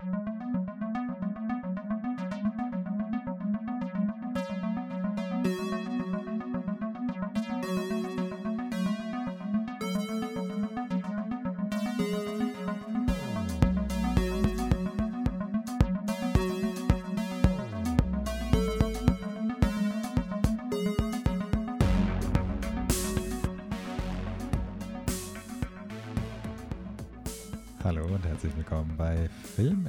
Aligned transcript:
Hallo 0.00 0.37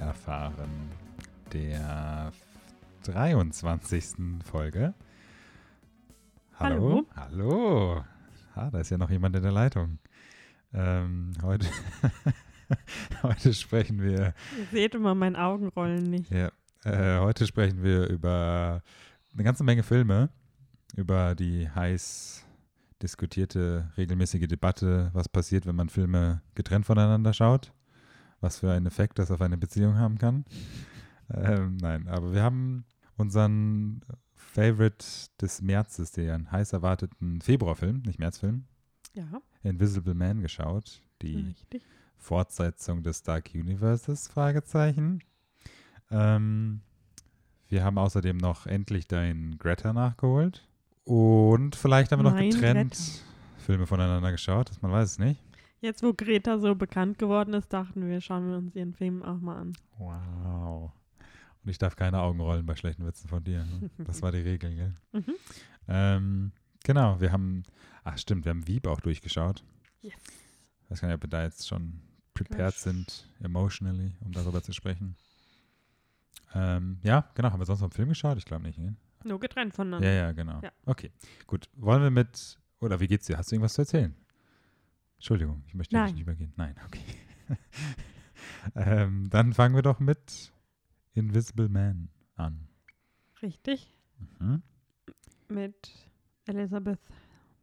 erfahren, 0.10 0.89
der 1.54 2.31
23. 3.04 4.44
Folge. 4.44 4.95
Hallo. 6.55 7.05
Hallo. 7.16 8.04
Ah, 8.55 8.72
da 8.72 8.80
ist 8.80 8.90
ja 8.90 8.98
noch 8.98 9.12
jemand 9.12 9.36
in 9.36 9.44
der 9.44 9.52
Leitung. 9.52 10.00
Ähm, 10.73 11.34
heute, 11.44 11.67
heute 13.22 13.53
sprechen 13.53 14.02
wir. 14.02 14.34
Ihr 14.58 14.66
seht 14.72 14.95
immer 14.95 15.14
mein 15.14 15.36
Augenrollen 15.36 16.09
nicht. 16.09 16.31
Ja, 16.31 16.50
äh, 16.86 17.20
heute 17.20 17.45
sprechen 17.45 17.84
wir 17.84 18.08
über 18.08 18.81
eine 19.36 19.44
ganze 19.44 19.64
Menge 19.64 19.84
Filme, 19.84 20.30
über 20.95 21.36
die 21.36 21.70
heiß 21.70 22.48
diskutierte 23.03 23.91
regelmäßige 23.95 24.48
Debatte, 24.48 25.12
was 25.14 25.30
passiert, 25.30 25.67
wenn 25.67 25.76
man 25.76 25.89
Filme 25.89 26.41
getrennt 26.55 26.88
voneinander 26.88 27.31
schaut, 27.31 27.72
was 28.41 28.59
für 28.59 28.71
einen 28.71 28.85
Effekt 28.85 29.20
das 29.20 29.31
auf 29.31 29.41
eine 29.41 29.57
Beziehung 29.57 29.95
haben 29.98 30.17
kann. 30.17 30.45
Ähm, 31.34 31.77
nein, 31.77 32.07
aber 32.07 32.34
wir 32.34 32.41
haben 32.41 32.85
unseren 33.17 34.02
Favorite 34.33 35.05
des 35.41 35.61
Märzes, 35.61 36.11
den 36.11 36.52
heiß 36.52 36.73
erwarteten 36.73 37.41
Februarfilm, 37.41 38.02
nicht 38.05 38.19
Märzfilm, 38.19 38.66
Ja, 39.14 39.41
Invisible 39.64 40.14
Man 40.16 40.41
geschaut. 40.41 41.03
Die 41.22 41.36
richtig. 41.36 41.83
Fortsetzung 42.17 43.03
des 43.03 43.23
Dark 43.23 43.52
Universes, 43.53 44.27
Fragezeichen. 44.27 45.19
Ähm, 46.11 46.81
wir 47.67 47.83
haben 47.83 47.97
außerdem 47.97 48.38
noch 48.38 48.66
endlich 48.66 49.08
dein 49.08 49.58
Greta 49.59 49.94
nachgeholt. 49.94 50.67
Und 51.03 51.75
vielleicht 51.75 52.11
haben 52.11 52.19
wir 52.19 52.23
noch 52.23 52.33
Mein 52.33 52.49
getrennt 52.49 52.94
Greta. 52.95 53.64
Filme 53.66 53.86
voneinander 53.88 54.31
geschaut, 54.31 54.71
man 54.81 54.92
weiß 54.92 55.11
es 55.11 55.19
nicht. 55.19 55.42
Jetzt, 55.81 56.03
wo 56.03 56.13
Greta 56.13 56.59
so 56.59 56.75
bekannt 56.75 57.17
geworden 57.19 57.53
ist, 57.53 57.72
dachten 57.72 58.08
wir, 58.08 58.19
schauen 58.22 58.49
wir 58.49 58.58
uns 58.58 58.75
ihren 58.75 58.94
Film 58.94 59.23
auch 59.23 59.39
mal 59.39 59.58
an. 59.58 59.73
Wow. 59.97 60.91
Und 61.63 61.69
ich 61.69 61.77
darf 61.77 61.95
keine 61.95 62.19
Augen 62.19 62.39
rollen 62.39 62.66
bei 62.66 62.75
schlechten 62.75 63.05
Witzen 63.05 63.30
von 63.30 63.44
dir. 63.44 63.66
ne? 63.66 63.89
Das 64.05 64.21
war 64.21 64.31
die 64.31 64.39
Regel, 64.39 64.75
gell? 64.75 64.94
Mhm. 65.13 65.36
Ähm, 65.88 66.52
genau, 66.83 67.19
wir 67.19 67.31
haben, 67.31 67.63
ach 68.03 68.17
stimmt, 68.17 68.45
wir 68.45 68.49
haben 68.52 68.67
Wieb 68.67 68.88
auch 68.88 68.99
durchgeschaut. 68.99 69.63
Yes. 70.02 70.13
Ich 70.83 70.91
weiß 70.91 71.02
gar 71.02 71.08
nicht, 71.08 71.16
ob 71.16 71.23
wir 71.23 71.30
da 71.30 71.44
jetzt 71.44 71.67
schon 71.67 72.02
prepared 72.33 72.58
Gleich. 72.73 72.75
sind, 72.75 73.27
emotionally, 73.41 74.14
um 74.21 74.31
darüber 74.31 74.61
zu 74.61 74.73
sprechen. 74.73 75.16
Ähm, 76.53 76.99
ja, 77.03 77.30
genau. 77.36 77.52
Haben 77.52 77.59
wir 77.59 77.66
sonst 77.66 77.81
noch 77.81 77.88
einen 77.88 77.93
Film 77.95 78.09
geschaut? 78.09 78.38
Ich 78.38 78.45
glaube 78.45 78.64
nicht. 78.64 78.77
Ne? 78.80 78.95
Nur 79.23 79.39
getrennt 79.39 79.73
voneinander. 79.73 80.08
Ja, 80.08 80.14
ja, 80.14 80.31
genau. 80.31 80.61
Ja. 80.61 80.71
Okay, 80.86 81.11
gut. 81.45 81.69
Wollen 81.75 82.02
wir 82.02 82.09
mit, 82.09 82.58
oder 82.80 82.99
wie 82.99 83.08
geht's 83.08 83.27
dir? 83.27 83.38
Hast 83.38 83.52
du 83.52 83.55
irgendwas 83.55 83.73
zu 83.73 83.81
erzählen? 83.81 84.16
Entschuldigung, 85.20 85.64
ich 85.67 85.73
möchte 85.73 85.95
Nein. 85.95 86.14
nicht 86.14 86.22
übergehen. 86.22 86.53
Nein, 86.56 86.75
okay. 86.86 87.03
ähm, 88.75 89.30
dann 89.30 89.52
fangen 89.53 89.76
wir 89.76 89.81
doch 89.81 90.00
mit 90.00 90.53
Invisible 91.14 91.67
Man 91.67 92.09
an. 92.36 92.70
Richtig. 93.42 93.94
Mhm. 94.39 94.64
Mit 95.50 95.92
Elisabeth 96.45 96.99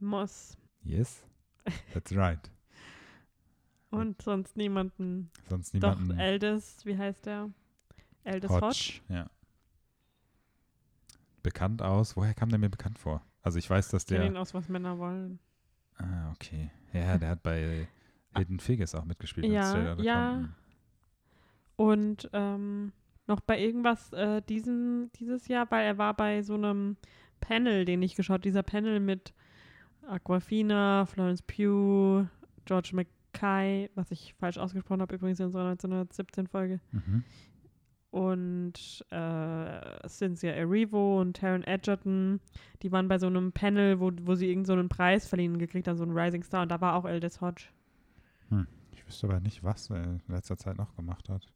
Moss 0.00 0.58
Yes, 0.82 1.24
that's 1.94 2.14
right. 2.14 2.50
und 3.90 4.20
sonst 4.20 4.56
niemanden. 4.56 5.30
Sonst 5.48 5.74
Doch, 5.74 5.98
niemanden. 5.98 6.18
Eldest, 6.18 6.84
wie 6.84 6.96
heißt 6.96 7.24
der? 7.26 7.50
Eldest 8.22 8.52
Hodge. 8.52 8.66
Hodge, 8.66 9.00
ja. 9.08 9.30
Bekannt 11.42 11.80
aus. 11.80 12.16
Woher 12.16 12.34
kam 12.34 12.50
der 12.50 12.58
mir 12.58 12.68
bekannt 12.68 12.98
vor? 12.98 13.24
Also 13.42 13.58
ich 13.58 13.68
weiß, 13.70 13.88
dass 13.88 14.02
Ich 14.02 14.08
der. 14.08 14.26
ihn 14.26 14.36
aus, 14.36 14.52
was 14.52 14.68
Männer 14.68 14.98
wollen. 14.98 15.38
Ah, 15.98 16.30
okay. 16.32 16.70
Ja, 16.92 17.18
der 17.18 17.28
hat 17.30 17.42
bei 17.42 17.86
Hidden 18.36 18.60
Figures 18.60 18.94
auch 18.94 19.04
mitgespielt. 19.04 19.46
Ja, 19.46 19.94
ja. 20.02 20.48
Und 21.76 22.28
ähm, 22.32 22.92
noch 23.26 23.40
bei 23.40 23.58
irgendwas 23.60 24.12
äh, 24.12 24.40
diesen, 24.42 25.10
dieses 25.12 25.48
Jahr, 25.48 25.70
weil 25.70 25.84
er 25.84 25.98
war 25.98 26.14
bei 26.14 26.42
so 26.42 26.54
einem 26.54 26.96
Panel, 27.40 27.84
den 27.84 28.02
ich 28.02 28.14
geschaut 28.14 28.44
dieser 28.44 28.62
Panel 28.62 29.00
mit 29.00 29.34
Aquafina, 30.06 31.06
Florence 31.06 31.42
Pugh, 31.42 32.26
George 32.64 32.90
Mackay, 32.94 33.90
was 33.94 34.10
ich 34.10 34.34
falsch 34.38 34.58
ausgesprochen 34.58 35.02
habe, 35.02 35.14
übrigens 35.16 35.40
in 35.40 35.46
unserer 35.46 35.72
1917-Folge, 35.72 36.80
Mhm. 36.92 37.24
Und 38.16 39.04
äh, 39.10 40.08
Cynthia 40.08 40.52
Erivo 40.52 41.20
und 41.20 41.36
Taron 41.36 41.62
Edgerton, 41.64 42.40
die 42.82 42.90
waren 42.90 43.08
bei 43.08 43.18
so 43.18 43.26
einem 43.26 43.52
Panel, 43.52 44.00
wo, 44.00 44.10
wo 44.22 44.34
sie 44.34 44.46
irgendeinen 44.46 44.64
so 44.64 44.72
einen 44.72 44.88
Preis 44.88 45.28
verliehen 45.28 45.58
gekriegt 45.58 45.86
haben, 45.86 45.98
so 45.98 46.04
einen 46.04 46.16
Rising 46.16 46.42
Star, 46.42 46.62
und 46.62 46.70
da 46.70 46.80
war 46.80 46.94
auch 46.94 47.04
Aldous 47.04 47.40
Hodge. 47.40 47.66
Ich 48.92 49.06
wüsste 49.06 49.26
aber 49.26 49.40
nicht, 49.40 49.62
was 49.62 49.90
er 49.90 50.02
in 50.02 50.20
letzter 50.28 50.56
Zeit 50.56 50.78
noch 50.78 50.96
gemacht 50.96 51.28
hat. 51.28 51.46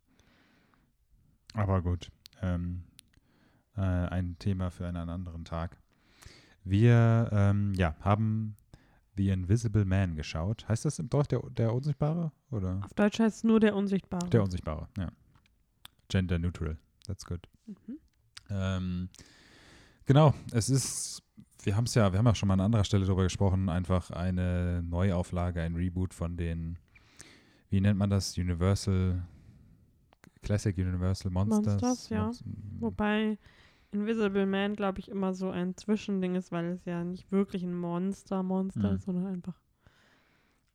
Aber 1.55 1.83
gut. 1.83 2.13
Ähm, 2.43 2.85
äh, 3.77 3.81
ein 3.81 4.37
Thema 4.39 4.71
für 4.71 4.87
einen 4.87 5.09
anderen 5.09 5.45
Tag. 5.45 5.79
Wir 6.65 7.29
ähm, 7.33 7.73
ja, 7.75 7.97
haben 8.01 8.57
The 9.17 9.31
Invisible 9.31 9.85
Man 9.85 10.15
geschaut. 10.15 10.69
Heißt 10.69 10.85
das 10.85 10.99
im 10.99 11.09
Deutsch 11.09 11.29
der, 11.29 11.41
der 11.51 11.75
Unsichtbare? 11.75 12.33
Oder? 12.51 12.81
Auf 12.85 12.95
Deutsch 12.95 13.19
heißt 13.19 13.39
es 13.39 13.45
nur 13.45 13.59
der 13.59 13.75
Unsichtbare. 13.75 14.29
Der 14.29 14.43
Unsichtbare, 14.43 14.89
ja. 14.99 15.09
Gender 16.11 16.39
neutral. 16.39 16.77
That's 17.07 17.25
good. 17.25 17.41
Mhm. 17.67 17.99
Ähm, 18.51 19.09
genau, 20.07 20.35
es 20.53 20.69
ist, 20.69 21.23
wir 21.63 21.77
haben 21.77 21.85
es 21.85 21.95
ja, 21.95 22.13
wir 22.13 22.19
haben 22.19 22.27
ja 22.27 22.35
schon 22.35 22.49
mal 22.49 22.55
an 22.55 22.61
anderer 22.61 22.85
Stelle 22.85 23.05
darüber 23.07 23.23
gesprochen, 23.23 23.69
einfach 23.69 24.11
eine 24.11 24.83
Neuauflage, 24.83 25.63
ein 25.63 25.77
Reboot 25.77 26.13
von 26.15 26.37
den, 26.37 26.79
wie 27.71 27.81
nennt 27.81 27.99
man 27.99 28.11
das? 28.11 28.37
Universal, 28.37 29.23
Classic 30.43 30.77
Universal 30.77 31.31
Monsters. 31.31 31.67
Monsters, 31.81 32.09
ja. 32.09 32.25
Monst- 32.25 32.45
Wobei 32.81 33.39
Invisible 33.93 34.47
Man, 34.47 34.75
glaube 34.75 35.01
ich, 35.01 35.09
immer 35.09 35.35
so 35.35 35.51
ein 35.51 35.77
Zwischending 35.77 36.35
ist, 36.37 36.53
weil 36.53 36.67
es 36.73 36.85
ja 36.85 37.03
nicht 37.05 37.31
wirklich 37.33 37.63
ein 37.63 37.75
Monster-Monster 37.75 38.91
Mhm. 38.91 38.97
ist, 38.97 39.05
sondern 39.05 39.27
einfach 39.27 39.61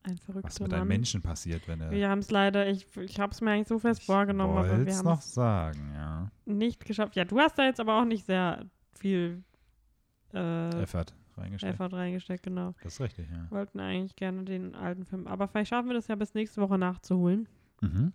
ein 0.06 0.18
verrückter 0.18 0.48
was 0.48 0.60
mit 0.60 0.70
Mann. 0.70 0.80
einem 0.80 0.88
Menschen 0.88 1.20
passiert, 1.20 1.66
wenn 1.66 1.80
er. 1.80 1.90
Wir 1.90 2.08
haben 2.08 2.20
es 2.20 2.30
leider, 2.30 2.68
ich, 2.68 2.86
ich 2.96 3.18
habe 3.18 3.32
es 3.32 3.40
mir 3.40 3.50
eigentlich 3.50 3.68
so 3.68 3.78
fest 3.78 4.04
vorgenommen, 4.04 4.56
aber 4.56 4.86
wir 4.86 4.96
haben 4.96 5.04
noch 5.04 5.18
es 5.18 5.34
sagen, 5.34 5.92
ja. 5.94 6.30
nicht 6.44 6.84
geschafft. 6.84 7.16
Ja, 7.16 7.24
du 7.24 7.38
hast 7.38 7.58
da 7.58 7.64
jetzt 7.64 7.80
aber 7.80 8.00
auch 8.00 8.04
nicht 8.04 8.24
sehr 8.24 8.64
viel 8.92 9.42
äh, 10.32 10.82
Effort 10.82 11.06
reingesteckt. 11.36 11.74
Effort 11.74 11.92
reingesteckt, 11.92 12.42
genau. 12.44 12.74
Das 12.82 12.94
ist 12.94 13.00
richtig, 13.00 13.28
ja. 13.30 13.50
Wollten 13.50 13.80
eigentlich 13.80 14.16
gerne 14.16 14.44
den 14.44 14.74
alten 14.74 15.04
Film, 15.04 15.26
aber 15.26 15.48
vielleicht 15.48 15.70
schaffen 15.70 15.88
wir 15.88 15.94
das 15.94 16.06
ja 16.06 16.14
bis 16.14 16.34
nächste 16.34 16.60
Woche 16.60 16.78
nachzuholen. 16.78 17.48
Mhm. 17.80 18.12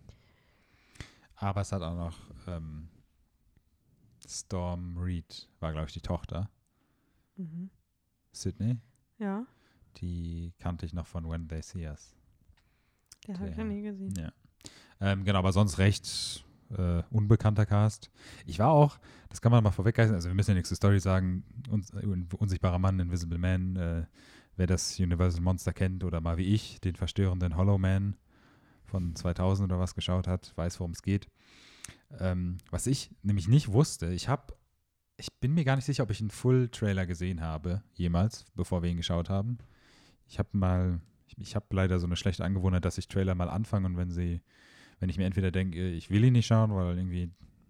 Aber 1.35 1.62
es 1.62 1.72
hat 1.72 1.81
auch 1.81 1.96
noch 1.96 2.18
ähm, 2.47 2.88
Storm 4.28 4.97
Reed, 4.97 5.50
war 5.59 5.73
glaube 5.73 5.88
ich 5.88 5.94
die 5.94 6.02
Tochter. 6.02 6.50
Mhm. 7.35 7.69
Sydney. 8.31 8.78
Ja, 9.18 9.46
Die 9.97 10.53
kannte 10.59 10.85
ich 10.85 10.94
noch 10.94 11.06
von 11.07 11.29
When 11.29 11.47
They 11.47 11.62
See 11.62 11.88
Us. 11.88 12.16
der 13.28 13.35
habe 13.40 13.50
ich 13.50 13.57
ja 13.57 13.63
Der- 13.63 13.66
nie 13.74 13.81
gesehen. 13.81 14.13
Ja. 14.18 14.31
Ähm, 15.00 15.24
genau, 15.24 15.40
aber 15.40 15.52
sonst 15.52 15.78
recht 15.79 16.44
äh, 16.78 17.03
unbekannter 17.09 17.66
Cast. 17.66 18.09
Ich 18.46 18.59
war 18.59 18.70
auch, 18.70 18.97
das 19.29 19.41
kann 19.41 19.52
man 19.52 19.64
mal 19.64 19.72
vorweggreifen, 19.72 20.14
also 20.16 20.29
wir 20.29 20.35
müssen 20.35 20.52
ja 20.52 20.55
nichts 20.55 20.70
zur 20.70 20.78
Story 20.78 20.99
sagen, 20.99 21.43
uns, 21.70 21.91
äh, 21.91 22.05
Unsichtbarer 22.38 22.79
Mann, 22.79 22.99
Invisible 22.99 23.38
Man, 23.38 23.76
äh, 23.76 24.05
wer 24.55 24.67
das 24.67 24.99
Universal 24.99 25.41
Monster 25.41 25.73
kennt 25.73 26.03
oder 26.03 26.22
mal 26.22 26.38
wie 26.38 26.46
ich, 26.46 26.79
den 26.82 26.96
verstörenden 26.96 27.55
Hollow 27.58 27.78
Man 27.78 28.16
von 28.85 29.16
2000 29.16 29.72
oder 29.72 29.79
was 29.79 29.96
geschaut 29.96 30.28
hat, 30.28 30.53
weiß, 30.55 30.79
worum 30.79 30.91
es 30.91 31.02
geht. 31.02 31.28
Ähm, 32.20 32.58
was 32.70 32.88
ich 32.88 33.09
nämlich 33.23 33.47
nicht 33.47 33.72
wusste, 33.72 34.11
ich 34.14 34.28
habe, 34.29 34.53
ich 35.17 35.28
bin 35.40 35.53
mir 35.53 35.64
gar 35.66 35.76
nicht 35.76 35.85
sicher, 35.85 36.03
ob 36.03 36.11
ich 36.11 36.20
einen 36.22 36.29
Full-Trailer 36.29 37.05
gesehen 37.05 37.41
habe, 37.41 37.82
jemals, 37.93 38.46
bevor 38.55 38.82
wir 38.84 38.90
ihn 38.90 38.97
geschaut 38.97 39.29
haben. 39.29 39.58
Ich 40.31 40.39
habe 40.39 40.49
mal, 40.53 41.01
ich, 41.28 41.37
ich 41.37 41.55
habe 41.57 41.66
leider 41.72 41.99
so 41.99 42.05
eine 42.05 42.16
schlechte 42.16 42.45
Angewohnheit, 42.45 42.85
dass 42.85 42.97
ich 42.97 43.09
Trailer 43.09 43.35
mal 43.35 43.49
anfange 43.49 43.85
und 43.85 43.97
wenn 43.97 44.11
sie, 44.11 44.39
wenn 45.01 45.09
ich 45.09 45.17
mir 45.17 45.25
entweder 45.25 45.51
denke, 45.51 45.89
ich 45.89 46.09
will 46.09 46.23
ihn 46.23 46.31
nicht 46.31 46.47
schauen, 46.47 46.73
weil 46.73 46.97
irgendwie 46.97 47.29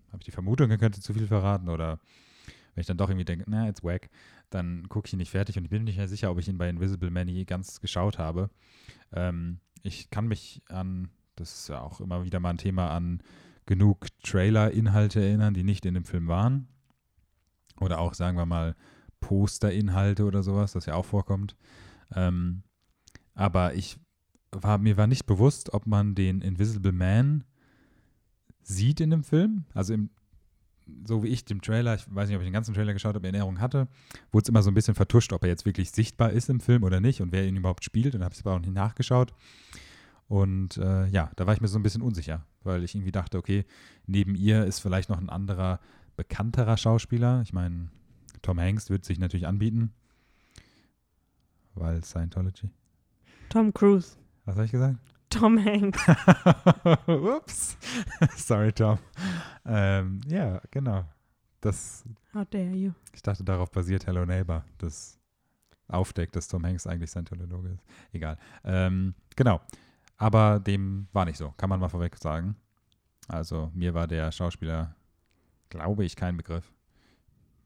habe 0.09 0.19
ich 0.19 0.25
die 0.25 0.31
Vermutung, 0.31 0.69
er 0.69 0.77
könnte 0.77 1.01
zu 1.01 1.11
viel 1.11 1.25
verraten 1.25 1.69
oder 1.69 1.99
wenn 2.75 2.81
ich 2.81 2.85
dann 2.85 2.97
doch 2.97 3.09
irgendwie 3.09 3.25
denke, 3.25 3.45
na, 3.47 3.67
it's 3.67 3.83
wack, 3.83 4.11
dann 4.51 4.87
gucke 4.89 5.07
ich 5.07 5.13
ihn 5.13 5.17
nicht 5.17 5.31
fertig 5.31 5.57
und 5.57 5.63
ich 5.63 5.71
bin 5.71 5.85
nicht 5.85 5.97
mehr 5.97 6.07
sicher, 6.07 6.29
ob 6.29 6.37
ich 6.37 6.47
ihn 6.47 6.59
bei 6.59 6.69
Invisible 6.69 7.09
Man 7.09 7.27
je 7.27 7.45
ganz 7.45 7.81
geschaut 7.81 8.19
habe. 8.19 8.51
Ähm, 9.11 9.57
ich 9.81 10.11
kann 10.11 10.27
mich 10.27 10.61
an, 10.69 11.09
das 11.35 11.53
ist 11.53 11.69
ja 11.69 11.81
auch 11.81 11.99
immer 11.99 12.23
wieder 12.23 12.39
mal 12.39 12.51
ein 12.51 12.59
Thema 12.59 12.91
an 12.91 13.23
genug 13.65 14.05
Trailer-Inhalte 14.21 15.19
erinnern, 15.19 15.55
die 15.55 15.63
nicht 15.63 15.87
in 15.87 15.95
dem 15.95 16.05
Film 16.05 16.27
waren. 16.27 16.67
Oder 17.79 17.97
auch, 17.97 18.13
sagen 18.13 18.37
wir 18.37 18.45
mal, 18.45 18.75
Poster-Inhalte 19.19 20.25
oder 20.25 20.43
sowas, 20.43 20.73
das 20.73 20.85
ja 20.85 20.93
auch 20.93 21.05
vorkommt. 21.05 21.55
Ähm, 22.15 22.63
aber 23.33 23.73
ich 23.73 23.97
war, 24.51 24.77
mir 24.77 24.97
war 24.97 25.07
nicht 25.07 25.25
bewusst, 25.25 25.73
ob 25.73 25.87
man 25.87 26.15
den 26.15 26.41
Invisible 26.41 26.91
Man 26.91 27.43
sieht 28.61 28.99
in 28.99 29.09
dem 29.09 29.23
Film. 29.23 29.65
Also 29.73 29.93
im, 29.93 30.09
so 31.05 31.23
wie 31.23 31.27
ich 31.27 31.45
dem 31.45 31.61
Trailer, 31.61 31.95
ich 31.95 32.05
weiß 32.13 32.27
nicht, 32.27 32.35
ob 32.35 32.41
ich 32.41 32.47
den 32.47 32.53
ganzen 32.53 32.73
Trailer 32.73 32.93
geschaut 32.93 33.15
habe, 33.15 33.27
in 33.27 33.33
Erinnerung 33.33 33.59
hatte, 33.59 33.87
wurde 34.31 34.43
es 34.43 34.49
immer 34.49 34.61
so 34.61 34.71
ein 34.71 34.73
bisschen 34.73 34.95
vertuscht, 34.95 35.33
ob 35.33 35.43
er 35.43 35.49
jetzt 35.49 35.65
wirklich 35.65 35.91
sichtbar 35.91 36.31
ist 36.31 36.49
im 36.49 36.59
Film 36.59 36.83
oder 36.83 36.99
nicht 36.99 37.21
und 37.21 37.31
wer 37.31 37.47
ihn 37.47 37.55
überhaupt 37.55 37.83
spielt. 37.83 38.15
Und 38.15 38.23
habe 38.23 38.33
ich 38.33 38.41
aber 38.41 38.55
auch 38.55 38.59
nicht 38.59 38.73
nachgeschaut. 38.73 39.33
Und 40.27 40.77
äh, 40.77 41.07
ja, 41.07 41.31
da 41.35 41.45
war 41.45 41.53
ich 41.53 41.61
mir 41.61 41.67
so 41.67 41.77
ein 41.77 41.83
bisschen 41.83 42.01
unsicher, 42.01 42.45
weil 42.63 42.83
ich 42.83 42.95
irgendwie 42.95 43.11
dachte, 43.11 43.37
okay, 43.37 43.65
neben 44.05 44.35
ihr 44.35 44.65
ist 44.65 44.79
vielleicht 44.79 45.09
noch 45.09 45.19
ein 45.19 45.29
anderer, 45.29 45.79
bekannterer 46.15 46.77
Schauspieler. 46.77 47.41
Ich 47.41 47.51
meine, 47.51 47.89
Tom 48.41 48.59
Hanks 48.59 48.89
wird 48.89 49.03
sich 49.03 49.19
natürlich 49.19 49.47
anbieten, 49.47 49.91
weil 51.75 52.03
Scientology. 52.03 52.69
Tom 53.50 53.73
Cruise. 53.73 54.18
Was 54.45 54.56
habe 54.56 54.65
ich 54.65 54.71
gesagt? 54.71 54.97
Tom 55.29 55.63
Hanks. 55.63 56.06
Ups. 57.07 57.77
Sorry, 58.35 58.71
Tom. 58.73 59.00
Ähm, 59.65 60.21
ja, 60.27 60.62
genau. 60.69 61.06
Das, 61.62 62.03
How 62.33 62.45
dare 62.50 62.73
you? 62.73 62.91
ich 63.13 63.21
dachte, 63.21 63.44
darauf 63.44 63.71
basiert 63.71 64.07
Hello 64.07 64.25
Neighbor, 64.25 64.65
das 64.77 65.19
aufdeckt, 65.88 66.35
dass 66.35 66.47
Tom 66.47 66.65
Hanks 66.65 66.88
eigentlich 66.88 67.09
Scientologe 67.09 67.69
ist. 67.69 67.83
Egal. 68.12 68.38
Ähm, 68.63 69.13
genau. 69.35 69.62
Aber 70.18 70.59
dem 70.59 71.07
war 71.13 71.25
nicht 71.25 71.38
so, 71.38 71.51
kann 71.57 71.69
man 71.69 71.79
mal 71.79 71.89
vorweg 71.89 72.15
sagen. 72.18 72.56
Also 73.27 73.71
mir 73.73 73.94
war 73.94 74.07
der 74.07 74.31
Schauspieler, 74.31 74.95
glaube 75.69 76.03
ich, 76.06 76.15
kein 76.15 76.38
Begriff. 76.38 76.71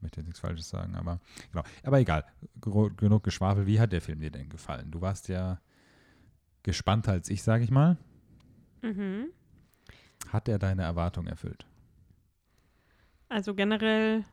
Möchte 0.01 0.19
jetzt 0.19 0.27
nichts 0.27 0.39
Falsches 0.39 0.69
sagen, 0.69 0.95
aber 0.95 1.19
genau. 1.51 1.63
Aber 1.83 1.99
egal. 1.99 2.25
Genug 2.61 3.23
Geschwafel. 3.23 3.65
Wie 3.65 3.79
hat 3.79 3.91
der 3.91 4.01
Film 4.01 4.19
dir 4.19 4.31
denn 4.31 4.49
gefallen? 4.49 4.91
Du 4.91 5.01
warst 5.01 5.27
ja 5.27 5.59
gespannter 6.63 7.11
als 7.11 7.29
ich, 7.29 7.43
sage 7.43 7.63
ich 7.63 7.71
mal. 7.71 7.97
Mhm. 8.81 9.27
Hat 10.29 10.47
er 10.47 10.59
deine 10.59 10.83
Erwartung 10.83 11.27
erfüllt? 11.27 11.65
Also 13.29 13.53
generell 13.53 14.23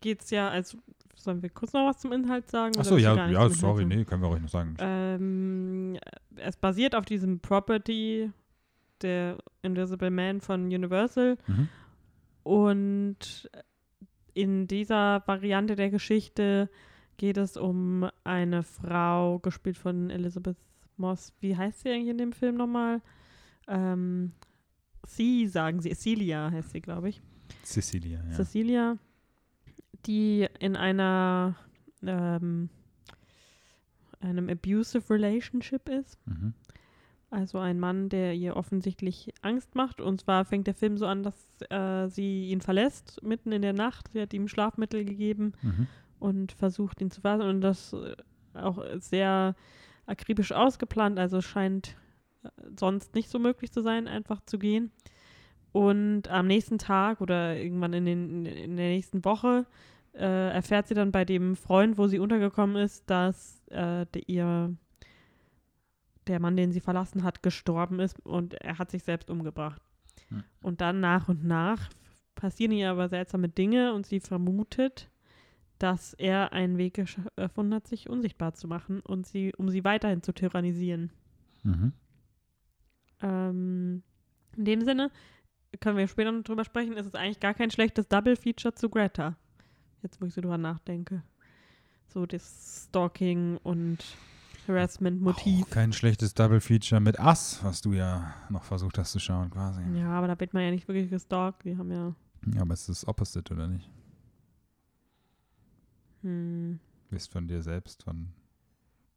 geht 0.00 0.22
es 0.22 0.30
ja, 0.30 0.48
also 0.48 0.78
sollen 1.14 1.42
wir 1.42 1.50
kurz 1.50 1.72
noch 1.72 1.86
was 1.86 1.98
zum 1.98 2.12
Inhalt 2.12 2.50
sagen? 2.50 2.76
Achso, 2.78 2.96
ja, 2.96 3.28
ja, 3.28 3.48
sorry, 3.50 3.84
nee, 3.84 4.04
können 4.04 4.22
wir 4.22 4.28
ruhig 4.28 4.42
noch 4.42 4.48
sagen. 4.48 4.76
Ähm, 4.78 5.98
es 6.36 6.56
basiert 6.56 6.94
auf 6.94 7.04
diesem 7.04 7.40
Property, 7.40 8.30
der 9.00 9.38
Invisible 9.62 10.10
Man 10.10 10.40
von 10.40 10.64
Universal. 10.64 11.36
Mhm. 11.46 11.68
Und 12.44 13.50
in 14.34 14.66
dieser 14.66 15.22
Variante 15.26 15.76
der 15.76 15.90
Geschichte 15.90 16.70
geht 17.16 17.36
es 17.36 17.56
um 17.56 18.08
eine 18.24 18.62
Frau, 18.62 19.38
gespielt 19.38 19.76
von 19.76 20.10
Elizabeth 20.10 20.56
Moss. 20.96 21.32
Wie 21.40 21.56
heißt 21.56 21.80
sie 21.80 21.90
eigentlich 21.90 22.08
in 22.08 22.18
dem 22.18 22.32
Film 22.32 22.56
nochmal? 22.56 23.00
Ähm, 23.68 24.32
sie, 25.06 25.46
sagen 25.46 25.80
sie. 25.80 25.94
Celia 25.94 26.50
heißt 26.50 26.70
sie, 26.70 26.80
glaube 26.80 27.10
ich. 27.10 27.22
Cecilia, 27.64 28.22
ja. 28.24 28.32
Cecilia, 28.32 28.98
die 30.06 30.48
in 30.58 30.76
einer 30.76 31.56
ähm, 32.02 32.70
einem 34.20 34.48
abusive 34.48 35.10
relationship 35.10 35.88
ist. 35.88 36.18
Mhm. 36.26 36.54
Also 37.32 37.58
ein 37.58 37.80
Mann, 37.80 38.10
der 38.10 38.34
ihr 38.34 38.56
offensichtlich 38.56 39.32
Angst 39.40 39.74
macht. 39.74 40.02
Und 40.02 40.20
zwar 40.20 40.44
fängt 40.44 40.66
der 40.66 40.74
Film 40.74 40.98
so 40.98 41.06
an, 41.06 41.22
dass 41.22 41.34
äh, 41.70 42.06
sie 42.08 42.50
ihn 42.50 42.60
verlässt 42.60 43.22
mitten 43.22 43.52
in 43.52 43.62
der 43.62 43.72
Nacht. 43.72 44.08
Sie 44.12 44.20
hat 44.20 44.34
ihm 44.34 44.48
Schlafmittel 44.48 45.04
gegeben 45.06 45.54
Mhm. 45.62 45.86
und 46.18 46.52
versucht 46.52 47.00
ihn 47.00 47.10
zu 47.10 47.22
fassen. 47.22 47.42
Und 47.48 47.62
das 47.62 47.94
äh, 47.94 48.14
auch 48.54 48.84
sehr 48.98 49.54
akribisch 50.04 50.52
ausgeplant. 50.52 51.18
Also 51.18 51.40
scheint 51.40 51.96
äh, 52.44 52.48
sonst 52.78 53.14
nicht 53.14 53.30
so 53.30 53.38
möglich 53.38 53.72
zu 53.72 53.80
sein, 53.80 54.08
einfach 54.08 54.42
zu 54.44 54.58
gehen. 54.58 54.90
Und 55.72 56.28
am 56.28 56.46
nächsten 56.46 56.76
Tag 56.76 57.22
oder 57.22 57.56
irgendwann 57.56 57.94
in, 57.94 58.04
den, 58.04 58.44
in 58.44 58.76
der 58.76 58.88
nächsten 58.88 59.24
Woche 59.24 59.64
äh, 60.12 60.50
erfährt 60.52 60.86
sie 60.86 60.92
dann 60.94 61.12
bei 61.12 61.24
dem 61.24 61.56
Freund, 61.56 61.96
wo 61.96 62.08
sie 62.08 62.18
untergekommen 62.18 62.76
ist, 62.76 63.08
dass 63.08 63.62
äh, 63.70 64.04
ihr 64.26 64.76
der 66.26 66.40
Mann, 66.40 66.56
den 66.56 66.72
sie 66.72 66.80
verlassen 66.80 67.22
hat, 67.22 67.42
gestorben 67.42 68.00
ist 68.00 68.20
und 68.20 68.54
er 68.54 68.78
hat 68.78 68.90
sich 68.90 69.02
selbst 69.02 69.30
umgebracht. 69.30 69.82
Hm. 70.28 70.44
Und 70.62 70.80
dann 70.80 71.00
nach 71.00 71.28
und 71.28 71.44
nach 71.44 71.90
passieren 72.34 72.72
ihr 72.72 72.90
aber 72.90 73.08
seltsame 73.08 73.48
Dinge 73.48 73.92
und 73.94 74.06
sie 74.06 74.20
vermutet, 74.20 75.10
dass 75.78 76.14
er 76.14 76.52
einen 76.52 76.78
Weg 76.78 77.04
erfunden 77.36 77.74
hat, 77.74 77.88
sich 77.88 78.08
unsichtbar 78.08 78.54
zu 78.54 78.68
machen 78.68 79.00
und 79.00 79.26
sie, 79.26 79.52
um 79.56 79.68
sie 79.68 79.84
weiterhin 79.84 80.22
zu 80.22 80.32
tyrannisieren. 80.32 81.10
Mhm. 81.64 81.92
Ähm, 83.20 84.02
in 84.56 84.64
dem 84.64 84.82
Sinne 84.82 85.10
können 85.80 85.96
wir 85.96 86.06
später 86.06 86.30
noch 86.30 86.44
drüber 86.44 86.64
sprechen, 86.64 86.96
ist 86.96 87.06
es 87.06 87.14
eigentlich 87.14 87.40
gar 87.40 87.54
kein 87.54 87.70
schlechtes 87.70 88.08
Double-Feature 88.08 88.74
zu 88.74 88.90
Greta. 88.90 89.36
Jetzt, 90.02 90.20
wo 90.20 90.26
ich 90.26 90.34
so 90.34 90.40
drüber 90.40 90.58
nachdenke. 90.58 91.22
So 92.08 92.26
das 92.26 92.86
Stalking 92.88 93.56
und 93.58 94.04
Harassment-Motiv. 94.68 95.68
Kein 95.70 95.92
schlechtes 95.92 96.34
Double 96.34 96.60
Feature 96.60 97.00
mit 97.00 97.18
Ass, 97.20 97.60
was 97.62 97.80
du 97.80 97.92
ja 97.92 98.34
noch 98.50 98.64
versucht 98.64 98.98
hast 98.98 99.12
zu 99.12 99.18
schauen, 99.18 99.50
quasi. 99.50 99.82
Ja, 99.98 100.10
aber 100.10 100.28
da 100.28 100.38
wird 100.38 100.54
man 100.54 100.62
ja 100.64 100.70
nicht 100.70 100.86
wirklich 100.88 101.10
gestalkt. 101.10 101.64
Die 101.64 101.76
haben 101.76 101.90
ja. 101.90 102.14
Ja, 102.54 102.62
aber 102.62 102.74
es 102.74 102.80
ist 102.88 103.02
das 103.02 103.08
Opposite, 103.08 103.52
oder 103.54 103.66
nicht? 103.68 103.88
Hm, 106.22 106.78
Du 107.08 107.14
bist 107.16 107.30
von 107.32 107.46
dir 107.46 107.62
selbst, 107.62 108.02
von 108.04 108.28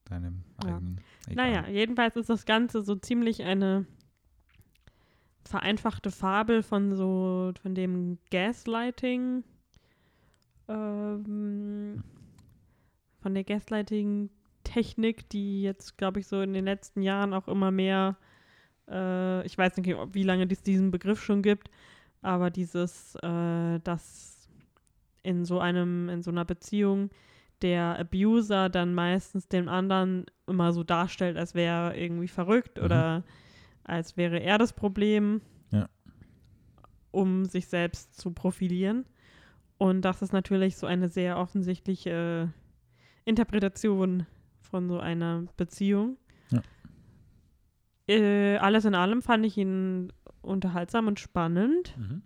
deinem 0.05 0.43
Ja. 0.63 0.75
eigenen. 0.75 1.01
Egal. 1.27 1.35
Naja, 1.51 1.67
jedenfalls 1.69 2.15
ist 2.15 2.29
das 2.29 2.45
Ganze 2.45 2.81
so 2.83 2.95
ziemlich 2.95 3.43
eine 3.43 3.85
vereinfachte 5.45 6.11
Fabel 6.11 6.63
von 6.63 6.95
so, 6.95 7.53
von 7.61 7.75
dem 7.75 8.17
Gaslighting, 8.31 9.43
ähm, 10.67 12.03
von 13.21 13.33
der 13.33 13.43
Gaslighting-Technik, 14.75 15.29
die 15.29 15.63
jetzt, 15.63 15.97
glaube 15.97 16.19
ich, 16.19 16.27
so 16.27 16.41
in 16.41 16.53
den 16.53 16.65
letzten 16.65 17.01
Jahren 17.01 17.33
auch 17.33 17.47
immer 17.47 17.71
mehr, 17.71 18.17
äh, 18.89 19.45
ich 19.45 19.57
weiß 19.57 19.77
nicht, 19.77 19.89
wie 20.13 20.23
lange 20.23 20.47
es 20.49 20.61
diesen 20.63 20.91
Begriff 20.91 21.23
schon 21.23 21.41
gibt, 21.41 21.69
aber 22.21 22.49
dieses, 22.49 23.15
äh, 23.23 23.79
dass 23.79 24.47
in 25.23 25.45
so 25.45 25.59
einem, 25.59 26.09
in 26.09 26.21
so 26.21 26.31
einer 26.31 26.45
Beziehung 26.45 27.09
der 27.61 27.97
Abuser 27.99 28.69
dann 28.69 28.93
meistens 28.93 29.47
den 29.47 29.69
anderen 29.69 30.25
immer 30.45 30.73
so 30.73 30.83
darstellt, 30.83 31.37
als 31.37 31.55
wäre 31.55 31.93
er 31.93 31.97
irgendwie 31.97 32.27
verrückt 32.27 32.77
Mhm. 32.77 32.83
oder 32.85 33.23
als 33.83 34.17
wäre 34.17 34.39
er 34.39 34.57
das 34.57 34.73
Problem, 34.73 35.41
Ja. 35.71 35.87
um 37.11 37.45
sich 37.45 37.67
selbst 37.67 38.19
zu 38.19 38.31
profilieren. 38.31 39.05
Und 39.77 40.01
das 40.01 40.21
ist 40.21 40.33
natürlich 40.33 40.77
so 40.77 40.85
eine 40.87 41.09
sehr 41.09 41.37
offensichtliche 41.37 42.51
Interpretation 43.25 44.25
von 44.65 44.87
so 44.87 44.99
einer 44.99 45.45
Beziehung. 45.57 46.17
Ja. 46.49 46.61
Äh, 48.07 48.57
alles 48.57 48.85
in 48.85 48.95
allem 48.95 49.21
fand 49.21 49.45
ich 49.45 49.57
ihn 49.57 50.11
unterhaltsam 50.41 51.07
und 51.07 51.19
spannend. 51.19 51.95
Mhm. 51.97 52.21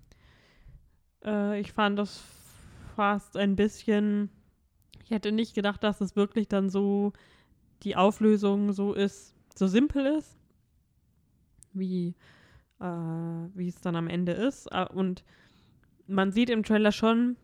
Äh, 1.24 1.60
ich 1.60 1.72
fand 1.72 1.98
das 2.00 2.22
fast 2.96 3.38
ein 3.38 3.56
bisschen. 3.56 4.30
Ich 5.04 5.12
hätte 5.12 5.32
nicht 5.32 5.56
gedacht, 5.56 5.84
dass 5.84 6.02
es 6.02 6.16
wirklich 6.16 6.48
dann 6.48 6.70
so 6.70 7.14
die 7.84 7.96
Auflösung 7.96 8.74
so 8.74 8.94
ist, 8.94 9.36
so 9.56 9.68
simpel 9.68 10.06
ist, 10.18 10.38
wie, 11.74 12.16
äh, 12.80 12.84
wie 12.84 13.70
es 13.70 13.82
dann 13.82 13.96
am 13.96 14.08
Ende 14.08 14.34
ist. 14.34 14.68
Äh, 14.72 14.86
Und 14.94 15.24
man 16.08 16.32
sieht 16.32 16.50
im 16.50 16.64
Trailer 16.64 16.92
schon, 16.92 17.38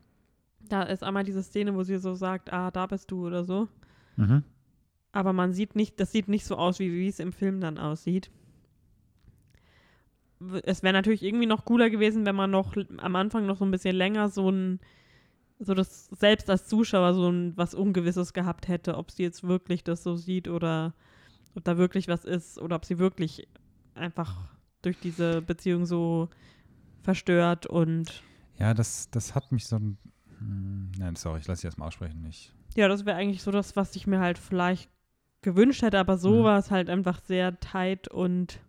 da 0.59 0.83
ist 0.83 1.03
einmal 1.03 1.23
diese 1.23 1.43
Szene, 1.43 1.73
wo 1.75 1.83
sie 1.83 1.97
so 1.97 2.15
sagt, 2.15 2.51
ah, 2.51 2.71
da 2.71 2.85
bist 2.87 3.11
du 3.11 3.25
oder 3.27 3.45
so. 3.45 3.67
Mhm. 4.17 4.43
Aber 5.15 5.31
man 5.31 5.53
sieht 5.53 5.77
nicht, 5.77 5.97
das 6.01 6.11
sieht 6.11 6.27
nicht 6.27 6.45
so 6.45 6.57
aus, 6.57 6.77
wie, 6.79 6.91
wie 6.91 7.07
es 7.07 7.19
im 7.19 7.31
Film 7.31 7.61
dann 7.61 7.77
aussieht. 7.77 8.29
Es 10.63 10.83
wäre 10.83 10.91
natürlich 10.91 11.23
irgendwie 11.23 11.45
noch 11.45 11.63
cooler 11.63 11.89
gewesen, 11.89 12.25
wenn 12.25 12.35
man 12.35 12.51
noch 12.51 12.75
am 12.97 13.15
Anfang 13.15 13.45
noch 13.45 13.55
so 13.55 13.63
ein 13.63 13.71
bisschen 13.71 13.95
länger 13.95 14.27
so 14.27 14.51
ein, 14.51 14.81
so 15.57 15.73
das 15.73 16.07
selbst 16.07 16.49
als 16.49 16.67
Zuschauer 16.67 17.13
so 17.13 17.29
ein 17.29 17.53
was 17.55 17.73
Ungewisses 17.73 18.33
gehabt 18.33 18.67
hätte, 18.67 18.97
ob 18.97 19.09
sie 19.09 19.23
jetzt 19.23 19.43
wirklich 19.47 19.85
das 19.85 20.03
so 20.03 20.17
sieht 20.17 20.49
oder 20.49 20.93
ob 21.55 21.63
da 21.63 21.77
wirklich 21.77 22.09
was 22.09 22.25
ist 22.25 22.59
oder 22.59 22.75
ob 22.75 22.83
sie 22.83 22.99
wirklich 22.99 23.47
einfach 23.93 24.49
durch 24.81 24.99
diese 24.99 25.41
Beziehung 25.41 25.85
so 25.85 26.27
verstört 27.03 27.67
und 27.67 28.21
Ja, 28.59 28.73
das, 28.73 29.09
das 29.11 29.33
hat 29.33 29.53
mich 29.53 29.65
so 29.65 29.77
ein. 29.77 29.97
Hm, 30.39 30.91
Nein, 30.97 31.15
sorry, 31.15 31.39
ich 31.39 31.47
lasse 31.47 31.61
dich 31.61 31.65
erstmal 31.65 31.87
aussprechen. 31.87 32.25
Ich, 32.29 32.51
Ja, 32.75 32.89
das 32.89 33.05
wäre 33.05 33.15
eigentlich 33.15 33.41
so 33.41 33.51
das, 33.51 33.77
was 33.77 33.95
ich 33.95 34.07
mir 34.07 34.19
halt 34.19 34.37
vielleicht 34.37 34.89
gewünscht 35.45 35.81
hätte, 35.83 35.99
aber 35.99 36.17
so 36.17 36.41
Mhm. 36.41 36.43
war 36.43 36.57
es 36.59 36.71
halt 36.71 36.89
einfach 36.89 37.19
sehr 37.21 37.57
tight 37.59 38.07
und 38.09 38.59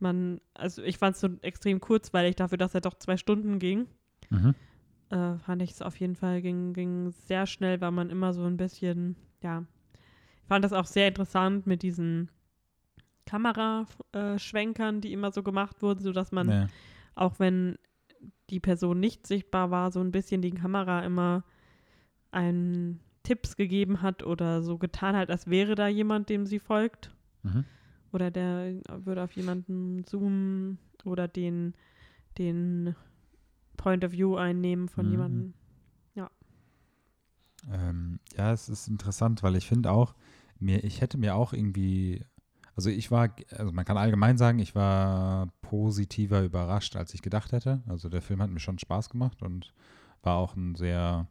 man, 0.00 0.40
also 0.54 0.82
ich 0.82 0.98
fand 0.98 1.14
es 1.14 1.20
so 1.20 1.28
extrem 1.42 1.80
kurzweilig 1.80 2.36
dafür, 2.36 2.58
dass 2.58 2.74
er 2.74 2.80
doch 2.80 2.94
zwei 2.94 3.16
Stunden 3.16 3.58
ging. 3.58 3.86
Mhm. 4.30 4.54
Äh, 5.10 5.38
fand 5.38 5.62
ich 5.62 5.70
es 5.70 5.82
auf 5.82 5.96
jeden 6.00 6.16
Fall, 6.16 6.42
ging, 6.42 6.72
ging 6.72 7.10
sehr 7.10 7.46
schnell, 7.46 7.80
weil 7.80 7.90
man 7.92 8.10
immer 8.10 8.32
so 8.32 8.44
ein 8.44 8.56
bisschen, 8.56 9.16
ja, 9.42 9.64
ich 10.42 10.48
fand 10.48 10.64
das 10.64 10.72
auch 10.72 10.86
sehr 10.86 11.08
interessant 11.08 11.66
mit 11.66 11.82
diesen 11.82 12.28
Kameraschwenkern, 13.26 15.00
die 15.00 15.12
immer 15.12 15.30
so 15.30 15.42
gemacht 15.42 15.82
wurden, 15.82 16.00
sodass 16.02 16.32
man, 16.32 16.48
Ja. 16.48 16.66
auch 17.14 17.38
wenn 17.38 17.78
die 18.50 18.60
Person 18.60 18.98
nicht 18.98 19.26
sichtbar 19.26 19.70
war, 19.70 19.92
so 19.92 20.00
ein 20.00 20.10
bisschen 20.10 20.42
die 20.42 20.50
Kamera 20.50 21.04
immer 21.04 21.44
einen 22.32 23.00
Tipps 23.22 23.56
gegeben 23.56 24.02
hat 24.02 24.22
oder 24.22 24.62
so 24.62 24.78
getan 24.78 25.16
hat, 25.16 25.30
als 25.30 25.48
wäre 25.48 25.74
da 25.74 25.88
jemand, 25.88 26.28
dem 26.28 26.46
sie 26.46 26.58
folgt. 26.58 27.14
Mhm. 27.42 27.64
Oder 28.12 28.30
der 28.30 28.80
würde 29.04 29.22
auf 29.22 29.32
jemanden 29.32 30.04
zoomen 30.04 30.78
oder 31.04 31.28
den, 31.28 31.74
den 32.38 32.94
Point 33.76 34.04
of 34.04 34.12
View 34.12 34.36
einnehmen 34.36 34.88
von 34.88 35.06
Mhm. 35.06 35.10
jemandem. 35.12 35.54
Ähm, 37.70 38.20
ja, 38.36 38.52
es 38.52 38.68
ist 38.68 38.88
interessant, 38.88 39.42
weil 39.42 39.56
ich 39.56 39.66
finde 39.66 39.90
auch, 39.90 40.14
mir, 40.58 40.84
ich 40.84 41.00
hätte 41.00 41.18
mir 41.18 41.34
auch 41.34 41.52
irgendwie, 41.52 42.24
also 42.74 42.90
ich 42.90 43.10
war, 43.10 43.34
also 43.50 43.72
man 43.72 43.84
kann 43.84 43.96
allgemein 43.96 44.38
sagen, 44.38 44.58
ich 44.58 44.74
war 44.74 45.48
positiver 45.62 46.42
überrascht, 46.42 46.96
als 46.96 47.14
ich 47.14 47.22
gedacht 47.22 47.52
hätte. 47.52 47.82
Also 47.86 48.08
der 48.08 48.22
Film 48.22 48.42
hat 48.42 48.50
mir 48.50 48.60
schon 48.60 48.78
Spaß 48.78 49.10
gemacht 49.10 49.42
und 49.42 49.72
war 50.22 50.36
auch 50.36 50.56
ein 50.56 50.74
sehr, 50.74 51.28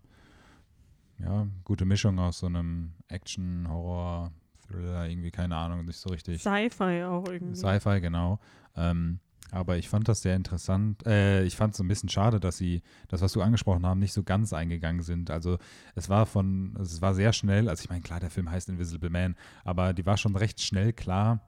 ja, 1.20 1.48
gute 1.64 1.86
Mischung 1.86 2.20
aus 2.20 2.40
so 2.40 2.48
einem 2.48 2.94
Action, 3.08 3.68
Horror, 3.70 4.32
Thriller, 4.68 5.08
irgendwie, 5.08 5.32
keine 5.32 5.56
Ahnung, 5.56 5.86
nicht 5.86 6.00
so 6.00 6.10
richtig. 6.10 6.42
Sci-Fi 6.42 7.04
auch 7.04 7.28
irgendwie. 7.28 7.56
Sci-Fi, 7.56 8.02
genau. 8.02 8.40
Ähm, 8.76 9.20
aber 9.52 9.78
ich 9.78 9.90
fand 9.90 10.08
das 10.08 10.22
sehr 10.22 10.36
interessant. 10.36 11.06
Äh, 11.08 11.44
ich 11.44 11.56
fand 11.56 11.72
es 11.72 11.78
so 11.78 11.84
ein 11.84 11.88
bisschen 11.88 12.10
schade, 12.10 12.40
dass 12.40 12.58
sie 12.58 12.84
das, 13.08 13.22
was 13.22 13.34
du 13.34 13.42
angesprochen 13.42 13.86
haben, 13.86 14.00
nicht 14.00 14.14
so 14.14 14.24
ganz 14.24 14.54
eingegangen 14.54 15.02
sind. 15.02 15.32
Also 15.32 15.58
es 15.96 16.08
war 16.08 16.26
von, 16.26 16.76
es 16.80 17.02
war 17.02 17.16
sehr 17.16 17.34
schnell, 17.34 17.68
also 17.68 17.82
ich 17.84 17.90
meine, 17.90 18.02
klar, 18.02 18.20
der 18.20 18.30
Film 18.30 18.52
heißt 18.52 18.70
Invisible 18.70 19.10
Man, 19.10 19.36
aber 19.64 19.94
die 19.94 20.06
war 20.06 20.18
schon 20.18 20.36
recht 20.36 20.62
schnell 20.62 20.94
klar. 20.94 21.42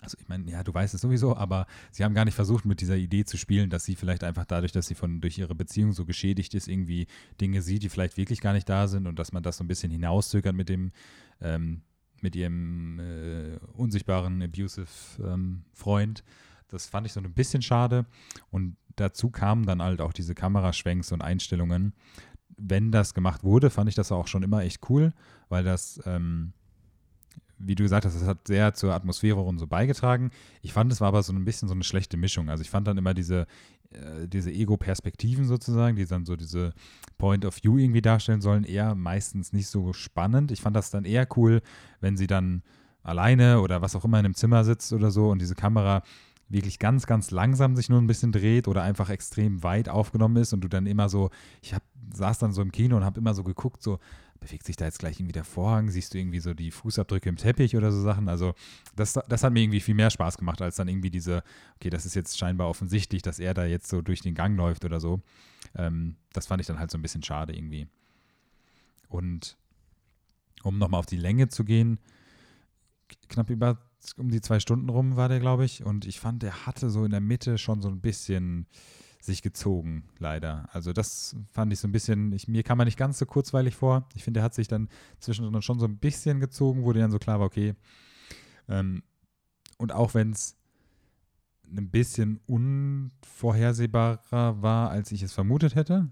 Also 0.00 0.16
ich 0.20 0.28
meine, 0.28 0.50
ja, 0.50 0.62
du 0.62 0.72
weißt 0.72 0.94
es 0.94 1.00
sowieso, 1.00 1.36
aber 1.36 1.66
sie 1.90 2.04
haben 2.04 2.14
gar 2.14 2.24
nicht 2.24 2.34
versucht, 2.34 2.64
mit 2.64 2.80
dieser 2.80 2.96
Idee 2.96 3.24
zu 3.24 3.36
spielen, 3.36 3.70
dass 3.70 3.84
sie 3.84 3.96
vielleicht 3.96 4.24
einfach 4.24 4.44
dadurch, 4.46 4.72
dass 4.72 4.86
sie 4.86 4.94
von 4.94 5.20
durch 5.20 5.38
ihre 5.38 5.54
Beziehung 5.54 5.92
so 5.92 6.04
geschädigt 6.04 6.54
ist, 6.54 6.68
irgendwie 6.68 7.06
Dinge 7.40 7.62
sieht, 7.62 7.82
die 7.82 7.88
vielleicht 7.88 8.16
wirklich 8.16 8.40
gar 8.40 8.52
nicht 8.52 8.68
da 8.68 8.88
sind 8.88 9.06
und 9.06 9.18
dass 9.18 9.32
man 9.32 9.42
das 9.42 9.58
so 9.58 9.64
ein 9.64 9.68
bisschen 9.68 9.90
hinauszögert 9.90 10.54
mit 10.54 10.68
dem, 10.68 10.92
ähm, 11.40 11.82
mit 12.22 12.34
ihrem 12.34 12.98
äh, 12.98 13.58
unsichtbaren 13.74 14.42
abusive 14.42 14.88
ähm, 15.22 15.64
Freund. 15.72 16.24
Das 16.68 16.86
fand 16.86 17.06
ich 17.06 17.12
so 17.12 17.20
ein 17.20 17.32
bisschen 17.32 17.62
schade. 17.62 18.06
Und 18.50 18.76
dazu 18.96 19.30
kamen 19.30 19.66
dann 19.66 19.82
halt 19.82 20.00
auch 20.00 20.12
diese 20.12 20.34
Kameraschwenks 20.34 21.12
und 21.12 21.22
Einstellungen. 21.22 21.94
Wenn 22.56 22.92
das 22.92 23.14
gemacht 23.14 23.42
wurde, 23.42 23.70
fand 23.70 23.88
ich 23.88 23.94
das 23.94 24.12
auch 24.12 24.28
schon 24.28 24.42
immer 24.42 24.62
echt 24.62 24.88
cool, 24.88 25.12
weil 25.48 25.64
das, 25.64 26.00
ähm, 26.04 26.52
wie 27.60 27.74
du 27.74 27.82
gesagt 27.82 28.06
hast, 28.06 28.16
das 28.16 28.26
hat 28.26 28.48
sehr 28.48 28.74
zur 28.74 28.94
Atmosphäre 28.94 29.40
und 29.40 29.58
so 29.58 29.66
beigetragen. 29.66 30.30
Ich 30.62 30.72
fand, 30.72 30.90
es 30.92 31.00
war 31.00 31.08
aber 31.08 31.22
so 31.22 31.32
ein 31.32 31.44
bisschen 31.44 31.68
so 31.68 31.74
eine 31.74 31.84
schlechte 31.84 32.16
Mischung. 32.16 32.48
Also 32.48 32.62
ich 32.62 32.70
fand 32.70 32.86
dann 32.88 32.96
immer 32.96 33.14
diese, 33.14 33.46
äh, 33.90 34.26
diese 34.26 34.50
Ego-Perspektiven 34.50 35.44
sozusagen, 35.44 35.96
die 35.96 36.06
dann 36.06 36.24
so 36.24 36.36
diese 36.36 36.72
Point 37.18 37.44
of 37.44 37.62
View 37.62 37.78
irgendwie 37.78 38.02
darstellen 38.02 38.40
sollen, 38.40 38.64
eher 38.64 38.94
meistens 38.94 39.52
nicht 39.52 39.68
so 39.68 39.92
spannend. 39.92 40.50
Ich 40.50 40.62
fand 40.62 40.74
das 40.74 40.90
dann 40.90 41.04
eher 41.04 41.28
cool, 41.36 41.60
wenn 42.00 42.16
sie 42.16 42.26
dann 42.26 42.62
alleine 43.02 43.60
oder 43.60 43.82
was 43.82 43.94
auch 43.94 44.04
immer 44.04 44.18
in 44.18 44.24
einem 44.24 44.34
Zimmer 44.34 44.64
sitzt 44.64 44.92
oder 44.92 45.10
so 45.10 45.30
und 45.30 45.40
diese 45.40 45.54
Kamera 45.54 46.02
wirklich 46.48 46.78
ganz, 46.78 47.06
ganz 47.06 47.30
langsam 47.30 47.76
sich 47.76 47.88
nur 47.88 48.00
ein 48.00 48.08
bisschen 48.08 48.32
dreht 48.32 48.68
oder 48.68 48.82
einfach 48.82 49.08
extrem 49.08 49.62
weit 49.62 49.88
aufgenommen 49.88 50.36
ist 50.36 50.52
und 50.52 50.62
du 50.62 50.68
dann 50.68 50.86
immer 50.86 51.08
so, 51.08 51.30
ich 51.62 51.72
hab, 51.74 51.82
saß 52.12 52.38
dann 52.38 52.52
so 52.52 52.60
im 52.60 52.72
Kino 52.72 52.96
und 52.96 53.04
habe 53.04 53.20
immer 53.20 53.34
so 53.34 53.44
geguckt, 53.44 53.82
so 53.82 54.00
bewegt 54.40 54.66
sich 54.66 54.76
da 54.76 54.86
jetzt 54.86 54.98
gleich 54.98 55.20
irgendwie 55.20 55.32
der 55.32 55.44
Vorhang, 55.44 55.90
siehst 55.90 56.14
du 56.14 56.18
irgendwie 56.18 56.40
so 56.40 56.54
die 56.54 56.70
Fußabdrücke 56.70 57.28
im 57.28 57.36
Teppich 57.36 57.76
oder 57.76 57.92
so 57.92 58.00
Sachen. 58.00 58.28
Also 58.28 58.54
das, 58.96 59.18
das 59.28 59.44
hat 59.44 59.52
mir 59.52 59.60
irgendwie 59.60 59.80
viel 59.80 59.94
mehr 59.94 60.10
Spaß 60.10 60.38
gemacht, 60.38 60.62
als 60.62 60.76
dann 60.76 60.88
irgendwie 60.88 61.10
diese, 61.10 61.42
okay, 61.76 61.90
das 61.90 62.06
ist 62.06 62.14
jetzt 62.14 62.38
scheinbar 62.38 62.68
offensichtlich, 62.68 63.22
dass 63.22 63.38
er 63.38 63.54
da 63.54 63.64
jetzt 63.66 63.88
so 63.88 64.00
durch 64.02 64.22
den 64.22 64.34
Gang 64.34 64.56
läuft 64.56 64.84
oder 64.84 64.98
so. 64.98 65.20
Ähm, 65.76 66.16
das 66.32 66.46
fand 66.46 66.60
ich 66.60 66.66
dann 66.66 66.78
halt 66.78 66.90
so 66.90 66.98
ein 66.98 67.02
bisschen 67.02 67.22
schade 67.22 67.54
irgendwie. 67.54 67.86
Und 69.08 69.56
um 70.62 70.78
nochmal 70.78 71.00
auf 71.00 71.06
die 71.06 71.16
Länge 71.16 71.48
zu 71.48 71.64
gehen, 71.64 71.98
knapp 73.28 73.50
über 73.50 73.78
um 74.16 74.30
die 74.30 74.40
zwei 74.40 74.60
Stunden 74.60 74.88
rum 74.88 75.16
war 75.16 75.28
der, 75.28 75.40
glaube 75.40 75.64
ich. 75.64 75.84
Und 75.84 76.06
ich 76.06 76.20
fand, 76.20 76.42
der 76.42 76.66
hatte 76.66 76.88
so 76.88 77.04
in 77.04 77.10
der 77.10 77.20
Mitte 77.20 77.58
schon 77.58 77.82
so 77.82 77.88
ein 77.88 78.00
bisschen 78.00 78.66
sich 79.20 79.42
gezogen, 79.42 80.04
leider. 80.18 80.68
Also 80.72 80.92
das 80.92 81.36
fand 81.50 81.72
ich 81.72 81.78
so 81.78 81.86
ein 81.86 81.92
bisschen, 81.92 82.32
ich, 82.32 82.48
mir 82.48 82.62
kam 82.62 82.78
er 82.78 82.86
nicht 82.86 82.98
ganz 82.98 83.18
so 83.18 83.26
kurzweilig 83.26 83.76
vor. 83.76 84.08
Ich 84.14 84.24
finde, 84.24 84.38
der 84.38 84.44
hat 84.44 84.54
sich 84.54 84.68
dann 84.68 84.88
zwischendrin 85.18 85.62
schon 85.62 85.78
so 85.78 85.86
ein 85.86 85.98
bisschen 85.98 86.40
gezogen, 86.40 86.84
wo 86.84 86.92
dir 86.92 87.00
dann 87.00 87.10
so 87.10 87.18
klar 87.18 87.38
war, 87.38 87.46
okay. 87.46 87.74
Ähm, 88.68 89.02
und 89.76 89.92
auch 89.92 90.14
wenn 90.14 90.30
es 90.30 90.56
ein 91.76 91.90
bisschen 91.90 92.40
unvorhersehbarer 92.46 94.62
war, 94.62 94.90
als 94.90 95.12
ich 95.12 95.22
es 95.22 95.32
vermutet 95.32 95.74
hätte, 95.74 96.08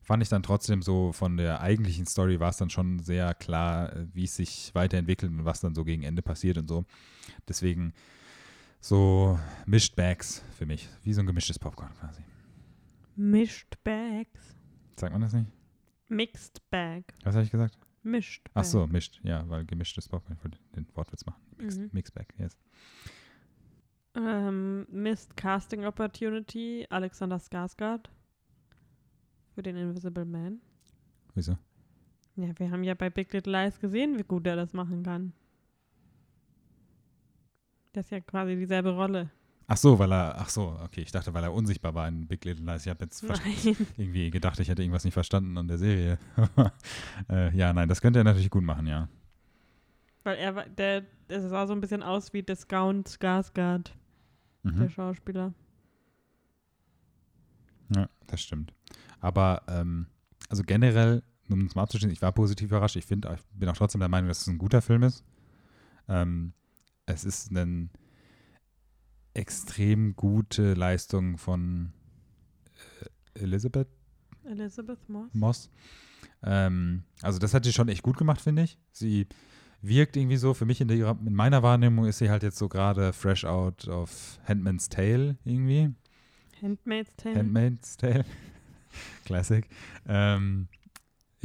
fand 0.00 0.22
ich 0.22 0.28
dann 0.28 0.44
trotzdem 0.44 0.82
so 0.82 1.12
von 1.12 1.36
der 1.36 1.60
eigentlichen 1.60 2.06
Story 2.06 2.38
war 2.38 2.50
es 2.50 2.58
dann 2.58 2.70
schon 2.70 3.00
sehr 3.00 3.34
klar, 3.34 3.92
äh, 3.92 4.06
wie 4.12 4.24
es 4.24 4.36
sich 4.36 4.72
weiterentwickelt 4.74 5.32
und 5.32 5.44
was 5.44 5.60
dann 5.60 5.74
so 5.74 5.84
gegen 5.84 6.04
Ende 6.04 6.22
passiert 6.22 6.58
und 6.58 6.68
so. 6.68 6.84
Deswegen 7.48 7.92
so 8.88 9.38
Mished 9.66 9.96
Bags 9.96 10.42
für 10.56 10.64
mich, 10.66 10.88
wie 11.02 11.12
so 11.12 11.20
ein 11.20 11.26
gemischtes 11.26 11.58
Popcorn 11.58 11.92
quasi. 11.98 12.22
Mished 13.16 13.82
Bags. 13.82 14.54
Sagt 14.96 15.12
man 15.12 15.22
das 15.22 15.32
nicht? 15.32 15.50
Mixed 16.08 16.62
Bag. 16.70 17.02
Was 17.24 17.34
habe 17.34 17.44
ich 17.44 17.50
gesagt? 17.50 17.76
Bag. 18.04 18.22
Ach 18.54 18.64
so, 18.64 18.86
mischt, 18.86 19.20
ja, 19.24 19.48
weil 19.48 19.64
gemischtes 19.64 20.08
Popcorn, 20.08 20.36
ich 20.38 20.44
wollte 20.44 20.58
den 20.76 20.86
Wortwitz 20.94 21.26
machen. 21.26 21.42
Mixed, 21.56 21.80
Mhm. 21.80 21.90
Mixed 21.92 22.14
Bag, 22.14 22.26
yes. 22.38 22.56
Ähm, 24.14 24.86
Missed 24.88 25.36
Casting 25.36 25.84
Opportunity, 25.84 26.86
Alexander 26.88 27.36
Skarsgård. 27.38 28.08
Für 29.54 29.62
den 29.64 29.76
Invisible 29.76 30.24
Man. 30.24 30.60
Wieso? 31.34 31.58
Ja, 32.36 32.56
wir 32.58 32.70
haben 32.70 32.84
ja 32.84 32.94
bei 32.94 33.10
Big 33.10 33.32
Little 33.32 33.52
Lies 33.52 33.80
gesehen, 33.80 34.16
wie 34.18 34.22
gut 34.22 34.46
er 34.46 34.54
das 34.54 34.72
machen 34.72 35.02
kann. 35.02 35.32
Das 37.96 38.04
ist 38.04 38.10
ja 38.10 38.20
quasi 38.20 38.54
dieselbe 38.56 38.90
Rolle. 38.90 39.30
Ach 39.68 39.76
so, 39.78 39.98
weil 39.98 40.12
er, 40.12 40.36
ach 40.38 40.50
so, 40.50 40.78
okay, 40.84 41.00
ich 41.00 41.12
dachte, 41.12 41.32
weil 41.32 41.42
er 41.42 41.52
unsichtbar 41.54 41.94
war 41.94 42.06
in 42.06 42.26
Big 42.26 42.44
Little 42.44 42.66
Lies. 42.66 42.84
Ich 42.84 42.90
habe 42.90 43.04
jetzt 43.04 43.24
irgendwie 43.96 44.30
gedacht, 44.30 44.60
ich 44.60 44.68
hätte 44.68 44.82
irgendwas 44.82 45.04
nicht 45.04 45.14
verstanden 45.14 45.56
an 45.56 45.66
der 45.66 45.78
Serie. 45.78 46.18
äh, 47.30 47.56
ja, 47.56 47.72
nein, 47.72 47.88
das 47.88 48.02
könnte 48.02 48.20
er 48.20 48.24
natürlich 48.24 48.50
gut 48.50 48.64
machen, 48.64 48.86
ja. 48.86 49.08
Weil 50.24 50.36
er 50.36 50.68
der, 50.68 51.04
der 51.30 51.48
sah 51.48 51.66
so 51.66 51.72
ein 51.72 51.80
bisschen 51.80 52.02
aus 52.02 52.34
wie 52.34 52.42
Discount 52.42 53.08
Skarsgård, 53.08 53.92
der 54.62 54.72
Mhm. 54.72 54.90
Schauspieler. 54.90 55.54
Ja, 57.96 58.10
das 58.26 58.42
stimmt. 58.42 58.74
Aber, 59.20 59.62
ähm, 59.68 60.06
also 60.50 60.64
generell, 60.64 61.22
um 61.48 61.64
es 61.64 61.74
mal 61.74 61.84
abzuschließen, 61.84 62.12
ich 62.12 62.20
war 62.20 62.32
positiv 62.32 62.68
überrascht. 62.68 62.96
Ich 62.96 63.06
finde, 63.06 63.34
ich 63.34 63.58
bin 63.58 63.70
auch 63.70 63.76
trotzdem 63.76 64.00
der 64.00 64.10
Meinung, 64.10 64.28
dass 64.28 64.42
es 64.42 64.48
ein 64.48 64.58
guter 64.58 64.82
Film 64.82 65.02
ist. 65.02 65.24
Ähm, 66.08 66.52
es 67.06 67.24
ist 67.24 67.50
eine 67.50 67.88
extrem 69.34 70.16
gute 70.16 70.74
Leistung 70.74 71.38
von 71.38 71.92
äh, 73.34 73.42
Elizabeth 73.42 73.88
Elizabeth 74.44 75.08
Moss. 75.08 75.34
Moss. 75.34 75.70
Ähm, 76.42 77.02
also 77.22 77.38
das 77.38 77.54
hat 77.54 77.64
sie 77.64 77.72
schon 77.72 77.88
echt 77.88 78.02
gut 78.02 78.16
gemacht, 78.16 78.40
finde 78.40 78.62
ich. 78.62 78.78
Sie 78.92 79.26
wirkt 79.82 80.16
irgendwie 80.16 80.36
so, 80.36 80.54
für 80.54 80.64
mich 80.64 80.80
in, 80.80 80.88
der, 80.88 81.16
in 81.24 81.34
meiner 81.34 81.62
Wahrnehmung 81.62 82.06
ist 82.06 82.18
sie 82.18 82.30
halt 82.30 82.42
jetzt 82.42 82.58
so 82.58 82.68
gerade 82.68 83.12
fresh 83.12 83.44
out 83.44 83.88
of 83.88 84.38
Handmaid's 84.44 84.88
Tale 84.88 85.36
irgendwie. 85.44 85.92
Handmaid's 86.62 87.10
Tale. 87.16 87.36
Handmaid's 87.36 87.96
Tale. 87.96 88.24
Classic. 89.24 89.68
Ähm, 90.06 90.68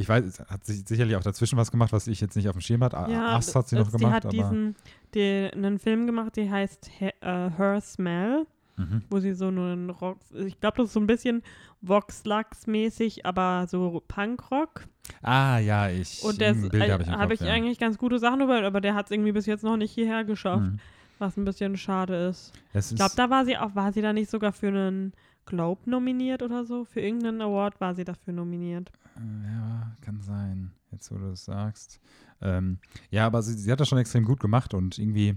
ich 0.02 0.08
weiß, 0.08 0.24
es 0.24 0.40
hat 0.40 0.64
sich 0.64 0.86
sicherlich 0.86 1.16
auch 1.16 1.22
dazwischen 1.22 1.56
was 1.56 1.70
gemacht, 1.70 1.92
was 1.92 2.06
ich 2.06 2.20
jetzt 2.20 2.36
nicht 2.36 2.48
auf 2.48 2.56
dem 2.56 2.60
Schirm 2.60 2.82
hatte. 2.84 2.96
ja, 3.10 3.36
Ast 3.36 3.54
hat 3.54 3.68
sie 3.68 3.76
noch 3.76 3.90
gemacht, 3.90 4.12
hat 4.12 4.26
aber. 4.26 4.32
diesen, 4.32 4.76
die, 5.14 5.48
einen 5.52 5.78
Film 5.78 6.06
gemacht, 6.06 6.36
der 6.36 6.50
heißt 6.50 6.90
He 6.98 7.06
äh, 7.20 7.50
Her 7.56 7.80
Smell, 7.80 8.46
mhm. 8.76 9.02
wo 9.10 9.20
sie 9.20 9.32
so 9.32 9.48
einen 9.48 9.90
Rock, 9.90 10.18
ich 10.34 10.60
glaube, 10.60 10.76
das 10.78 10.86
ist 10.88 10.92
so 10.92 11.00
ein 11.00 11.06
bisschen 11.06 11.42
Vox 11.80 12.24
Lux 12.24 12.66
mäßig, 12.66 13.24
aber 13.26 13.66
so 13.68 14.02
Punkrock. 14.06 14.86
Ah, 15.22 15.58
ja, 15.58 15.88
ich. 15.88 16.22
Und 16.22 16.40
das 16.40 16.56
habe 16.56 16.76
ich, 16.76 16.82
im 16.88 16.90
habe 16.90 17.28
Kopf, 17.28 17.32
ich 17.32 17.40
ja. 17.40 17.52
eigentlich 17.52 17.78
ganz 17.78 17.98
gute 17.98 18.18
Sachen 18.18 18.40
über, 18.40 18.62
aber 18.62 18.80
der 18.80 18.94
hat 18.94 19.06
es 19.06 19.10
irgendwie 19.12 19.32
bis 19.32 19.46
jetzt 19.46 19.64
noch 19.64 19.76
nicht 19.76 19.92
hierher 19.92 20.24
geschafft, 20.24 20.62
Mhm. 20.64 20.78
was 21.18 21.36
ein 21.36 21.44
bisschen 21.44 21.76
schade 21.76 22.28
ist. 22.28 22.52
Es 22.72 22.90
Ich 22.90 22.96
glaube, 22.96 23.12
da 23.16 23.30
war 23.30 23.44
sie 23.44 23.56
auch, 23.58 23.74
war 23.74 23.92
sie 23.92 24.02
da 24.02 24.12
nicht 24.12 24.30
sogar 24.30 24.52
für 24.52 24.68
einen 24.68 25.12
Globe 25.46 25.88
nominiert 25.88 26.42
oder 26.42 26.64
so? 26.64 26.84
Für 26.84 27.00
irgendeinen 27.00 27.42
Award 27.42 27.80
war 27.80 27.94
sie 27.94 28.04
dafür 28.04 28.32
nominiert. 28.32 28.90
Äh, 29.16 29.52
Ja, 29.52 29.96
kann 30.00 30.20
sein, 30.20 30.72
jetzt 30.90 31.10
wo 31.10 31.16
du 31.18 31.30
es 31.32 31.44
sagst. 31.44 32.00
Ähm, 32.40 32.78
ja, 33.10 33.26
aber 33.26 33.42
sie, 33.42 33.54
sie 33.54 33.70
hat 33.70 33.80
das 33.80 33.88
schon 33.88 33.98
extrem 33.98 34.24
gut 34.24 34.40
gemacht 34.40 34.74
und 34.74 34.98
irgendwie 34.98 35.36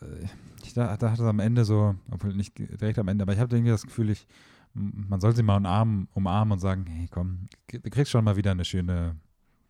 äh, 0.00 0.26
ich 0.62 0.72
da, 0.74 0.96
da 0.96 1.10
hat 1.10 1.18
es 1.18 1.24
am 1.24 1.40
Ende 1.40 1.64
so, 1.64 1.94
obwohl 2.10 2.34
nicht 2.34 2.58
direkt 2.58 2.98
am 2.98 3.08
Ende, 3.08 3.22
aber 3.22 3.32
ich 3.32 3.38
habe 3.38 3.54
irgendwie 3.54 3.70
das 3.70 3.82
Gefühl, 3.84 4.10
ich, 4.10 4.26
man 4.72 5.20
soll 5.20 5.36
sie 5.36 5.42
mal 5.42 5.56
umarmen, 5.56 6.08
umarmen 6.14 6.52
und 6.52 6.58
sagen, 6.58 6.86
hey 6.86 7.06
komm, 7.10 7.48
du 7.68 7.90
kriegst 7.90 8.10
schon 8.10 8.24
mal 8.24 8.36
wieder 8.36 8.50
eine 8.52 8.64
schöne, 8.64 9.16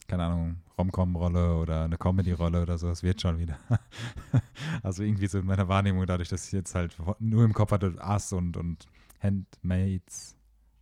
keine 0.09 0.25
Ahnung, 0.25 0.57
Rom-Com-Rolle 0.78 1.57
oder 1.57 1.85
eine 1.85 1.99
Comedy-Rolle 1.99 2.62
oder 2.62 2.78
so, 2.78 2.88
das 2.88 3.02
wird 3.02 3.21
schon 3.21 3.38
wieder. 3.38 3.59
also 4.83 5.02
irgendwie 5.02 5.26
so 5.26 5.38
in 5.38 5.47
meiner 5.47 5.69
Wahrnehmung, 5.69 6.07
dadurch, 6.07 6.28
dass 6.28 6.47
ich 6.47 6.52
jetzt 6.52 6.75
halt 6.75 6.97
nur 7.19 7.45
im 7.45 7.52
Kopf 7.52 7.73
hatte, 7.73 7.95
Ass 7.99 8.33
und, 8.33 8.57
und 8.57 8.87
Handmaids 9.23 10.37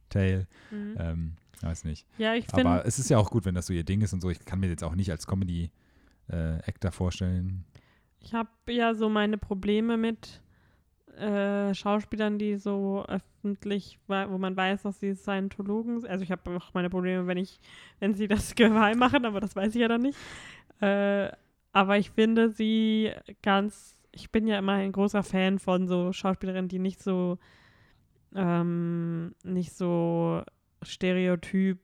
Tale, 0.08 0.46
Mhm. 0.70 0.96
ähm, 0.98 1.32
weiß 1.62 1.84
nicht. 1.84 2.06
Ja, 2.18 2.34
ich 2.34 2.46
finde, 2.46 2.68
Aber 2.68 2.86
es 2.86 2.98
ist 2.98 3.08
ja 3.08 3.16
auch 3.18 3.30
gut, 3.30 3.44
wenn 3.44 3.54
das 3.54 3.66
so 3.66 3.72
ihr 3.72 3.84
Ding 3.84 4.00
ist 4.02 4.12
und 4.12 4.20
so. 4.20 4.28
Ich 4.30 4.44
kann 4.44 4.60
mir 4.60 4.68
jetzt 4.68 4.84
auch 4.84 4.94
nicht 4.94 5.10
als 5.10 5.26
Comedy-Actor 5.26 6.92
vorstellen. 6.92 7.64
ich 8.20 8.34
habe 8.34 8.50
ja 8.68 8.94
so 8.94 9.08
meine 9.08 9.38
Probleme 9.38 9.96
mit 9.96 10.42
äh, 11.18 11.74
Schauspielern, 11.74 12.38
die 12.38 12.56
so 12.56 13.04
öffentlich, 13.06 13.98
wo 14.06 14.38
man 14.38 14.56
weiß, 14.56 14.82
dass 14.82 15.00
sie 15.00 15.14
Scientologen 15.14 16.00
sind. 16.00 16.10
Also 16.10 16.22
ich 16.24 16.30
habe 16.30 16.56
auch 16.56 16.72
meine 16.74 16.88
Probleme, 16.90 17.26
wenn 17.26 17.36
ich, 17.38 17.58
wenn 18.00 18.14
sie 18.14 18.28
das 18.28 18.54
geheim 18.54 18.98
machen, 18.98 19.24
aber 19.24 19.40
das 19.40 19.56
weiß 19.56 19.74
ich 19.74 19.80
ja 19.80 19.88
dann 19.88 20.02
nicht. 20.02 20.18
Äh, 20.80 21.30
aber 21.72 21.96
ich 21.98 22.10
finde 22.10 22.50
sie 22.50 23.12
ganz, 23.42 23.96
ich 24.12 24.30
bin 24.30 24.46
ja 24.46 24.58
immer 24.58 24.72
ein 24.74 24.92
großer 24.92 25.22
Fan 25.22 25.58
von 25.58 25.86
so 25.88 26.12
Schauspielerinnen, 26.12 26.68
die 26.68 26.78
nicht 26.78 27.02
so, 27.02 27.38
ähm, 28.34 29.34
nicht 29.44 29.72
so 29.72 30.42
stereotyp 30.82 31.78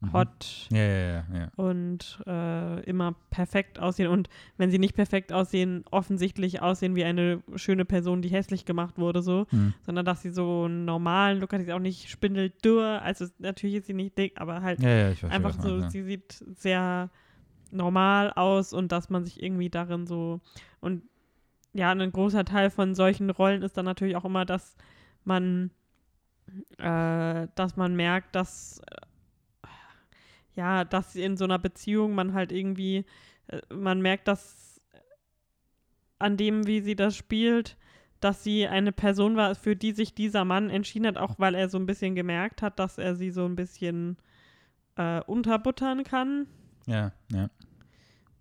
Mhm. 0.00 0.12
hot 0.12 0.68
Ja, 0.70 0.78
ja, 0.82 1.24
ja, 1.32 1.48
und 1.56 2.20
äh, 2.26 2.80
immer 2.84 3.14
perfekt 3.30 3.78
aussehen. 3.78 4.08
Und 4.08 4.28
wenn 4.58 4.70
sie 4.70 4.78
nicht 4.78 4.94
perfekt 4.94 5.32
aussehen, 5.32 5.84
offensichtlich 5.90 6.60
aussehen 6.60 6.94
wie 6.94 7.04
eine 7.04 7.42
schöne 7.56 7.84
Person, 7.84 8.20
die 8.20 8.28
hässlich 8.28 8.64
gemacht 8.66 8.98
wurde, 8.98 9.22
so, 9.22 9.46
Hm. 9.50 9.72
sondern 9.82 10.04
dass 10.04 10.20
sie 10.20 10.30
so 10.30 10.64
einen 10.64 10.84
normalen 10.84 11.40
Look 11.40 11.52
hat, 11.52 11.60
die 11.60 11.64
ist 11.64 11.70
auch 11.70 11.78
nicht 11.78 12.10
spindeldürr. 12.10 13.00
Also 13.02 13.26
natürlich 13.38 13.76
ist 13.76 13.86
sie 13.86 13.94
nicht 13.94 14.18
dick, 14.18 14.38
aber 14.40 14.60
halt 14.62 14.80
verstehe. 14.80 15.30
einfach 15.30 15.54
so, 15.62 15.76
meinst, 15.76 15.92
sie 15.92 16.02
sieht 16.02 16.44
sehr 16.54 17.10
normal 17.70 18.32
aus 18.34 18.72
und 18.72 18.92
dass 18.92 19.08
man 19.08 19.24
sich 19.24 19.42
irgendwie 19.42 19.70
darin 19.70 20.06
so 20.06 20.40
und 20.80 21.02
ja, 21.72 21.90
ein 21.90 22.12
großer 22.12 22.44
Teil 22.44 22.70
von 22.70 22.94
solchen 22.94 23.30
Rollen 23.30 23.62
ist 23.62 23.76
dann 23.76 23.84
natürlich 23.84 24.16
auch 24.16 24.24
immer, 24.24 24.44
dass 24.44 24.76
man 25.26 25.70
äh, 26.78 27.48
dass 27.54 27.76
man 27.76 27.96
merkt, 27.96 28.34
dass 28.34 28.80
äh, 28.90 29.66
ja, 30.54 30.84
dass 30.84 31.16
in 31.16 31.36
so 31.36 31.44
einer 31.44 31.58
Beziehung 31.58 32.14
man 32.14 32.32
halt 32.34 32.52
irgendwie 32.52 33.04
äh, 33.48 33.60
man 33.74 34.00
merkt, 34.02 34.28
dass 34.28 34.80
an 36.18 36.36
dem, 36.36 36.66
wie 36.66 36.80
sie 36.80 36.96
das 36.96 37.16
spielt, 37.16 37.76
dass 38.20 38.42
sie 38.44 38.66
eine 38.66 38.92
Person 38.92 39.36
war, 39.36 39.54
für 39.54 39.76
die 39.76 39.92
sich 39.92 40.14
dieser 40.14 40.44
Mann 40.44 40.70
entschieden 40.70 41.06
hat, 41.06 41.18
auch 41.18 41.38
weil 41.38 41.54
er 41.54 41.68
so 41.68 41.78
ein 41.78 41.86
bisschen 41.86 42.14
gemerkt 42.14 42.62
hat, 42.62 42.78
dass 42.78 42.96
er 42.98 43.16
sie 43.16 43.30
so 43.30 43.44
ein 43.44 43.56
bisschen 43.56 44.16
äh, 44.96 45.20
unterbuttern 45.22 46.04
kann. 46.04 46.46
ja. 46.86 47.12
Ja. 47.30 47.50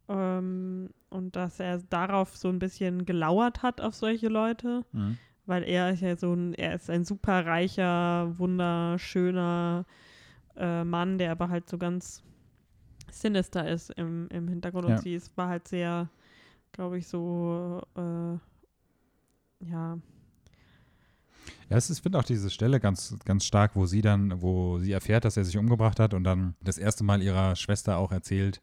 Ähm, 0.07 0.89
und 1.09 1.35
dass 1.35 1.59
er 1.59 1.79
darauf 1.79 2.35
so 2.37 2.49
ein 2.49 2.59
bisschen 2.59 3.05
gelauert 3.05 3.63
hat 3.63 3.81
auf 3.81 3.95
solche 3.95 4.27
Leute, 4.29 4.85
Mhm. 4.91 5.17
Weil 5.45 5.63
er 5.63 5.91
ist 5.91 6.01
ja 6.01 6.15
so 6.15 6.33
ein, 6.33 6.53
er 6.53 6.75
ist 6.75 6.89
ein 6.89 7.05
super 7.05 7.45
reicher, 7.45 8.37
wunderschöner 8.37 9.85
äh, 10.55 10.83
Mann, 10.83 11.17
der 11.17 11.31
aber 11.31 11.49
halt 11.49 11.67
so 11.69 11.77
ganz 11.77 12.23
sinister 13.11 13.67
ist 13.67 13.91
im, 13.91 14.27
im 14.29 14.47
Hintergrund. 14.47 14.87
Ja. 14.87 14.95
Und 14.95 15.01
sie 15.01 15.15
ist, 15.15 15.35
war 15.37 15.49
halt 15.49 15.67
sehr, 15.67 16.09
glaube 16.71 16.97
ich, 16.97 17.07
so, 17.07 17.81
äh, 17.95 18.37
ja, 19.65 19.97
Ja, 21.69 21.77
es 21.77 21.89
ist, 21.89 21.97
ich 21.97 22.03
finde 22.03 22.19
auch 22.19 22.23
diese 22.23 22.49
Stelle 22.49 22.79
ganz, 22.79 23.15
ganz 23.25 23.45
stark, 23.45 23.75
wo 23.75 23.85
sie 23.85 24.01
dann, 24.01 24.41
wo 24.41 24.79
sie 24.79 24.91
erfährt, 24.91 25.25
dass 25.25 25.37
er 25.37 25.45
sich 25.45 25.57
umgebracht 25.57 25.99
hat 25.99 26.13
und 26.13 26.23
dann 26.23 26.55
das 26.61 26.77
erste 26.77 27.03
Mal 27.03 27.21
ihrer 27.21 27.55
Schwester 27.55 27.97
auch 27.97 28.11
erzählt 28.11 28.61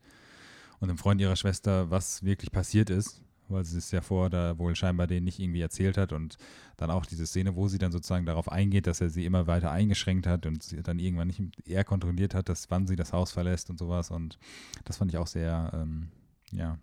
und 0.80 0.88
dem 0.88 0.98
Freund 0.98 1.20
ihrer 1.20 1.36
Schwester, 1.36 1.90
was 1.90 2.24
wirklich 2.24 2.52
passiert 2.52 2.90
ist, 2.90 3.22
weil 3.50 3.64
sie 3.64 3.78
es 3.78 3.90
ja 3.90 4.00
vor 4.00 4.30
da 4.30 4.58
wohl 4.58 4.74
scheinbar 4.74 5.06
denen 5.06 5.24
nicht 5.24 5.38
irgendwie 5.38 5.60
erzählt 5.60 5.96
hat 5.96 6.12
und 6.12 6.36
dann 6.76 6.90
auch 6.90 7.06
diese 7.06 7.26
Szene, 7.26 7.56
wo 7.56 7.68
sie 7.68 7.78
dann 7.78 7.92
sozusagen 7.92 8.26
darauf 8.26 8.50
eingeht, 8.50 8.86
dass 8.86 9.00
er 9.00 9.10
sie 9.10 9.24
immer 9.24 9.46
weiter 9.46 9.70
eingeschränkt 9.70 10.26
hat 10.26 10.46
und 10.46 10.62
sie 10.62 10.82
dann 10.82 10.98
irgendwann 10.98 11.28
nicht 11.28 11.40
eher 11.66 11.84
kontrolliert 11.84 12.34
hat, 12.34 12.48
dass 12.48 12.70
wann 12.70 12.86
sie 12.86 12.96
das 12.96 13.12
Haus 13.12 13.32
verlässt 13.32 13.70
und 13.70 13.78
sowas 13.78 14.10
und 14.10 14.38
das 14.84 14.96
fand 14.96 15.10
ich 15.12 15.18
auch 15.18 15.26
sehr, 15.26 15.70
ähm, 15.74 16.08
ja, 16.52 16.78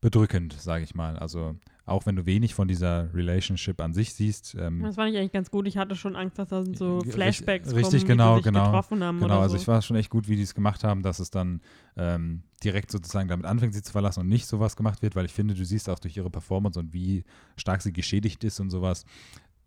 bedrückend, 0.00 0.52
sage 0.54 0.84
ich 0.84 0.94
mal. 0.94 1.16
Also 1.18 1.56
auch 1.84 2.04
wenn 2.06 2.16
du 2.16 2.26
wenig 2.26 2.54
von 2.54 2.68
dieser 2.68 3.12
Relationship 3.14 3.80
an 3.80 3.94
sich 3.94 4.12
siehst, 4.14 4.56
ähm, 4.58 4.82
das 4.82 4.96
fand 4.96 5.12
ich 5.12 5.18
eigentlich 5.18 5.32
ganz 5.32 5.50
gut. 5.50 5.66
Ich 5.66 5.76
hatte 5.76 5.94
schon 5.96 6.16
Angst, 6.16 6.38
dass 6.38 6.48
da 6.48 6.64
sind 6.64 6.76
so 6.76 6.96
Richtig- 6.98 7.14
Flashbacks 7.14 7.74
richtig, 7.74 8.02
kommen, 8.02 8.08
genau, 8.18 8.24
wie 8.24 8.38
sie 8.38 8.44
sich 8.44 8.52
genau. 8.52 8.64
getroffen 8.66 9.04
haben 9.04 9.20
Genau, 9.20 9.40
also 9.40 9.56
so. 9.56 9.62
ich 9.62 9.68
war 9.68 9.82
schon 9.82 9.96
echt 9.96 10.10
gut, 10.10 10.28
wie 10.28 10.36
die 10.36 10.42
es 10.42 10.54
gemacht 10.54 10.84
haben, 10.84 11.02
dass 11.02 11.18
es 11.18 11.30
dann 11.30 11.60
ähm, 11.96 12.42
direkt 12.64 12.90
sozusagen 12.90 13.28
damit 13.28 13.46
anfängt, 13.46 13.74
sie 13.74 13.82
zu 13.82 13.92
verlassen 13.92 14.20
und 14.20 14.28
nicht 14.28 14.46
sowas 14.46 14.76
gemacht 14.76 15.02
wird, 15.02 15.14
weil 15.14 15.26
ich 15.26 15.32
finde, 15.32 15.54
du 15.54 15.64
siehst 15.64 15.88
auch 15.88 15.98
durch 15.98 16.16
ihre 16.16 16.30
Performance 16.30 16.78
und 16.78 16.92
wie 16.92 17.24
stark 17.56 17.82
sie 17.82 17.92
geschädigt 17.92 18.42
ist 18.44 18.60
und 18.60 18.70
sowas, 18.70 19.04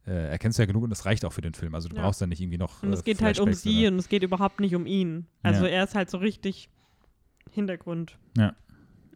äh, 0.08 0.30
erkennst 0.30 0.58
du 0.58 0.64
ja 0.64 0.66
genug 0.66 0.84
und 0.84 0.90
das 0.90 1.06
reicht 1.06 1.24
auch 1.26 1.34
für 1.34 1.42
den 1.42 1.54
Film. 1.54 1.76
Also 1.76 1.88
du 1.90 1.96
Ja. 1.96 2.02
brauchst 2.02 2.20
dann 2.22 2.30
nicht 2.30 2.42
irgendwie 2.42 2.58
noch. 2.58 2.82
Und 2.82 2.90
äh, 2.90 2.94
es 2.96 3.04
geht 3.04 3.22
halt 3.22 3.40
um 3.40 3.54
sie 3.54 3.82
oder- 3.86 3.94
und 3.94 4.00
es 4.00 4.10
geht 4.10 4.24
überhaupt 4.24 4.60
nicht 4.60 4.74
um 4.76 4.86
ihn. 4.88 5.28
Also 5.44 5.66
Ja. 5.66 5.72
er 5.72 5.84
ist 5.84 5.94
halt 5.96 6.10
so 6.10 6.18
richtig 6.18 6.70
Hintergrund. 7.52 8.18
Ja. 8.38 8.56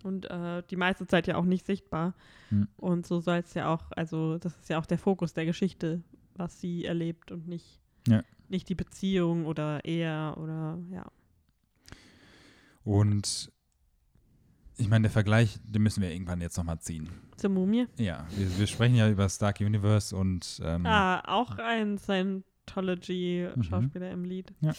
Und 0.03 0.29
äh, 0.29 0.61
die 0.69 0.75
meiste 0.75 1.07
Zeit 1.07 1.27
ja 1.27 1.35
auch 1.37 1.45
nicht 1.45 1.65
sichtbar. 1.65 2.13
Hm. 2.49 2.67
Und 2.77 3.07
so 3.07 3.21
soll 3.21 3.37
es 3.37 3.53
ja 3.53 3.73
auch, 3.73 3.91
also 3.95 4.37
das 4.37 4.55
ist 4.57 4.69
ja 4.69 4.77
auch 4.77 4.85
der 4.85 4.97
Fokus 4.99 5.33
der 5.33 5.45
Geschichte, 5.45 6.03
was 6.35 6.59
sie 6.59 6.83
erlebt 6.85 7.31
und 7.31 7.47
nicht, 7.47 7.79
Ja. 8.07 8.21
nicht 8.49 8.67
die 8.69 8.75
Beziehung 8.75 9.45
oder 9.45 9.83
er 9.85 10.35
oder 10.37 10.77
ja. 10.91 11.05
Und 12.83 13.51
ich 14.83 14.89
meine, 14.89 15.03
der 15.03 15.11
Vergleich, 15.11 15.59
den 15.63 15.81
müssen 15.81 16.01
wir 16.01 16.11
irgendwann 16.11 16.41
jetzt 16.41 16.57
nochmal 16.57 16.79
ziehen. 16.79 17.09
Zur 17.37 17.49
Mumie. 17.49 17.87
Ja, 17.97 18.27
wir, 18.35 18.59
wir 18.59 18.67
sprechen 18.67 18.95
ja 18.95 19.09
über 19.09 19.27
Stark 19.29 19.59
Universe 19.61 20.15
und 20.15 20.61
ähm, 20.63 20.85
Ah, 20.85 21.21
auch 21.25 21.57
ein 21.57 21.97
Scientology-Schauspieler 21.97 24.11
im 24.11 24.25
Lied. 24.25 24.53
Ja. 24.61 24.73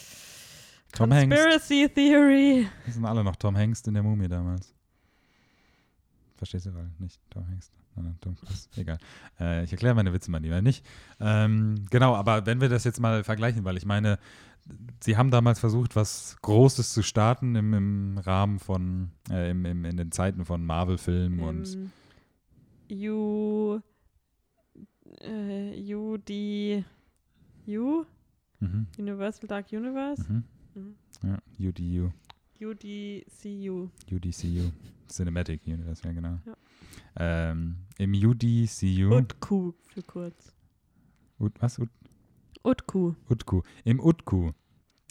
Tom 0.93 1.11
Hanks. 1.13 1.35
Conspiracy 1.35 1.89
Theory. 1.93 2.67
Das 2.85 2.95
sind 2.95 3.05
alle 3.05 3.23
noch 3.23 3.35
Tom 3.35 3.57
Hanks 3.57 3.81
in 3.81 3.93
der 3.95 4.03
Mumie 4.03 4.27
damals. 4.27 4.73
Verstehst 6.37 6.65
du 6.67 6.71
gerade? 6.71 6.91
Nicht 6.99 7.19
Tom 7.29 7.47
Hanks. 7.47 7.71
Egal. 8.75 8.97
Äh, 9.39 9.63
ich 9.63 9.71
erkläre 9.71 9.95
meine 9.95 10.13
Witze 10.13 10.29
mal 10.31 10.41
lieber 10.41 10.61
nicht. 10.61 10.85
Ähm, 11.19 11.85
genau, 11.89 12.15
aber 12.15 12.45
wenn 12.45 12.61
wir 12.61 12.69
das 12.69 12.83
jetzt 12.83 12.99
mal 12.99 13.23
vergleichen, 13.23 13.63
weil 13.63 13.77
ich 13.77 13.85
meine, 13.85 14.19
sie 14.99 15.17
haben 15.17 15.31
damals 15.31 15.59
versucht, 15.59 15.95
was 15.95 16.37
Großes 16.41 16.93
zu 16.93 17.03
starten 17.03 17.55
im, 17.55 17.73
im 17.73 18.17
Rahmen 18.17 18.59
von, 18.59 19.11
äh, 19.29 19.51
im, 19.51 19.65
im, 19.65 19.85
in 19.85 19.97
den 19.97 20.11
Zeiten 20.11 20.45
von 20.45 20.65
Marvel-Filmen 20.65 21.39
und 21.39 21.77
Ähm, 22.89 23.09
U. 23.09 23.79
Äh, 25.21 25.93
UD. 25.95 26.83
U? 27.67 28.05
mhm, 28.59 28.87
Universal 28.97 29.47
Dark 29.47 29.71
Universe? 29.71 30.23
mhm. 30.27 30.43
Mhm. 30.75 30.95
Ja, 31.23 31.37
UDU, 31.69 32.11
UDCU. 32.59 33.89
UDCU, 34.11 34.71
Cinematic 35.07 35.61
Universe, 35.65 36.01
ja 36.03 36.11
genau. 36.11 36.39
Ja. 36.45 36.57
Ähm, 37.17 37.77
Im 37.97 38.13
UDCU, 38.13 39.15
UTQ 39.17 39.73
für 39.87 40.03
kurz. 40.05 40.53
Ut, 41.39 41.53
was? 41.61 41.79
Ut, 41.79 41.89
UTQ. 42.63 43.15
Utku. 43.29 43.61
Im 43.83 43.99
Utku. 43.99 44.51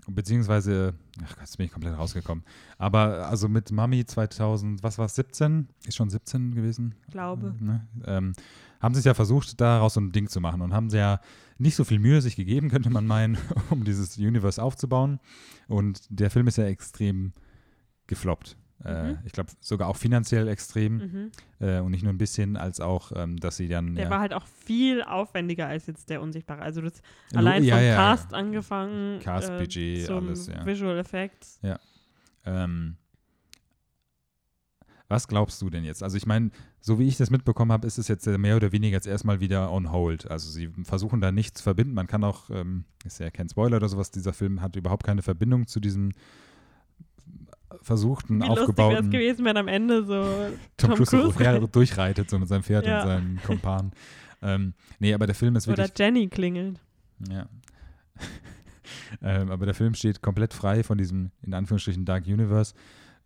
Beziehungsweise, 0.09 0.95
ach 1.25 1.31
Gott, 1.31 1.41
jetzt 1.41 1.57
bin 1.57 1.67
ich 1.67 1.73
komplett 1.73 1.97
rausgekommen. 1.97 2.45
Aber 2.79 3.29
also 3.29 3.49
mit 3.49 3.73
Mami 3.73 4.05
2000, 4.05 4.83
was 4.83 4.99
war 4.99 5.07
es, 5.07 5.15
17? 5.15 5.69
Ist 5.87 5.97
schon 5.97 6.11
17 6.11 6.55
gewesen? 6.55 6.95
Glaube. 7.11 7.55
Äh, 7.61 7.65
ne? 7.65 7.89
ähm, 8.07 8.33
haben 8.81 8.95
sie 8.95 8.99
es 8.99 9.05
ja 9.05 9.15
versucht, 9.15 9.61
daraus 9.61 9.95
so 9.95 10.01
ein 10.01 10.13
Ding 10.13 10.29
zu 10.29 10.41
machen 10.41 10.61
und 10.61 10.75
haben 10.75 10.91
sie 10.91 10.99
ja 10.99 11.21
nicht 11.59 11.77
so 11.77 11.85
viel 11.85 11.99
Mühe 11.99 12.21
sich 12.21 12.37
gegeben, 12.37 12.69
könnte 12.71 12.91
man 12.91 13.07
meinen, 13.07 13.39
um 13.71 13.85
dieses 13.85 14.19
Universe 14.19 14.63
aufzubauen. 14.63 15.21
Und 15.69 16.03
der 16.11 16.31
Film 16.31 16.47
ist 16.49 16.59
ja 16.59 16.65
extrem 16.65 17.33
gefloppt. 18.07 18.57
Äh, 18.85 19.13
Mhm. 19.13 19.19
ich 19.25 19.33
glaube 19.33 19.51
sogar 19.61 19.89
auch 19.89 19.97
finanziell 19.97 20.49
extrem 20.49 20.97
Mhm. 20.97 21.31
äh, 21.61 21.79
und 21.81 21.91
nicht 21.93 22.03
nur 22.03 22.13
ein 22.13 22.19
bisschen, 22.19 22.57
als 22.57 22.81
auch, 22.81 23.13
ähm, 23.15 23.37
dass 23.39 23.57
sie 23.57 23.69
dann. 23.69 23.95
Der 23.95 24.05
ja, 24.05 24.11
war 24.11 24.21
halt 24.21 24.35
auch 24.35 24.47
viel 24.47 25.03
aufwendiger 25.03 25.67
als 25.67 25.87
jetzt 25.87 26.11
der 26.11 26.21
Unsichtbare. 26.21 26.61
Also 26.63 26.81
das 26.81 27.01
allein 27.35 27.63
ja, 27.65 27.77
vom 27.77 27.85
ja, 27.85 27.95
Cast 27.95 28.35
angefangen. 28.35 29.21
Cast, 29.21 29.49
äh, 29.49 30.07
alles, 30.09 30.47
ja. 30.49 30.67
Visual 30.67 30.99
Effects. 30.99 31.61
Ähm, 32.47 32.97
was 35.09 35.29
glaubst 35.29 35.61
du 35.61 35.71
denn 35.71 35.85
jetzt? 35.85 36.03
Also 36.03 36.17
ich 36.17 36.27
meine, 36.27 36.51
so 36.81 36.99
wie 36.99 37.07
ich 37.07 37.17
das 37.17 37.31
mitbekommen 37.31 37.73
habe, 37.73 37.87
ist 37.87 37.99
es 37.99 38.09
jetzt 38.09 38.27
äh, 38.27 38.39
mehr 38.39 38.57
oder 38.57 38.73
weniger 38.73 38.97
jetzt 38.97 39.07
erstmal 39.07 39.39
wieder 39.41 39.71
on 39.71 39.93
hold. 39.93 40.31
Also 40.31 40.51
sie 40.51 40.71
versuchen 40.83 41.21
da 41.21 41.31
nichts 41.31 41.59
zu 41.59 41.63
verbinden. 41.63 41.95
Man 41.95 42.07
kann 42.07 42.25
auch, 42.25 42.51
ähm, 42.51 42.85
ist 43.05 43.21
ja 43.21 43.31
kein 43.31 43.49
Spoiler 43.49 43.77
oder 43.77 43.89
sowas, 43.89 44.11
dieser 44.11 44.33
Film 44.33 44.61
hat 44.61 44.77
überhaupt 44.77 45.05
keine 45.05 45.23
Verbindung 45.23 45.67
zu 45.67 45.79
diesem 45.79 46.13
versuchten, 47.83 48.41
Wie 48.43 48.47
lustig 48.47 48.49
wäre 48.49 48.63
es 48.65 48.69
aufgebauten 48.71 49.11
gewesen, 49.11 49.45
wenn 49.45 49.57
am 49.57 49.69
Ende 49.69 50.05
so 50.05 50.23
Tom, 50.77 50.91
Tom 50.91 50.95
Cruise, 50.97 51.11
Cruise 51.17 51.39
her- 51.39 51.61
durchreitet, 51.67 52.31
so 52.31 52.39
mit 52.39 52.49
seinem 52.49 52.63
Pferd 52.63 52.87
Ja. 52.87 53.03
und 53.03 53.09
seinen 53.09 53.43
Kumpanen. 53.43 53.93
ähm, 54.43 54.75
nee, 54.99 55.13
aber 55.15 55.27
der 55.27 55.35
Film 55.35 55.57
ist 55.57 55.69
oder 55.69 55.79
wirklich. 55.85 55.99
Jenny 55.99 56.29
klingelt. 56.29 56.81
Ja. 57.31 57.49
ähm, 59.23 59.51
aber 59.51 59.67
der 59.67 59.75
Film 59.75 59.95
steht 59.95 60.23
komplett 60.23 60.55
frei 60.55 60.83
von 60.83 60.99
diesem, 60.99 61.31
in 61.43 61.55
Anführungsstrichen, 61.55 62.05
Dark 62.05 62.27
Universe. 62.27 62.75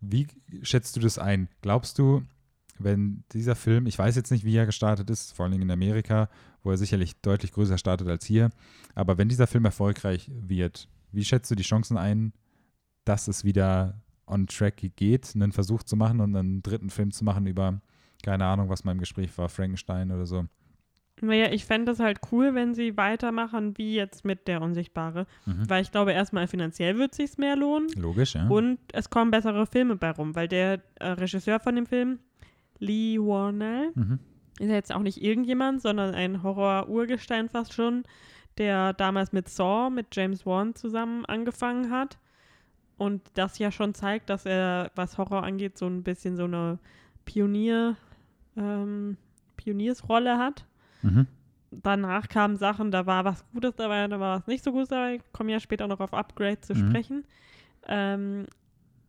Wie 0.01 0.27
schätzt 0.61 0.95
du 0.95 0.99
das 0.99 1.17
ein? 1.17 1.49
Glaubst 1.61 1.99
du, 1.99 2.23
wenn 2.77 3.23
dieser 3.33 3.55
Film, 3.55 3.85
ich 3.87 3.97
weiß 3.99 4.15
jetzt 4.15 4.31
nicht, 4.31 4.45
wie 4.45 4.55
er 4.55 4.65
gestartet 4.65 5.09
ist, 5.09 5.35
vor 5.35 5.43
allen 5.43 5.51
Dingen 5.51 5.63
in 5.63 5.71
Amerika, 5.71 6.29
wo 6.63 6.71
er 6.71 6.77
sicherlich 6.77 7.19
deutlich 7.21 7.51
größer 7.51 7.77
startet 7.77 8.07
als 8.07 8.25
hier, 8.25 8.49
aber 8.95 9.17
wenn 9.17 9.27
dieser 9.29 9.47
Film 9.47 9.65
erfolgreich 9.65 10.31
wird, 10.33 10.87
wie 11.11 11.25
schätzt 11.25 11.51
du 11.51 11.55
die 11.55 11.63
Chancen 11.63 11.97
ein, 11.97 12.33
dass 13.03 13.27
es 13.27 13.43
wieder 13.43 14.01
on 14.29 14.47
track 14.47 14.81
geht, 14.95 15.31
einen 15.35 15.51
Versuch 15.51 15.83
zu 15.83 15.95
machen 15.95 16.19
und 16.21 16.35
einen 16.35 16.61
dritten 16.61 16.89
Film 16.89 17.11
zu 17.11 17.23
machen 17.25 17.45
über, 17.47 17.81
keine 18.23 18.45
Ahnung, 18.45 18.69
was 18.69 18.83
mal 18.83 18.91
im 18.93 18.99
Gespräch 18.99 19.35
war, 19.37 19.49
Frankenstein 19.49 20.11
oder 20.11 20.25
so? 20.25 20.45
Naja, 21.21 21.51
ich 21.51 21.65
fände 21.65 21.91
es 21.91 21.99
halt 21.99 22.19
cool, 22.31 22.55
wenn 22.55 22.73
sie 22.73 22.95
weitermachen, 22.95 23.77
wie 23.77 23.93
jetzt 23.95 24.23
mit 24.23 24.47
der 24.47 24.61
Unsichtbare. 24.61 25.27
Mhm. 25.45 25.69
Weil 25.69 25.81
ich 25.81 25.91
glaube, 25.91 26.13
erstmal 26.13 26.47
finanziell 26.47 26.97
wird 26.97 27.13
sich 27.13 27.37
mehr 27.37 27.57
lohnen. 27.57 27.89
Logisch, 27.97 28.35
ja. 28.35 28.47
Und 28.47 28.79
es 28.93 29.09
kommen 29.09 29.29
bessere 29.29 29.65
Filme 29.65 29.97
bei 29.97 30.11
rum, 30.11 30.33
weil 30.35 30.47
der 30.47 30.81
äh, 30.95 31.07
Regisseur 31.09 31.59
von 31.59 31.75
dem 31.75 31.85
Film, 31.85 32.19
Lee 32.79 33.17
Warnell, 33.19 33.91
Mhm. 33.95 34.19
ist 34.59 34.69
ja 34.69 34.75
jetzt 34.75 34.93
auch 34.95 35.01
nicht 35.01 35.21
irgendjemand, 35.21 35.81
sondern 35.81 36.15
ein 36.15 36.41
Horror-Urgestein 36.41 37.49
fast 37.49 37.73
schon, 37.73 38.03
der 38.57 38.93
damals 38.93 39.33
mit 39.33 39.49
Saw, 39.49 39.89
mit 39.89 40.15
James 40.15 40.45
Wan 40.45 40.73
zusammen 40.75 41.25
angefangen 41.25 41.91
hat. 41.91 42.17
Und 42.99 43.21
das 43.33 43.57
ja 43.59 43.71
schon 43.71 43.93
zeigt, 43.93 44.29
dass 44.29 44.45
er, 44.45 44.91
was 44.93 45.17
Horror 45.17 45.43
angeht, 45.43 45.77
so 45.77 45.87
ein 45.87 46.03
bisschen 46.03 46.35
so 46.35 46.43
eine 46.43 46.79
Pionier, 47.23 47.95
ähm, 48.57 49.15
Pioniersrolle 49.55 50.37
hat. 50.37 50.65
Mhm. 51.01 51.25
Danach 51.71 52.27
kamen 52.27 52.57
Sachen, 52.57 52.91
da 52.91 53.05
war 53.05 53.23
was 53.23 53.45
Gutes 53.53 53.75
dabei, 53.77 54.05
da 54.07 54.19
war 54.19 54.39
was 54.39 54.47
nicht 54.47 54.63
so 54.65 54.73
Gutes 54.73 54.89
dabei. 54.89 55.21
Kommen 55.31 55.49
ja 55.49 55.61
später 55.61 55.87
noch 55.87 56.01
auf 56.01 56.13
Upgrade 56.13 56.59
zu 56.59 56.73
Mhm. 56.73 56.77
sprechen. 56.77 57.23
Ähm, 57.87 58.45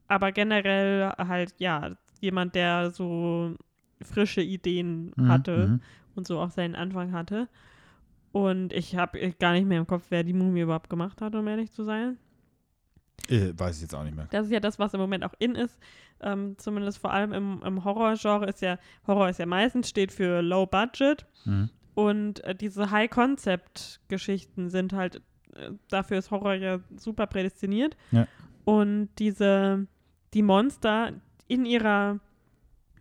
aber 0.06 0.30
generell 0.30 1.10
halt, 1.18 1.54
ja, 1.58 1.90
jemand, 2.20 2.54
der 2.54 2.90
so 2.92 3.56
frische 4.02 4.40
Ideen 4.40 5.12
Mhm. 5.16 5.28
hatte 5.28 5.66
Mhm. 5.66 5.80
und 6.14 6.26
so 6.28 6.38
auch 6.38 6.50
seinen 6.50 6.76
Anfang 6.76 7.12
hatte. 7.12 7.48
Und 8.30 8.72
ich 8.72 8.94
habe 8.94 9.32
gar 9.40 9.52
nicht 9.54 9.66
mehr 9.66 9.78
im 9.80 9.86
Kopf, 9.88 10.04
wer 10.10 10.22
die 10.22 10.32
Mumie 10.32 10.60
überhaupt 10.60 10.90
gemacht 10.90 11.20
hat, 11.20 11.34
um 11.34 11.48
ehrlich 11.48 11.72
zu 11.72 11.82
sein. 11.82 12.18
Äh, 13.30 13.52
weiß 13.56 13.76
ich 13.76 13.82
jetzt 13.82 13.94
auch 13.94 14.02
nicht 14.02 14.16
mehr. 14.16 14.26
Das 14.30 14.46
ist 14.46 14.52
ja 14.52 14.60
das, 14.60 14.78
was 14.78 14.92
im 14.92 15.00
Moment 15.00 15.24
auch 15.24 15.34
in 15.38 15.54
ist. 15.54 15.78
Ähm, 16.20 16.56
zumindest 16.58 16.98
vor 16.98 17.12
allem 17.12 17.32
im, 17.32 17.62
im 17.64 17.84
Horrorgenre 17.84 18.48
ist 18.48 18.60
ja, 18.60 18.78
Horror 19.06 19.28
ist 19.28 19.38
ja 19.38 19.46
meistens 19.46 19.88
steht 19.88 20.12
für 20.12 20.42
Low 20.42 20.66
Budget. 20.66 21.26
Mhm. 21.44 21.70
Und 21.94 22.42
äh, 22.44 22.54
diese 22.54 22.90
High-Concept-Geschichten 22.90 24.68
sind 24.68 24.92
halt, 24.92 25.22
äh, 25.54 25.70
dafür 25.88 26.18
ist 26.18 26.30
Horror 26.30 26.54
ja 26.54 26.80
super 26.96 27.26
prädestiniert. 27.26 27.96
Ja. 28.10 28.26
Und 28.64 29.10
diese, 29.18 29.86
die 30.34 30.42
Monster 30.42 31.12
in 31.46 31.64
ihrer, 31.64 32.18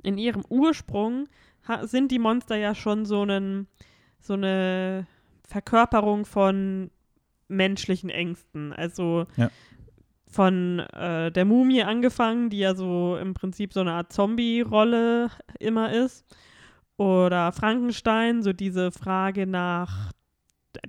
in 0.04 0.18
ihrem 0.18 0.44
Ursprung 0.48 1.28
ha, 1.68 1.88
sind 1.88 2.12
die 2.12 2.20
Monster 2.20 2.56
ja 2.56 2.76
schon 2.76 3.06
so, 3.06 3.24
einen, 3.24 3.68
so 4.20 4.34
eine 4.34 5.08
Verkörperung 5.48 6.26
von 6.26 6.92
menschlichen 7.48 8.10
Ängsten. 8.10 8.74
Also 8.74 9.26
Ja. 9.36 9.50
Von 10.32 10.80
äh, 10.80 11.32
der 11.32 11.46
Mumie 11.46 11.82
angefangen, 11.84 12.50
die 12.50 12.60
ja 12.60 12.76
so 12.76 13.18
im 13.18 13.34
Prinzip 13.34 13.74
so 13.74 13.80
eine 13.82 13.94
Art 13.94 14.14
Zombie-Rolle 14.14 15.30
immer 15.60 15.92
ist. 15.92 16.26
Oder 16.98 17.52
Frankenstein, 17.52 18.44
so 18.44 18.54
diese 18.54 18.92
Frage 18.92 19.48
nach 19.48 20.12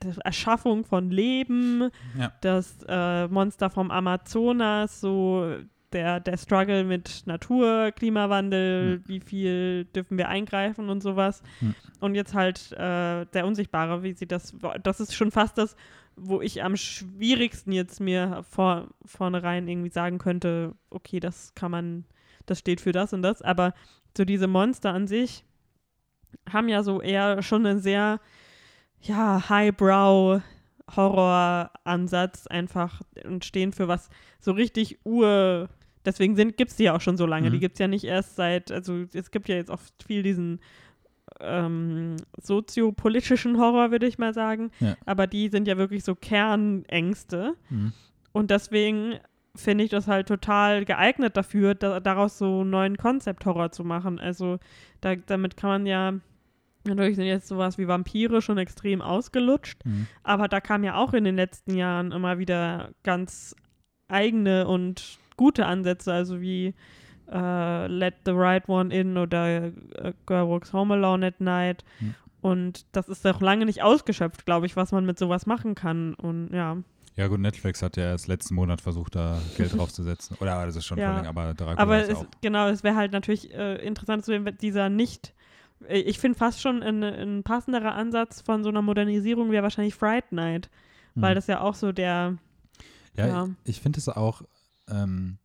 der 0.02 0.14
Erschaffung 0.24 0.84
von 0.84 1.10
Leben, 1.10 1.90
Ja. 2.18 2.32
das 2.42 2.78
äh, 2.88 3.28
Monster 3.28 3.70
vom 3.70 3.90
Amazonas, 3.90 5.00
so 5.00 5.54
der, 5.92 6.20
der 6.20 6.36
Struggle 6.36 6.84
mit 6.84 7.22
Natur, 7.26 7.90
Klimawandel, 7.92 8.96
Hm. 8.96 9.02
wie 9.08 9.20
viel 9.20 9.84
dürfen 9.86 10.18
wir 10.18 10.28
eingreifen 10.28 10.88
und 10.88 11.02
sowas. 11.02 11.42
Hm. 11.60 11.74
Und 12.00 12.14
jetzt 12.14 12.34
halt 12.34 12.72
äh, 12.72 13.24
der 13.26 13.46
Unsichtbare, 13.46 14.02
wie 14.02 14.12
sie 14.12 14.26
das, 14.26 14.54
das 14.82 15.00
ist 15.00 15.14
schon 15.14 15.30
fast 15.30 15.58
das, 15.58 15.74
wo 16.16 16.40
ich 16.40 16.62
am 16.62 16.76
schwierigsten 16.76 17.72
jetzt 17.72 18.00
mir 18.00 18.42
vor, 18.48 18.88
vornherein 19.04 19.68
irgendwie 19.68 19.90
sagen 19.90 20.18
könnte, 20.18 20.74
okay, 20.90 21.20
das 21.20 21.54
kann 21.54 21.70
man, 21.70 22.04
das 22.46 22.58
steht 22.58 22.80
für 22.80 22.92
das 22.92 23.12
und 23.12 23.22
das, 23.22 23.42
aber 23.42 23.74
so 24.16 24.24
diese 24.24 24.46
Monster 24.46 24.92
an 24.92 25.06
sich 25.06 25.44
haben 26.50 26.68
ja 26.68 26.82
so 26.82 27.00
eher 27.00 27.42
schon 27.42 27.66
einen 27.66 27.80
sehr, 27.80 28.20
ja, 29.00 29.48
Highbrow 29.48 30.42
Horroransatz 30.96 32.46
einfach 32.46 33.02
und 33.24 33.44
stehen 33.44 33.72
für 33.72 33.88
was 33.88 34.10
so 34.40 34.52
richtig 34.52 34.98
ur. 35.04 35.68
Deswegen 36.04 36.34
gibt 36.34 36.70
es 36.70 36.76
die 36.76 36.84
ja 36.84 36.96
auch 36.96 37.00
schon 37.00 37.16
so 37.16 37.26
lange. 37.26 37.48
Mhm. 37.48 37.54
Die 37.54 37.60
gibt 37.60 37.74
es 37.74 37.78
ja 37.78 37.88
nicht 37.88 38.04
erst 38.04 38.36
seit, 38.36 38.72
also 38.72 39.04
es 39.12 39.30
gibt 39.30 39.48
ja 39.48 39.56
jetzt 39.56 39.70
oft 39.70 40.02
viel 40.02 40.22
diesen 40.22 40.60
ähm, 41.42 42.16
soziopolitischen 42.40 43.58
Horror, 43.58 43.90
würde 43.90 44.06
ich 44.06 44.18
mal 44.18 44.34
sagen. 44.34 44.70
Ja. 44.80 44.96
Aber 45.06 45.26
die 45.26 45.48
sind 45.48 45.66
ja 45.68 45.76
wirklich 45.76 46.04
so 46.04 46.14
Kernängste. 46.14 47.54
Mhm. 47.68 47.92
Und 48.32 48.50
deswegen 48.50 49.14
finde 49.56 49.84
ich 49.84 49.90
das 49.90 50.06
halt 50.06 50.28
total 50.28 50.84
geeignet 50.84 51.36
dafür, 51.36 51.74
da, 51.74 52.00
daraus 52.00 52.38
so 52.38 52.60
einen 52.60 52.70
neuen 52.70 52.96
Konzept-Horror 52.96 53.72
zu 53.72 53.84
machen. 53.84 54.18
Also 54.20 54.58
da, 55.00 55.16
damit 55.16 55.56
kann 55.56 55.70
man 55.70 55.86
ja, 55.86 56.12
natürlich 56.84 57.16
sind 57.16 57.26
jetzt 57.26 57.48
sowas 57.48 57.76
wie 57.76 57.88
Vampire 57.88 58.42
schon 58.42 58.58
extrem 58.58 59.02
ausgelutscht, 59.02 59.84
Mhm. 59.84 60.06
aber 60.22 60.46
da 60.46 60.60
kam 60.60 60.84
ja 60.84 60.94
auch 60.94 61.14
in 61.14 61.24
den 61.24 61.34
letzten 61.36 61.74
Jahren 61.76 62.12
immer 62.12 62.38
wieder 62.38 62.90
ganz 63.02 63.56
eigene 64.08 64.68
und 64.68 65.18
gute 65.36 65.66
Ansätze, 65.66 66.12
also 66.12 66.40
wie 66.40 66.74
äh, 67.30 67.86
Let 67.86 68.14
the 68.24 68.32
Right 68.32 68.68
One 68.68 68.94
In 68.94 69.16
oder 69.16 69.66
äh, 69.66 69.72
Girl 70.26 70.48
Walks 70.48 70.72
Home 70.72 70.94
Alone 70.94 71.26
at 71.26 71.40
Night. 71.40 71.84
Mhm. 72.00 72.14
Und 72.42 72.86
das 72.92 73.08
ist 73.08 73.26
auch 73.26 73.40
lange 73.40 73.66
nicht 73.66 73.82
ausgeschöpft, 73.82 74.46
glaube 74.46 74.66
ich, 74.66 74.74
was 74.76 74.92
man 74.92 75.04
mit 75.04 75.18
sowas 75.18 75.44
machen 75.46 75.74
kann. 75.74 76.14
Und 76.14 76.50
ja. 76.54 76.78
Ja, 77.16 77.26
gut, 77.26 77.40
Netflix 77.40 77.82
hat 77.82 77.96
ja 77.98 78.04
erst 78.04 78.28
letzten 78.28 78.54
Monat 78.54 78.80
versucht, 78.80 79.14
da 79.14 79.38
Geld 79.58 79.76
draufzusetzen. 79.76 80.36
Oder 80.40 80.64
das 80.64 80.76
ist 80.76 80.86
schon 80.86 80.96
Ja. 80.98 81.08
voll 81.08 81.16
länger, 81.16 81.28
aber 81.28 81.52
Dracula 81.54 81.76
Aber 81.78 82.00
ist 82.02 82.10
es, 82.10 82.26
genau, 82.40 82.68
es 82.68 82.82
wäre 82.82 82.96
halt 82.96 83.12
natürlich 83.12 83.52
äh, 83.52 83.76
interessant 83.84 84.24
zu 84.24 84.30
sehen, 84.30 84.44
wenn 84.46 84.56
dieser 84.56 84.88
nicht. 84.88 85.34
äh, 85.86 85.98
Ich 86.00 86.18
finde 86.18 86.38
fast 86.38 86.62
schon 86.62 86.82
ein, 86.82 87.02
ein 87.02 87.42
passenderer 87.42 87.94
Ansatz 87.94 88.40
von 88.40 88.62
so 88.62 88.70
einer 88.70 88.80
Modernisierung 88.80 89.50
wäre 89.50 89.62
wahrscheinlich 89.64 89.94
Fright 89.94 90.32
Night, 90.32 90.70
weil 91.14 91.32
Mhm. 91.32 91.34
das 91.34 91.46
ja 91.46 91.60
auch 91.60 91.74
so 91.74 91.92
der. 91.92 92.38
Ja, 93.16 93.26
ja. 93.26 93.48
ich, 93.64 93.70
ich 93.76 93.80
finde 93.82 93.98
es 93.98 94.08
auch, 94.08 94.40
ähm, 94.88 95.36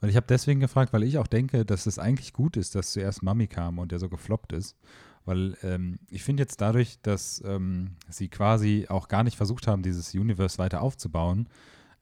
weil 0.00 0.10
ich 0.10 0.16
habe 0.16 0.26
deswegen 0.28 0.60
gefragt, 0.60 0.92
weil 0.92 1.02
ich 1.02 1.18
auch 1.18 1.26
denke, 1.26 1.64
dass 1.64 1.86
es 1.86 1.98
eigentlich 1.98 2.32
gut 2.32 2.56
ist, 2.56 2.74
dass 2.74 2.92
zuerst 2.92 3.22
Mummy 3.22 3.46
kam 3.46 3.78
und 3.78 3.92
der 3.92 3.98
so 3.98 4.08
gefloppt 4.08 4.52
ist. 4.52 4.76
Weil 5.24 5.56
ähm, 5.62 5.98
ich 6.08 6.22
finde 6.22 6.42
jetzt 6.42 6.60
dadurch, 6.60 7.00
dass 7.02 7.42
ähm, 7.44 7.96
sie 8.08 8.28
quasi 8.28 8.86
auch 8.88 9.08
gar 9.08 9.24
nicht 9.24 9.36
versucht 9.36 9.66
haben, 9.66 9.82
dieses 9.82 10.14
Universe 10.14 10.58
weiter 10.58 10.82
aufzubauen, 10.82 11.48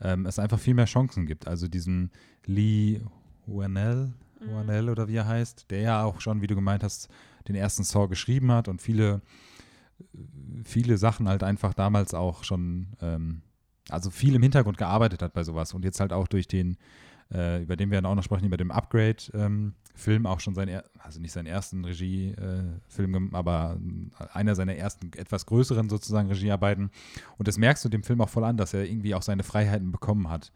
ähm, 0.00 0.26
es 0.26 0.38
einfach 0.38 0.58
viel 0.58 0.74
mehr 0.74 0.84
Chancen 0.84 1.24
gibt. 1.24 1.46
Also 1.46 1.68
diesen 1.68 2.10
Lee 2.44 3.00
Wanell, 3.46 4.12
Mhm. 4.44 4.54
Wanell 4.54 4.90
oder 4.90 5.08
wie 5.08 5.16
er 5.16 5.26
heißt, 5.26 5.70
der 5.70 5.80
ja 5.80 6.04
auch 6.04 6.20
schon, 6.20 6.40
wie 6.42 6.46
du 6.46 6.54
gemeint 6.54 6.82
hast, 6.82 7.08
den 7.48 7.54
ersten 7.54 7.84
Saw 7.84 8.08
geschrieben 8.08 8.50
hat 8.52 8.68
und 8.68 8.80
viele, 8.80 9.22
viele 10.64 10.98
Sachen 10.98 11.28
halt 11.28 11.42
einfach 11.42 11.74
damals 11.74 12.14
auch 12.14 12.44
schon, 12.44 12.88
ähm, 13.00 13.42
also 13.90 14.10
viel 14.10 14.34
im 14.34 14.42
Hintergrund 14.42 14.78
gearbeitet 14.78 15.22
hat 15.22 15.34
bei 15.34 15.44
sowas 15.44 15.74
und 15.74 15.84
jetzt 15.84 16.00
halt 16.00 16.12
auch 16.12 16.26
durch 16.26 16.48
den, 16.48 16.76
äh, 17.32 17.62
über 17.62 17.76
den 17.76 17.90
wir 17.90 17.98
dann 17.98 18.06
auch 18.06 18.14
noch 18.14 18.22
sprechen, 18.22 18.46
über 18.46 18.56
den 18.56 18.70
Upgrade-Film 18.70 20.26
auch 20.26 20.40
schon 20.40 20.54
seinen, 20.54 20.82
also 20.98 21.20
nicht 21.20 21.32
seinen 21.32 21.46
ersten 21.46 21.84
Regiefilm, 21.84 23.34
aber 23.34 23.78
einer 24.32 24.54
seiner 24.54 24.76
ersten 24.76 25.12
etwas 25.16 25.46
größeren 25.46 25.88
sozusagen 25.88 26.28
Regiearbeiten. 26.28 26.90
Und 27.38 27.48
das 27.48 27.58
merkst 27.58 27.84
du 27.84 27.88
dem 27.88 28.02
Film 28.02 28.20
auch 28.20 28.28
voll 28.28 28.44
an, 28.44 28.56
dass 28.56 28.74
er 28.74 28.84
irgendwie 28.84 29.14
auch 29.14 29.22
seine 29.22 29.42
Freiheiten 29.42 29.92
bekommen 29.92 30.28
hat. 30.30 30.52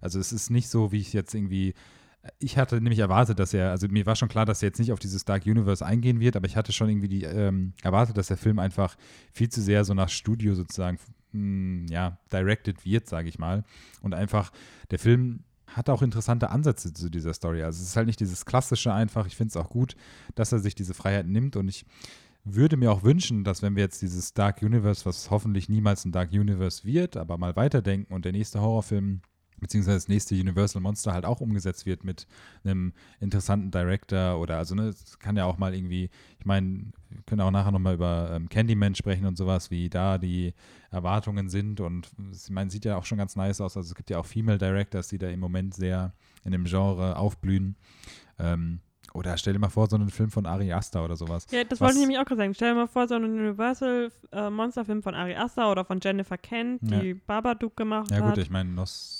Also 0.00 0.18
es 0.18 0.32
ist 0.32 0.50
nicht 0.50 0.68
so, 0.68 0.92
wie 0.92 1.00
ich 1.00 1.12
jetzt 1.12 1.34
irgendwie 1.34 1.74
ich 2.38 2.58
hatte 2.58 2.80
nämlich 2.80 2.98
erwartet, 2.98 3.38
dass 3.38 3.54
er, 3.54 3.70
also 3.70 3.88
mir 3.88 4.04
war 4.04 4.16
schon 4.16 4.28
klar, 4.28 4.44
dass 4.44 4.62
er 4.62 4.68
jetzt 4.68 4.78
nicht 4.78 4.92
auf 4.92 4.98
dieses 4.98 5.24
Dark 5.24 5.46
Universe 5.46 5.84
eingehen 5.84 6.20
wird, 6.20 6.36
aber 6.36 6.46
ich 6.46 6.56
hatte 6.56 6.72
schon 6.72 6.88
irgendwie 6.90 7.08
die, 7.08 7.24
ähm, 7.24 7.72
erwartet, 7.82 8.16
dass 8.16 8.26
der 8.26 8.36
Film 8.36 8.58
einfach 8.58 8.96
viel 9.32 9.48
zu 9.48 9.62
sehr 9.62 9.84
so 9.84 9.94
nach 9.94 10.10
Studio 10.10 10.54
sozusagen, 10.54 10.98
mh, 11.32 11.90
ja, 11.90 12.18
directed 12.30 12.84
wird, 12.84 13.08
sage 13.08 13.28
ich 13.28 13.38
mal. 13.38 13.64
Und 14.02 14.14
einfach, 14.14 14.52
der 14.90 14.98
Film 14.98 15.44
hat 15.74 15.90
auch 15.90 16.02
interessante 16.02 16.50
Ansätze 16.50 16.92
zu 16.92 17.10
dieser 17.10 17.34
Story. 17.34 17.62
Also 17.62 17.82
es 17.82 17.90
ist 17.90 17.96
halt 17.96 18.06
nicht 18.06 18.20
dieses 18.20 18.44
klassische 18.44 18.92
einfach, 18.92 19.26
ich 19.26 19.36
finde 19.36 19.50
es 19.50 19.56
auch 19.56 19.70
gut, 19.70 19.96
dass 20.34 20.52
er 20.52 20.58
sich 20.58 20.74
diese 20.74 20.94
Freiheit 20.94 21.26
nimmt 21.26 21.56
und 21.56 21.68
ich 21.68 21.84
würde 22.44 22.76
mir 22.76 22.90
auch 22.90 23.02
wünschen, 23.02 23.44
dass 23.44 23.62
wenn 23.62 23.76
wir 23.76 23.82
jetzt 23.82 24.02
dieses 24.02 24.32
Dark 24.32 24.62
Universe, 24.62 25.04
was 25.04 25.30
hoffentlich 25.30 25.68
niemals 25.68 26.04
ein 26.04 26.12
Dark 26.12 26.32
Universe 26.32 26.84
wird, 26.84 27.16
aber 27.16 27.36
mal 27.38 27.54
weiterdenken 27.56 28.12
und 28.12 28.24
der 28.24 28.32
nächste 28.32 28.60
Horrorfilm 28.60 29.20
beziehungsweise 29.60 29.96
das 29.98 30.08
nächste 30.08 30.34
Universal 30.34 30.82
Monster 30.82 31.12
halt 31.12 31.24
auch 31.24 31.40
umgesetzt 31.40 31.86
wird 31.86 32.04
mit 32.04 32.26
einem 32.64 32.92
interessanten 33.20 33.70
Director 33.70 34.38
oder 34.40 34.58
also 34.58 34.74
ne, 34.74 34.88
es 34.88 35.18
kann 35.18 35.36
ja 35.36 35.44
auch 35.44 35.58
mal 35.58 35.74
irgendwie, 35.74 36.10
ich 36.38 36.46
meine, 36.46 36.86
wir 37.10 37.22
können 37.26 37.40
auch 37.40 37.50
nachher 37.50 37.70
nochmal 37.72 37.94
über 37.94 38.30
ähm, 38.32 38.48
Candyman 38.48 38.94
sprechen 38.94 39.26
und 39.26 39.36
sowas, 39.36 39.70
wie 39.70 39.88
da 39.88 40.18
die 40.18 40.54
Erwartungen 40.90 41.48
sind 41.48 41.80
und 41.80 42.10
ich 42.32 42.50
meine, 42.50 42.70
sieht 42.70 42.84
ja 42.84 42.96
auch 42.96 43.04
schon 43.04 43.18
ganz 43.18 43.36
nice 43.36 43.60
aus, 43.60 43.76
also 43.76 43.88
es 43.88 43.94
gibt 43.94 44.10
ja 44.10 44.18
auch 44.18 44.26
Female 44.26 44.58
Directors, 44.58 45.08
die 45.08 45.18
da 45.18 45.28
im 45.28 45.40
Moment 45.40 45.74
sehr 45.74 46.12
in 46.44 46.52
dem 46.52 46.64
Genre 46.64 47.16
aufblühen. 47.16 47.76
Ähm, 48.38 48.80
oder 49.12 49.36
stell 49.36 49.52
dir 49.54 49.58
mal 49.58 49.68
vor, 49.70 49.88
so 49.88 49.96
einen 49.96 50.08
Film 50.08 50.30
von 50.30 50.46
Ari 50.46 50.72
Aster 50.72 51.04
oder 51.04 51.16
sowas. 51.16 51.46
Ja, 51.50 51.64
das 51.64 51.80
wollte 51.80 51.94
ich 51.94 52.00
nämlich 52.00 52.18
auch 52.18 52.24
gerade 52.24 52.36
sagen. 52.42 52.54
Stell 52.54 52.70
dir 52.70 52.76
mal 52.76 52.86
vor, 52.86 53.08
so 53.08 53.16
einen 53.16 53.40
Universal-Monsterfilm 53.40 54.98
äh, 55.00 55.02
von 55.02 55.14
Ari 55.14 55.34
Aster 55.34 55.70
oder 55.70 55.84
von 55.84 55.98
Jennifer 56.00 56.38
Kent, 56.38 56.80
die 56.82 57.08
Ja. 57.10 57.14
Babadook 57.26 57.76
gemacht 57.76 58.10
Ja 58.10 58.18
hat. 58.18 58.34
gut, 58.34 58.38
ich 58.38 58.50
meine, 58.50 58.70
Nos 58.70 59.19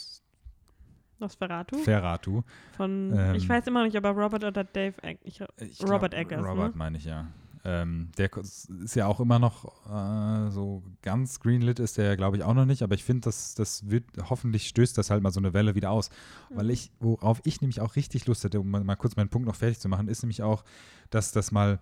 Nosferatu. 1.20 1.76
Ferratu. 1.78 2.42
Von, 2.76 3.12
Ähm, 3.16 3.34
ich 3.34 3.48
weiß 3.48 3.66
immer 3.66 3.80
noch 3.80 3.86
nicht, 3.86 3.96
ob 3.96 4.04
er 4.04 4.10
Robert 4.12 4.44
oder 4.44 4.64
Dave 4.64 4.94
ich, 5.22 5.40
Ich 5.58 5.82
Robert 5.82 6.12
glaub, 6.12 6.14
Eggers, 6.14 6.44
Robert 6.46 6.72
ne? 6.72 6.78
meine 6.78 6.98
ich, 6.98 7.04
ja. 7.04 7.26
Ähm, 7.62 8.08
der 8.16 8.30
ist 8.38 8.94
ja 8.94 9.04
auch 9.06 9.20
immer 9.20 9.38
noch 9.38 9.66
äh, 9.86 10.50
so 10.50 10.82
ganz 11.02 11.40
greenlit 11.40 11.78
ist 11.78 11.98
der, 11.98 12.16
glaube 12.16 12.38
ich, 12.38 12.42
auch 12.42 12.54
noch 12.54 12.64
nicht, 12.64 12.82
aber 12.82 12.94
ich 12.94 13.04
finde, 13.04 13.20
das, 13.26 13.54
das 13.54 13.90
wird, 13.90 14.04
hoffentlich 14.30 14.66
stößt 14.66 14.96
das 14.96 15.10
halt 15.10 15.22
mal 15.22 15.30
so 15.30 15.40
eine 15.40 15.52
Welle 15.52 15.74
wieder 15.74 15.90
aus. 15.90 16.08
Weil 16.48 16.64
Mhm. 16.64 16.70
ich, 16.70 16.90
worauf 17.00 17.42
ich 17.44 17.60
nämlich 17.60 17.82
auch 17.82 17.96
richtig 17.96 18.26
Lust 18.26 18.44
hätte, 18.44 18.60
um 18.60 18.70
mal, 18.70 18.82
mal 18.82 18.96
kurz 18.96 19.14
meinen 19.16 19.28
Punkt 19.28 19.46
noch 19.46 19.56
fertig 19.56 19.78
zu 19.78 19.90
machen, 19.90 20.08
ist 20.08 20.22
nämlich 20.22 20.42
auch, 20.42 20.64
dass 21.10 21.32
das 21.32 21.52
mal, 21.52 21.80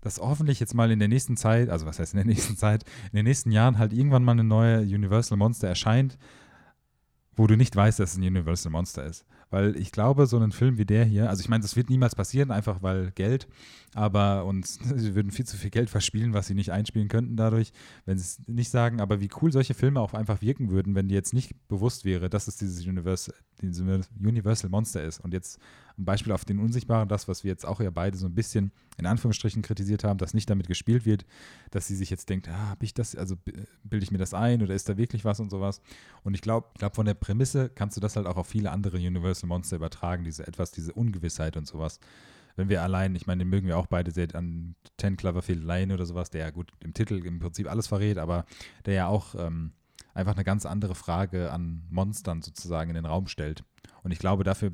dass 0.00 0.18
hoffentlich 0.20 0.58
jetzt 0.58 0.72
mal 0.74 0.90
in 0.90 0.98
der 0.98 1.08
nächsten 1.08 1.36
Zeit, 1.36 1.68
also 1.68 1.84
was 1.84 1.98
heißt 1.98 2.14
in 2.14 2.16
der 2.16 2.26
nächsten 2.26 2.56
Zeit, 2.56 2.84
in 3.12 3.16
den 3.16 3.26
nächsten 3.26 3.52
Jahren 3.52 3.76
halt 3.76 3.92
irgendwann 3.92 4.24
mal 4.24 4.32
eine 4.32 4.44
neue 4.44 4.80
Universal 4.80 5.36
Monster 5.36 5.68
erscheint, 5.68 6.16
wo 7.40 7.46
du 7.46 7.56
nicht 7.56 7.74
weißt, 7.74 7.98
dass 7.98 8.12
es 8.12 8.18
ein 8.18 8.22
Universal 8.22 8.70
Monster 8.70 9.06
ist. 9.06 9.24
Weil 9.48 9.74
ich 9.76 9.92
glaube, 9.92 10.26
so 10.26 10.38
ein 10.38 10.52
Film 10.52 10.76
wie 10.76 10.84
der 10.84 11.06
hier, 11.06 11.30
also 11.30 11.40
ich 11.40 11.48
meine, 11.48 11.62
das 11.62 11.74
wird 11.74 11.88
niemals 11.88 12.14
passieren, 12.14 12.50
einfach 12.50 12.82
weil 12.82 13.12
Geld, 13.12 13.48
aber 13.94 14.44
und 14.44 14.66
sie 14.96 15.14
würden 15.14 15.30
viel 15.30 15.46
zu 15.46 15.56
viel 15.56 15.70
Geld 15.70 15.90
verspielen, 15.90 16.32
was 16.34 16.46
sie 16.46 16.54
nicht 16.54 16.72
einspielen 16.72 17.08
könnten 17.08 17.36
dadurch, 17.36 17.72
wenn 18.04 18.18
sie 18.18 18.24
es 18.24 18.40
nicht 18.46 18.70
sagen, 18.70 19.00
aber 19.00 19.20
wie 19.20 19.30
cool 19.40 19.52
solche 19.52 19.74
Filme 19.74 20.00
auch 20.00 20.14
einfach 20.14 20.40
wirken 20.42 20.70
würden, 20.70 20.94
wenn 20.94 21.08
die 21.08 21.14
jetzt 21.14 21.34
nicht 21.34 21.54
bewusst 21.68 22.04
wäre, 22.04 22.30
dass 22.30 22.48
es 22.48 22.56
dieses 22.56 22.86
Universal, 22.86 23.34
dieses 23.60 23.80
Universal 24.20 24.70
Monster 24.70 25.02
ist. 25.02 25.20
Und 25.20 25.32
jetzt 25.32 25.58
ein 25.98 26.04
Beispiel 26.04 26.32
auf 26.32 26.44
den 26.44 26.58
Unsichtbaren, 26.58 27.08
das, 27.08 27.28
was 27.28 27.44
wir 27.44 27.50
jetzt 27.50 27.66
auch 27.66 27.80
ja 27.80 27.90
beide 27.90 28.16
so 28.16 28.26
ein 28.26 28.34
bisschen 28.34 28.72
in 28.96 29.06
Anführungsstrichen 29.06 29.62
kritisiert 29.62 30.04
haben, 30.04 30.18
dass 30.18 30.34
nicht 30.34 30.48
damit 30.48 30.66
gespielt 30.66 31.04
wird, 31.04 31.26
dass 31.70 31.86
sie 31.86 31.96
sich 31.96 32.10
jetzt 32.10 32.28
denkt, 32.28 32.48
ah, 32.48 32.68
habe 32.70 32.84
ich 32.84 32.94
das, 32.94 33.14
also 33.16 33.36
b- 33.36 33.52
bilde 33.84 34.04
ich 34.04 34.10
mir 34.10 34.18
das 34.18 34.34
ein 34.34 34.62
oder 34.62 34.74
ist 34.74 34.88
da 34.88 34.96
wirklich 34.96 35.24
was 35.24 35.40
und 35.40 35.50
sowas. 35.50 35.80
Und 36.22 36.34
ich 36.34 36.40
glaube, 36.42 36.68
ich 36.74 36.78
glaube, 36.78 36.94
von 36.94 37.06
der 37.06 37.14
Prämisse 37.14 37.68
kannst 37.68 37.96
du 37.96 38.00
das 38.00 38.16
halt 38.16 38.26
auch 38.26 38.36
auf 38.36 38.46
viele 38.46 38.70
andere 38.70 38.96
Universal 38.96 39.48
Monster 39.48 39.76
übertragen, 39.76 40.24
diese 40.24 40.46
etwas, 40.46 40.70
diese 40.70 40.92
Ungewissheit 40.92 41.56
und 41.56 41.66
sowas. 41.66 42.00
Wenn 42.60 42.68
wir 42.68 42.82
allein, 42.82 43.14
ich 43.14 43.26
meine, 43.26 43.38
den 43.38 43.48
mögen 43.48 43.66
wir 43.66 43.78
auch 43.78 43.86
beide 43.86 44.10
sehr 44.10 44.28
an 44.34 44.74
Ten 44.98 45.16
Cloverfield 45.16 45.64
Lane 45.64 45.94
oder 45.94 46.04
sowas, 46.04 46.28
der 46.28 46.42
ja 46.42 46.50
gut 46.50 46.70
im 46.84 46.92
Titel 46.92 47.24
im 47.24 47.38
Prinzip 47.38 47.66
alles 47.66 47.86
verrät, 47.86 48.18
aber 48.18 48.44
der 48.84 48.92
ja 48.92 49.06
auch 49.06 49.34
ähm, 49.34 49.72
einfach 50.12 50.34
eine 50.34 50.44
ganz 50.44 50.66
andere 50.66 50.94
Frage 50.94 51.52
an 51.52 51.84
Monstern 51.88 52.42
sozusagen 52.42 52.90
in 52.90 52.96
den 52.96 53.06
Raum 53.06 53.28
stellt. 53.28 53.64
Und 54.02 54.10
ich 54.10 54.18
glaube, 54.18 54.44
dafür 54.44 54.72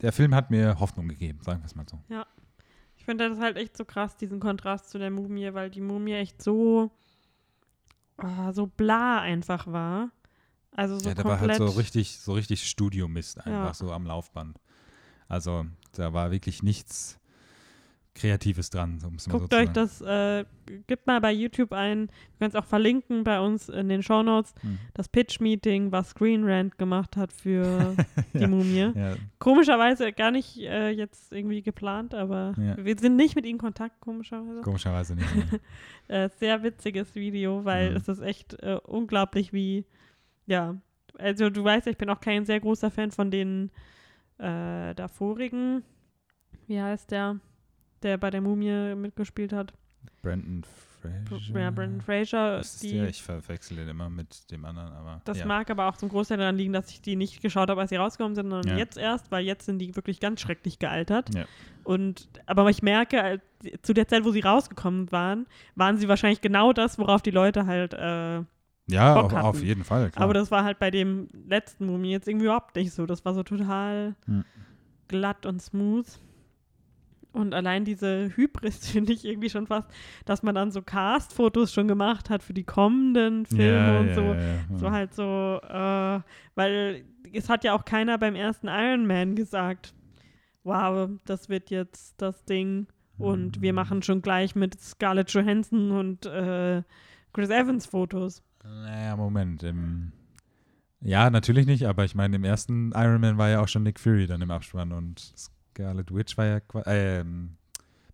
der 0.00 0.12
Film 0.12 0.34
hat 0.34 0.50
mir 0.50 0.78
Hoffnung 0.80 1.08
gegeben, 1.08 1.40
sagen 1.42 1.60
wir 1.60 1.66
es 1.66 1.74
mal 1.74 1.86
so. 1.88 1.98
Ich 2.96 3.04
finde 3.04 3.28
das 3.28 3.38
halt 3.38 3.56
echt 3.56 3.76
so 3.76 3.84
krass, 3.84 4.16
diesen 4.16 4.40
Kontrast 4.40 4.88
zu 4.88 4.98
der 4.98 5.10
Mumie, 5.10 5.52
weil 5.54 5.70
die 5.70 5.80
Mumie 5.80 6.12
echt 6.14 6.40
so, 6.42 6.92
ah, 8.16 8.52
so 8.52 8.66
bla 8.66 9.20
einfach 9.20 9.66
war. 9.66 10.10
Also 10.74 10.98
so 10.98 11.08
ja, 11.08 11.14
der 11.14 11.24
war 11.24 11.40
halt 11.40 11.56
so 11.56 11.66
richtig, 11.66 12.18
so 12.18 12.32
richtig 12.32 12.68
Studiomist 12.68 13.38
einfach 13.38 13.50
Ja. 13.66 13.74
so 13.74 13.92
am 13.92 14.06
Laufband. 14.06 14.58
Also 15.28 15.66
da 15.92 16.12
war 16.12 16.30
wirklich 16.30 16.62
nichts 16.62 17.18
Kreatives 18.14 18.68
dran, 18.68 18.98
um 19.06 19.14
es 19.14 19.26
mal 19.26 19.32
so 19.32 19.38
Guckt 19.40 19.52
zu 19.54 19.58
euch 19.58 19.68
das, 19.70 20.00
äh, 20.02 20.44
gebt 20.86 21.06
mal 21.06 21.20
bei 21.20 21.32
YouTube 21.32 21.72
ein, 21.72 22.08
wir 22.08 22.38
können 22.38 22.50
es 22.50 22.54
auch 22.54 22.66
verlinken 22.66 23.24
bei 23.24 23.40
uns 23.40 23.70
in 23.70 23.88
den 23.88 24.02
Shownotes, 24.02 24.54
Hm. 24.60 24.78
das 24.92 25.08
Pitch-Meeting, 25.08 25.92
was 25.92 26.10
Screen 26.10 26.44
Rant 26.44 26.76
gemacht 26.76 27.16
hat 27.16 27.32
für 27.32 27.96
die 28.34 28.40
Ja. 28.40 28.48
Mumie. 28.48 28.92
Ja, 28.94 29.16
Komischerweise 29.38 30.12
gar 30.12 30.30
nicht 30.30 30.58
äh, 30.58 30.90
jetzt 30.90 31.32
irgendwie 31.32 31.62
geplant, 31.62 32.14
aber 32.14 32.52
Ja. 32.58 32.76
wir 32.84 32.98
sind 32.98 33.16
nicht 33.16 33.34
mit 33.34 33.46
ihnen 33.46 33.54
in 33.54 33.58
Kontakt, 33.58 33.98
komischerweise. 34.00 34.60
komischerweise 34.60 35.14
nicht. 35.16 35.28
Äh, 36.08 36.28
sehr 36.38 36.62
witziges 36.62 37.14
Video, 37.14 37.64
weil 37.64 37.90
Mhm. 37.90 37.96
es 37.96 38.08
ist 38.08 38.20
echt 38.20 38.54
äh, 38.62 38.78
unglaublich, 38.84 39.52
wie, 39.54 39.86
ja, 40.46 40.76
also 41.16 41.48
du 41.48 41.64
weißt, 41.64 41.86
ich 41.86 41.96
bin 41.96 42.10
auch 42.10 42.20
kein 42.20 42.44
sehr 42.44 42.60
großer 42.60 42.90
Fan 42.90 43.10
von 43.12 43.30
den 43.30 43.70
äh, 44.38 44.94
davorigen, 44.94 45.82
wie 46.66 46.78
heißt 46.80 47.10
der, 47.12 47.38
der 48.04 48.18
bei 48.18 48.30
der 48.30 48.40
Mumie 48.40 48.94
mitgespielt 48.94 49.52
hat? 49.52 49.72
Brandon 50.22 50.62
Fraser. 51.00 51.58
Ja, 51.60 51.70
Brandon 51.70 52.00
Fraser. 52.00 52.60
Ist 52.60 52.74
es 52.76 52.80
Die, 52.82 52.92
der? 52.92 53.08
Ich 53.08 53.22
verwechsel 53.22 53.76
den 53.76 53.88
immer 53.88 54.08
mit 54.08 54.50
dem 54.52 54.64
anderen, 54.64 54.92
aber. 54.92 55.20
das 55.24 55.38
ja. 55.40 55.46
mag 55.46 55.68
aber 55.70 55.88
auch 55.88 55.96
zum 55.96 56.08
Großteil 56.08 56.38
daran 56.38 56.56
liegen, 56.56 56.72
dass 56.72 56.90
ich 56.90 57.02
die 57.02 57.16
nicht 57.16 57.42
geschaut 57.42 57.70
habe, 57.70 57.80
als 57.80 57.90
sie 57.90 57.96
rausgekommen 57.96 58.36
sind, 58.36 58.50
sondern 58.50 58.68
Ja. 58.70 58.76
jetzt 58.78 58.96
erst, 58.98 59.30
weil 59.32 59.44
jetzt 59.44 59.66
sind 59.66 59.78
die 59.80 59.96
wirklich 59.96 60.20
ganz 60.20 60.40
schrecklich 60.40 60.78
gealtert. 60.78 61.34
Ja. 61.34 61.44
Und 61.82 62.28
aber 62.46 62.68
ich 62.70 62.82
merke, 62.82 63.20
als- 63.22 63.42
zu 63.82 63.94
der 63.94 64.06
Zeit, 64.06 64.24
wo 64.24 64.30
sie 64.30 64.40
rausgekommen 64.40 65.10
waren, 65.10 65.46
waren 65.74 65.96
sie 65.96 66.08
wahrscheinlich 66.08 66.40
genau 66.40 66.72
das, 66.72 66.98
worauf 66.98 67.20
die 67.22 67.30
Leute 67.32 67.66
halt 67.66 67.94
äh, 67.94 68.42
Ja, 68.88 69.14
Bock 69.14 69.24
auf, 69.24 69.32
hatten. 69.32 69.46
auf 69.46 69.62
jeden 69.62 69.82
Fall. 69.84 70.10
Klar. 70.10 70.22
Aber 70.24 70.34
das 70.34 70.50
war 70.52 70.62
halt 70.64 70.78
bei 70.78 70.90
dem 70.92 71.26
letzten 71.48 71.86
Mumie 71.86 72.10
jetzt 72.12 72.28
irgendwie 72.28 72.46
überhaupt 72.46 72.76
nicht 72.76 72.92
so. 72.92 73.06
Das 73.06 73.24
war 73.24 73.34
so 73.34 73.42
total 73.42 74.14
Hm. 74.26 74.44
glatt 75.08 75.46
und 75.46 75.60
smooth. 75.60 76.06
Und 77.32 77.54
allein 77.54 77.84
diese 77.84 78.30
Hybris 78.36 78.88
finde 78.90 79.12
ich 79.12 79.24
irgendwie 79.24 79.50
schon 79.50 79.66
fast, 79.66 79.88
dass 80.24 80.42
man 80.42 80.54
dann 80.54 80.70
so 80.70 80.82
Cast-Fotos 80.82 81.72
schon 81.72 81.88
gemacht 81.88 82.30
hat 82.30 82.42
für 82.42 82.54
die 82.54 82.64
kommenden 82.64 83.46
Filme 83.46 83.64
ja, 83.64 84.00
und 84.00 84.08
ja, 84.08 84.14
so. 84.14 84.22
Ja. 84.22 84.78
So 84.78 84.90
halt 84.90 85.14
so, 85.14 85.60
äh, 85.62 86.20
weil 86.54 87.04
es 87.32 87.48
hat 87.48 87.64
ja 87.64 87.74
auch 87.74 87.84
keiner 87.84 88.18
beim 88.18 88.34
ersten 88.34 88.68
Iron 88.68 89.06
Man 89.06 89.34
gesagt, 89.34 89.94
wow, 90.64 91.08
das 91.24 91.48
wird 91.48 91.70
jetzt 91.70 92.20
das 92.20 92.44
Ding 92.44 92.86
und 93.18 93.60
wir 93.60 93.72
machen 93.72 94.02
schon 94.02 94.22
gleich 94.22 94.54
mit 94.54 94.80
Scarlett 94.80 95.30
Johansson 95.30 95.92
und 95.92 96.26
äh, 96.26 96.82
Chris 97.32 97.50
Evans 97.50 97.86
Fotos. 97.86 98.42
Naja, 98.64 99.16
Moment. 99.16 99.62
Im, 99.62 100.12
ja, 101.00 101.30
natürlich 101.30 101.66
nicht, 101.66 101.86
aber 101.86 102.04
ich 102.04 102.14
meine, 102.14 102.36
im 102.36 102.44
ersten 102.44 102.92
Iron 102.92 103.20
Man 103.20 103.38
war 103.38 103.48
ja 103.48 103.60
auch 103.60 103.68
schon 103.68 103.82
Nick 103.82 103.98
Fury 104.00 104.26
dann 104.26 104.42
im 104.42 104.50
Abspann 104.50 104.92
und 104.92 105.32
Scarlet 105.74 106.14
Witch 106.14 106.36
war 106.36 106.46
ja, 106.46 106.60
äh, 106.86 107.20
ähm, 107.20 107.56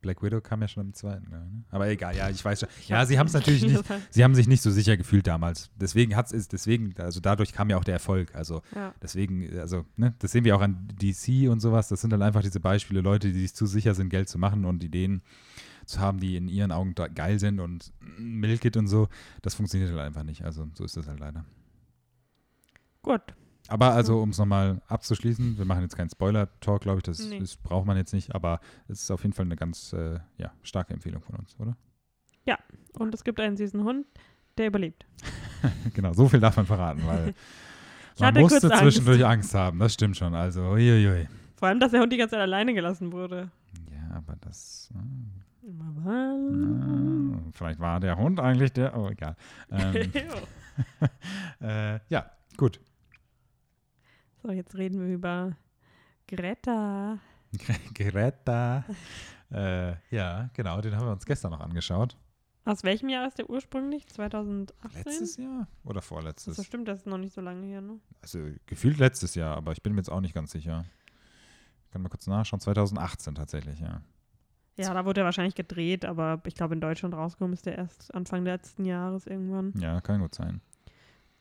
Black 0.01 0.23
Widow 0.23 0.41
kam 0.41 0.63
ja 0.63 0.69
schon 0.69 0.87
im 0.87 0.95
zweiten. 0.95 1.29
Ne? 1.29 1.65
Aber 1.71 1.89
egal, 1.89 2.17
ja, 2.17 2.31
ich 2.31 2.45
weiß 2.45 2.61
schon. 2.61 2.69
Ja, 2.87 3.05
sie 3.05 3.19
haben 3.19 3.27
es 3.27 3.33
natürlich 3.33 3.63
nicht, 3.65 3.83
sie 4.11 4.23
haben 4.23 4.35
sich 4.37 4.47
nicht 4.47 4.63
so 4.63 4.71
sicher 4.71 4.97
gefühlt 4.97 5.27
damals. 5.27 5.71
Deswegen 5.75 6.15
hat 6.15 6.33
es, 6.33 6.47
deswegen, 6.47 6.95
also 6.99 7.19
dadurch 7.19 7.53
kam 7.53 7.69
ja 7.69 7.77
auch 7.77 7.85
der 7.85 7.95
Erfolg. 7.95 8.33
Also 8.35 8.63
Ja. 8.77 8.95
deswegen, 9.03 9.59
also, 9.59 9.85
ne, 9.97 10.15
das 10.21 10.31
sehen 10.33 10.45
wir 10.45 10.55
auch 10.57 10.61
an 10.61 10.87
DC 11.03 11.49
und 11.51 11.59
sowas. 11.59 11.89
Das 11.89 12.01
sind 12.01 12.11
dann 12.11 12.23
einfach 12.23 12.43
diese 12.43 12.61
Beispiele, 12.61 13.01
Leute, 13.01 13.33
die 13.33 13.41
sich 13.41 13.55
zu 13.55 13.67
sicher 13.67 13.95
sind, 13.95 14.09
Geld 14.11 14.29
zu 14.29 14.39
machen 14.39 14.65
und 14.65 14.85
Ideen 14.85 15.23
zu 15.85 15.99
haben, 15.99 16.21
die 16.21 16.37
in 16.37 16.47
ihren 16.49 16.71
Augen 16.71 16.95
geil 16.95 17.41
sind 17.41 17.59
und 17.59 17.93
Milk 18.19 18.65
It 18.65 18.77
und 18.77 18.87
so. 18.87 19.09
Das 19.43 19.55
funktioniert 19.55 19.91
halt 19.91 20.01
einfach 20.01 20.23
nicht. 20.23 20.45
Also 20.45 20.69
so 20.75 20.85
ist 20.85 20.97
das 20.97 21.09
halt 21.09 21.19
leider. 21.19 21.45
Gut. 23.03 23.23
Aber 23.69 23.93
also, 23.93 24.21
um 24.23 24.31
es 24.31 24.39
nochmal 24.39 24.81
abzuschließen, 24.89 25.59
wir 25.59 25.65
machen 25.67 25.83
jetzt 25.83 25.95
keinen 25.97 26.09
Spoiler-Talk, 26.11 26.81
glaube 26.83 26.99
ich, 26.99 27.03
das, 27.05 27.19
Nee. 27.29 27.39
das 27.39 27.57
braucht 27.57 27.87
man 27.87 27.97
jetzt 27.99 28.13
nicht, 28.15 28.35
aber 28.35 28.61
es 28.89 29.03
ist 29.03 29.11
auf 29.11 29.23
jeden 29.23 29.35
Fall 29.35 29.45
eine 29.45 29.57
ganz 29.57 29.93
äh, 29.93 30.19
ja, 30.39 30.53
starke 30.63 30.95
Empfehlung 30.95 31.23
von 31.23 31.37
uns, 31.37 31.55
oder? 31.61 31.77
Und 32.99 33.15
es 33.15 33.23
gibt 33.23 33.39
einen 33.39 33.57
süßen 33.57 33.85
Hund, 33.85 34.07
der 34.57 34.67
überlebt. 34.69 35.07
genau, 35.95 36.13
so 36.15 36.27
viel 36.29 36.41
darf 36.41 36.57
man 36.57 36.67
verraten, 36.67 37.03
weil 37.07 37.33
man 38.19 38.35
musste 38.35 38.67
Angst. 38.73 38.79
zwischendurch 38.83 39.25
Angst 39.25 39.55
haben, 39.55 39.79
das 39.79 39.95
stimmt 39.95 40.17
schon. 40.17 40.35
Also, 40.35 40.63
uiuiui. 40.63 41.29
Vor 41.57 41.69
allem, 41.69 41.79
dass 41.79 41.93
der 41.93 42.01
Hund 42.01 42.13
die 42.13 42.17
ganze 42.17 42.33
Zeit 42.33 42.41
alleine 42.41 42.75
gelassen 42.75 43.13
wurde. 43.13 43.51
Ja, 43.93 44.17
aber 44.17 44.35
das. 44.41 44.91
äh, 44.95 44.99
Mhm. 45.71 47.35
äh, 47.35 47.53
vielleicht 47.53 47.79
war 47.79 48.01
der 48.01 48.17
Hund 48.17 48.41
eigentlich 48.41 48.73
der. 48.73 48.97
Oh, 48.99 49.09
egal. 49.11 49.37
Ähm, 49.71 50.11
äh, 51.61 52.01
ja, 52.09 52.31
gut. 52.57 52.81
So, 54.43 54.51
jetzt 54.51 54.77
reden 54.77 55.01
wir 55.01 55.15
über 55.15 55.57
Greta. 56.27 57.19
Greta. 57.95 58.85
äh, 59.51 59.95
ja, 60.15 60.51
genau, 60.55 60.81
den 60.81 60.95
haben 60.97 61.07
wir 61.07 61.13
uns 61.13 61.27
gestern 61.27 61.53
noch 61.53 61.61
angeschaut. 61.61 62.17
Aus 62.65 62.85
welchem 62.85 63.09
Jahr 63.09 63.27
ist 63.27 63.39
der 63.39 63.49
ursprünglich? 63.49 64.07
2018? 64.09 65.03
Letztes 65.05 65.37
Jahr 65.39 65.67
oder 65.85 65.95
Das 66.01 66.07
vorletztes? 66.07 66.63
stimmt, 66.67 66.87
das 66.87 66.99
ist 67.01 67.07
noch 67.07 67.17
nicht 67.17 67.33
so 67.33 67.41
lange 67.41 67.67
her, 67.67 67.81
ne? 67.81 67.99
Also 68.21 68.41
gefühlt 68.67 68.99
letztes 68.99 69.35
Jahr, 69.35 69.57
aber 69.57 69.73
ich 69.73 69.83
bin 69.83 69.95
mir 69.95 70.01
jetzt 70.01 70.11
auch 70.11 70.21
nicht 70.21 70.35
ganz 70.35 70.53
sicher. 70.53 70.85
Ich 71.87 71.91
kann 71.93 72.03
mal 72.03 72.11
kurz 72.11 72.27
nachschauen. 72.27 72.61
2018 72.61 73.35
tatsächlich, 73.37 73.81
ja. 73.81 74.03
Ja, 74.77 74.93
da 74.93 75.05
wurde 75.07 75.23
er 75.23 75.25
wahrscheinlich 75.25 75.55
gedreht, 75.55 76.05
aber 76.05 76.41
ich 76.47 76.55
glaube, 76.55 76.75
in 76.75 76.81
Deutschland 76.81 77.15
rausgekommen 77.15 77.55
ist 77.55 77.65
der 77.67 77.79
erst 77.79 78.15
Anfang 78.15 78.45
letzten 78.45 78.85
Jahres 78.85 79.27
irgendwann. 79.27 79.73
Ja, 79.81 80.01
kann 80.03 80.21
gut 80.21 80.35
sein. 80.35 80.61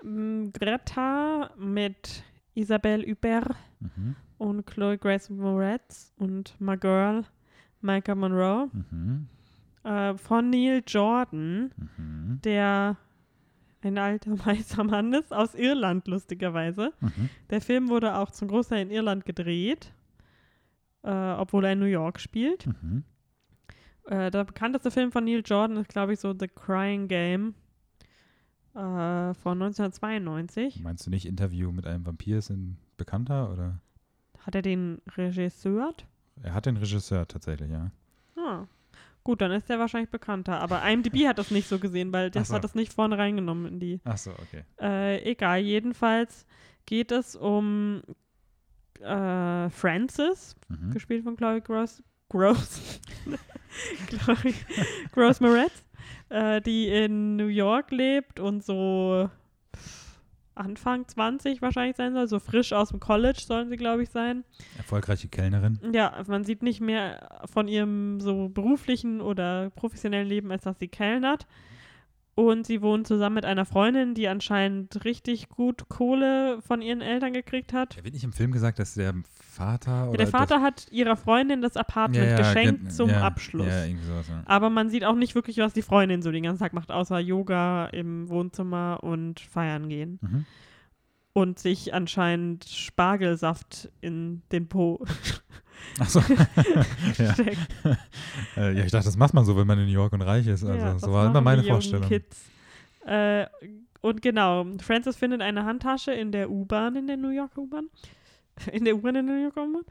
Mm, 0.01 0.49
Greta 0.53 1.51
mit 1.57 2.23
Isabelle 2.57 3.05
Huppert 3.09 3.55
Mhm. 3.79 4.15
und 4.37 4.65
Chloe 4.65 4.97
Grace 4.97 5.29
Moretz 5.29 6.13
und 6.17 6.55
My 6.59 6.75
Girl, 6.77 7.23
Micah 7.81 8.15
Monroe 8.15 8.69
Mhm. 8.73 9.27
äh, 9.83 10.15
von 10.17 10.49
Neil 10.49 10.81
Jordan, 10.85 11.71
Mhm. 11.97 12.39
der 12.43 12.97
ein 13.81 13.97
alter 13.97 14.31
weißer 14.45 14.83
Mann 14.83 15.13
ist, 15.13 15.31
aus 15.33 15.53
Irland 15.55 16.07
lustigerweise. 16.07 16.91
Mhm. 16.99 17.29
Der 17.49 17.61
Film 17.61 17.89
wurde 17.89 18.15
auch 18.15 18.31
zum 18.31 18.47
Großteil 18.47 18.81
in 18.81 18.91
Irland 18.91 19.25
gedreht, 19.25 19.93
äh, 21.03 21.11
obwohl 21.11 21.65
er 21.65 21.73
in 21.73 21.79
New 21.79 21.85
York 21.85 22.19
spielt. 22.19 22.65
Mhm. 22.65 23.03
Äh, 24.05 24.31
der 24.31 24.45
bekannteste 24.45 24.89
Film 24.89 25.11
von 25.11 25.25
Neil 25.25 25.43
Jordan 25.45 25.77
ist, 25.77 25.89
glaube 25.89 26.13
ich, 26.13 26.19
so 26.19 26.33
The 26.37 26.47
Crying 26.47 27.07
Game 27.07 27.53
äh, 28.77 29.33
von 29.33 29.61
1992. 29.61 30.81
Meinst 30.81 31.05
du 31.05 31.09
nicht 31.09 31.25
Interview 31.25 31.71
mit 31.71 31.87
einem 31.87 32.05
Vampir 32.05 32.37
ist 32.37 32.49
ein 32.49 32.77
Bekannter 32.97 33.51
oder? 33.51 33.79
Hat 34.39 34.55
er 34.55 34.61
den 34.61 35.01
Regisseur? 35.17 35.93
Er 36.43 36.53
hat 36.53 36.65
den 36.67 36.77
Regisseur 36.77 37.27
tatsächlich, 37.27 37.71
ja. 37.71 37.91
Ah. 38.37 38.65
Gut, 39.23 39.41
dann 39.41 39.51
ist 39.51 39.67
der 39.67 39.77
wahrscheinlich 39.79 40.09
bekannter. 40.09 40.59
Aber 40.61 40.81
IMDb 40.87 41.25
hat 41.27 41.37
das 41.39 41.51
nicht 41.51 41.67
so 41.67 41.79
gesehen, 41.79 42.13
weil 42.13 42.31
das 42.31 42.47
so. 42.49 42.53
hat 42.53 42.63
das 42.63 42.75
nicht 42.75 42.93
vorne 42.93 43.17
reingenommen 43.17 43.65
in 43.65 43.79
die. 43.79 43.99
Ach 44.05 44.17
so, 44.17 44.31
okay. 44.31 44.63
Äh, 44.79 45.29
egal, 45.29 45.59
jedenfalls 45.59 46.45
geht 46.85 47.11
es 47.11 47.35
um 47.35 48.01
äh, 49.01 49.69
Francis, 49.69 50.55
Mhm. 50.69 50.91
gespielt 50.91 51.23
von 51.23 51.35
Chloe 51.35 51.61
Gross. 51.61 52.01
Gross. 52.29 52.99
Chloe 54.07 54.53
Gross 55.11 55.39
Moretz, 55.39 55.83
äh, 56.29 56.61
die 56.61 56.87
in 56.87 57.35
New 57.35 57.47
York 57.47 57.91
lebt 57.91 58.39
und 58.39 58.63
so 58.63 59.29
Anfang 60.57 61.07
20 61.07 61.61
wahrscheinlich 61.61 61.95
sein 61.95 62.13
soll. 62.13 62.27
So 62.27 62.39
frisch 62.39 62.73
aus 62.73 62.89
dem 62.89 62.99
College 62.99 63.41
sollen 63.45 63.69
sie, 63.69 63.77
glaube 63.77 64.03
ich, 64.03 64.09
sein. 64.09 64.43
Erfolgreiche 64.77 65.27
Kellnerin. 65.27 65.79
Ja, 65.93 66.21
man 66.27 66.43
sieht 66.43 66.63
nicht 66.63 66.81
mehr 66.81 67.41
von 67.45 67.67
ihrem 67.67 68.19
so 68.19 68.49
beruflichen 68.49 69.21
oder 69.21 69.69
professionellen 69.71 70.27
Leben, 70.27 70.51
als 70.51 70.63
dass 70.63 70.79
sie 70.79 70.87
kellnert. 70.87 71.47
Und 72.35 72.67
sie 72.67 72.83
wohnt 72.83 73.07
zusammen 73.07 73.35
mit 73.35 73.45
einer 73.45 73.65
Freundin, 73.65 74.13
die 74.13 74.27
anscheinend 74.27 75.03
richtig 75.05 75.49
gut 75.49 75.89
Kohle 75.89 76.61
von 76.61 76.83
ihren 76.83 77.01
Eltern 77.01 77.33
gekriegt 77.33 77.73
hat. 77.73 77.97
Da 77.97 78.03
wird 78.03 78.13
nicht 78.13 78.23
im 78.23 78.33
Film 78.33 78.51
gesagt, 78.51 78.77
dass 78.77 78.93
der 78.93 79.15
Vater 79.57 80.09
Ja, 80.11 80.17
der 80.17 80.27
Vater 80.27 80.61
hat 80.61 80.87
ihrer 80.91 81.15
Freundin 81.15 81.61
das 81.61 81.75
Apartment 81.75 82.37
geschenkt 82.37 82.91
zum 82.91 83.09
ja, 83.09 83.21
Abschluss. 83.21 83.67
Ja, 83.67 83.85
irgendwie 83.85 84.05
sowas. 84.05 84.27
Ja. 84.27 84.43
Aber 84.45 84.69
man 84.69 84.89
sieht 84.89 85.03
auch 85.03 85.15
nicht 85.15 85.35
wirklich, 85.35 85.57
was 85.57 85.73
die 85.73 85.81
Freundin 85.81 86.21
so 86.21 86.31
den 86.31 86.43
ganzen 86.43 86.61
Tag 86.61 86.73
macht, 86.73 86.91
außer 86.91 87.19
Yoga 87.19 87.87
im 87.87 88.29
Wohnzimmer 88.29 88.99
und 89.01 89.39
feiern 89.39 89.89
gehen. 89.89 90.19
Mhm. 90.21 90.45
Und 91.33 91.59
sich 91.59 91.93
anscheinend 91.93 92.65
Spargelsaft 92.65 93.89
in 94.01 94.41
den 94.51 94.67
Po 94.67 95.05
Achso. 95.99 96.19
ja. 97.17 97.33
steckt. 97.33 97.57
Äh, 98.55 98.73
ja, 98.75 98.85
ich 98.85 98.91
dachte, 98.91 99.05
das 99.05 99.17
macht 99.17 99.35
man 99.35 99.45
so, 99.45 99.55
wenn 99.55 99.67
man 99.67 99.77
in 99.77 99.85
New 99.85 99.91
York 99.91 100.13
und 100.13 100.23
reich 100.23 100.47
ist. 100.47 100.63
Also, 100.63 100.79
Ja, 100.79 100.97
so 100.97 101.13
war 101.13 101.27
immer 101.27 101.41
meine 101.41 101.63
Vorstellung. 101.63 102.09
Äh, 103.05 103.45
und 104.01 104.21
genau, 104.23 104.65
Francis 104.79 105.15
findet 105.15 105.41
eine 105.41 105.63
Handtasche 105.63 106.11
in 106.11 106.31
der 106.31 106.49
U-Bahn, 106.49 106.95
in 106.95 107.05
der 107.05 107.17
New 107.17 107.29
Yorker 107.29 107.61
U-Bahn. 107.61 107.89
In 108.71 108.85
der 108.85 108.95
U-Bahn 108.95 109.15
in 109.15 109.25
New 109.25 109.41
Yorker 109.43 109.63
U-Bahn. 109.63 109.83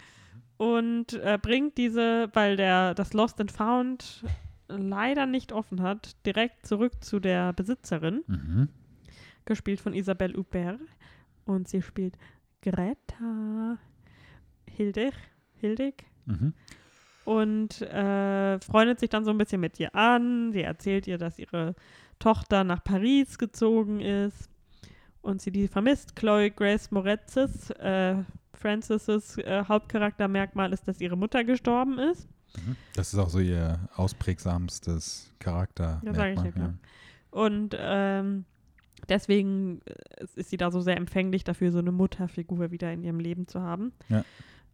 Und 0.59 1.12
äh, 1.14 1.38
bringt 1.40 1.76
diese, 1.76 2.31
weil 2.33 2.57
der 2.57 2.94
das 2.94 3.12
Lost 3.12 3.40
and 3.40 3.52
Found 3.52 4.24
leider 4.68 5.26
nicht 5.26 5.52
offen 5.52 5.83
hat, 5.83 6.16
direkt 6.24 6.66
zurück 6.66 6.92
zu 7.05 7.20
der 7.20 7.52
Besitzerin, 7.52 8.22
Mhm. 8.26 8.68
gespielt 9.44 9.81
von 9.81 9.92
Isabelle 9.94 10.35
Huppert. 10.37 10.81
Und 11.44 11.68
sie 11.68 11.83
spielt 11.83 12.16
Greta 12.62 13.79
Hildig. 14.68 15.12
Hildig 15.61 16.05
Mhm. 16.26 16.52
und 17.24 17.81
äh, 17.83 18.59
freundet 18.61 18.98
sich 19.00 19.09
dann 19.11 19.24
so 19.24 19.31
ein 19.31 19.38
bisschen 19.38 19.61
mit 19.61 19.79
ihr 19.79 19.94
an. 19.94 20.52
Sie 20.52 20.62
erzählt 20.62 21.07
ihr, 21.07 21.18
dass 21.18 21.38
ihre 21.38 21.74
Tochter 22.18 22.64
nach 22.64 22.83
Paris 22.83 23.38
gezogen 23.38 24.00
ist 24.00 24.50
und 25.27 25.43
sie 25.43 25.51
die 25.51 25.69
vermisst. 25.69 26.17
Chloe 26.17 26.51
Grace 26.51 26.91
Moretzes, 26.91 27.71
äh, 27.71 28.17
Francis' 28.55 29.37
äh, 29.39 29.65
Hauptcharaktermerkmal 29.67 30.73
ist, 30.73 30.89
dass 30.89 31.01
ihre 31.01 31.17
Mutter 31.17 31.45
gestorben 31.45 31.99
ist. 31.99 32.29
Mhm. 32.57 32.77
Das 32.95 33.12
ist 33.12 33.19
auch 33.19 33.29
so 33.29 33.41
ihr 33.41 33.89
ausprägsamstes 33.97 35.33
Charakter. 35.39 36.01
Ja, 36.05 36.15
sag 36.15 36.33
ich 36.33 36.43
ja, 36.43 36.51
klar. 36.53 36.75
Und 37.31 37.77
ähm, 37.79 38.45
deswegen 39.09 39.83
äh, 39.85 40.25
ist 40.37 40.51
sie 40.51 40.57
da 40.57 40.71
so 40.71 40.81
sehr 40.81 40.97
empfänglich 40.97 41.45
dafür, 41.45 41.73
so 41.73 41.79
eine 41.79 41.93
Mutterfigur 41.93 42.71
wieder 42.71 42.93
in 42.93 43.03
ihrem 43.03 43.21
Leben 43.21 43.47
zu 43.47 43.61
haben. 43.61 43.93
Ja. 44.09 44.25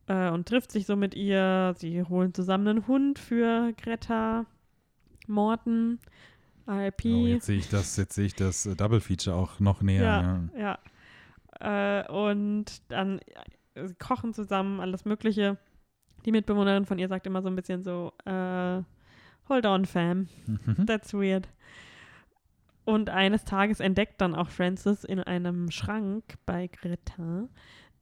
Äh, 0.06 0.30
und 0.30 0.46
trifft 0.46 0.70
sich 0.70 0.86
so 0.86 0.96
mit 0.96 1.14
ihr. 1.14 1.74
Sie 1.78 2.02
holen 2.02 2.34
zusammen 2.34 2.68
einen 2.68 2.86
Hund 2.86 3.18
für 3.18 3.72
Greta 3.76 4.46
Morton. 5.26 5.98
RIP. 6.66 7.04
Oh, 7.06 7.26
jetzt 7.26 7.46
sehe 7.46 7.58
ich 7.58 7.68
das, 7.68 7.96
jetzt 7.96 8.14
sehe 8.14 8.26
ich 8.26 8.34
das 8.34 8.66
äh, 8.66 8.76
Double 8.76 9.00
Feature 9.00 9.36
auch 9.36 9.60
noch 9.60 9.82
näher. 9.82 10.48
ja, 10.54 10.78
Ja. 11.60 12.00
Äh, 12.00 12.10
und 12.10 12.82
dann 12.90 13.18
äh, 13.74 13.86
sie 13.86 13.94
kochen 13.94 14.32
zusammen, 14.34 14.80
alles 14.80 15.04
Mögliche. 15.04 15.58
Die 16.24 16.32
Mitbewohnerin 16.32 16.86
von 16.86 16.98
ihr 16.98 17.08
sagt 17.08 17.26
immer 17.26 17.42
so 17.42 17.48
ein 17.48 17.56
bisschen 17.56 17.82
so, 17.82 18.12
äh, 18.24 18.82
hold 19.48 19.66
on, 19.66 19.84
fam. 19.86 20.28
Mhm. 20.46 20.86
That's 20.86 21.12
weird. 21.14 21.48
Und 22.84 23.10
eines 23.10 23.44
Tages 23.44 23.80
entdeckt 23.80 24.20
dann 24.20 24.34
auch 24.34 24.48
Frances 24.48 25.04
in 25.04 25.20
einem 25.20 25.70
Schrank 25.70 26.34
bei 26.46 26.66
Greta, 26.68 27.48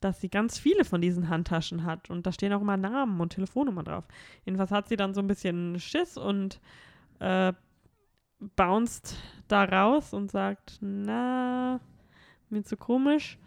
dass 0.00 0.20
sie 0.22 0.30
ganz 0.30 0.58
viele 0.58 0.84
von 0.84 1.02
diesen 1.02 1.28
Handtaschen 1.28 1.84
hat. 1.84 2.08
Und 2.08 2.26
da 2.26 2.32
stehen 2.32 2.52
auch 2.54 2.62
immer 2.62 2.78
Namen 2.78 3.20
und 3.20 3.30
Telefonnummern 3.34 3.84
drauf. 3.84 4.04
Jedenfalls 4.46 4.70
hat 4.70 4.88
sie 4.88 4.96
dann 4.96 5.12
so 5.12 5.20
ein 5.20 5.26
bisschen 5.26 5.78
Schiss 5.78 6.16
und 6.16 6.60
äh, 7.18 7.52
bounced 8.56 9.16
da 9.48 9.64
raus 9.64 10.12
und 10.12 10.30
sagt, 10.30 10.78
na, 10.80 11.80
mir 12.48 12.62
zu 12.64 12.76
komisch. 12.76 13.38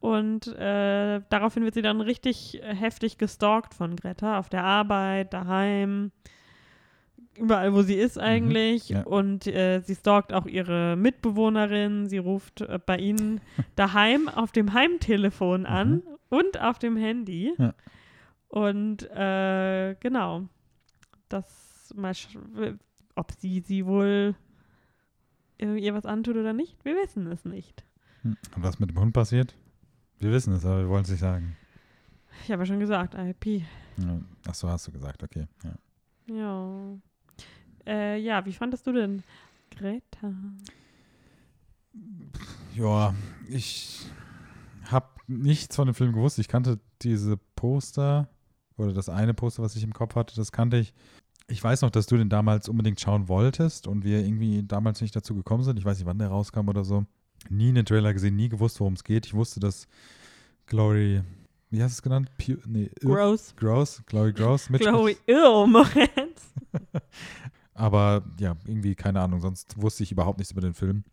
Und 0.00 0.48
äh, 0.48 1.22
daraufhin 1.30 1.64
wird 1.64 1.74
sie 1.74 1.82
dann 1.82 2.00
richtig 2.02 2.60
heftig 2.62 3.16
gestalkt 3.16 3.72
von 3.72 3.96
Greta 3.96 4.38
auf 4.38 4.50
der 4.50 4.62
Arbeit, 4.62 5.32
daheim, 5.32 6.12
überall, 7.38 7.72
wo 7.74 7.82
sie 7.82 7.94
ist 7.94 8.18
eigentlich. 8.18 8.90
ja. 8.90 9.02
Und 9.02 9.46
äh, 9.46 9.80
sie 9.80 9.94
stalkt 9.94 10.32
auch 10.32 10.46
ihre 10.46 10.96
Mitbewohnerin. 10.96 12.08
Sie 12.08 12.18
ruft 12.18 12.60
äh, 12.60 12.78
bei 12.84 12.98
ihnen 12.98 13.40
daheim 13.76 14.28
auf 14.28 14.52
dem 14.52 14.72
Heimtelefon 14.72 15.66
an 15.66 16.02
und 16.28 16.60
auf 16.60 16.78
dem 16.78 16.96
Handy. 16.96 17.54
Ja. 17.58 17.74
Und 18.48 19.10
äh, 19.10 19.96
genau, 20.00 20.42
das 21.28 21.92
mal, 21.96 22.12
ob 23.14 23.32
sie 23.32 23.60
sie 23.60 23.86
wohl 23.86 24.34
ihr 25.58 25.94
was 25.94 26.04
antut 26.04 26.36
oder 26.36 26.52
nicht, 26.52 26.84
wir 26.84 26.94
wissen 26.94 27.26
es 27.28 27.44
nicht. 27.44 27.84
Hm. 28.22 28.36
Und 28.56 28.62
was 28.62 28.78
mit 28.78 28.90
dem 28.90 28.98
Hund 28.98 29.12
passiert? 29.12 29.54
Wir 30.18 30.30
wissen 30.30 30.52
es, 30.52 30.64
aber 30.64 30.80
wir 30.80 30.88
wollen 30.88 31.04
es 31.04 31.10
nicht 31.10 31.20
sagen. 31.20 31.56
Ich 32.42 32.50
habe 32.50 32.62
ja 32.62 32.66
schon 32.66 32.80
gesagt, 32.80 33.14
IP. 33.14 33.62
Ja. 33.98 34.20
Ach 34.48 34.54
so, 34.54 34.68
hast 34.68 34.86
du 34.86 34.92
gesagt, 34.92 35.22
okay. 35.22 35.46
Ja. 35.62 36.34
Ja. 36.34 36.98
Äh, 37.86 38.18
ja, 38.18 38.44
wie 38.44 38.52
fandest 38.52 38.86
du 38.86 38.92
denn 38.92 39.22
Greta? 39.70 40.32
Ja, 42.74 43.14
ich 43.48 44.06
habe 44.86 45.08
nichts 45.26 45.76
von 45.76 45.86
dem 45.86 45.94
Film 45.94 46.12
gewusst. 46.12 46.38
Ich 46.38 46.48
kannte 46.48 46.80
diese 47.02 47.36
Poster 47.36 48.28
oder 48.76 48.92
das 48.92 49.08
eine 49.08 49.34
Poster, 49.34 49.62
was 49.62 49.76
ich 49.76 49.84
im 49.84 49.92
Kopf 49.92 50.16
hatte, 50.16 50.34
das 50.34 50.50
kannte 50.50 50.78
ich. 50.78 50.92
Ich 51.46 51.62
weiß 51.62 51.82
noch, 51.82 51.90
dass 51.90 52.06
du 52.06 52.16
den 52.16 52.28
damals 52.28 52.68
unbedingt 52.68 53.00
schauen 53.00 53.28
wolltest 53.28 53.86
und 53.86 54.04
wir 54.04 54.20
irgendwie 54.20 54.62
damals 54.62 55.00
nicht 55.00 55.14
dazu 55.14 55.34
gekommen 55.34 55.62
sind. 55.62 55.78
Ich 55.78 55.84
weiß 55.84 55.98
nicht, 55.98 56.06
wann 56.06 56.18
der 56.18 56.28
rauskam 56.28 56.68
oder 56.68 56.84
so. 56.84 57.04
Nie 57.50 57.68
einen 57.68 57.84
Trailer 57.84 58.14
gesehen, 58.14 58.36
nie 58.36 58.48
gewusst, 58.48 58.80
worum 58.80 58.94
es 58.94 59.04
geht. 59.04 59.26
Ich 59.26 59.34
wusste, 59.34 59.60
dass 59.60 59.86
Glory, 60.66 61.22
wie 61.70 61.82
hast 61.82 61.92
du 61.92 61.96
es 61.96 62.02
genannt? 62.02 62.30
Pu 62.38 62.56
nee, 62.66 62.90
Gross. 63.00 63.54
Gross, 63.56 64.02
Glory 64.06 64.32
Gross 64.32 64.70
mitspielt. 64.70 64.94
Chloe 64.94 65.16
Ew, 65.26 65.66
Moritz. 65.66 66.52
Aber 67.74 68.24
ja, 68.38 68.56
irgendwie 68.64 68.94
keine 68.94 69.20
Ahnung, 69.20 69.40
sonst 69.40 69.80
wusste 69.80 70.04
ich 70.04 70.12
überhaupt 70.12 70.38
nichts 70.38 70.52
über 70.52 70.60
den 70.62 70.74
Film. 70.74 71.04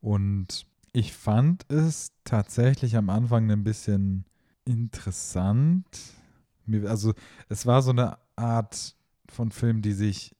Und 0.00 0.66
ich 0.92 1.12
fand 1.12 1.70
es 1.70 2.12
tatsächlich 2.24 2.96
am 2.96 3.10
Anfang 3.10 3.50
ein 3.50 3.64
bisschen 3.64 4.24
interessant. 4.64 5.86
Also 6.84 7.14
es 7.48 7.66
war 7.66 7.82
so 7.82 7.90
eine 7.90 8.18
Art 8.36 8.94
von 9.30 9.50
Film, 9.50 9.82
die 9.82 9.92
sich, 9.92 10.34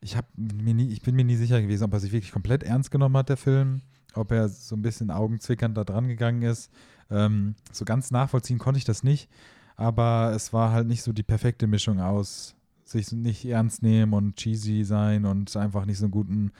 ich 0.00 0.16
habe 0.16 0.28
mir 0.36 0.74
nie, 0.74 0.88
ich 0.88 1.02
bin 1.02 1.16
mir 1.16 1.24
nie 1.24 1.36
sicher 1.36 1.60
gewesen, 1.60 1.84
ob 1.84 1.92
er 1.92 2.00
sich 2.00 2.12
wirklich 2.12 2.32
komplett 2.32 2.62
ernst 2.62 2.90
genommen 2.90 3.16
hat, 3.16 3.28
der 3.28 3.36
Film, 3.36 3.82
ob 4.14 4.32
er 4.32 4.48
so 4.48 4.76
ein 4.76 4.82
bisschen 4.82 5.10
augenzwickernd 5.10 5.76
da 5.76 5.84
dran 5.84 6.08
gegangen 6.08 6.42
ist. 6.42 6.70
Ähm, 7.10 7.54
so 7.72 7.84
ganz 7.84 8.10
nachvollziehen 8.10 8.58
konnte 8.58 8.78
ich 8.78 8.84
das 8.84 9.02
nicht, 9.02 9.28
aber 9.76 10.32
es 10.34 10.52
war 10.52 10.72
halt 10.72 10.86
nicht 10.86 11.02
so 11.02 11.12
die 11.12 11.22
perfekte 11.22 11.66
Mischung 11.66 12.00
aus 12.00 12.54
sich 12.84 13.12
nicht 13.12 13.44
ernst 13.46 13.82
nehmen 13.82 14.12
und 14.12 14.36
cheesy 14.36 14.84
sein 14.84 15.24
und 15.24 15.54
einfach 15.56 15.86
nicht 15.86 15.98
so 15.98 16.04
einen 16.04 16.12
guten 16.12 16.52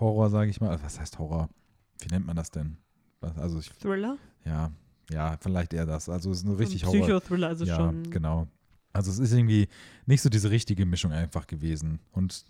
Horror, 0.00 0.28
sage 0.30 0.50
ich 0.50 0.60
mal. 0.60 0.70
Also, 0.70 0.84
Was 0.84 0.98
heißt 1.00 1.18
Horror? 1.18 1.48
Wie 2.00 2.08
nennt 2.08 2.26
man 2.26 2.36
das 2.36 2.50
denn? 2.50 2.76
Also 3.20 3.58
ich, 3.58 3.70
Thriller? 3.70 4.16
ja, 4.44 4.70
ja, 5.10 5.36
vielleicht 5.40 5.72
eher 5.72 5.86
das. 5.86 6.08
Also 6.08 6.30
es 6.30 6.38
ist 6.38 6.44
nur 6.44 6.58
richtig 6.58 6.84
Horror. 6.84 7.00
Psychothriller, 7.00 7.48
also 7.48 7.64
ja, 7.64 7.76
schon. 7.76 8.10
genau. 8.10 8.46
Also 8.92 9.10
es 9.10 9.18
ist 9.18 9.32
irgendwie 9.32 9.68
nicht 10.06 10.22
so 10.22 10.28
diese 10.28 10.50
richtige 10.50 10.86
Mischung 10.86 11.12
einfach 11.12 11.46
gewesen. 11.46 12.00
Und 12.12 12.44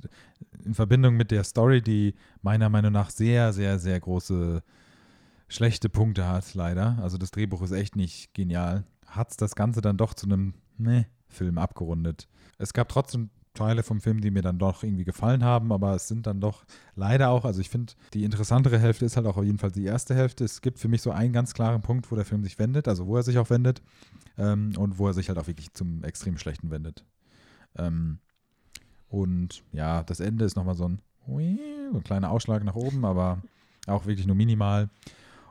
in 0.64 0.74
Verbindung 0.74 1.16
mit 1.16 1.30
der 1.30 1.44
Story, 1.44 1.82
die 1.82 2.14
meiner 2.42 2.68
Meinung 2.68 2.92
nach 2.92 3.10
sehr, 3.10 3.52
sehr, 3.52 3.78
sehr 3.78 3.98
große 4.00 4.62
schlechte 5.48 5.88
Punkte 5.88 6.26
hat, 6.26 6.54
leider. 6.54 6.98
Also 7.02 7.18
das 7.18 7.30
Drehbuch 7.30 7.62
ist 7.62 7.72
echt 7.72 7.96
nicht 7.96 8.32
genial. 8.34 8.84
Hat 9.06 9.30
es 9.30 9.36
das 9.36 9.54
Ganze 9.54 9.80
dann 9.80 9.96
doch 9.96 10.14
zu 10.14 10.26
einem 10.26 10.54
ne 10.76 11.06
Film 11.28 11.58
abgerundet. 11.58 12.28
Es 12.58 12.72
gab 12.72 12.88
trotzdem 12.88 13.30
Teile 13.58 13.82
vom 13.82 14.00
Film, 14.00 14.20
die 14.20 14.30
mir 14.30 14.42
dann 14.42 14.58
doch 14.58 14.82
irgendwie 14.82 15.04
gefallen 15.04 15.42
haben, 15.44 15.72
aber 15.72 15.94
es 15.94 16.08
sind 16.08 16.26
dann 16.26 16.40
doch 16.40 16.64
leider 16.94 17.30
auch, 17.30 17.44
also 17.44 17.60
ich 17.60 17.68
finde, 17.68 17.92
die 18.14 18.24
interessantere 18.24 18.78
Hälfte 18.78 19.04
ist 19.04 19.16
halt 19.16 19.26
auch 19.26 19.36
auf 19.36 19.44
jeden 19.44 19.58
Fall 19.58 19.72
die 19.72 19.84
erste 19.84 20.14
Hälfte. 20.14 20.44
Es 20.44 20.62
gibt 20.62 20.78
für 20.78 20.88
mich 20.88 21.02
so 21.02 21.10
einen 21.10 21.32
ganz 21.32 21.54
klaren 21.54 21.82
Punkt, 21.82 22.10
wo 22.10 22.16
der 22.16 22.24
Film 22.24 22.44
sich 22.44 22.58
wendet, 22.58 22.86
also 22.88 23.06
wo 23.06 23.16
er 23.16 23.22
sich 23.22 23.38
auch 23.38 23.50
wendet 23.50 23.82
ähm, 24.38 24.72
und 24.78 24.98
wo 24.98 25.08
er 25.08 25.14
sich 25.14 25.28
halt 25.28 25.38
auch 25.38 25.48
wirklich 25.48 25.74
zum 25.74 26.04
extrem 26.04 26.38
Schlechten 26.38 26.70
wendet. 26.70 27.04
Ähm, 27.76 28.20
und 29.08 29.64
ja, 29.72 30.04
das 30.04 30.20
Ende 30.20 30.44
ist 30.44 30.56
nochmal 30.56 30.76
so 30.76 30.88
ein, 30.88 31.00
so 31.26 31.98
ein 31.98 32.04
kleiner 32.04 32.30
Ausschlag 32.30 32.62
nach 32.62 32.76
oben, 32.76 33.04
aber 33.04 33.42
auch 33.86 34.06
wirklich 34.06 34.26
nur 34.26 34.36
minimal. 34.36 34.88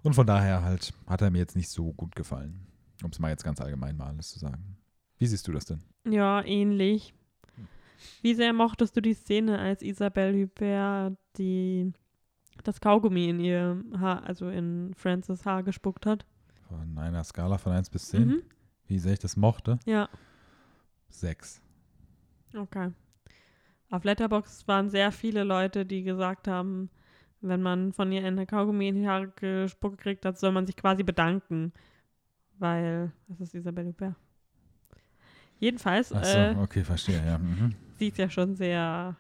Und 0.02 0.14
von 0.14 0.28
daher 0.28 0.64
halt 0.64 0.94
hat 1.08 1.22
er 1.22 1.30
mir 1.30 1.40
jetzt 1.40 1.56
nicht 1.56 1.70
so 1.70 1.92
gut 1.92 2.16
gefallen, 2.16 2.68
um 3.04 3.10
es 3.12 3.20
mal 3.20 3.30
jetzt 3.30 3.44
ganz 3.44 3.60
allgemein 3.60 3.98
mal 3.98 4.08
alles 4.08 4.30
zu 4.30 4.40
sagen. 4.40 4.78
Wie 5.18 5.28
siehst 5.28 5.48
du 5.48 5.52
das 5.52 5.66
denn? 5.66 5.82
Ja, 6.08 6.44
ähnlich. 6.46 7.14
Wie 8.22 8.34
sehr 8.34 8.54
mochtest 8.54 8.96
du 8.96 9.02
die 9.02 9.14
Szene, 9.14 9.58
als 9.60 9.82
Isabelle 9.82 10.44
Huppert 10.44 11.18
die, 11.38 11.92
das 12.64 12.80
Kaugummi 12.82 13.30
in 13.30 13.40
ihr 13.40 13.84
Haar, 14.00 14.24
also 14.24 14.50
in 14.50 14.94
Frances 14.96 15.46
Haar 15.46 15.64
gespuckt 15.64 16.06
hat? 16.06 16.26
Von 16.68 16.98
einer 16.98 17.24
Skala 17.24 17.58
von 17.58 17.72
1 17.72 17.90
bis 17.90 18.10
10, 18.10 18.28
Mhm. 18.28 18.42
wie 18.88 19.00
sehr 19.00 19.14
ich 19.14 19.20
das 19.20 19.38
mochte? 19.38 19.80
Ja, 19.86 20.10
6. 21.10 21.62
okay. 22.56 22.92
Auf 23.90 24.04
Letterboxd 24.04 24.68
waren 24.68 24.90
sehr 24.90 25.12
viele 25.14 25.44
Leute, 25.46 25.86
die 25.86 26.04
gesagt 26.04 26.48
haben, 26.50 26.90
wenn 27.40 27.62
man 27.62 27.94
von 27.94 28.12
ihr 28.12 28.26
eine 28.26 28.46
Kaugummi 28.46 28.90
in 28.90 28.96
die 28.96 29.08
Haare 29.08 29.30
gespuckt 29.30 30.00
kriegt, 30.00 30.26
dann 30.26 30.36
soll 30.36 30.52
man 30.52 30.66
sich 30.66 30.76
quasi 30.76 31.04
bedanken. 31.04 31.72
Weil, 32.60 33.12
das 33.28 33.40
ist 33.40 33.54
Isabelle 33.56 33.88
Huppert. 33.90 34.16
Jedenfalls, 35.60 36.14
Achso, 36.14 36.38
äh, 36.38 36.56
okay, 36.62 36.84
verstehe, 36.84 37.24
ja. 37.26 37.38
Mhm. 37.38 37.74
sie 37.98 38.08
ist 38.10 38.18
ja 38.18 38.30
schon 38.30 38.56
sehr. 38.56 39.16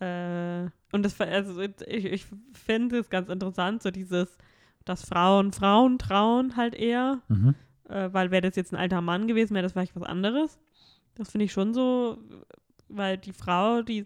Äh, 0.00 0.64
und 0.92 1.02
das, 1.02 1.18
also 1.20 1.60
ich, 1.60 2.04
ich 2.04 2.26
finde 2.52 2.98
es 2.98 3.08
ganz 3.10 3.28
interessant, 3.28 3.82
so 3.82 3.90
dieses, 3.90 4.36
dass 4.84 5.04
Frauen 5.08 5.52
Frauen 5.52 5.98
trauen 5.98 6.56
halt 6.56 6.74
eher, 6.74 7.22
Mhm. 7.28 7.54
äh, 7.88 8.08
weil 8.12 8.30
wäre 8.30 8.42
das 8.42 8.56
jetzt 8.56 8.72
ein 8.72 8.78
alter 8.78 9.00
Mann 9.00 9.26
gewesen, 9.26 9.54
wäre 9.54 9.62
das 9.62 9.72
vielleicht 9.72 9.96
was 9.96 10.02
anderes. 10.02 10.58
Das 11.14 11.30
finde 11.30 11.46
ich 11.46 11.52
schon 11.52 11.72
so, 11.72 12.18
weil 12.88 13.16
die 13.16 13.32
Frau, 13.32 13.80
die, 13.82 14.04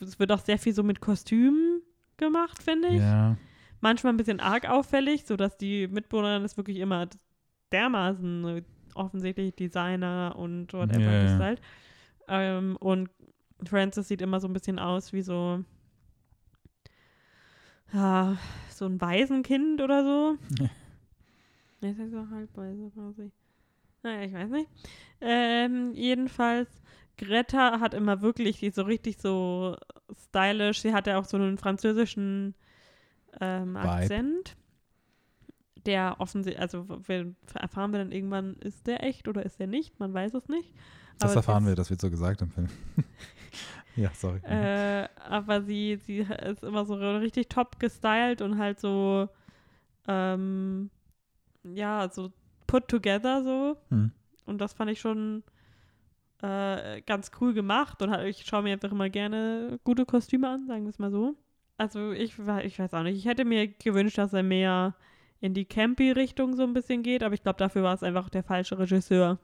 es 0.00 0.18
wird 0.20 0.30
auch 0.30 0.38
sehr 0.38 0.58
viel 0.58 0.72
so 0.72 0.84
mit 0.84 1.00
Kostümen 1.00 1.82
gemacht, 2.16 2.62
finde 2.62 2.88
ich. 2.88 3.00
Ja, 3.00 3.36
Manchmal 3.80 4.12
ein 4.14 4.16
bisschen 4.16 4.40
arg 4.40 4.68
auffällig, 4.68 5.26
sodass 5.26 5.58
die 5.58 5.86
Mitbewohnerin 5.88 6.44
ist 6.44 6.56
wirklich 6.56 6.78
immer 6.78 7.08
dermaßen 7.72 8.64
offensichtlich 8.96 9.54
Designer 9.54 10.34
und 10.36 10.72
whatever 10.72 11.00
Ja, 11.00 11.12
ja. 11.12 11.22
gestylt. 11.22 11.60
Ähm, 12.28 12.76
und 12.80 13.10
Frances 13.64 14.08
sieht 14.08 14.22
immer 14.22 14.40
so 14.40 14.48
ein 14.48 14.52
bisschen 14.52 14.78
aus 14.78 15.12
wie 15.12 15.22
so 15.22 15.64
ja, 17.92 18.36
so 18.68 18.86
ein 18.86 19.00
Waisenkind 19.00 19.80
oder 19.80 20.04
so. 20.04 20.36
Ja. 20.58 20.70
Ist 21.88 21.98
ja 21.98 22.08
so 22.08 22.28
halbweise 22.30 22.90
quasi. 22.90 23.30
Naja, 24.02 24.22
ich 24.22 24.32
weiß 24.32 24.50
nicht. 24.50 24.68
Ähm, 25.20 25.92
jedenfalls, 25.94 26.68
Greta 27.16 27.80
hat 27.80 27.94
immer 27.94 28.22
wirklich, 28.22 28.58
die 28.58 28.66
ist 28.66 28.76
so 28.76 28.82
richtig 28.82 29.18
so 29.18 29.76
stylisch. 30.28 30.80
Sie 30.80 30.92
hat 30.92 31.06
ja 31.06 31.18
auch 31.18 31.24
so 31.24 31.36
einen 31.36 31.58
französischen 31.58 32.54
ähm. 33.40 33.76
Akzent. 33.76 34.56
Der 35.86 36.16
offensichtlich, 36.18 36.60
also 36.60 36.86
wir, 37.06 37.34
erfahren 37.54 37.92
wir 37.92 37.98
dann 37.98 38.12
irgendwann, 38.12 38.54
ist 38.56 38.86
der 38.86 39.02
echt 39.04 39.28
oder 39.28 39.44
ist 39.44 39.60
der 39.60 39.66
nicht? 39.66 39.98
Man 40.00 40.12
weiß 40.12 40.34
es 40.34 40.48
nicht. 40.48 40.72
das 41.18 41.30
Aber 41.30 41.36
erfahren 41.38 41.64
sie 41.64 41.70
wir, 41.70 41.76
das 41.76 41.90
wird 41.90 42.00
so 42.00 42.10
gesagt 42.10 42.42
im 42.42 42.50
Film. 42.50 42.68
ja, 43.96 44.10
sorry. 44.14 44.40
Äh, 44.44 45.08
aber 45.28 45.62
sie, 45.62 45.96
sie 45.96 46.18
ist 46.18 46.64
immer 46.64 46.84
so 46.84 46.94
richtig 46.94 47.48
top 47.48 47.78
gestylt 47.78 48.42
und 48.42 48.58
halt 48.58 48.80
so, 48.80 49.28
ähm, 50.08 50.90
ja, 51.62 52.08
so 52.10 52.32
put 52.66 52.88
together 52.88 53.42
so. 53.42 53.76
Mhm. 53.90 54.12
Und 54.44 54.58
das 54.60 54.72
fand 54.72 54.90
ich 54.90 55.00
schon 55.00 55.42
äh, 56.42 57.00
ganz 57.02 57.30
cool 57.40 57.54
gemacht. 57.54 58.02
Und 58.02 58.10
halt, 58.10 58.28
ich 58.28 58.44
schaue 58.46 58.62
mir 58.62 58.72
einfach 58.72 58.92
immer 58.92 59.08
gerne 59.10 59.78
gute 59.84 60.04
Kostüme 60.04 60.48
an, 60.48 60.66
sagen 60.66 60.84
wir 60.84 60.90
es 60.90 60.98
mal 60.98 61.10
so. 61.10 61.34
Also 61.78 62.12
ich, 62.12 62.38
ich 62.64 62.78
weiß 62.78 62.94
auch 62.94 63.02
nicht. 63.02 63.16
Ich 63.16 63.26
hätte 63.26 63.44
mir 63.44 63.68
gewünscht, 63.68 64.18
dass 64.18 64.32
er 64.32 64.42
mehr 64.42 64.94
in 65.40 65.54
die 65.54 65.64
Campy-Richtung 65.64 66.56
so 66.56 66.62
ein 66.62 66.72
bisschen 66.72 67.02
geht, 67.02 67.22
aber 67.22 67.34
ich 67.34 67.42
glaube, 67.42 67.58
dafür 67.58 67.82
war 67.82 67.94
es 67.94 68.02
einfach 68.02 68.28
der 68.28 68.42
falsche 68.42 68.78
Regisseur. 68.78 69.38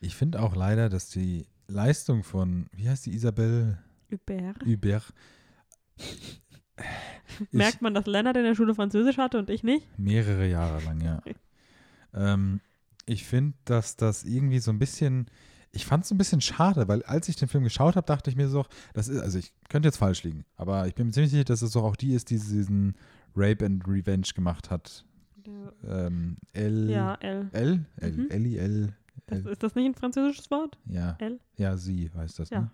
Ich 0.00 0.16
finde 0.16 0.40
auch 0.40 0.56
leider, 0.56 0.88
dass 0.88 1.08
die 1.08 1.46
Leistung 1.68 2.22
von, 2.22 2.66
wie 2.72 2.88
heißt 2.88 3.06
die 3.06 3.14
Isabelle 3.14 3.78
Hubert. 4.10 4.64
Hubert? 4.64 5.12
Merkt 7.50 7.82
man, 7.82 7.94
dass 7.94 8.06
Lennart 8.06 8.36
in 8.36 8.44
der 8.44 8.54
Schule 8.54 8.74
Französisch 8.74 9.16
hatte 9.18 9.38
und 9.38 9.50
ich 9.50 9.62
nicht? 9.62 9.86
Mehrere 9.98 10.48
Jahre 10.48 10.82
lang, 10.84 11.00
ja. 11.00 11.22
ähm, 12.14 12.60
ich 13.06 13.24
finde, 13.24 13.56
dass 13.64 13.96
das 13.96 14.24
irgendwie 14.24 14.58
so 14.58 14.70
ein 14.70 14.78
bisschen, 14.78 15.26
ich 15.70 15.86
fand 15.86 16.04
es 16.04 16.10
ein 16.10 16.18
bisschen 16.18 16.40
schade, 16.40 16.88
weil 16.88 17.02
als 17.04 17.28
ich 17.28 17.36
den 17.36 17.48
Film 17.48 17.64
geschaut 17.64 17.96
habe, 17.96 18.06
dachte 18.06 18.30
ich 18.30 18.36
mir 18.36 18.48
so, 18.48 18.64
das 18.94 19.08
ist, 19.08 19.20
also 19.20 19.38
ich 19.38 19.52
könnte 19.68 19.88
jetzt 19.88 19.96
falsch 19.96 20.22
liegen, 20.22 20.44
aber 20.56 20.86
ich 20.86 20.94
bin 20.94 21.06
mir 21.06 21.12
ziemlich 21.12 21.30
sicher, 21.30 21.44
dass 21.44 21.62
es 21.62 21.72
doch 21.72 21.84
auch 21.84 21.96
die 21.96 22.14
ist, 22.14 22.30
die 22.30 22.38
diesen 22.38 22.96
Rape 23.34 23.64
and 23.64 23.86
Revenge 23.86 24.28
gemacht 24.34 24.70
hat. 24.70 25.04
Ähm, 25.86 26.36
L. 26.52 26.90
ja, 26.90 27.14
L. 27.20 27.48
L? 27.52 27.84
L, 27.96 28.12
Mhm. 28.12 28.30
Ellie, 28.30 28.58
L. 28.58 28.94
L. 29.26 29.46
ist 29.48 29.62
das 29.62 29.74
nicht 29.74 29.86
ein 29.86 29.94
französisches 29.94 30.50
Wort? 30.50 30.78
Ja. 30.86 31.16
L? 31.20 31.38
Ja, 31.56 31.76
sie 31.76 32.10
heißt 32.14 32.38
das, 32.38 32.50
Ja. 32.50 32.60
ne? 32.62 32.70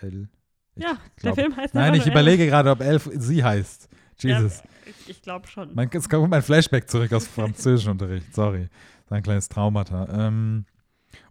L. 0.00 0.28
Ich 0.74 0.84
ja, 0.84 0.96
glaub- 1.16 1.34
der 1.34 1.44
Film 1.44 1.56
heißt 1.56 1.74
Nein, 1.74 1.94
ich 1.94 2.06
überlege 2.06 2.46
gerade, 2.46 2.70
ob 2.70 2.80
L 2.80 3.00
sie 3.20 3.42
heißt. 3.42 3.88
Jesus. 4.20 4.58
Ja, 4.58 4.92
ich 5.06 5.22
glaube 5.22 5.46
schon. 5.46 5.74
Mein, 5.74 5.88
es 5.92 6.08
kommt 6.08 6.28
mein 6.30 6.42
Flashback 6.42 6.88
zurück 6.90 7.12
aus 7.12 7.26
Französischunterricht. 7.26 8.34
Sorry. 8.34 8.68
Das 8.68 9.06
ist 9.06 9.12
ein 9.12 9.22
kleines 9.22 9.48
Traumata. 9.48 10.26
Ähm, 10.26 10.66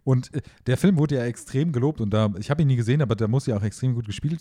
und 0.04 0.32
äh, 0.34 0.42
der 0.66 0.76
Film 0.76 0.96
wurde 0.96 1.16
ja 1.16 1.24
extrem 1.24 1.72
gelobt 1.72 2.00
und 2.00 2.10
da, 2.10 2.32
ich 2.38 2.50
habe 2.50 2.62
ihn 2.62 2.68
nie 2.68 2.76
gesehen, 2.76 3.00
aber 3.02 3.14
der 3.14 3.28
muss 3.28 3.46
ja 3.46 3.56
auch 3.56 3.62
extrem 3.62 3.94
gut 3.94 4.06
gespielt. 4.06 4.40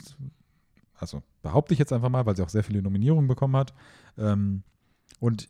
Also 0.96 1.22
behaupte 1.42 1.74
ich 1.74 1.80
jetzt 1.80 1.94
einfach 1.94 2.10
mal, 2.10 2.26
weil 2.26 2.36
sie 2.36 2.42
auch 2.44 2.50
sehr 2.50 2.64
viele 2.64 2.82
Nominierungen 2.82 3.28
bekommen 3.28 3.56
hat. 3.56 3.74
Ähm, 4.18 4.64
und 5.20 5.50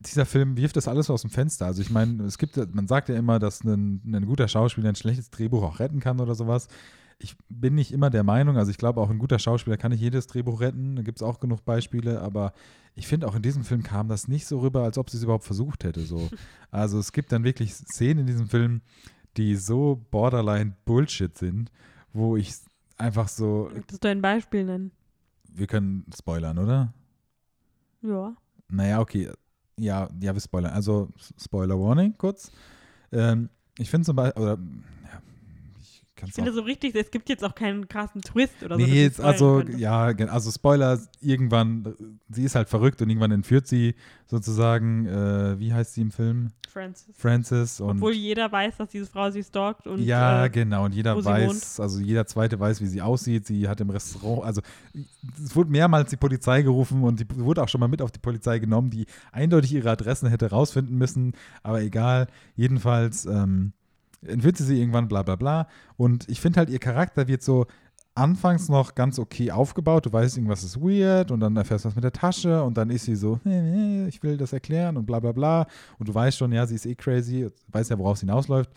dieser 0.00 0.26
Film 0.26 0.56
wirft 0.56 0.76
das 0.76 0.88
alles 0.88 1.10
aus 1.10 1.22
dem 1.22 1.30
Fenster. 1.30 1.66
Also 1.66 1.82
ich 1.82 1.90
meine, 1.90 2.24
es 2.24 2.38
gibt, 2.38 2.56
man 2.74 2.86
sagt 2.86 3.08
ja 3.08 3.16
immer, 3.16 3.38
dass 3.38 3.64
ein, 3.64 4.02
ein 4.04 4.26
guter 4.26 4.48
Schauspieler 4.48 4.90
ein 4.90 4.96
schlechtes 4.96 5.30
Drehbuch 5.30 5.62
auch 5.62 5.80
retten 5.80 6.00
kann 6.00 6.20
oder 6.20 6.34
sowas. 6.34 6.68
Ich 7.18 7.34
bin 7.48 7.74
nicht 7.74 7.92
immer 7.92 8.10
der 8.10 8.24
Meinung, 8.24 8.58
also 8.58 8.70
ich 8.70 8.76
glaube 8.76 9.00
auch 9.00 9.08
ein 9.08 9.18
guter 9.18 9.38
Schauspieler 9.38 9.78
kann 9.78 9.90
nicht 9.90 10.02
jedes 10.02 10.26
Drehbuch 10.26 10.60
retten, 10.60 10.96
da 10.96 11.02
gibt 11.02 11.18
es 11.18 11.22
auch 11.22 11.40
genug 11.40 11.64
Beispiele, 11.64 12.20
aber 12.20 12.52
ich 12.94 13.06
finde 13.06 13.26
auch 13.26 13.34
in 13.34 13.40
diesem 13.40 13.64
Film 13.64 13.82
kam 13.82 14.08
das 14.08 14.28
nicht 14.28 14.46
so 14.46 14.60
rüber, 14.60 14.82
als 14.82 14.98
ob 14.98 15.08
sie 15.08 15.16
es 15.16 15.22
überhaupt 15.22 15.44
versucht 15.44 15.84
hätte. 15.84 16.00
So. 16.02 16.28
Also 16.70 16.98
es 16.98 17.12
gibt 17.12 17.32
dann 17.32 17.42
wirklich 17.44 17.72
Szenen 17.74 18.20
in 18.20 18.26
diesem 18.26 18.48
Film, 18.48 18.82
die 19.38 19.56
so 19.56 20.04
borderline 20.10 20.76
Bullshit 20.84 21.36
sind, 21.38 21.70
wo 22.12 22.36
ich 22.36 22.52
einfach 22.98 23.28
so, 23.28 23.70
Möchtest 23.72 24.04
du 24.04 24.08
ein 24.08 24.20
Beispiel 24.20 24.64
nennen? 24.64 24.90
wir 25.56 25.66
können 25.66 26.04
spoilern, 26.14 26.58
oder? 26.58 26.92
Ja. 28.02 28.36
Naja, 28.68 29.00
okay. 29.00 29.30
Ja, 29.78 30.08
ja, 30.20 30.34
wir 30.34 30.40
spoilern. 30.40 30.72
Also, 30.72 31.08
Spoiler 31.38 31.78
Warning 31.78 32.16
kurz. 32.16 32.50
Ähm, 33.12 33.50
ich 33.78 33.90
finde 33.90 34.06
zum 34.06 34.16
Beispiel, 34.16 34.42
oder, 34.42 34.58
ich 36.24 36.32
finde 36.32 36.52
so 36.52 36.62
richtig, 36.62 36.94
es 36.94 37.10
gibt 37.10 37.28
jetzt 37.28 37.44
auch 37.44 37.54
keinen 37.54 37.88
krassen 37.88 38.22
Twist 38.22 38.62
oder 38.62 38.78
so. 38.78 38.84
Nee, 38.84 39.02
jetzt, 39.02 39.14
spoilern 39.14 39.32
also, 39.32 39.56
könnte. 39.58 39.78
ja, 39.78 40.06
also 40.28 40.50
Spoiler, 40.50 40.98
irgendwann, 41.20 41.94
sie 42.30 42.44
ist 42.44 42.54
halt 42.54 42.68
verrückt 42.68 43.02
und 43.02 43.10
irgendwann 43.10 43.32
entführt 43.32 43.66
sie 43.66 43.94
sozusagen, 44.26 45.06
äh, 45.06 45.58
wie 45.58 45.72
heißt 45.72 45.94
sie 45.94 46.02
im 46.02 46.10
Film? 46.10 46.50
Francis. 46.76 47.14
Francis 47.16 47.80
und. 47.80 47.96
Obwohl 47.96 48.12
jeder 48.12 48.52
weiß, 48.52 48.76
dass 48.76 48.90
diese 48.90 49.06
Frau 49.06 49.30
sie 49.30 49.42
stalkt 49.42 49.86
und 49.86 50.02
ja, 50.02 50.44
äh, 50.44 50.50
genau. 50.50 50.84
Und 50.84 50.94
jeder 50.94 51.16
sie 51.16 51.24
weiß, 51.24 51.80
also 51.80 52.00
jeder 52.00 52.26
Zweite 52.26 52.60
weiß, 52.60 52.82
wie 52.82 52.86
sie 52.86 53.00
aussieht. 53.00 53.46
Sie 53.46 53.66
hat 53.66 53.80
im 53.80 53.88
Restaurant, 53.88 54.44
also 54.44 54.60
es 55.42 55.56
wurde 55.56 55.70
mehrmals 55.70 56.10
die 56.10 56.16
Polizei 56.16 56.60
gerufen 56.62 57.02
und 57.02 57.20
die 57.20 57.26
wurde 57.36 57.62
auch 57.62 57.68
schon 57.68 57.80
mal 57.80 57.88
mit 57.88 58.02
auf 58.02 58.12
die 58.12 58.18
Polizei 58.18 58.58
genommen, 58.58 58.90
die 58.90 59.06
eindeutig 59.32 59.72
ihre 59.72 59.90
Adressen 59.90 60.28
hätte 60.28 60.50
rausfinden 60.50 60.98
müssen. 60.98 61.32
Aber 61.62 61.80
egal, 61.80 62.26
jedenfalls 62.56 63.24
ähm, 63.24 63.72
entwirrt 64.22 64.56
sie 64.56 64.80
irgendwann, 64.80 65.08
bla 65.08 65.22
bla 65.22 65.36
bla. 65.36 65.68
Und 65.96 66.28
ich 66.28 66.40
finde 66.40 66.58
halt, 66.58 66.70
ihr 66.70 66.78
Charakter 66.78 67.28
wird 67.28 67.42
so 67.42 67.66
anfangs 68.16 68.68
noch 68.68 68.94
ganz 68.94 69.18
okay 69.18 69.50
aufgebaut. 69.50 70.06
Du 70.06 70.12
weißt, 70.12 70.36
irgendwas 70.36 70.64
ist 70.64 70.80
weird 70.80 71.30
und 71.30 71.40
dann 71.40 71.56
erfährst 71.56 71.84
du 71.84 71.88
was 71.88 71.94
mit 71.94 72.04
der 72.04 72.12
Tasche 72.12 72.62
und 72.62 72.76
dann 72.76 72.90
ist 72.90 73.04
sie 73.04 73.14
so, 73.14 73.38
ich 73.44 74.22
will 74.22 74.36
das 74.38 74.52
erklären 74.52 74.96
und 74.96 75.06
bla 75.06 75.20
bla 75.20 75.32
bla. 75.32 75.66
Und 75.98 76.08
du 76.08 76.14
weißt 76.14 76.38
schon, 76.38 76.52
ja, 76.52 76.66
sie 76.66 76.74
ist 76.74 76.86
eh 76.86 76.94
crazy, 76.94 77.48
weiß 77.68 77.90
ja, 77.90 77.98
worauf 77.98 78.14
es 78.14 78.20
hinausläuft. 78.20 78.70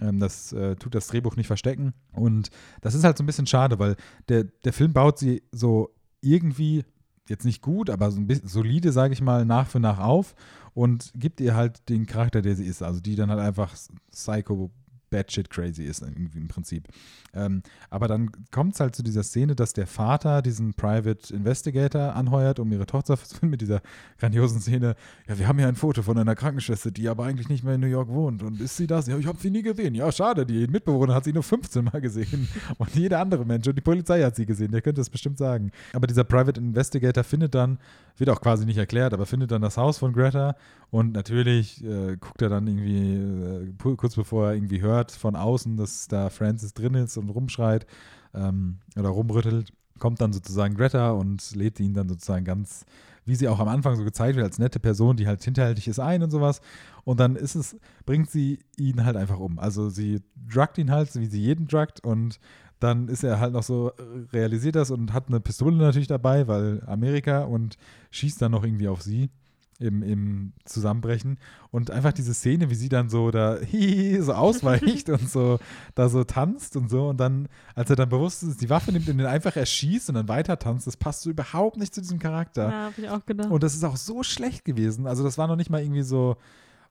Ähm, 0.00 0.20
das 0.20 0.52
äh, 0.52 0.76
tut 0.76 0.94
das 0.94 1.08
Drehbuch 1.08 1.36
nicht 1.36 1.48
verstecken. 1.48 1.92
Und 2.12 2.50
das 2.80 2.94
ist 2.94 3.04
halt 3.04 3.18
so 3.18 3.24
ein 3.24 3.26
bisschen 3.26 3.46
schade, 3.46 3.78
weil 3.78 3.96
der, 4.28 4.44
der 4.44 4.72
Film 4.72 4.92
baut 4.92 5.18
sie 5.18 5.42
so 5.50 5.90
irgendwie 6.20 6.84
jetzt 7.28 7.44
nicht 7.44 7.62
gut, 7.62 7.90
aber 7.90 8.10
so 8.10 8.20
ein 8.20 8.26
bisschen 8.26 8.48
solide, 8.48 8.92
sage 8.92 9.12
ich 9.12 9.22
mal, 9.22 9.44
nach 9.44 9.66
für 9.66 9.80
nach 9.80 9.98
auf 9.98 10.34
und 10.74 11.12
gibt 11.14 11.40
ihr 11.40 11.54
halt 11.54 11.88
den 11.88 12.06
Charakter, 12.06 12.42
der 12.42 12.54
sie 12.54 12.66
ist. 12.66 12.82
Also 12.82 13.00
die 13.00 13.16
dann 13.16 13.30
halt 13.30 13.40
einfach 13.40 13.74
psycho 14.12 14.70
batshit 15.14 15.48
crazy 15.48 15.84
ist 15.84 16.02
irgendwie 16.02 16.38
im 16.38 16.48
Prinzip. 16.48 16.88
Ähm, 17.32 17.62
aber 17.88 18.08
dann 18.08 18.30
kommt 18.50 18.74
es 18.74 18.80
halt 18.80 18.96
zu 18.96 19.04
dieser 19.04 19.22
Szene, 19.22 19.54
dass 19.54 19.72
der 19.72 19.86
Vater 19.86 20.42
diesen 20.42 20.74
Private 20.74 21.32
Investigator 21.32 22.14
anheuert, 22.14 22.58
um 22.58 22.72
ihre 22.72 22.86
Tochter 22.86 23.16
zu 23.24 23.36
finden, 23.36 23.50
mit 23.50 23.60
dieser 23.60 23.80
grandiosen 24.18 24.60
Szene. 24.60 24.96
Ja, 25.28 25.38
wir 25.38 25.46
haben 25.46 25.58
hier 25.58 25.68
ein 25.68 25.76
Foto 25.76 26.02
von 26.02 26.18
einer 26.18 26.34
Krankenschwester, 26.34 26.90
die 26.90 27.08
aber 27.08 27.24
eigentlich 27.24 27.48
nicht 27.48 27.62
mehr 27.62 27.74
in 27.74 27.80
New 27.80 27.86
York 27.86 28.08
wohnt. 28.08 28.42
Und 28.42 28.60
ist 28.60 28.76
sie 28.76 28.88
das? 28.88 29.06
Ja, 29.06 29.16
ich 29.16 29.26
habe 29.26 29.38
sie 29.38 29.50
nie 29.50 29.62
gesehen. 29.62 29.94
Ja, 29.94 30.10
schade, 30.10 30.44
die 30.44 30.66
Mitbewohner 30.66 31.14
hat 31.14 31.24
sie 31.24 31.32
nur 31.32 31.44
15 31.44 31.84
Mal 31.84 32.00
gesehen. 32.00 32.48
Und 32.78 32.94
jeder 32.96 33.20
andere 33.20 33.44
Mensch 33.44 33.68
und 33.68 33.76
die 33.76 33.82
Polizei 33.82 34.22
hat 34.22 34.34
sie 34.36 34.46
gesehen. 34.46 34.72
Der 34.72 34.82
könnte 34.82 35.00
es 35.00 35.10
bestimmt 35.10 35.38
sagen. 35.38 35.70
Aber 35.92 36.06
dieser 36.06 36.24
Private 36.24 36.60
Investigator 36.60 37.22
findet 37.22 37.54
dann, 37.54 37.78
wird 38.16 38.30
auch 38.30 38.40
quasi 38.40 38.64
nicht 38.64 38.78
erklärt, 38.78 39.12
aber 39.12 39.26
findet 39.26 39.50
dann 39.50 39.62
das 39.62 39.76
Haus 39.76 39.98
von 39.98 40.12
Greta 40.12 40.56
und 40.90 41.12
natürlich 41.12 41.84
äh, 41.84 42.16
guckt 42.16 42.40
er 42.42 42.48
dann 42.48 42.66
irgendwie, 42.66 43.16
äh, 43.16 43.96
kurz 43.96 44.14
bevor 44.14 44.48
er 44.48 44.54
irgendwie 44.54 44.80
hört 44.80 45.03
von 45.12 45.36
außen, 45.36 45.76
dass 45.76 46.08
da 46.08 46.30
Francis 46.30 46.74
drin 46.74 46.94
ist 46.94 47.16
und 47.16 47.28
rumschreit 47.28 47.86
ähm, 48.34 48.78
oder 48.96 49.08
rumrüttelt, 49.08 49.72
kommt 49.98 50.20
dann 50.20 50.32
sozusagen 50.32 50.74
Greta 50.74 51.10
und 51.10 51.54
lädt 51.54 51.80
ihn 51.80 51.94
dann 51.94 52.08
sozusagen 52.08 52.44
ganz, 52.44 52.84
wie 53.24 53.36
sie 53.36 53.48
auch 53.48 53.60
am 53.60 53.68
Anfang 53.68 53.96
so 53.96 54.04
gezeigt 54.04 54.36
wird, 54.36 54.44
als 54.44 54.58
nette 54.58 54.80
Person, 54.80 55.16
die 55.16 55.26
halt 55.26 55.42
hinterhältig 55.42 55.88
ist, 55.88 56.00
ein 56.00 56.22
und 56.22 56.30
sowas. 56.30 56.60
Und 57.04 57.20
dann 57.20 57.36
ist 57.36 57.54
es, 57.54 57.76
bringt 58.04 58.30
sie 58.30 58.58
ihn 58.76 59.04
halt 59.04 59.16
einfach 59.16 59.38
um. 59.38 59.58
Also 59.58 59.88
sie 59.88 60.22
druckt 60.52 60.78
ihn 60.78 60.90
halt, 60.90 61.14
wie 61.14 61.26
sie 61.26 61.40
jeden 61.40 61.68
druckt 61.68 62.00
und 62.00 62.40
dann 62.80 63.08
ist 63.08 63.24
er 63.24 63.40
halt 63.40 63.52
noch 63.52 63.62
so, 63.62 63.90
äh, 63.90 64.02
realisiert 64.32 64.74
das 64.74 64.90
und 64.90 65.12
hat 65.12 65.28
eine 65.28 65.40
Pistole 65.40 65.76
natürlich 65.76 66.08
dabei, 66.08 66.48
weil 66.48 66.82
Amerika 66.86 67.44
und 67.44 67.76
schießt 68.10 68.42
dann 68.42 68.52
noch 68.52 68.64
irgendwie 68.64 68.88
auf 68.88 69.00
sie 69.00 69.30
im, 69.78 70.02
im 70.02 70.52
Zusammenbrechen. 70.64 71.38
Und 71.70 71.90
einfach 71.90 72.12
diese 72.12 72.34
Szene, 72.34 72.70
wie 72.70 72.74
sie 72.74 72.88
dann 72.88 73.08
so 73.08 73.30
da 73.30 73.58
hihi, 73.60 74.20
so 74.20 74.32
ausweicht 74.32 75.08
und 75.08 75.28
so 75.28 75.58
da 75.94 76.08
so 76.08 76.24
tanzt 76.24 76.76
und 76.76 76.90
so. 76.90 77.08
Und 77.08 77.18
dann, 77.18 77.48
als 77.74 77.90
er 77.90 77.96
dann 77.96 78.08
bewusst 78.08 78.42
ist, 78.42 78.60
die 78.60 78.70
Waffe 78.70 78.92
nimmt 78.92 79.08
und 79.08 79.18
den 79.18 79.26
einfach 79.26 79.56
erschießt 79.56 80.08
und 80.08 80.14
dann 80.16 80.28
weiter 80.28 80.58
tanzt, 80.58 80.86
das 80.86 80.96
passt 80.96 81.22
so 81.22 81.30
überhaupt 81.30 81.76
nicht 81.76 81.94
zu 81.94 82.00
diesem 82.00 82.18
Charakter. 82.18 82.68
Ja, 82.68 82.84
habe 82.84 82.94
ich 82.98 83.08
auch 83.08 83.24
gedacht. 83.26 83.50
Und 83.50 83.62
das 83.62 83.74
ist 83.74 83.84
auch 83.84 83.96
so 83.96 84.22
schlecht 84.22 84.64
gewesen. 84.64 85.06
Also 85.06 85.24
das 85.24 85.38
war 85.38 85.46
noch 85.48 85.56
nicht 85.56 85.70
mal 85.70 85.82
irgendwie 85.82 86.02
so, 86.02 86.36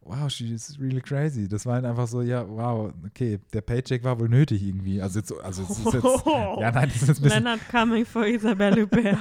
wow, 0.06 0.30
she 0.30 0.54
is 0.54 0.80
really 0.80 1.02
crazy. 1.02 1.48
Das 1.48 1.66
war 1.66 1.76
halt 1.76 1.86
einfach 1.86 2.08
so, 2.08 2.22
ja, 2.22 2.48
wow, 2.48 2.94
okay, 3.06 3.40
der 3.54 3.62
Paycheck 3.62 4.04
war 4.04 4.20
wohl 4.20 4.30
nötig 4.30 4.64
irgendwie. 4.64 5.02
Also 5.02 5.20
jetzt, 5.20 5.34
also 5.44 5.64
es 5.64 5.70
ist 5.72 5.94
jetzt, 5.94 6.04
ja, 6.26 6.72
nein, 6.72 6.90
das 6.94 7.04
ist 7.04 7.10
ein 7.10 7.24
bisschen, 7.24 7.44
Leonard 7.44 7.70
coming 7.70 8.06
for 8.06 8.26
Isabelle 8.26 8.82
Huppert. 8.82 9.18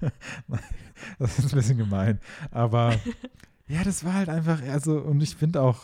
das 1.18 1.38
ist 1.38 1.52
ein 1.52 1.56
bisschen 1.56 1.78
gemein. 1.78 2.20
Aber 2.50 2.94
ja, 3.68 3.84
das 3.84 4.04
war 4.04 4.14
halt 4.14 4.28
einfach, 4.28 4.62
also, 4.62 4.98
und 4.98 5.22
ich 5.22 5.36
finde 5.36 5.62
auch, 5.62 5.82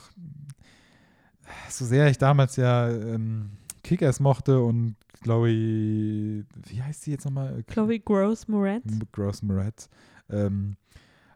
so 1.69 1.85
sehr 1.85 2.09
ich 2.09 2.19
damals 2.19 2.57
ja 2.57 2.89
ähm, 2.89 3.51
Kickers 3.83 4.21
mochte 4.21 4.61
und 4.61 4.97
Chloe, 5.23 5.47
wie 5.47 6.83
heißt 6.83 7.03
sie 7.03 7.13
jetzt 7.13 7.25
nochmal? 7.25 7.63
Chloe 7.65 8.01
Gross 8.01 8.49
Moretz. 8.49 8.85
Gross 9.13 9.43
Moretz. 9.43 9.89
Ähm, 10.31 10.77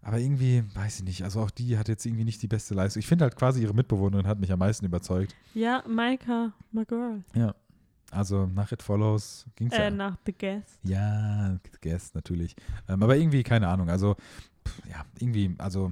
aber 0.07 0.20
irgendwie, 0.20 0.62
weiß 0.74 1.00
ich 1.00 1.04
nicht, 1.04 1.22
also 1.24 1.40
auch 1.40 1.50
die 1.50 1.76
hat 1.76 1.88
jetzt 1.88 2.07
irgendwie 2.07 2.24
nicht 2.24 2.40
die 2.40 2.46
beste 2.46 2.74
Leistung. 2.74 3.00
Ich 3.00 3.09
finde 3.09 3.24
halt 3.24 3.34
quasi 3.34 3.61
ihre 3.62 3.74
Mitbewohnerin 3.74 4.28
hat 4.28 4.38
mich 4.38 4.52
am 4.52 4.61
meisten 4.61 4.86
überzeugt. 4.86 5.34
Ja, 5.52 5.82
Maika 5.88 6.52
McGirl. 6.70 7.24
Ja. 7.34 7.57
Also 8.12 8.46
nach 8.46 8.70
It 8.70 8.82
Follows 8.82 9.46
ging 9.57 9.66
es 9.66 9.74
Äh, 9.74 9.84
ja. 9.84 9.90
nach 9.90 10.16
The 10.24 10.32
Guest. 10.32 10.78
Ja, 10.84 11.59
Guest 11.80 12.14
natürlich. 12.14 12.54
Ähm, 12.88 13.02
aber 13.02 13.16
irgendwie, 13.16 13.42
keine 13.42 13.66
Ahnung, 13.66 13.90
also 13.90 14.14
pff, 14.64 14.82
ja, 14.88 15.04
irgendwie, 15.18 15.52
also 15.59 15.90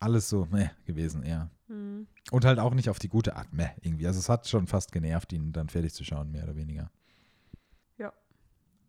alles 0.00 0.30
so 0.30 0.48
meh 0.50 0.70
gewesen, 0.86 1.22
eher. 1.22 1.50
Hm. 1.68 2.06
Und 2.30 2.44
halt 2.46 2.58
auch 2.58 2.72
nicht 2.72 2.88
auf 2.88 2.98
die 2.98 3.08
gute 3.10 3.36
Art, 3.36 3.52
meh, 3.52 3.68
irgendwie. 3.82 4.06
Also 4.06 4.20
es 4.20 4.30
hat 4.30 4.48
schon 4.48 4.66
fast 4.66 4.90
genervt, 4.90 5.34
ihn 5.34 5.52
dann 5.52 5.68
fertig 5.68 5.92
zu 5.92 6.02
schauen, 6.02 6.30
mehr 6.30 6.44
oder 6.44 6.56
weniger. 6.56 6.90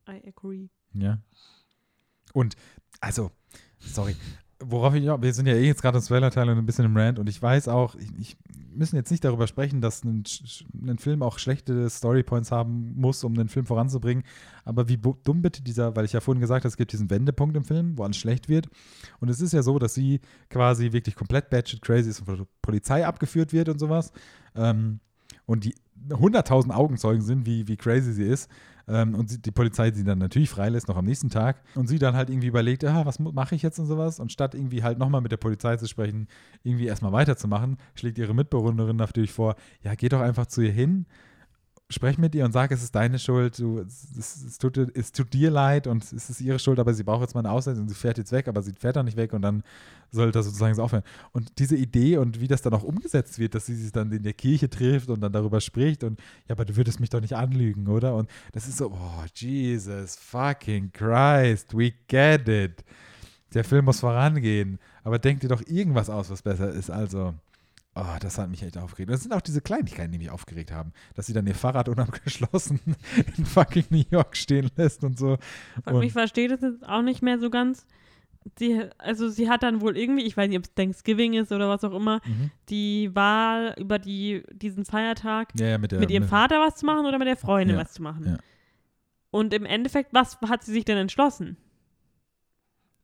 I 0.07 0.21
agree. 0.27 0.69
Ja. 0.93 1.19
Und, 2.33 2.55
also, 3.01 3.31
sorry, 3.79 4.15
worauf 4.59 4.93
ich, 4.95 5.03
ja, 5.03 5.21
wir 5.21 5.33
sind 5.33 5.47
ja 5.47 5.53
eh 5.53 5.65
jetzt 5.65 5.81
gerade 5.81 5.97
im 5.97 6.03
Spoiler-Teil 6.03 6.49
und 6.49 6.57
ein 6.57 6.65
bisschen 6.65 6.85
im 6.85 6.95
Rant 6.95 7.19
und 7.19 7.27
ich 7.29 7.41
weiß 7.41 7.67
auch, 7.67 7.95
ich, 7.95 8.09
ich 8.17 8.37
müssen 8.73 8.95
jetzt 8.95 9.11
nicht 9.11 9.23
darüber 9.23 9.47
sprechen, 9.47 9.81
dass 9.81 10.03
ein, 10.03 10.23
ein 10.85 10.97
Film 10.97 11.23
auch 11.23 11.39
schlechte 11.39 11.89
Storypoints 11.89 12.51
haben 12.51 12.93
muss, 12.95 13.23
um 13.23 13.35
den 13.35 13.47
Film 13.47 13.65
voranzubringen. 13.65 14.23
Aber 14.63 14.87
wie 14.87 14.97
dumm 14.97 15.41
bitte 15.41 15.61
dieser, 15.61 15.95
weil 15.95 16.05
ich 16.05 16.13
ja 16.13 16.19
vorhin 16.19 16.41
gesagt 16.41 16.61
habe, 16.61 16.67
es 16.67 16.77
gibt 16.77 16.91
diesen 16.91 17.09
Wendepunkt 17.09 17.55
im 17.55 17.63
Film, 17.63 17.97
wo 17.97 18.03
alles 18.03 18.17
schlecht 18.17 18.49
wird. 18.49 18.67
Und 19.19 19.29
es 19.29 19.41
ist 19.41 19.53
ja 19.53 19.63
so, 19.63 19.79
dass 19.79 19.93
sie 19.93 20.19
quasi 20.49 20.91
wirklich 20.91 21.15
komplett 21.15 21.49
batshit 21.49 21.81
crazy 21.81 22.09
ist 22.09 22.19
und 22.19 22.25
von 22.25 22.37
der 22.37 22.47
Polizei 22.61 23.05
abgeführt 23.05 23.53
wird 23.53 23.69
und 23.69 23.79
sowas. 23.79 24.11
Ähm, 24.55 24.99
und 25.45 25.63
die 25.63 25.75
100.000 26.09 26.71
Augenzeugen 26.71 27.21
sind, 27.21 27.45
wie, 27.45 27.67
wie 27.67 27.77
crazy 27.77 28.13
sie 28.13 28.25
ist. 28.25 28.49
Ähm, 28.87 29.15
und 29.15 29.29
sie, 29.29 29.41
die 29.41 29.51
Polizei 29.51 29.91
sie 29.91 30.03
dann 30.03 30.19
natürlich 30.19 30.49
freilässt, 30.49 30.87
noch 30.87 30.97
am 30.97 31.05
nächsten 31.05 31.29
Tag. 31.29 31.63
Und 31.75 31.87
sie 31.87 31.99
dann 31.99 32.15
halt 32.15 32.29
irgendwie 32.29 32.47
überlegt, 32.47 32.83
ah, 32.85 33.05
was 33.05 33.19
mache 33.19 33.55
ich 33.55 33.61
jetzt 33.61 33.79
und 33.79 33.87
sowas. 33.87 34.19
Und 34.19 34.31
statt 34.31 34.55
irgendwie 34.55 34.83
halt 34.83 34.97
nochmal 34.99 35.21
mit 35.21 35.31
der 35.31 35.37
Polizei 35.37 35.77
zu 35.77 35.87
sprechen, 35.87 36.27
irgendwie 36.63 36.85
erstmal 36.85 37.11
weiterzumachen, 37.11 37.77
schlägt 37.95 38.17
ihre 38.17 38.33
Mitbewohnerin 38.33 38.95
natürlich 38.95 39.31
vor, 39.31 39.55
ja, 39.83 39.95
geh 39.95 40.09
doch 40.09 40.21
einfach 40.21 40.45
zu 40.45 40.61
ihr 40.61 40.71
hin 40.71 41.05
sprech 41.89 42.17
mit 42.17 42.33
ihr 42.33 42.45
und 42.45 42.51
sag, 42.51 42.71
es 42.71 42.81
ist 42.81 42.95
deine 42.95 43.19
Schuld, 43.19 43.59
du, 43.59 43.79
es, 43.79 44.07
es, 44.17 44.43
es, 44.43 44.57
tut, 44.57 44.77
es 44.77 45.11
tut 45.11 45.31
dir 45.33 45.51
leid 45.51 45.85
und 45.85 46.03
es 46.03 46.29
ist 46.29 46.41
ihre 46.41 46.57
Schuld, 46.57 46.79
aber 46.79 46.93
sie 46.95 47.03
braucht 47.03 47.21
jetzt 47.21 47.35
mal 47.35 47.41
eine 47.41 47.51
Auszeit 47.51 47.77
und 47.77 47.89
sie 47.89 47.95
fährt 47.95 48.17
jetzt 48.17 48.31
weg, 48.31 48.47
aber 48.47 48.63
sie 48.63 48.73
fährt 48.73 48.95
dann 48.95 49.05
nicht 49.05 49.17
weg 49.17 49.33
und 49.33 49.43
dann 49.43 49.63
soll 50.11 50.31
das 50.31 50.45
sozusagen 50.45 50.73
so 50.73 50.81
aufhören. 50.81 51.03
Und 51.31 51.59
diese 51.59 51.75
Idee 51.75 52.17
und 52.17 52.39
wie 52.39 52.47
das 52.47 52.63
dann 52.63 52.73
auch 52.73 52.83
umgesetzt 52.83 53.37
wird, 53.37 53.53
dass 53.53 53.67
sie 53.67 53.75
sich 53.75 53.91
dann 53.91 54.11
in 54.11 54.23
der 54.23 54.33
Kirche 54.33 54.67
trifft 54.67 55.09
und 55.09 55.21
dann 55.21 55.31
darüber 55.31 55.61
spricht 55.61 56.03
und 56.03 56.19
ja, 56.47 56.55
aber 56.55 56.65
du 56.65 56.75
würdest 56.75 56.99
mich 56.99 57.11
doch 57.11 57.21
nicht 57.21 57.33
anlügen, 57.33 57.87
oder? 57.87 58.15
Und 58.15 58.29
das 58.53 58.67
ist 58.67 58.77
so, 58.77 58.91
oh, 58.91 59.23
Jesus 59.35 60.15
fucking 60.15 60.91
Christ, 60.91 61.77
we 61.77 61.93
get 62.07 62.47
it. 62.47 62.83
Der 63.53 63.63
Film 63.63 63.85
muss 63.85 63.99
vorangehen, 63.99 64.79
aber 65.03 65.19
denk 65.19 65.41
dir 65.41 65.49
doch 65.49 65.61
irgendwas 65.67 66.09
aus, 66.09 66.31
was 66.31 66.41
besser 66.41 66.71
ist. 66.71 66.89
Also, 66.89 67.35
Oh, 67.97 68.17
das 68.19 68.37
hat 68.37 68.49
mich 68.49 68.61
echt 68.61 68.77
aufgeregt. 68.77 69.09
Und 69.09 69.13
das 69.13 69.23
sind 69.23 69.31
auch 69.33 69.41
diese 69.41 69.61
Kleinigkeiten, 69.61 70.11
die 70.11 70.17
mich 70.17 70.29
aufgeregt 70.29 70.71
haben. 70.71 70.91
Dass 71.13 71.27
sie 71.27 71.33
dann 71.33 71.47
ihr 71.47 71.55
Fahrrad 71.55 71.87
unabgeschlossen 71.89 72.79
in 73.37 73.45
fucking 73.45 73.85
New 73.89 74.03
York 74.11 74.35
stehen 74.35 74.69
lässt 74.75 75.03
und 75.05 75.17
so. 75.17 75.37
Und 75.85 76.03
ich 76.03 76.11
verstehe 76.11 76.49
das 76.49 76.61
jetzt 76.61 76.85
auch 76.87 77.01
nicht 77.01 77.21
mehr 77.21 77.39
so 77.39 77.49
ganz. 77.49 77.85
Sie, 78.59 78.79
also 78.99 79.27
sie 79.29 79.49
hat 79.49 79.63
dann 79.63 79.81
wohl 79.81 79.97
irgendwie, 79.97 80.23
ich 80.23 80.37
weiß 80.37 80.49
nicht, 80.49 80.57
ob 80.59 80.65
es 80.65 80.73
Thanksgiving 80.75 81.33
ist 81.33 81.51
oder 81.51 81.67
was 81.67 81.83
auch 81.83 81.93
immer, 81.95 82.21
Mhm. 82.25 82.51
die 82.69 83.15
Wahl 83.15 83.73
über 83.79 83.97
die, 83.97 84.43
diesen 84.51 84.85
Feiertag 84.85 85.49
Ja, 85.57 85.67
ja, 85.67 85.77
mit, 85.79 85.91
der, 85.91 85.99
mit 85.99 86.11
ihrem 86.11 86.27
Vater 86.27 86.59
was 86.59 86.75
zu 86.75 86.85
machen 86.85 87.05
oder 87.07 87.17
mit 87.17 87.27
der 87.27 87.37
Freundin 87.37 87.77
Ja, 87.77 87.81
was 87.81 87.93
zu 87.93 88.03
machen. 88.03 88.37
Und 89.31 89.53
im 89.53 89.65
Endeffekt, 89.65 90.13
was 90.13 90.37
hat 90.47 90.63
sie 90.63 90.73
sich 90.73 90.85
denn 90.85 90.97
entschlossen? 90.97 91.57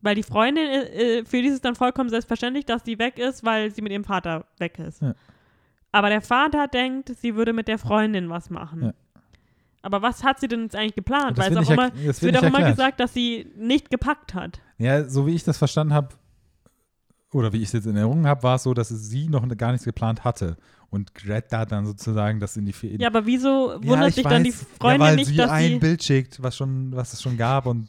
Weil 0.02 0.16
die 0.16 0.22
Freundin, 0.24 0.66
äh, 0.66 1.18
äh, 1.20 1.24
für 1.24 1.40
die 1.40 1.48
ist 1.48 1.54
es 1.54 1.60
dann 1.60 1.76
vollkommen 1.76 2.10
selbstverständlich, 2.10 2.66
dass 2.66 2.84
sie 2.84 2.98
weg 2.98 3.18
ist, 3.18 3.44
weil 3.44 3.70
sie 3.70 3.82
mit 3.82 3.92
ihrem 3.92 4.04
Vater 4.04 4.44
weg 4.58 4.78
ist. 4.78 5.00
Ja. 5.00 5.14
Aber 5.92 6.08
der 6.08 6.20
Vater 6.20 6.66
denkt, 6.68 7.12
sie 7.20 7.34
würde 7.36 7.52
mit 7.52 7.68
der 7.68 7.78
Freundin 7.78 8.28
was 8.28 8.50
machen. 8.50 8.82
Ja. 8.82 8.94
Aber 9.82 10.02
was 10.02 10.22
hat 10.24 10.40
sie 10.40 10.48
denn 10.48 10.62
jetzt 10.62 10.76
eigentlich 10.76 10.94
geplant? 10.94 11.38
Weil 11.38 11.50
es 11.52 11.56
wird 11.56 11.66
auch 11.66 11.70
immer, 11.72 11.92
es 12.06 12.22
wird 12.22 12.36
auch 12.36 12.42
immer 12.42 12.68
gesagt, 12.68 13.00
dass 13.00 13.12
sie 13.14 13.50
nicht 13.56 13.90
gepackt 13.90 14.34
hat. 14.34 14.60
Ja, 14.78 15.08
so 15.08 15.26
wie 15.26 15.34
ich 15.34 15.44
das 15.44 15.58
verstanden 15.58 15.92
habe, 15.92 16.08
oder 17.32 17.52
wie 17.52 17.58
ich 17.58 17.64
es 17.64 17.72
jetzt 17.72 17.86
in 17.86 17.96
Erinnerung 17.96 18.26
habe, 18.26 18.42
war 18.42 18.56
es 18.56 18.62
so, 18.62 18.74
dass 18.74 18.88
sie 18.88 19.28
noch 19.28 19.46
gar 19.56 19.72
nichts 19.72 19.84
geplant 19.84 20.24
hatte. 20.24 20.56
Und 20.90 21.14
Greta 21.14 21.64
dann 21.64 21.86
sozusagen 21.86 22.38
das 22.38 22.56
in 22.56 22.66
die 22.66 22.74
in 22.86 23.00
Ja, 23.00 23.08
aber 23.08 23.24
wieso 23.24 23.72
Ja, 23.72 23.88
wundert 23.88 24.10
ich 24.10 24.14
sich 24.16 24.24
dann 24.24 24.44
die 24.44 24.50
weiß. 24.52 24.66
Freundin 24.78 25.00
ja, 25.00 25.06
weil 25.06 25.16
nicht, 25.16 25.26
sie 25.28 25.36
dass 25.36 25.50
ein 25.50 25.68
sie. 25.68 25.78
Bild 25.78 26.02
schickt, 26.02 26.42
was 26.42 26.56
schon, 26.56 26.94
was 26.94 27.14
es 27.14 27.22
schon 27.22 27.36
gab 27.38 27.66
und 27.66 27.88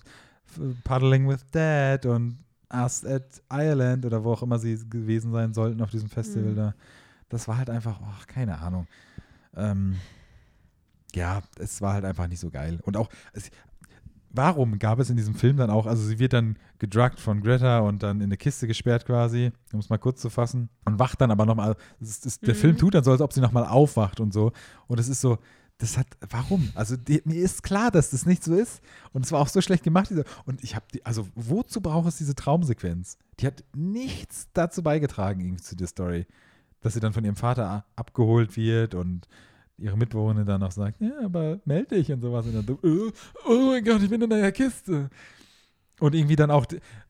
Paddling 0.84 1.28
with 1.28 1.46
Dad 1.52 2.06
und 2.06 2.38
Us 2.74 3.06
at 3.06 3.42
Ireland 3.52 4.06
oder 4.06 4.24
wo 4.24 4.32
auch 4.34 4.42
immer 4.44 4.58
sie 4.60 4.78
gewesen 4.90 5.32
sein 5.32 5.54
sollten 5.54 5.82
auf 5.82 5.92
diesem 5.92 6.10
Festival 6.10 6.52
Mhm. 6.52 6.56
da. 6.56 6.76
Das 7.30 7.48
war 7.48 7.58
halt 7.58 7.70
einfach, 7.70 8.00
ach, 8.04 8.26
keine 8.28 8.60
Ahnung. 8.60 8.88
Ähm, 9.56 9.98
ja, 11.16 11.42
es 11.60 11.82
war 11.82 11.94
halt 11.94 12.06
einfach 12.06 12.28
nicht 12.28 12.40
so 12.40 12.50
geil. 12.50 12.80
Und 12.84 12.98
auch, 12.98 13.10
es, 13.34 13.52
warum 14.32 14.80
gab 14.80 15.00
es 15.00 15.10
in 15.12 15.18
diesem 15.18 15.36
Film 15.36 15.58
dann 15.58 15.70
auch, 15.70 15.86
also 15.86 16.04
sie 16.04 16.18
wird 16.18 16.34
dann 16.34 16.58
gedruckt 16.80 17.20
von 17.20 17.42
Greta 17.42 17.80
und 17.80 18.02
dann 18.02 18.18
in 18.18 18.24
eine 18.26 18.38
Kiste 18.38 18.66
gesperrt 18.68 19.06
quasi, 19.06 19.52
um 19.72 19.80
es 19.80 19.90
mal 19.90 20.00
kurz 20.00 20.22
zu 20.22 20.30
fassen, 20.32 20.70
und 20.86 20.98
wacht 20.98 21.22
dann 21.22 21.30
aber 21.32 21.46
nochmal, 21.46 21.76
der 22.00 22.56
Mhm. 22.56 22.58
Film 22.58 22.78
tut 22.78 22.96
dann 22.96 23.04
so, 23.04 23.12
als 23.12 23.22
ob 23.22 23.32
sie 23.34 23.42
nochmal 23.42 23.66
aufwacht 23.66 24.20
und 24.20 24.34
so. 24.34 24.52
Und 24.88 25.00
es 25.00 25.08
ist 25.08 25.22
so, 25.22 25.38
das 25.84 25.98
hat, 25.98 26.08
warum? 26.30 26.70
Also 26.76 26.96
die, 26.96 27.22
mir 27.26 27.42
ist 27.42 27.62
klar, 27.62 27.92
dass 27.92 28.12
das 28.12 28.26
nicht 28.26 28.44
so 28.44 28.56
ist. 28.56 28.82
Und 29.12 29.26
es 29.26 29.32
war 29.32 29.42
auch 29.42 29.48
so 29.48 29.62
schlecht 29.62 29.84
gemacht. 29.84 30.10
Diese, 30.10 30.24
und 30.46 30.64
ich 30.64 30.76
habe 30.76 30.86
die, 30.94 31.06
also 31.06 31.28
wozu 31.36 31.82
braucht 31.82 32.08
es 32.08 32.18
diese 32.18 32.36
Traumsequenz? 32.36 33.18
Die 33.40 33.48
hat 33.48 33.64
nichts 33.76 34.48
dazu 34.54 34.82
beigetragen, 34.82 35.42
irgendwie 35.42 35.62
zu 35.62 35.76
der 35.76 35.88
Story. 35.88 36.26
Dass 36.82 36.94
sie 36.94 37.00
dann 37.00 37.14
von 37.14 37.24
ihrem 37.24 37.36
Vater 37.36 37.86
abgeholt 37.96 38.56
wird 38.56 38.96
und 38.96 39.28
ihre 39.78 39.98
Mitbewohnerin 39.98 40.48
dann 40.48 40.62
noch 40.62 40.72
sagt, 40.72 41.02
ja, 41.02 41.12
aber 41.24 41.60
melde 41.66 41.96
dich 41.96 42.12
und 42.12 42.22
sowas. 42.22 42.46
Und 42.46 42.54
dann 42.54 42.66
so, 42.66 42.88
äh, 42.88 43.12
oh 43.46 43.72
mein 43.72 43.84
Gott, 43.84 44.02
ich 44.02 44.10
bin 44.10 44.22
in 44.22 44.32
einer 44.32 44.52
Kiste. 44.52 45.10
Und 46.00 46.16
irgendwie 46.16 46.36
dann 46.36 46.52
auch, 46.52 46.66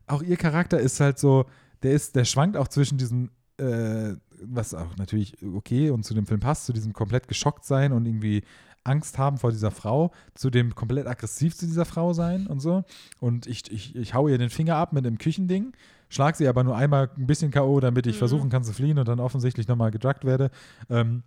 auch 0.07 0.23
ihr 0.23 0.37
Charakter 0.37 0.79
ist 0.79 0.99
halt 0.99 1.19
so, 1.19 1.45
der 1.83 1.93
ist, 1.93 2.15
der 2.15 2.25
schwankt 2.25 2.57
auch 2.57 2.67
zwischen 2.67 2.97
diesem, 2.97 3.29
äh, 3.57 4.13
was 4.45 4.73
auch 4.73 4.95
natürlich 4.97 5.37
okay 5.55 5.89
und 5.89 6.03
zu 6.03 6.13
dem 6.13 6.25
Film 6.25 6.39
passt, 6.39 6.65
zu 6.65 6.73
diesem 6.73 6.93
komplett 6.93 7.27
geschockt 7.27 7.65
sein 7.65 7.91
und 7.93 8.05
irgendwie 8.05 8.43
Angst 8.85 9.17
haben 9.17 9.37
vor 9.37 9.51
dieser 9.51 9.71
Frau, 9.71 10.11
zu 10.33 10.49
dem 10.49 10.75
komplett 10.75 11.07
aggressiv 11.07 11.55
zu 11.55 11.65
dieser 11.65 11.85
Frau 11.85 12.11
sein 12.13 12.47
und 12.47 12.59
so. 12.59 12.83
Und 13.19 13.47
ich, 13.47 13.71
ich, 13.71 13.95
ich 13.95 14.13
hau 14.13 14.27
ihr 14.27 14.37
den 14.37 14.49
Finger 14.49 14.75
ab 14.75 14.91
mit 14.91 15.05
dem 15.05 15.17
Küchending, 15.17 15.71
schlag 16.09 16.35
sie 16.35 16.47
aber 16.49 16.63
nur 16.65 16.75
einmal 16.75 17.09
ein 17.17 17.25
bisschen 17.27 17.49
K.O., 17.51 17.79
damit 17.79 18.07
ich 18.07 18.15
Mhm. 18.15 18.19
versuchen 18.19 18.49
kann 18.49 18.63
zu 18.63 18.73
fliehen 18.73 18.99
und 18.99 19.07
dann 19.07 19.19
offensichtlich 19.21 19.67
nochmal 19.69 19.91
gedruckt 19.91 20.25
werde. 20.25 20.51
Ähm, 20.89 21.23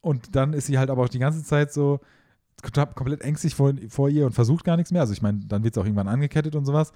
und 0.00 0.36
dann 0.36 0.52
ist 0.52 0.66
sie 0.66 0.78
halt 0.78 0.90
aber 0.90 1.02
auch 1.02 1.08
die 1.08 1.18
ganze 1.18 1.42
Zeit 1.42 1.72
so 1.72 1.98
kom- 2.62 2.94
komplett 2.94 3.22
ängstlich 3.22 3.54
vor, 3.54 3.74
vor 3.88 4.08
ihr 4.08 4.24
und 4.26 4.32
versucht 4.32 4.64
gar 4.64 4.76
nichts 4.76 4.92
mehr. 4.92 5.00
Also 5.02 5.12
ich 5.12 5.22
meine, 5.22 5.40
dann 5.46 5.64
wird 5.64 5.74
es 5.76 5.80
auch 5.80 5.84
irgendwann 5.84 6.08
angekettet 6.08 6.54
und 6.54 6.64
sowas. 6.66 6.92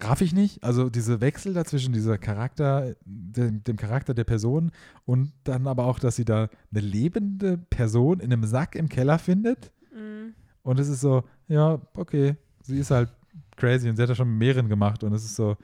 Raff 0.00 0.20
ich 0.20 0.32
nicht. 0.32 0.62
Also 0.62 0.90
diese 0.90 1.20
Wechsel 1.20 1.54
dazwischen, 1.54 1.92
dieser 1.92 2.18
Charakter, 2.18 2.94
dem, 3.04 3.62
dem 3.62 3.76
Charakter 3.76 4.14
der 4.14 4.24
Person 4.24 4.70
und 5.04 5.32
dann 5.44 5.66
aber 5.66 5.84
auch, 5.84 5.98
dass 5.98 6.16
sie 6.16 6.24
da 6.24 6.48
eine 6.72 6.80
lebende 6.80 7.58
Person 7.58 8.20
in 8.20 8.32
einem 8.32 8.44
Sack 8.44 8.74
im 8.74 8.88
Keller 8.88 9.18
findet. 9.18 9.72
Mhm. 9.92 10.34
Und 10.62 10.80
es 10.80 10.88
ist 10.88 11.00
so, 11.00 11.24
ja, 11.48 11.80
okay, 11.94 12.36
sie 12.62 12.78
ist 12.78 12.90
halt 12.90 13.10
crazy 13.56 13.88
und 13.88 13.96
sie 13.96 14.02
hat 14.02 14.10
das 14.10 14.16
schon 14.16 14.30
mit 14.30 14.38
mehreren 14.38 14.68
gemacht 14.68 15.04
und 15.04 15.12
es 15.12 15.24
ist 15.24 15.36
so, 15.36 15.56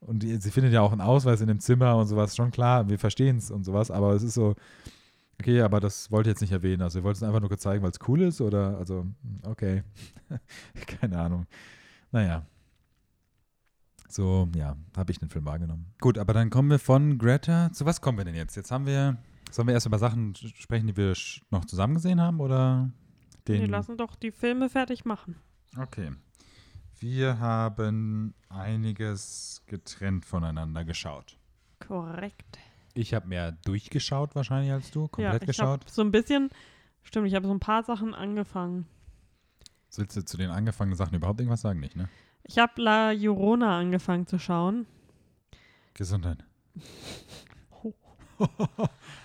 und 0.00 0.22
die, 0.22 0.36
sie 0.36 0.50
findet 0.50 0.72
ja 0.72 0.80
auch 0.80 0.92
einen 0.92 1.00
Ausweis 1.00 1.40
in 1.40 1.48
dem 1.48 1.60
Zimmer 1.60 1.96
und 1.96 2.06
sowas, 2.06 2.34
schon 2.34 2.50
klar, 2.50 2.88
wir 2.88 2.98
verstehen 2.98 3.36
es 3.36 3.50
und 3.50 3.64
sowas, 3.64 3.90
aber 3.90 4.14
es 4.14 4.22
ist 4.22 4.34
so, 4.34 4.54
okay, 5.40 5.60
aber 5.60 5.80
das 5.80 6.10
wollte 6.10 6.30
ich 6.30 6.34
jetzt 6.34 6.40
nicht 6.40 6.52
erwähnen, 6.52 6.82
also 6.82 6.98
ihr 6.98 7.04
wollt 7.04 7.16
es 7.16 7.22
einfach 7.22 7.40
nur 7.40 7.56
zeigen, 7.58 7.82
weil 7.82 7.90
es 7.90 7.98
cool 8.08 8.22
ist 8.22 8.40
oder, 8.40 8.78
also, 8.78 9.06
okay, 9.42 9.82
keine 11.00 11.18
Ahnung, 11.18 11.46
naja. 12.10 12.44
So, 14.08 14.48
ja, 14.56 14.76
habe 14.96 15.12
ich 15.12 15.18
den 15.18 15.28
Film 15.28 15.44
wahrgenommen. 15.44 15.92
Gut, 16.00 16.18
aber 16.18 16.32
dann 16.32 16.48
kommen 16.50 16.70
wir 16.70 16.78
von 16.78 17.18
Greta, 17.18 17.70
zu 17.72 17.84
was 17.84 18.00
kommen 18.00 18.18
wir 18.18 18.24
denn 18.24 18.34
jetzt? 18.34 18.56
Jetzt 18.56 18.70
haben 18.70 18.86
wir, 18.86 19.18
sollen 19.50 19.68
wir 19.68 19.74
erst 19.74 19.86
über 19.86 19.98
Sachen 19.98 20.34
sprechen, 20.34 20.86
die 20.86 20.96
wir 20.96 21.14
noch 21.50 21.66
zusammen 21.66 21.94
gesehen 21.94 22.20
haben 22.20 22.40
oder 22.40 22.90
den? 23.46 23.60
Wir 23.60 23.68
lassen 23.68 23.98
doch 23.98 24.16
die 24.16 24.30
Filme 24.30 24.70
fertig 24.70 25.04
machen. 25.04 25.36
Okay. 25.76 26.12
Wir 26.98 27.38
haben 27.38 28.34
einiges 28.48 29.62
getrennt 29.66 30.24
voneinander 30.24 30.84
geschaut. 30.84 31.38
Korrekt. 31.78 32.58
Ich 32.94 33.14
habe 33.14 33.28
mehr 33.28 33.52
durchgeschaut 33.52 34.34
wahrscheinlich 34.34 34.72
als 34.72 34.90
du, 34.90 35.06
komplett 35.06 35.34
ja, 35.34 35.40
ich 35.42 35.46
geschaut. 35.46 35.82
habe 35.82 35.90
so 35.90 36.02
ein 36.02 36.10
bisschen, 36.10 36.48
stimmt, 37.02 37.28
ich 37.28 37.34
habe 37.34 37.46
so 37.46 37.52
ein 37.52 37.60
paar 37.60 37.84
Sachen 37.84 38.14
angefangen. 38.14 38.86
Willst 39.94 40.16
du 40.16 40.24
zu 40.24 40.36
den 40.36 40.50
angefangenen 40.50 40.96
Sachen 40.96 41.14
überhaupt 41.14 41.40
irgendwas 41.40 41.60
sagen? 41.60 41.78
Nicht, 41.78 41.94
ne? 41.94 42.08
Ich 42.48 42.58
habe 42.58 42.80
La 42.80 43.12
Llorona 43.12 43.78
angefangen 43.78 44.26
zu 44.26 44.38
schauen. 44.38 44.86
Gesundheit. 45.94 46.44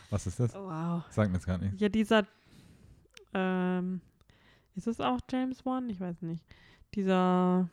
Was 0.09 0.27
ist 0.27 0.39
das? 0.39 0.53
Wow. 0.53 1.03
Sag 1.09 1.29
mir 1.29 1.35
jetzt 1.35 1.45
gerade 1.45 1.65
nicht. 1.65 1.79
Ja, 1.79 1.87
dieser, 1.87 2.25
ähm, 3.33 4.01
ist 4.75 4.87
es 4.87 4.99
auch 4.99 5.19
James 5.31 5.65
Wan? 5.65 5.89
Ich 5.89 5.99
weiß 6.01 6.21
nicht. 6.23 6.43
Dieser 6.95 7.69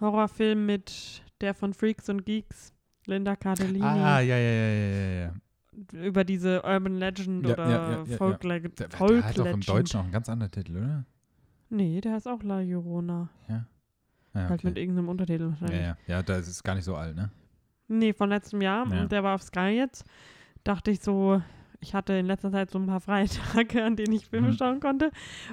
Horrorfilm 0.00 0.66
mit 0.66 1.22
der 1.40 1.54
von 1.54 1.72
Freaks 1.72 2.08
und 2.08 2.26
Geeks, 2.26 2.72
Linda 3.06 3.36
Cardellini, 3.36 3.84
Ah, 3.84 4.20
ja, 4.20 4.36
ja, 4.36 4.36
ja, 4.38 4.68
ja, 4.68 4.96
ja, 4.96 5.32
ja. 5.92 6.00
über 6.02 6.24
diese 6.24 6.62
Urban 6.62 6.96
Legend 6.96 7.46
Ja, 7.46 7.52
oder 7.52 7.68
ja, 7.70 7.90
ja, 7.92 8.04
ja, 8.04 8.16
Folk, 8.16 8.42
Le 8.44 8.60
Der, 8.60 8.88
der 8.88 8.98
Folk 8.98 9.22
hat 9.24 9.38
doch 9.38 9.46
im. 9.46 9.60
Deutschen 9.60 10.00
auch 10.00 10.04
einen 10.04 10.12
ganz 10.12 10.28
anderen 10.28 10.50
Titel, 10.50 10.78
oder? 10.78 11.04
Nee, 11.70 12.00
der 12.00 12.12
heißt 12.14 12.26
auch 12.28 12.42
La 12.42 12.60
Llorona. 12.60 13.28
Ja. 13.48 13.66
Ja, 14.34 14.48
Halt 14.48 14.64
mit 14.64 14.76
irgendeinem 14.78 15.08
Untertitel 15.08 15.44
ja, 15.44 15.50
wahrscheinlich. 15.50 15.80
ja. 15.80 15.96
ja, 16.06 16.22
das 16.22 16.48
ist 16.48 16.62
gar 16.64 16.74
nicht 16.74 16.84
so 16.84 16.96
alt, 16.96 17.14
ne? 17.16 17.30
Nee, 17.88 18.12
von 18.12 18.28
letztem 18.30 18.60
Jahr. 18.60 18.86
Ja. 18.92 19.02
Und 19.02 19.12
der 19.12 19.22
war 19.22 19.34
auf 19.34 19.42
Sky 19.42 19.68
jetzt. 19.76 20.04
Dachte 20.64 20.90
ich 20.90 21.00
so, 21.00 21.40
ich 21.80 21.94
hatte 21.94 22.14
in 22.14 22.26
letzter 22.26 22.50
Zeit 22.50 22.70
so 22.70 22.78
ein 22.78 22.86
paar 22.86 23.00
Freitage, 23.00 23.82
an 23.84 23.94
denen 23.96 24.12
ich 24.12 24.26
Filme 24.26 24.48
Mhm. 24.48 24.54
schauen 24.54 24.80
konnte. 24.80 25.10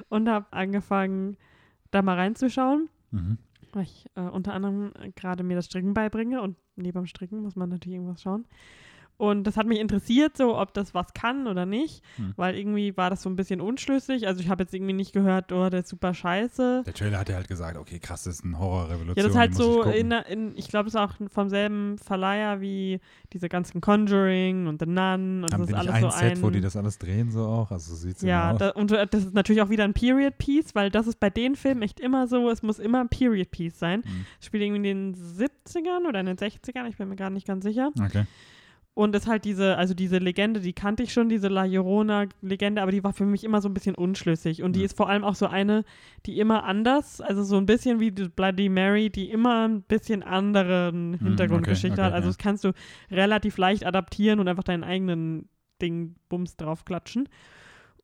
Und 0.08 0.28
habe 0.28 0.46
angefangen, 0.50 1.36
da 1.90 2.02
mal 2.02 2.16
reinzuschauen. 2.16 2.88
Mhm. 3.10 3.38
Weil 3.72 3.84
ich 3.84 4.06
äh, 4.16 4.20
unter 4.22 4.54
anderem 4.54 4.92
gerade 5.14 5.42
mir 5.44 5.54
das 5.56 5.66
Stricken 5.66 5.94
beibringe. 5.94 6.40
Und 6.42 6.56
neben 6.76 6.98
dem 7.00 7.06
Stricken 7.06 7.40
muss 7.42 7.54
man 7.54 7.68
natürlich 7.68 7.96
irgendwas 7.96 8.22
schauen. 8.22 8.46
Und 9.16 9.44
das 9.44 9.56
hat 9.56 9.66
mich 9.66 9.78
interessiert, 9.78 10.36
so 10.36 10.58
ob 10.58 10.74
das 10.74 10.94
was 10.94 11.14
kann 11.14 11.46
oder 11.46 11.64
nicht. 11.64 12.02
Hm. 12.16 12.34
Weil 12.36 12.56
irgendwie 12.56 12.96
war 12.96 13.08
das 13.08 13.22
so 13.22 13.30
ein 13.30 13.36
bisschen 13.36 13.60
unschlüssig. 13.60 14.26
Also 14.26 14.40
ich 14.40 14.48
habe 14.48 14.64
jetzt 14.64 14.74
irgendwie 14.74 14.94
nicht 14.94 15.12
gehört, 15.12 15.52
oh, 15.52 15.68
der 15.68 15.80
ist 15.80 15.88
super 15.88 16.12
scheiße. 16.12 16.82
Der 16.84 16.94
Trailer 16.94 17.20
hat 17.20 17.28
ja 17.28 17.36
halt 17.36 17.46
gesagt, 17.46 17.76
okay, 17.76 17.98
krass, 18.00 18.24
das 18.24 18.36
ist 18.36 18.44
eine 18.44 18.58
Horrorrevolution. 18.58 19.16
Ja, 19.16 19.22
das 19.22 19.32
ist 19.32 19.38
halt 19.38 19.52
ich 19.52 19.56
so 19.56 19.82
gucken. 19.82 19.92
in, 19.92 20.10
in 20.10 20.56
ich 20.56 20.68
glaube, 20.68 20.88
es 20.88 20.94
ist 20.94 21.00
auch 21.00 21.12
vom 21.28 21.48
selben 21.48 21.98
Verleiher 21.98 22.60
wie 22.60 23.00
diese 23.32 23.48
ganzen 23.48 23.80
Conjuring 23.80 24.66
und 24.66 24.80
The 24.80 24.86
Nun 24.86 25.44
und 25.44 25.52
Haben 25.52 25.60
das 25.62 25.68
ist 25.68 25.74
alles 25.74 25.92
ein 25.92 26.02
so 26.02 26.10
Set, 26.10 26.22
ein 26.32 26.42
wo 26.42 26.50
die 26.50 26.60
das 26.60 26.76
alles 26.76 26.98
drehen, 26.98 27.30
so 27.30 27.46
auch? 27.46 27.70
Also 27.70 27.94
so 27.94 27.96
sieht 27.96 28.16
es 28.16 28.22
ja, 28.22 28.52
aus. 28.52 28.58
da, 28.58 28.70
und 28.70 28.90
äh, 28.92 29.06
das 29.06 29.24
ist 29.24 29.34
natürlich 29.34 29.62
auch 29.62 29.70
wieder 29.70 29.84
ein 29.84 29.94
Period 29.94 30.36
Piece, 30.38 30.74
weil 30.74 30.90
das 30.90 31.06
ist 31.06 31.20
bei 31.20 31.30
den 31.30 31.54
Filmen 31.54 31.82
echt 31.82 32.00
immer 32.00 32.26
so, 32.26 32.50
es 32.50 32.62
muss 32.62 32.78
immer 32.78 33.00
ein 33.00 33.08
Period 33.08 33.50
Piece 33.50 33.78
sein. 33.78 34.02
Es 34.40 34.46
spielt 34.46 34.64
irgendwie 34.64 34.90
in 34.90 35.12
den 35.12 35.14
70ern 35.14 36.08
oder 36.08 36.20
in 36.20 36.26
den 36.26 36.36
60ern, 36.36 36.88
ich 36.88 36.96
bin 36.96 37.08
mir 37.08 37.16
gar 37.16 37.30
nicht 37.30 37.46
ganz 37.46 37.64
sicher. 37.64 37.92
Okay. 38.00 38.24
Und 38.94 39.16
ist 39.16 39.26
halt 39.26 39.46
diese, 39.46 39.78
also 39.78 39.94
diese 39.94 40.18
Legende, 40.18 40.60
die 40.60 40.74
kannte 40.74 41.02
ich 41.02 41.14
schon, 41.14 41.30
diese 41.30 41.48
La 41.48 41.64
Llorona-Legende, 41.64 42.82
aber 42.82 42.92
die 42.92 43.02
war 43.02 43.14
für 43.14 43.24
mich 43.24 43.42
immer 43.42 43.62
so 43.62 43.68
ein 43.70 43.72
bisschen 43.74 43.94
unschlüssig. 43.94 44.62
Und 44.62 44.74
die 44.76 44.80
Mhm. 44.80 44.84
ist 44.84 44.96
vor 44.98 45.08
allem 45.08 45.24
auch 45.24 45.34
so 45.34 45.46
eine, 45.46 45.84
die 46.26 46.38
immer 46.38 46.64
anders, 46.64 47.22
also 47.22 47.42
so 47.42 47.56
ein 47.56 47.64
bisschen 47.64 48.00
wie 48.00 48.10
die 48.10 48.28
Bloody 48.28 48.68
Mary, 48.68 49.08
die 49.08 49.30
immer 49.30 49.66
ein 49.66 49.80
bisschen 49.80 50.22
anderen 50.22 51.14
Hintergrundgeschichte 51.14 51.94
okay, 51.94 52.02
hat. 52.02 52.12
Also 52.12 52.26
ja. 52.26 52.30
das 52.30 52.38
kannst 52.38 52.64
du 52.64 52.72
relativ 53.10 53.56
leicht 53.56 53.86
adaptieren 53.86 54.40
und 54.40 54.48
einfach 54.48 54.64
deinen 54.64 54.84
eigenen 54.84 55.48
Ding, 55.80 56.14
Bums 56.28 56.56
draufklatschen. 56.58 57.30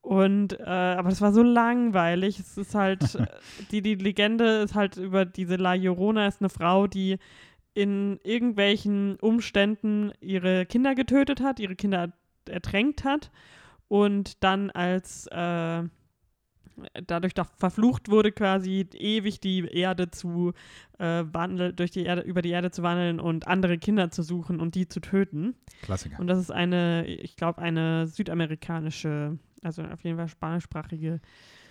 Und, 0.01 0.59
äh, 0.59 0.64
aber 0.64 1.11
das 1.11 1.20
war 1.20 1.34
so 1.34 1.43
langweilig. 1.43 2.39
Es 2.39 2.57
ist 2.57 2.74
halt, 2.74 3.01
die, 3.72 3.82
die 3.82 3.97
Legende 3.97 4.62
ist 4.62 4.74
halt 4.74 4.97
über 4.97 5.26
diese 5.26 5.57
La 5.57 5.74
Llorona, 5.74 6.26
ist 6.26 6.41
eine 6.41 6.49
Frau, 6.49 6.86
die 6.86 7.18
in 7.79 8.18
irgendwelchen 8.24 9.20
Umständen 9.20 10.11
ihre 10.20 10.66
Kinder 10.66 10.97
getötet 10.97 11.41
hat, 11.41 11.61
ihre 11.61 11.76
Kinder 11.76 12.12
ertränkt 12.49 13.05
hat 13.05 13.31
und 13.87 14.43
dann 14.43 14.70
als 14.70 15.29
äh, 15.29 15.85
dadurch 17.07 17.35
doch 17.35 17.47
verflucht 17.57 18.11
wurde, 18.11 18.33
quasi 18.33 18.85
ewig 18.95 19.39
die 19.39 19.64
Erde 19.64 20.11
zu 20.11 20.55
äh, 20.99 21.22
wandeln, 21.31 21.76
durch 21.76 21.93
die 21.93 22.03
Erde, 22.03 22.22
über 22.22 22.43
die 22.43 22.51
Erde 22.51 22.72
zu 22.72 22.83
wandeln 22.83 23.20
und 23.20 23.47
andere 23.47 23.79
Kinder 23.79 24.11
zu 24.11 24.24
suchen 24.24 24.59
und 24.59 24.74
die 24.74 24.89
zu 24.89 24.99
töten. 24.99 25.55
Klassiker. 25.83 26.18
Und 26.18 26.26
das 26.26 26.39
ist 26.39 26.51
eine, 26.51 27.07
ich 27.07 27.37
glaube, 27.37 27.62
eine 27.62 28.09
südamerikanische, 28.09 29.39
also 29.62 29.83
auf 29.83 30.03
jeden 30.03 30.16
Fall 30.16 30.29
spanischsprachige 30.29 31.20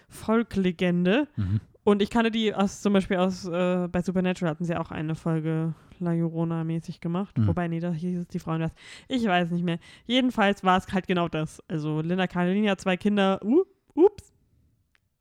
Volklegende. 0.07 1.27
Mhm. 1.35 1.59
Und 1.87 2.01
ich 2.01 2.09
kannte 2.09 2.31
die 2.31 2.53
aus, 2.53 2.81
zum 2.81 2.91
Beispiel 2.91 3.15
aus, 3.15 3.45
äh, 3.47 3.87
bei 3.89 4.01
Supernatural 4.01 4.51
hatten 4.51 4.65
sie 4.65 4.75
auch 4.75 4.91
eine 4.91 5.15
Folge 5.15 5.73
La 5.99 6.11
Llorona-mäßig 6.11 6.99
gemacht. 6.99 7.37
Mhm. 7.37 7.47
Wobei, 7.47 7.69
nee, 7.69 7.79
da 7.79 7.93
hieß 7.93 8.19
es 8.19 8.27
die 8.27 8.39
Frauen 8.39 8.59
das. 8.59 8.73
Ich 9.07 9.25
weiß 9.25 9.51
nicht 9.51 9.63
mehr. 9.63 9.79
Jedenfalls 10.05 10.65
war 10.65 10.77
es 10.77 10.91
halt 10.91 11.07
genau 11.07 11.29
das. 11.29 11.63
Also 11.69 12.01
Linda 12.01 12.27
Cardellini 12.27 12.67
hat 12.67 12.81
zwei 12.81 12.97
Kinder. 12.97 13.39
Uh, 13.41 13.63
ups. 13.93 14.33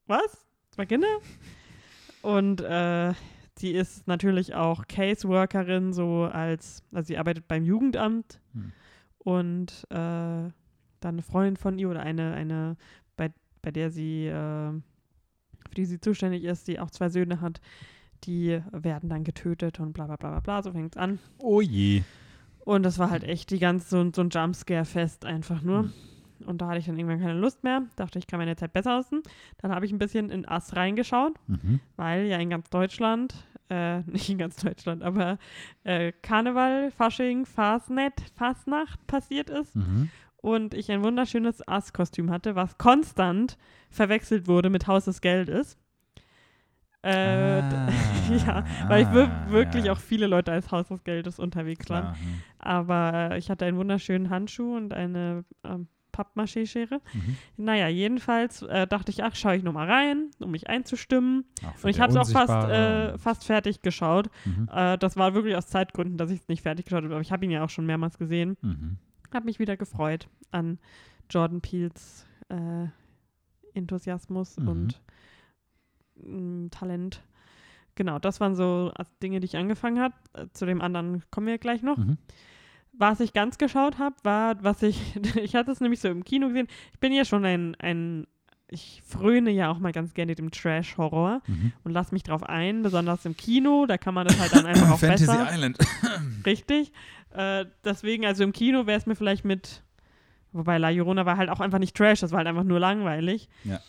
Was? 0.09 0.45
Zwei 0.73 0.87
Kinder? 0.87 1.07
Und 2.23 2.61
äh, 2.63 3.13
sie 3.57 3.71
ist 3.71 4.09
natürlich 4.09 4.57
auch 4.57 4.89
Caseworkerin, 4.89 5.93
so 5.93 6.25
als, 6.25 6.83
also 6.93 7.07
sie 7.07 7.17
arbeitet 7.17 7.47
beim 7.47 7.65
Jugendamt 7.65 8.41
Mhm. 8.55 8.73
und 9.19 9.87
äh, 9.91 9.95
dann 9.95 10.53
eine 11.03 11.23
Freundin 11.23 11.57
von 11.57 11.79
ihr 11.79 11.91
oder 11.91 12.01
eine, 12.01 12.35
eine 12.35 12.77
bei, 13.17 13.31
bei 13.63 13.71
der 13.71 13.93
sie, 13.93 14.27
äh, 14.27 14.73
für 15.69 15.75
die 15.75 15.85
sie 15.87 16.01
zuständig 16.01 16.45
ist, 16.45 16.69
die 16.69 16.79
auch 16.81 16.91
zwei 16.91 17.09
Söhne 17.09 17.41
hat, 17.41 17.61
die 18.25 18.61
werden 18.73 19.09
dann 19.09 19.25
getötet 19.25 19.79
und 19.81 19.93
bla 19.93 20.07
bla 20.07 20.17
bla 20.17 20.31
bla 20.31 20.41
bla, 20.41 20.63
so 20.63 20.73
fängt 20.73 20.97
es 20.97 21.01
an. 21.01 21.19
Oh 21.39 21.61
je. 21.61 22.03
Und 22.65 22.83
das 22.83 22.99
war 22.99 23.11
halt 23.11 23.23
echt 23.25 23.51
die 23.51 23.59
ganze, 23.59 23.89
so, 23.91 24.01
ein- 24.01 24.13
so 24.13 24.23
ein 24.23 24.31
Jumpscare-Fest 24.31 25.25
einfach 25.25 25.63
nur. 25.63 25.91
Und 26.45 26.61
da 26.61 26.69
hatte 26.69 26.79
ich 26.79 26.87
dann 26.87 26.99
irgendwann 26.99 27.21
keine 27.21 27.39
Lust 27.39 27.63
mehr. 27.65 27.83
Dachte, 27.97 28.19
ich 28.19 28.27
kann 28.27 28.39
meine 28.39 28.57
Zeit 28.57 28.73
besser 28.73 28.97
nutzen. 28.97 29.23
Dann 29.59 29.71
habe 29.73 29.87
ich 29.87 29.93
ein 29.93 29.99
bisschen 29.99 30.31
in 30.31 30.47
Ass 30.47 30.75
reingeschaut, 30.77 31.35
Mhm. 31.47 31.81
weil 31.97 32.27
ja 32.27 32.39
in 32.39 32.51
ganz 32.51 32.69
Deutschland, 32.69 33.35
äh, 33.71 34.01
nicht 34.07 34.29
in 34.31 34.39
ganz 34.39 34.57
Deutschland, 34.57 35.03
aber 35.03 35.39
äh, 35.85 36.13
Karneval, 36.23 36.91
Fasching, 36.91 37.47
Fasnet, 37.47 38.15
Fasnacht 38.35 39.07
passiert 39.07 39.49
ist. 39.49 39.77
Mhm. 39.77 40.11
Und 40.47 40.75
ich 40.75 40.93
ein 40.93 41.03
wunderschönes 41.03 41.67
Ass-Kostüm 41.67 42.31
hatte, 42.31 42.55
was 42.55 42.79
konstant 42.79 43.59
verwechselt 43.91 44.47
wurde 44.47 44.71
mit 44.71 44.87
Haus 44.87 45.07
des 45.07 45.21
Geldes. 45.21 45.77
Äh, 47.03 47.63
d- 47.63 48.37
ja, 48.47 48.65
weil 48.87 49.03
ich 49.03 49.13
wir 49.13 49.25
ah, 49.25 49.51
wirklich 49.51 49.87
ja. 49.87 49.93
auch 49.93 49.99
viele 49.99 50.29
Leute 50.29 50.53
als 50.53 50.71
Haus 50.71 50.87
des 50.87 51.03
Geldes 51.03 51.41
unterwegs 51.41 51.91
waren. 51.91 52.13
Klar. 52.13 52.17
hm. 52.21 52.43
Aber 52.61 53.37
ich 53.37 53.51
hatte 53.51 53.65
einen 53.65 53.77
wunderschönen 53.77 54.31
Handschuh 54.31 54.77
und 54.77 54.95
eine 54.95 55.45
ähm, 55.65 55.89
Pappmaché-Schere. 56.13 57.01
Mhm. 57.13 57.37
Naja, 57.57 57.89
jedenfalls 57.89 58.63
äh, 58.63 58.87
dachte 58.87 59.11
ich, 59.11 59.25
ach, 59.25 59.35
schaue 59.35 59.57
ich 59.57 59.65
nochmal 59.65 59.91
rein, 59.91 60.31
um 60.39 60.53
mich 60.53 60.69
einzustimmen. 60.69 61.45
Und 61.83 61.91
ich 61.91 61.99
habe 61.99 62.13
es 62.13 62.17
auch 62.17 62.31
fast, 62.31 62.69
äh, 62.71 63.19
fast 63.19 63.45
fertig 63.45 63.83
geschaut. 63.83 64.31
Mhm. 64.45 64.69
Äh, 64.73 64.97
das 64.97 65.17
war 65.17 65.35
wirklich 65.35 65.57
aus 65.57 65.67
Zeitgründen, 65.67 66.17
dass 66.17 66.31
ich 66.31 66.41
es 66.43 66.49
nicht 66.49 66.63
fertig 66.63 66.87
geschaut 66.87 67.03
habe. 67.03 67.15
Aber 67.15 67.21
ich 67.21 67.33
habe 67.33 67.45
ihn 67.45 67.51
ja 67.51 67.65
auch 67.65 67.71
schon 67.71 67.85
mehrmals 67.85 68.17
gesehen. 68.17 68.57
Mhm. 68.63 68.99
Habe 69.35 69.47
mich 69.47 69.59
wieder 69.59 69.77
gefreut 69.77 70.29
an 70.51 70.79
Jordan 71.31 71.61
Peels 71.61 72.27
äh, 72.49 72.87
Enthusiasmus 73.75 74.57
Mhm. 74.59 74.69
und 74.69 75.01
mh, 76.17 76.69
Talent. 76.71 77.23
Genau, 77.95 78.19
das 78.19 78.41
waren 78.41 78.55
so 78.55 78.93
Dinge, 79.23 79.41
die 79.41 79.47
ich 79.47 79.57
angefangen 79.57 80.01
habe. 80.01 80.15
Äh, 80.35 80.47
zu 80.53 80.67
dem 80.67 80.81
anderen 80.81 81.23
kommen 81.31 81.47
wir 81.47 81.59
gleich 81.59 81.83
noch. 81.83 81.97
Mhm. 81.97 82.19
Was 82.99 83.21
ich 83.21 83.33
ganz 83.33 83.59
geschaut 83.59 83.99
habe, 83.99 84.17
war, 84.23 84.63
was 84.63 84.83
ich, 84.83 85.17
ich 85.37 85.55
hatte 85.55 85.71
es 85.71 85.81
nämlich 85.81 86.01
so 86.01 86.09
im 86.09 86.25
Kino 86.25 86.49
gesehen. 86.49 86.69
Ich 86.93 87.01
bin 87.01 87.13
ja 87.13 87.25
schon 87.25 87.45
ein, 87.45 87.75
ein 87.77 88.27
ich 88.69 89.01
fröne 89.07 89.51
ja 89.53 89.71
auch 89.71 89.79
mal 89.79 89.93
ganz 89.93 90.13
gerne 90.13 90.35
dem 90.35 90.51
Trash-Horror 90.51 91.41
Mhm. 91.47 91.73
und 91.85 91.93
lasse 91.93 92.13
mich 92.15 92.25
drauf 92.25 92.43
ein, 92.43 92.83
besonders 92.83 93.25
im 93.25 93.37
Kino. 93.37 93.87
Da 93.87 93.97
kann 93.97 94.13
man 94.15 94.27
das 94.27 94.39
halt 94.41 94.53
dann 94.55 94.67
einfach 94.67 94.91
auch 94.93 94.99
Fantasy 94.99 95.27
besser. 95.27 95.49
Island. 95.53 95.79
Richtig. 96.45 96.93
Äh, 97.37 97.67
deswegen, 97.85 98.25
also 98.27 98.45
im 98.45 98.53
Kino 98.53 98.87
wäre 98.87 98.99
es 98.99 99.07
mir 99.07 99.17
vielleicht 99.17 99.45
mit, 99.45 99.83
wobei 100.53 100.79
La 100.79 100.89
Llorona 100.91 101.27
war 101.27 101.37
halt 101.37 101.51
auch 101.51 101.61
einfach 101.61 101.79
nicht 101.79 101.97
Trash, 101.97 102.21
das 102.21 102.31
war 102.33 102.39
halt 102.39 102.49
einfach 102.49 102.65
nur 102.65 102.81
langweilig. 102.81 103.49
Ja. 103.65 103.81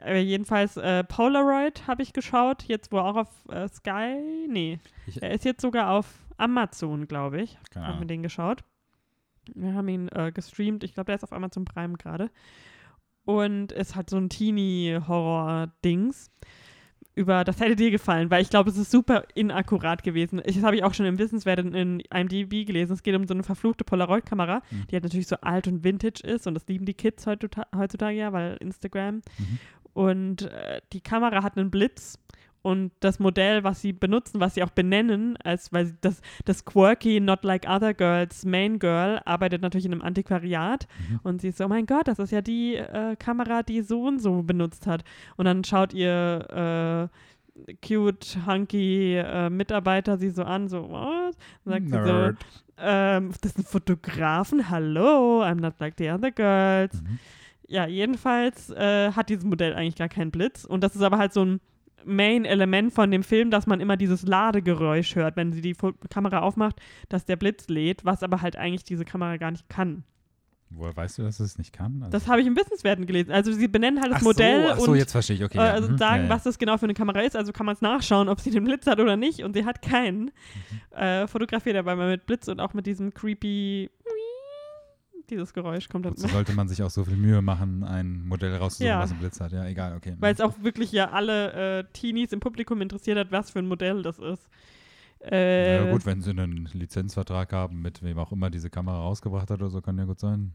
Aber 0.00 0.16
jedenfalls 0.18 0.76
äh, 0.76 1.04
Polaroid 1.04 1.86
habe 1.86 2.02
ich 2.02 2.12
geschaut, 2.12 2.64
jetzt 2.64 2.92
wo 2.92 2.98
auch 2.98 3.16
auf 3.16 3.28
äh, 3.48 3.66
Sky, 3.68 4.46
nee, 4.48 4.78
Ich- 5.06 5.22
er 5.22 5.30
ist 5.30 5.44
jetzt 5.44 5.62
sogar 5.62 5.90
auf 5.90 6.06
Amazon, 6.36 7.08
glaube 7.08 7.40
ich, 7.40 7.56
Keine 7.72 7.86
haben 7.86 8.00
wir 8.00 8.06
den 8.06 8.22
geschaut. 8.22 8.62
Wir 9.54 9.72
haben 9.74 9.88
ihn 9.88 10.08
äh, 10.08 10.32
gestreamt, 10.32 10.84
ich 10.84 10.92
glaube, 10.94 11.06
der 11.06 11.14
ist 11.16 11.24
auf 11.24 11.32
Amazon 11.32 11.64
Prime 11.64 11.96
gerade. 11.96 12.30
Und 13.24 13.72
ist 13.72 13.96
halt 13.96 14.10
so 14.10 14.16
ein 14.18 14.28
Teenie-Horror-Dings. 14.28 16.30
Über, 17.16 17.44
das 17.44 17.60
hätte 17.60 17.76
dir 17.76 17.90
gefallen, 17.90 18.30
weil 18.30 18.42
ich 18.42 18.50
glaube, 18.50 18.68
es 18.68 18.76
ist 18.76 18.90
super 18.90 19.24
inakkurat 19.34 20.02
gewesen. 20.02 20.40
Ich, 20.44 20.56
das 20.56 20.64
habe 20.64 20.76
ich 20.76 20.84
auch 20.84 20.92
schon 20.92 21.06
im 21.06 21.18
Wissenswerten 21.18 21.74
in 21.74 22.00
IMDb 22.14 22.66
gelesen. 22.66 22.92
Es 22.92 23.02
geht 23.02 23.16
um 23.16 23.26
so 23.26 23.32
eine 23.32 23.42
verfluchte 23.42 23.84
Polaroid-Kamera, 23.84 24.60
Mhm. 24.70 24.86
die 24.88 24.96
halt 24.96 25.04
natürlich 25.04 25.26
so 25.26 25.36
alt 25.40 25.66
und 25.66 25.82
vintage 25.82 26.22
ist 26.22 26.46
und 26.46 26.52
das 26.52 26.66
lieben 26.68 26.84
die 26.84 26.92
Kids 26.94 27.26
heutzutage, 27.26 27.66
heutzutage 27.74 28.18
ja, 28.18 28.32
weil 28.34 28.58
Instagram. 28.60 29.16
Mhm. 29.38 29.58
Und 29.94 30.42
äh, 30.42 30.82
die 30.92 31.00
Kamera 31.00 31.42
hat 31.42 31.56
einen 31.56 31.70
Blitz 31.70 32.18
und 32.62 32.90
das 33.00 33.18
Modell, 33.20 33.62
was 33.64 33.80
sie 33.80 33.92
benutzen, 33.92 34.40
was 34.40 34.54
sie 34.54 34.62
auch 34.64 34.70
benennen, 34.70 35.36
als 35.44 35.72
weil 35.72 35.96
das, 36.00 36.20
das 36.44 36.64
quirky 36.64 37.20
Not 37.20 37.44
Like 37.44 37.68
Other 37.68 37.94
Girls 37.94 38.44
Main 38.44 38.78
Girl 38.78 39.20
arbeitet 39.24 39.62
natürlich 39.62 39.86
in 39.86 39.92
einem 39.92 40.02
Antiquariat 40.02 40.88
Mhm. 41.08 41.20
und 41.22 41.40
sie 41.40 41.48
ist 41.48 41.58
so, 41.58 41.64
oh 41.64 41.68
mein 41.68 41.86
Gott, 41.86 42.08
das 42.08 42.18
ist 42.18 42.32
ja 42.32 42.40
die 42.42 42.74
äh, 42.76 43.14
Kamera, 43.16 43.62
die 43.62 43.82
so 43.82 44.02
und 44.04 44.18
so 44.20 44.42
benutzt 44.42 44.86
hat. 44.86 45.04
Und 45.36 45.44
dann 45.44 45.62
schaut 45.64 45.94
ihr 45.94 47.10
äh, 47.10 47.74
cute, 47.86 48.38
hunky 48.46 49.16
äh, 49.16 49.48
Mitarbeiter 49.50 50.18
sie 50.18 50.30
so 50.30 50.42
an, 50.44 50.68
so, 50.68 50.88
what? 50.88 51.34
Und 51.64 51.72
sagt 51.72 51.84
sie 51.86 51.92
so, 51.92 51.98
Nerd. 51.98 52.36
ähm, 52.78 53.30
das 53.40 53.54
sind 53.54 53.66
Fotografen, 53.66 54.68
hallo, 54.68 55.42
I'm 55.42 55.60
not 55.60 55.74
like 55.80 55.94
the 55.98 56.10
other 56.10 56.30
girls. 56.30 57.00
Mhm. 57.02 57.18
Ja, 57.68 57.86
jedenfalls 57.86 58.70
äh, 58.70 59.12
hat 59.12 59.28
dieses 59.28 59.44
Modell 59.44 59.74
eigentlich 59.74 59.96
gar 59.96 60.08
keinen 60.08 60.30
Blitz. 60.30 60.64
Und 60.64 60.82
das 60.84 60.94
ist 60.94 61.02
aber 61.02 61.18
halt 61.18 61.32
so 61.32 61.44
ein 61.44 61.60
Main-Element 62.06 62.92
von 62.92 63.10
dem 63.10 63.22
Film, 63.22 63.50
dass 63.50 63.66
man 63.66 63.80
immer 63.80 63.96
dieses 63.96 64.22
Ladegeräusch 64.22 65.14
hört, 65.16 65.36
wenn 65.36 65.52
sie 65.52 65.60
die 65.60 65.74
Fo 65.74 65.92
Kamera 66.10 66.40
aufmacht, 66.40 66.76
dass 67.08 67.24
der 67.24 67.36
Blitz 67.36 67.68
lädt, 67.68 68.04
was 68.04 68.22
aber 68.22 68.42
halt 68.42 68.56
eigentlich 68.56 68.84
diese 68.84 69.04
Kamera 69.04 69.36
gar 69.36 69.50
nicht 69.50 69.68
kann. 69.68 70.04
Woher 70.70 70.96
weißt 70.96 71.18
du, 71.18 71.22
dass 71.22 71.38
es 71.38 71.58
nicht 71.58 71.72
kann? 71.72 72.02
Also- 72.02 72.10
Das 72.10 72.26
habe 72.28 72.40
ich 72.40 72.46
im 72.46 72.56
Wissenswerten 72.56 73.06
gelesen. 73.06 73.30
Also 73.30 73.52
sie 73.52 73.68
benennen 73.68 74.00
halt 74.00 74.12
das 74.12 74.18
ach 74.18 74.24
Modell 74.24 74.62
so, 74.62 74.72
ach 74.72 74.80
so, 74.80 74.90
und 74.90 74.98
jetzt 74.98 75.12
verstehe 75.12 75.36
ich. 75.36 75.44
Okay, 75.44 75.58
äh, 75.58 75.60
ja. 75.60 75.72
also 75.72 75.88
mhm. 75.88 75.98
sagen, 75.98 76.22
ja, 76.24 76.28
ja. 76.28 76.34
was 76.34 76.42
das 76.42 76.58
genau 76.58 76.76
für 76.76 76.86
eine 76.86 76.94
Kamera 76.94 77.20
ist. 77.20 77.36
Also 77.36 77.52
kann 77.52 77.66
man 77.66 77.76
es 77.76 77.82
nachschauen, 77.82 78.28
ob 78.28 78.40
sie 78.40 78.50
den 78.50 78.64
Blitz 78.64 78.86
hat 78.86 78.98
oder 78.98 79.16
nicht. 79.16 79.42
Und 79.44 79.54
sie 79.54 79.64
hat 79.64 79.80
keinen. 79.80 80.24
Mhm. 80.24 80.96
Äh, 80.96 81.26
fotografiert 81.28 81.76
dabei 81.76 81.94
mal 81.94 82.10
mit 82.10 82.26
Blitz 82.26 82.48
und 82.48 82.60
auch 82.60 82.74
mit 82.74 82.86
diesem 82.86 83.14
creepy 83.14 83.90
dieses 85.30 85.52
Geräusch 85.52 85.88
kommt 85.88 86.04
dann 86.06 86.12
Wozu 86.12 86.28
sollte 86.28 86.52
man 86.52 86.68
sich 86.68 86.82
auch 86.82 86.90
so 86.90 87.04
viel 87.04 87.16
Mühe 87.16 87.42
machen, 87.42 87.84
ein 87.84 88.26
Modell 88.26 88.54
rauszusuchen, 88.56 88.88
Ja. 88.88 89.00
was 89.00 89.10
einen 89.10 89.20
Blitz 89.20 89.40
hat? 89.40 89.52
Ja, 89.52 89.64
egal, 89.66 89.96
okay. 89.96 90.14
Weil 90.18 90.32
es 90.34 90.40
auch 90.40 90.54
wirklich 90.62 90.92
ja 90.92 91.10
alle 91.10 91.80
äh, 91.80 91.84
Teenies 91.92 92.32
im 92.32 92.40
Publikum 92.40 92.80
interessiert 92.80 93.18
hat, 93.18 93.30
was 93.32 93.50
für 93.50 93.58
ein 93.60 93.66
Modell 93.68 94.02
das 94.02 94.18
ist. 94.18 94.48
Äh, 95.20 95.86
ja, 95.86 95.92
gut, 95.92 96.06
wenn 96.06 96.20
sie 96.22 96.30
einen 96.30 96.68
Lizenzvertrag 96.72 97.52
haben, 97.52 97.80
mit 97.82 98.02
wem 98.02 98.18
auch 98.18 98.32
immer 98.32 98.50
diese 98.50 98.70
Kamera 98.70 98.98
rausgebracht 99.00 99.50
hat 99.50 99.60
oder 99.60 99.70
so, 99.70 99.80
kann 99.80 99.98
ja 99.98 100.04
gut 100.04 100.20
sein. 100.20 100.52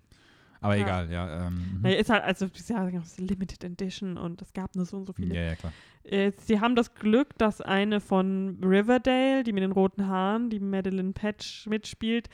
Aber 0.64 0.76
Ja. 0.76 0.84
egal, 0.84 1.12
ja. 1.12 1.48
Ähm, 1.48 1.54
mhm. 1.56 1.82
naja, 1.82 1.98
ist 1.98 2.10
halt, 2.12 2.24
also 2.24 2.48
sie 2.54 2.76
auch, 2.76 2.88
es 3.04 3.14
ist 3.14 3.20
Limited 3.20 3.64
Edition 3.64 4.16
und 4.18 4.42
es 4.44 4.54
gab 4.54 4.76
nur 4.76 4.86
so 4.86 4.98
und 4.98 5.06
so 5.08 5.14
viele. 5.14 5.34
ja, 5.34 5.42
ja, 5.42 5.56
klar. 5.56 5.74
Äh, 6.04 6.32
sie 6.46 6.60
haben 6.60 6.76
das 6.76 6.94
Glück, 6.94 7.36
dass 7.40 7.62
eine 7.62 8.00
von 8.00 8.60
Riverdale, 8.64 9.44
die 9.44 9.54
mit 9.54 9.64
den 9.64 9.72
roten 9.72 10.08
Haaren, 10.08 10.52
die 10.52 10.60
Madeline 10.60 11.14
Patch 11.14 11.66
mitspielt, 11.68 12.30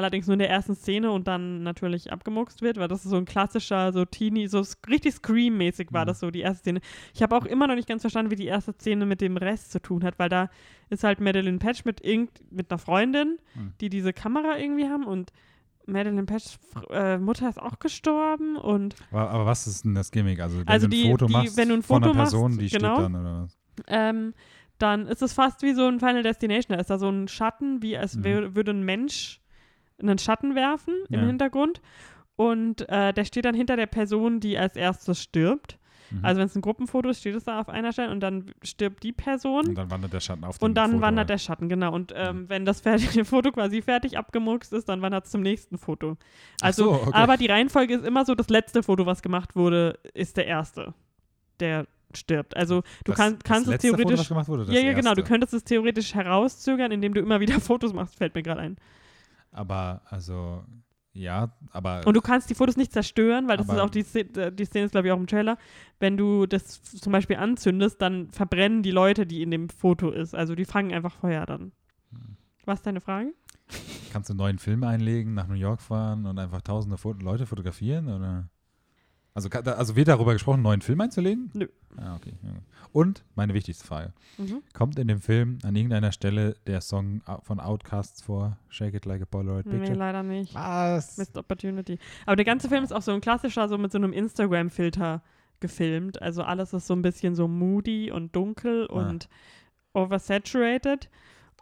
allerdings 0.00 0.26
nur 0.26 0.32
in 0.34 0.38
der 0.40 0.50
ersten 0.50 0.74
Szene 0.74 1.10
und 1.12 1.28
dann 1.28 1.62
natürlich 1.62 2.12
abgemuckst 2.12 2.62
wird, 2.62 2.76
weil 2.78 2.88
das 2.88 3.04
ist 3.04 3.10
so 3.10 3.16
ein 3.16 3.24
klassischer, 3.26 3.92
so 3.92 4.04
Teenie, 4.04 4.48
so 4.48 4.62
richtig 4.88 5.14
Scream-mäßig 5.14 5.92
war 5.92 6.02
Mhm. 6.04 6.08
das 6.08 6.20
so, 6.20 6.30
die 6.30 6.40
erste 6.40 6.60
Szene. 6.60 6.80
Ich 7.14 7.22
habe 7.22 7.36
auch 7.36 7.44
immer 7.44 7.66
noch 7.66 7.74
nicht 7.76 7.88
ganz 7.88 8.02
verstanden, 8.02 8.30
wie 8.30 8.36
die 8.36 8.46
erste 8.46 8.72
Szene 8.72 9.06
mit 9.06 9.20
dem 9.20 9.36
Rest 9.36 9.70
zu 9.72 9.80
tun 9.80 10.02
hat, 10.02 10.18
weil 10.18 10.28
da 10.28 10.50
ist 10.88 11.04
halt 11.04 11.20
Madeline 11.20 11.58
Patch 11.58 11.84
mit, 11.84 12.00
irgend, 12.04 12.30
mit 12.50 12.70
einer 12.70 12.78
Freundin, 12.78 13.38
Mhm. 13.54 13.72
die 13.80 13.88
diese 13.90 14.12
Kamera 14.12 14.58
irgendwie 14.58 14.88
haben 14.88 15.04
und 15.04 15.32
Madeleine 15.86 16.24
Petsch 16.24 16.56
äh, 16.90 17.18
Mutter 17.18 17.48
ist 17.48 17.60
auch 17.60 17.78
gestorben 17.80 18.56
und 18.56 18.94
Aber, 19.10 19.30
aber 19.30 19.46
was 19.46 19.66
ist 19.66 19.84
denn 19.84 19.94
das 19.94 20.10
Gimmick? 20.10 20.38
Also, 20.40 20.58
wenn 20.58 20.68
Also 20.68 20.86
du 20.86 20.94
ein 20.96 21.02
die- 21.02 21.10
Foto 21.10 21.26
die- 21.26 21.32
machst 21.32 21.56
wenn 21.56 21.68
du 21.68 21.74
ein 21.74 21.82
von 21.82 21.96
einer 21.96 22.06
Foto 22.08 22.18
machst, 22.18 22.32
Person, 22.32 22.58
die 22.58 22.68
genau. 22.68 22.94
stirbt 22.96 23.14
dann 23.14 23.20
oder 23.20 23.42
was? 23.42 23.58
ähm, 23.88 24.34
dann 24.78 25.06
ist 25.08 25.20
es 25.20 25.32
fast 25.32 25.62
wie 25.62 25.74
so 25.74 25.86
ein 25.88 25.98
Final 26.00 26.22
Destination. 26.22 26.74
Da 26.74 26.80
ist 26.80 26.88
da 26.90 26.98
so 26.98 27.08
ein 27.10 27.28
Schatten, 27.28 27.82
wie 27.82 27.96
als 27.98 28.16
Mhm. 28.16 28.54
würde 28.54 28.70
ein 28.70 28.82
Mensch 28.84 29.40
einen 30.00 30.18
Schatten 30.18 30.54
werfen 30.54 30.94
im 31.08 31.20
Ja. 31.20 31.26
Hintergrund. 31.26 31.80
Und 32.36 32.88
äh, 32.88 33.12
der 33.12 33.24
steht 33.24 33.44
dann 33.44 33.54
hinter 33.54 33.76
der 33.76 33.86
Person, 33.86 34.40
die 34.40 34.56
als 34.56 34.74
erstes 34.76 35.20
stirbt. 35.22 35.78
Mhm. 36.10 36.24
Also 36.24 36.40
wenn 36.40 36.46
es 36.46 36.56
ein 36.56 36.62
Gruppenfoto 36.62 37.08
ist, 37.10 37.20
steht 37.20 37.34
es 37.36 37.44
da 37.44 37.60
auf 37.60 37.68
einer 37.68 37.92
Stelle 37.92 38.10
und 38.10 38.20
dann 38.20 38.46
stirbt 38.62 39.02
die 39.02 39.12
Person. 39.12 39.68
und 39.68 39.74
dann 39.76 39.90
wandert 39.90 40.12
der 40.12 40.20
Schatten 40.20 40.44
auf 40.44 40.58
dem 40.58 40.64
Und 40.64 40.74
dann 40.74 40.90
Foto 40.92 41.02
wandert 41.02 41.18
halt. 41.24 41.30
der 41.30 41.38
Schatten, 41.38 41.68
genau. 41.68 41.92
Und 41.94 42.12
ähm, 42.16 42.36
Mhm. 42.42 42.48
wenn 42.48 42.64
das 42.64 42.80
fertige 42.80 43.24
Foto 43.26 43.52
quasi 43.52 43.82
fertig 43.82 44.16
abgemurkst 44.18 44.72
ist, 44.72 44.88
dann 44.88 45.02
wandert 45.02 45.26
es 45.26 45.30
zum 45.30 45.42
nächsten 45.42 45.76
Foto. 45.78 46.16
Also, 46.62 46.84
so, 46.84 46.92
okay. 46.94 47.10
aber 47.12 47.36
die 47.36 47.46
Reihenfolge 47.46 47.94
ist 47.94 48.04
immer 48.06 48.24
so, 48.24 48.34
das 48.34 48.48
letzte 48.48 48.82
Foto, 48.82 49.04
was 49.06 49.22
gemacht 49.22 49.54
wurde, 49.54 49.98
ist 50.14 50.36
der 50.38 50.46
erste, 50.46 50.94
der 51.60 51.86
stirbt. 52.14 52.56
Also 52.56 52.80
du 53.04 53.12
das, 53.12 53.16
kann, 53.16 53.34
das 53.34 53.44
kannst 53.44 53.62
es 53.66 53.72
letzte 53.74 53.88
Foto, 53.90 53.98
theoretisch. 53.98 54.20
was 54.20 54.28
gemacht 54.28 54.48
wurde, 54.48 54.64
das 54.64 54.74
ja, 54.74 54.80
ja, 54.80 54.92
genau. 54.94 55.12
Du 55.14 55.20
erste. 55.20 55.30
könntest 55.32 55.52
es 55.54 55.62
theoretisch 55.62 56.14
herauszögern, 56.14 56.90
indem 56.90 57.14
du 57.14 57.20
immer 57.20 57.38
wieder 57.40 57.60
Fotos 57.60 57.92
machst, 57.92 58.16
fällt 58.16 58.34
mir 58.34 58.42
gerade 58.42 58.62
ein. 58.62 58.76
Aber, 59.52 60.02
also, 60.06 60.64
ja, 61.12 61.52
aber 61.72 62.02
Und 62.06 62.14
du 62.14 62.20
kannst 62.20 62.48
die 62.50 62.54
Fotos 62.54 62.76
nicht 62.76 62.92
zerstören, 62.92 63.48
weil 63.48 63.56
das 63.56 63.66
ist 63.68 63.78
auch 63.78 63.90
die, 63.90 64.02
Szene- 64.04 64.52
die 64.52 64.64
Szene 64.64 64.84
ist, 64.86 64.92
glaube 64.92 65.08
ich, 65.08 65.12
auch 65.12 65.18
im 65.18 65.26
Trailer. 65.26 65.58
Wenn 65.98 66.16
du 66.16 66.46
das 66.46 66.82
zum 66.82 67.12
Beispiel 67.12 67.36
anzündest, 67.36 68.00
dann 68.00 68.30
verbrennen 68.30 68.82
die 68.82 68.92
Leute, 68.92 69.26
die 69.26 69.42
in 69.42 69.50
dem 69.50 69.68
Foto 69.68 70.10
ist. 70.10 70.34
Also 70.34 70.54
die 70.54 70.64
fangen 70.64 70.92
einfach 70.92 71.12
Feuer 71.16 71.46
dann. 71.46 71.72
Hm. 72.12 72.36
Was 72.64 72.78
ist 72.80 72.86
deine 72.86 73.00
Frage? 73.00 73.32
kannst 74.12 74.28
du 74.28 74.32
einen 74.32 74.38
neuen 74.38 74.58
Film 74.58 74.82
einlegen, 74.82 75.34
nach 75.34 75.46
New 75.46 75.54
York 75.54 75.80
fahren 75.80 76.26
und 76.26 76.38
einfach 76.38 76.60
tausende 76.62 76.96
Leute 77.22 77.46
fotografieren? 77.46 78.08
Oder? 78.08 78.48
Also, 79.34 79.48
also 79.50 79.96
wird 79.96 80.08
darüber 80.08 80.32
gesprochen, 80.32 80.56
einen 80.56 80.62
neuen 80.64 80.80
Film 80.80 81.00
einzulegen? 81.00 81.50
Nö. 81.54 81.68
Ah, 81.96 82.16
okay. 82.16 82.32
Und 82.92 83.24
meine 83.36 83.54
wichtigste 83.54 83.86
Frage. 83.86 84.12
Mhm. 84.38 84.62
Kommt 84.72 84.98
in 84.98 85.06
dem 85.06 85.20
Film 85.20 85.58
an 85.62 85.76
irgendeiner 85.76 86.10
Stelle 86.10 86.56
der 86.66 86.80
Song 86.80 87.22
von 87.42 87.60
Outcasts 87.60 88.22
vor, 88.22 88.56
Shake 88.68 88.94
It 88.94 89.04
Like 89.06 89.22
a 89.22 89.26
Polaroid 89.26 89.66
Nee, 89.66 89.78
Picture? 89.78 89.96
leider 89.96 90.22
nicht. 90.24 90.54
Was? 90.54 91.16
Missed 91.16 91.36
Opportunity. 91.36 91.98
Aber 92.26 92.34
der 92.36 92.44
ganze 92.44 92.68
Film 92.68 92.82
ist 92.82 92.92
auch 92.92 93.02
so 93.02 93.12
ein 93.12 93.20
klassischer, 93.20 93.68
so 93.68 93.78
mit 93.78 93.92
so 93.92 93.98
einem 93.98 94.12
Instagram-Filter 94.12 95.22
gefilmt. 95.60 96.20
Also 96.20 96.42
alles 96.42 96.72
ist 96.72 96.86
so 96.88 96.94
ein 96.94 97.02
bisschen 97.02 97.36
so 97.36 97.46
moody 97.46 98.10
und 98.10 98.34
dunkel 98.34 98.88
Ah. 98.90 98.94
und 99.08 99.28
oversaturated. 99.94 101.08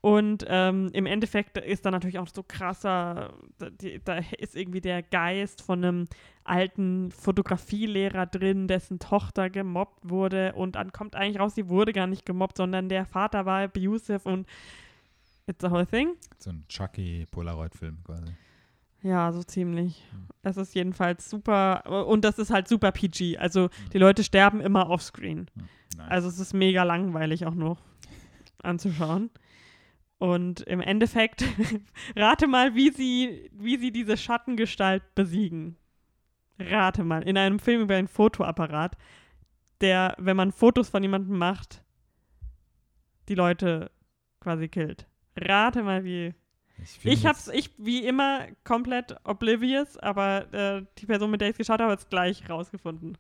Und 0.01 0.45
ähm, 0.49 0.91
im 0.93 1.07
Endeffekt 1.07 1.59
ist 1.59 1.85
da 1.85 1.91
natürlich 1.91 2.21
auch 2.21 2.29
so 2.29 2.45
krasser, 2.45 3.35
da, 3.59 3.69
die, 3.69 4.01
da 4.05 4.21
ist 4.39 4.55
irgendwie 4.55 4.81
der 4.81 5.03
Geist 5.03 5.61
von 5.61 5.85
einem 5.85 6.09
alten 6.49 7.11
Fotografielehrer 7.11 8.27
drin, 8.27 8.69
dessen 8.69 8.99
Tochter 8.99 9.51
gemobbt 9.51 10.09
wurde. 10.09 10.55
Und 10.55 10.77
dann 10.77 10.93
kommt 10.93 11.15
eigentlich 11.15 11.39
raus, 11.41 11.55
sie 11.55 11.69
wurde 11.69 11.93
gar 11.93 12.07
nicht 12.07 12.27
gemobbt, 12.27 12.57
sondern 12.57 12.89
der 12.89 13.07
Vater 13.07 13.47
war 13.47 13.63
abusive 13.63 14.29
und 14.29 14.47
it's 15.47 15.65
a 15.65 15.71
whole 15.71 15.87
thing. 15.87 16.15
So 16.39 16.51
ein 16.51 16.65
Chucky 16.69 17.27
Polaroid-Film 17.31 17.99
quasi. 18.05 18.33
Ja, 19.03 19.33
so 19.33 19.43
ziemlich. 19.43 20.03
Hm. 20.11 20.27
Es 20.43 20.57
ist 20.57 20.75
jedenfalls 20.75 21.31
super 21.31 22.07
und 22.09 22.25
das 22.25 22.39
ist 22.39 22.51
halt 22.51 22.69
super 22.69 22.91
PG. 22.93 23.39
Also 23.39 23.69
die 23.93 23.99
Leute 23.99 24.25
sterben 24.25 24.61
immer 24.61 24.91
offscreen. 24.91 25.51
Hm, 25.55 25.69
Nice. 25.97 26.11
Also 26.11 26.29
es 26.29 26.39
ist 26.39 26.55
mega 26.55 26.85
langweilig 26.85 27.47
auch 27.47 27.55
noch 27.55 27.79
anzuschauen. 28.63 29.31
Und 30.19 30.61
im 30.63 30.81
Endeffekt, 30.81 31.45
rate 32.17 32.47
mal, 32.47 32.75
wie 32.75 32.91
sie, 32.91 33.51
wie 33.53 33.77
sie 33.77 33.93
diese 33.93 34.17
Schattengestalt 34.17 35.03
besiegen. 35.15 35.77
Rate 36.59 37.05
mal, 37.05 37.23
in 37.23 37.37
einem 37.37 37.59
Film 37.59 37.83
über 37.83 37.97
einen 37.97 38.09
Fotoapparat, 38.09 38.97
der, 39.81 40.15
wenn 40.19 40.37
man 40.37 40.53
Fotos 40.53 40.89
von 40.89 41.03
jemandem 41.03 41.39
macht, 41.39 41.83
die 43.29 43.35
Leute 43.35 43.91
quasi 44.41 44.69
killt. 44.69 45.07
Rate 45.37 45.83
mal, 45.83 46.05
wie 46.05 46.35
mich 46.79 47.05
ich 47.05 47.27
hab's, 47.27 47.49
ich 47.49 47.71
wie 47.79 48.07
immer 48.07 48.47
komplett 48.65 49.17
oblivious, 49.25 49.97
aber 49.99 50.53
äh, 50.53 50.85
die 50.99 51.07
Person, 51.07 51.31
mit 51.31 51.41
der 51.41 51.51
ich 51.51 51.57
geschaut 51.57 51.81
habe, 51.81 51.93
hat 51.93 52.01
es 52.01 52.09
gleich 52.09 52.49
rausgefunden. 52.49 53.19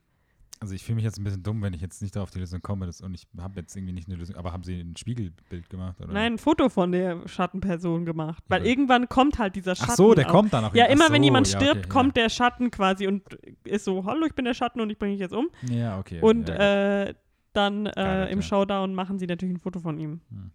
Also 0.60 0.74
ich 0.74 0.84
fühle 0.84 0.96
mich 0.96 1.04
jetzt 1.04 1.18
ein 1.18 1.24
bisschen 1.24 1.42
dumm, 1.42 1.62
wenn 1.62 1.72
ich 1.72 1.80
jetzt 1.80 2.02
nicht 2.02 2.16
auf 2.16 2.30
die 2.30 2.40
Lösung 2.40 2.60
komme 2.62 2.86
das, 2.86 3.00
und 3.00 3.14
ich 3.14 3.26
habe 3.40 3.60
jetzt 3.60 3.76
irgendwie 3.76 3.92
nicht 3.92 4.08
eine 4.08 4.16
Lösung. 4.16 4.36
Aber 4.36 4.52
haben 4.52 4.64
sie 4.64 4.80
ein 4.80 4.96
Spiegelbild 4.96 5.70
gemacht? 5.70 6.00
Oder? 6.00 6.12
Nein, 6.12 6.34
ein 6.34 6.38
Foto 6.38 6.68
von 6.68 6.90
der 6.92 7.26
Schattenperson 7.28 8.04
gemacht. 8.04 8.42
Weil 8.48 8.62
Ja. 8.64 8.70
irgendwann 8.70 9.08
kommt 9.08 9.38
halt 9.38 9.54
dieser 9.56 9.76
Schatten. 9.76 9.92
Ach 9.92 9.96
so, 9.96 10.14
der 10.14 10.26
auf. 10.26 10.32
kommt 10.32 10.52
dann 10.52 10.64
auch. 10.64 10.74
Ja, 10.74 10.86
immer 10.86 11.10
wenn 11.10 11.22
so, 11.22 11.26
jemand 11.26 11.52
ja, 11.52 11.60
stirbt, 11.60 11.86
okay, 11.86 11.88
kommt 11.88 12.16
der 12.16 12.28
Schatten 12.28 12.70
quasi 12.70 13.06
und 13.06 13.22
ist 13.64 13.84
so, 13.84 14.04
hallo, 14.04 14.26
ich 14.26 14.34
bin 14.34 14.44
der 14.44 14.54
Schatten 14.54 14.80
und 14.80 14.90
ich 14.90 14.98
bringe 14.98 15.12
dich 15.12 15.20
jetzt 15.20 15.34
um. 15.34 15.48
Ja, 15.68 15.76
ja 15.76 15.98
okay. 15.98 16.20
und 16.20 16.48
ja, 16.48 17.04
äh, 17.04 17.14
dann 17.52 17.84
Geil, 17.84 18.28
äh, 18.28 18.32
im 18.32 18.38
ja. 18.38 18.42
Showdown 18.42 18.94
machen 18.94 19.18
sie 19.18 19.26
natürlich 19.26 19.54
ein 19.56 19.60
Foto 19.60 19.80
von 19.80 19.98
ihm. 19.98 20.20
Hm. 20.30 20.50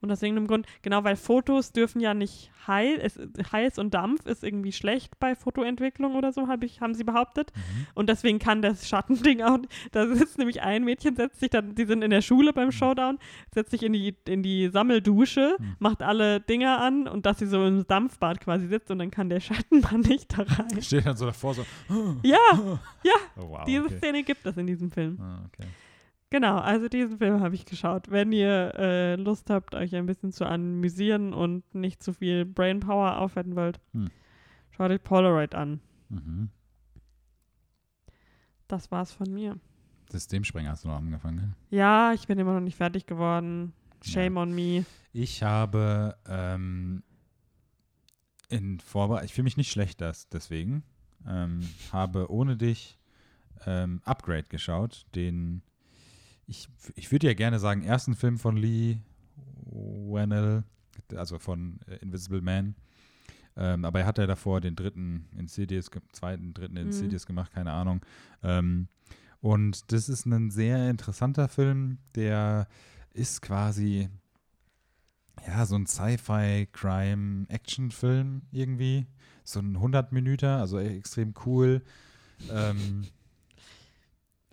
Und 0.00 0.12
aus 0.12 0.22
irgendeinem 0.22 0.46
Grund, 0.46 0.66
genau, 0.82 1.02
weil 1.02 1.16
Fotos 1.16 1.72
dürfen 1.72 2.00
ja 2.00 2.14
nicht 2.14 2.52
heiß, 2.68 2.98
es, 3.02 3.18
heiß 3.52 3.78
und 3.78 3.94
Dampf 3.94 4.26
ist 4.26 4.44
irgendwie 4.44 4.70
schlecht 4.72 5.18
bei 5.18 5.34
Fotoentwicklung 5.34 6.14
oder 6.14 6.32
so, 6.32 6.46
hab 6.46 6.62
ich, 6.62 6.80
haben 6.80 6.94
sie 6.94 7.02
behauptet. 7.02 7.50
Mhm. 7.56 7.86
Und 7.94 8.08
deswegen 8.08 8.38
kann 8.38 8.62
das 8.62 8.88
Schattending 8.88 9.42
auch. 9.42 9.58
Da 9.92 10.06
sitzt 10.06 10.38
nämlich 10.38 10.62
ein 10.62 10.84
Mädchen, 10.84 11.16
setzt 11.16 11.40
sich 11.40 11.50
dann, 11.50 11.74
die 11.74 11.84
sind 11.84 12.02
in 12.02 12.10
der 12.10 12.20
Schule 12.22 12.50
Mhm. 12.50 12.54
beim 12.54 12.72
Showdown, 12.72 13.18
setzt 13.52 13.72
sich 13.72 13.82
in 13.82 13.92
die, 13.92 14.14
in 14.28 14.42
die 14.44 14.68
Sammeldusche, 14.68 15.56
Mhm. 15.58 15.76
macht 15.80 16.02
alle 16.02 16.40
Dinger 16.40 16.80
an 16.80 17.08
und 17.08 17.26
dass 17.26 17.38
sie 17.40 17.46
so 17.46 17.66
im 17.66 17.84
Dampfbad 17.86 18.40
quasi 18.40 18.68
sitzt 18.68 18.90
und 18.92 18.98
dann 19.00 19.10
kann 19.10 19.28
der 19.28 19.40
Schattenmann 19.40 20.00
nicht 20.02 20.38
da 20.38 20.42
rein. 20.42 20.80
Steht 20.80 21.06
dann 21.06 21.16
so 21.16 21.26
davor 21.26 21.54
so. 21.54 21.64
Ja, 22.22 22.36
Oh, 23.36 23.48
wow, 23.48 23.64
diese 23.64 23.84
okay. 23.86 23.98
Szene 23.98 24.22
gibt 24.22 24.44
es 24.46 24.56
in 24.56 24.66
diesem 24.66 24.90
Film. 24.90 25.18
Ah, 25.20 25.42
okay. 25.46 25.66
Genau, 26.30 26.58
also 26.58 26.88
diesen 26.88 27.18
Film 27.18 27.40
habe 27.40 27.54
ich 27.54 27.64
geschaut. 27.64 28.10
Wenn 28.10 28.32
ihr 28.32 28.74
äh, 28.76 29.14
Lust 29.16 29.48
habt, 29.48 29.74
euch 29.74 29.94
ein 29.96 30.04
bisschen 30.06 30.30
zu 30.32 30.44
amüsieren 30.44 31.32
und 31.32 31.74
nicht 31.74 32.02
zu 32.02 32.12
viel 32.12 32.44
Brainpower 32.44 33.18
aufwenden 33.18 33.56
wollt, 33.56 33.80
Hm. 33.94 34.10
schaut 34.70 34.90
euch 34.90 35.02
Polaroid 35.02 35.54
an. 35.54 35.80
Mhm. 36.10 36.50
Das 38.66 38.90
war's 38.90 39.12
von 39.12 39.32
mir. 39.32 39.58
Systemsprenger 40.10 40.70
hast 40.70 40.84
du 40.84 40.88
noch 40.88 40.96
angefangen. 40.98 41.36
ne? 41.36 41.54
Ja, 41.70 42.12
ich 42.12 42.26
bin 42.26 42.38
immer 42.38 42.52
noch 42.54 42.60
nicht 42.60 42.76
fertig 42.76 43.06
geworden. 43.06 43.72
Shame 44.02 44.36
on 44.36 44.54
me. 44.54 44.84
Ich 45.12 45.42
habe 45.42 46.16
ähm, 46.28 47.02
in 48.48 48.80
Vorbereitung, 48.80 49.26
ich 49.26 49.34
fühle 49.34 49.44
mich 49.44 49.56
nicht 49.56 49.70
schlecht 49.72 50.00
das, 50.00 50.28
deswegen, 50.28 50.82
ähm, 51.26 51.60
habe 51.92 52.30
ohne 52.30 52.56
dich 52.56 52.98
ähm, 53.66 54.00
Upgrade 54.04 54.44
geschaut, 54.44 55.06
den 55.14 55.62
ich, 56.48 56.68
ich 56.96 57.12
würde 57.12 57.28
ja 57.28 57.34
gerne 57.34 57.58
sagen, 57.58 57.82
ersten 57.82 58.14
Film 58.14 58.38
von 58.38 58.56
Lee 58.56 58.98
Whannell, 59.66 60.64
also 61.14 61.38
von 61.38 61.78
äh, 61.86 61.96
Invisible 61.96 62.40
Man. 62.40 62.74
Ähm, 63.56 63.84
aber 63.84 64.00
er 64.00 64.06
hat 64.06 64.16
ja 64.18 64.26
davor 64.26 64.60
den 64.60 64.76
dritten 64.76 65.26
Insidious, 65.36 65.90
zweiten, 66.12 66.54
dritten 66.54 66.74
Mhm. 66.74 66.86
Insidious 66.86 67.26
gemacht, 67.26 67.52
keine 67.52 67.72
Ahnung. 67.72 68.00
Ähm, 68.42 68.88
und 69.40 69.92
das 69.92 70.08
ist 70.08 70.26
ein 70.26 70.50
sehr 70.50 70.90
interessanter 70.90 71.48
Film, 71.48 71.98
der 72.14 72.66
ist 73.12 73.42
quasi 73.42 74.08
ja 75.46 75.66
so 75.66 75.76
ein 75.76 75.86
Sci-Fi-Crime-Action-Film 75.86 78.42
irgendwie. 78.50 79.06
So 79.44 79.60
ein 79.60 79.76
100 79.76 80.12
Minüter, 80.12 80.58
also 80.58 80.78
extrem 80.78 81.34
cool. 81.46 81.82
Ähm, 82.50 83.06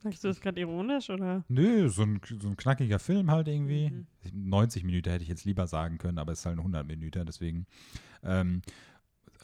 Sagst 0.05 0.23
du 0.23 0.27
das 0.27 0.39
gerade 0.39 0.59
ironisch 0.59 1.09
oder? 1.09 1.43
nö, 1.47 1.89
so 1.89 2.03
ein, 2.03 2.21
so 2.39 2.47
ein 2.47 2.55
knackiger 2.55 2.99
Film 2.99 3.31
halt 3.31 3.47
irgendwie. 3.47 3.89
Mhm. 3.89 4.05
90 4.49 4.83
Minuten 4.83 5.09
hätte 5.09 5.23
ich 5.23 5.29
jetzt 5.29 5.45
lieber 5.45 5.65
sagen 5.65 5.97
können, 5.97 6.19
aber 6.19 6.31
es 6.31 6.41
ist 6.41 6.45
halt 6.45 6.57
ein 6.57 6.59
100 6.59 6.85
Minuten, 6.85 7.25
deswegen. 7.25 7.65
Ähm, 8.21 8.61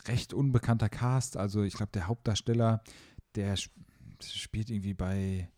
recht 0.07 0.35
unbekannter 0.35 0.87
Cast, 0.87 1.35
also 1.35 1.63
ich 1.63 1.73
glaube, 1.73 1.91
der 1.93 2.07
Hauptdarsteller, 2.07 2.83
der 3.33 3.53
sp 3.57 3.73
spielt 4.21 4.69
irgendwie 4.69 4.93
bei 4.93 5.49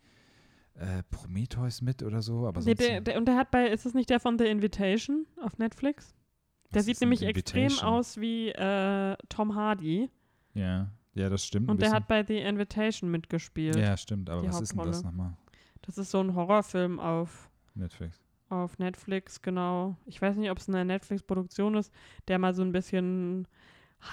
äh, 0.75 1.03
Prometheus 1.11 1.81
mit 1.81 2.01
oder 2.01 2.21
so, 2.21 2.47
aber 2.47 2.61
Nee, 2.61 2.75
der, 2.75 3.01
der, 3.01 3.17
und 3.17 3.25
der 3.25 3.35
hat 3.35 3.51
bei, 3.51 3.67
ist 3.67 3.85
es 3.85 3.93
nicht 3.93 4.09
der 4.09 4.21
von 4.21 4.39
The 4.39 4.45
Invitation 4.45 5.27
auf 5.41 5.57
Netflix? 5.57 6.15
Der 6.73 6.79
was 6.79 6.85
sieht 6.85 7.01
nämlich 7.01 7.23
extrem 7.23 7.77
aus 7.79 8.21
wie 8.21 8.51
äh, 8.51 9.17
Tom 9.27 9.53
Hardy. 9.53 10.09
Ja, 10.53 10.89
ja, 11.13 11.29
das 11.29 11.45
stimmt. 11.45 11.69
Und 11.69 11.81
der 11.81 11.91
hat 11.91 12.07
bei 12.07 12.23
The 12.25 12.37
Invitation 12.39 13.09
mitgespielt. 13.11 13.75
Ja, 13.75 13.95
stimmt, 13.97 14.29
aber 14.29 14.43
was 14.47 14.61
ist 14.61 14.71
denn 14.71 14.77
das 14.79 14.97
Hauptrolle. 14.97 15.03
nochmal? 15.15 15.37
Das 15.83 15.97
ist 15.97 16.11
so 16.11 16.19
ein 16.21 16.33
Horrorfilm 16.35 16.99
auf, 16.99 17.49
Netflix. 17.75 18.21
auf 18.49 18.77
Netflix, 18.79 19.41
genau. 19.41 19.97
Ich 20.05 20.21
weiß 20.21 20.35
nicht, 20.37 20.49
ob 20.49 20.57
es 20.57 20.69
eine 20.69 20.85
Netflix-Produktion 20.85 21.75
ist, 21.75 21.91
der 22.27 22.39
mal 22.39 22.53
so 22.53 22.61
ein 22.63 22.71
bisschen 22.71 23.47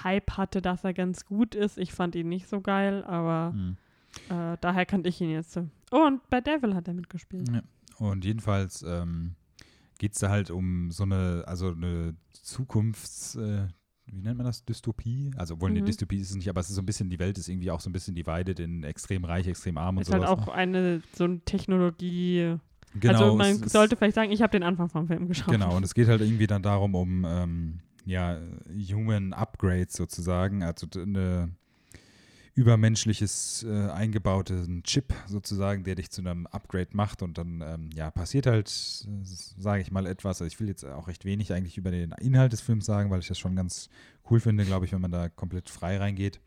Hype 0.03 0.31
hatte, 0.37 0.61
dass 0.61 0.83
er 0.83 0.93
ganz 0.93 1.25
gut 1.25 1.55
ist. 1.55 1.77
Ich 1.77 1.93
fand 1.93 2.15
ihn 2.15 2.29
nicht 2.29 2.47
so 2.47 2.61
geil, 2.61 3.03
aber 3.05 3.53
Hm. 3.53 3.77
äh, 4.29 4.57
daher 4.61 4.85
kannte 4.85 5.09
ich 5.09 5.19
ihn 5.21 5.29
jetzt. 5.31 5.57
Oh, 5.91 6.05
und 6.07 6.29
bei 6.29 6.41
Devil 6.41 6.75
hat 6.75 6.87
er 6.87 6.93
mitgespielt. 6.93 7.49
Ja. 7.51 7.61
Und 7.97 8.25
jedenfalls 8.25 8.83
ähm, 8.83 9.35
geht 9.97 10.13
es 10.13 10.19
da 10.19 10.29
halt 10.29 10.49
um 10.51 10.91
so 10.91 11.03
eine, 11.03 11.43
also 11.45 11.69
eine 11.71 12.15
Zukunftsvision, 12.33 13.65
äh, 13.67 13.67
wie 14.11 14.21
nennt 14.21 14.37
man 14.37 14.45
das, 14.45 14.65
Dystopie? 14.65 15.31
Also 15.37 15.59
wohl 15.61 15.69
eine 15.69 15.81
Mhm. 15.81 15.85
Dystopie 15.85 16.17
ist 16.17 16.29
es 16.31 16.35
nicht, 16.35 16.49
aber 16.49 16.59
es 16.61 16.69
ist 16.69 16.75
so 16.75 16.81
ein 16.81 16.85
bisschen, 16.85 17.09
die 17.09 17.19
Welt 17.19 17.37
ist 17.37 17.47
irgendwie 17.47 17.71
auch 17.71 17.79
so 17.79 17.89
ein 17.89 17.93
bisschen 17.93 18.15
divided 18.15 18.59
in 18.59 18.83
extrem 18.83 19.23
reich, 19.25 19.47
extrem 19.47 19.77
arm 19.77 19.97
und 19.97 20.01
Ist 20.03 20.11
halt 20.11 20.25
auch 20.25 20.47
eine 20.47 21.01
so 21.15 21.23
eine 21.23 21.39
Technologie. 21.41 22.57
genau, 22.95 23.13
also 23.23 23.35
man 23.35 23.47
es 23.63 23.71
sollte 23.71 23.95
vielleicht 23.95 24.15
sagen, 24.15 24.31
ich 24.31 24.41
habe 24.41 24.51
den 24.51 24.63
Anfang 24.63 24.89
vom 24.89 25.07
Film 25.07 25.27
geschaut. 25.27 25.47
Genau, 25.53 25.75
und 25.75 25.83
es 25.83 25.93
geht 25.93 26.07
halt 26.07 26.21
irgendwie 26.21 26.47
dann 26.47 26.61
darum, 26.61 26.95
um 26.95 27.25
ähm, 27.25 27.79
ja, 28.05 28.37
Human 28.91 29.33
Upgrades 29.33 29.93
sozusagen, 29.95 30.63
also 30.63 30.87
eine 30.95 31.51
übermenschliches 32.53 33.65
äh, 33.67 33.89
eingebauten 33.89 34.83
Chip 34.83 35.13
sozusagen, 35.27 35.83
der 35.83 35.95
dich 35.95 36.11
zu 36.11 36.21
einem 36.21 36.47
Upgrade 36.47 36.89
macht 36.91 37.21
und 37.21 37.37
dann 37.37 37.61
ähm, 37.61 37.89
ja 37.95 38.11
passiert 38.11 38.45
halt, 38.45 38.67
sage 38.67 39.81
ich 39.81 39.91
mal 39.91 40.05
etwas. 40.05 40.41
Also 40.41 40.45
ich 40.45 40.59
will 40.59 40.67
jetzt 40.67 40.85
auch 40.85 41.07
recht 41.07 41.25
wenig 41.25 41.53
eigentlich 41.53 41.77
über 41.77 41.91
den 41.91 42.11
Inhalt 42.19 42.51
des 42.51 42.61
Films 42.61 42.85
sagen, 42.85 43.09
weil 43.09 43.19
ich 43.19 43.27
das 43.27 43.39
schon 43.39 43.55
ganz 43.55 43.89
cool 44.29 44.39
finde, 44.39 44.65
glaube 44.65 44.85
ich, 44.85 44.91
wenn 44.91 45.01
man 45.01 45.11
da 45.11 45.29
komplett 45.29 45.69
frei 45.69 45.97
reingeht. 45.97 46.39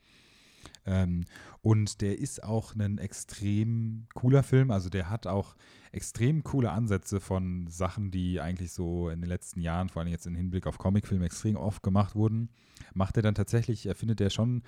Ähm, 0.87 1.25
und 1.63 2.01
der 2.01 2.19
ist 2.19 2.43
auch 2.45 2.75
ein 2.75 2.99
extrem 2.99 4.07
cooler 4.15 4.43
Film. 4.43 4.71
Also 4.71 4.91
der 4.91 5.09
hat 5.11 5.27
auch 5.27 5.57
extrem 5.93 6.43
coole 6.43 6.71
Ansätze 6.71 7.21
von 7.21 7.67
Sachen, 7.69 8.11
die 8.11 8.41
eigentlich 8.41 8.73
so 8.73 9.09
in 9.09 9.21
den 9.21 9.29
letzten 9.29 9.61
Jahren, 9.61 9.89
vor 9.89 10.03
allem 10.03 10.11
jetzt 10.11 10.27
im 10.27 10.35
Hinblick 10.35 10.67
auf 10.67 10.79
Comicfilme, 10.79 11.25
extrem 11.25 11.57
oft 11.57 11.83
gemacht 11.83 12.15
wurden. 12.15 12.51
Macht 12.93 13.17
er 13.17 13.23
dann 13.23 13.35
tatsächlich, 13.35 13.87
er 13.87 13.95
findet 13.95 14.21
er 14.21 14.31
schon 14.31 14.63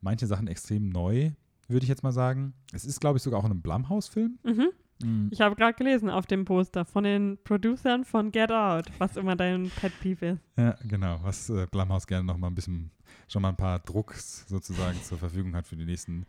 manche 0.00 0.26
Sachen 0.26 0.48
extrem 0.48 0.88
neu, 0.88 1.30
würde 1.68 1.84
ich 1.84 1.88
jetzt 1.88 2.02
mal 2.02 2.12
sagen. 2.12 2.54
Es 2.72 2.84
ist, 2.84 3.00
glaube 3.00 3.16
ich, 3.16 3.22
sogar 3.22 3.40
auch 3.40 3.44
ein 3.44 3.62
Blumhouse-Film. 3.62 4.38
Mhm. 4.42 4.68
Mhm. 5.02 5.28
Ich 5.32 5.40
habe 5.40 5.56
gerade 5.56 5.74
gelesen 5.74 6.10
auf 6.10 6.26
dem 6.26 6.44
Poster 6.44 6.84
von 6.84 7.04
den 7.04 7.38
Producern 7.44 8.04
von 8.04 8.30
Get 8.32 8.50
Out, 8.52 8.86
was 8.98 9.16
immer 9.16 9.36
dein 9.36 9.70
Pet 9.70 9.92
Peeve 10.00 10.26
ist. 10.26 10.40
Ja, 10.56 10.76
genau. 10.86 11.20
Was 11.22 11.50
äh, 11.50 11.66
Blumhouse 11.70 12.06
gerne 12.06 12.24
noch 12.24 12.36
mal 12.36 12.48
ein 12.48 12.54
bisschen, 12.54 12.90
schon 13.32 13.42
mal 13.42 13.48
ein 13.48 13.56
paar 13.56 13.80
Drucks 13.80 14.46
sozusagen 14.48 15.02
zur 15.02 15.18
Verfügung 15.18 15.54
hat 15.54 15.66
für 15.66 15.76
die 15.76 15.84
nächsten 15.84 16.26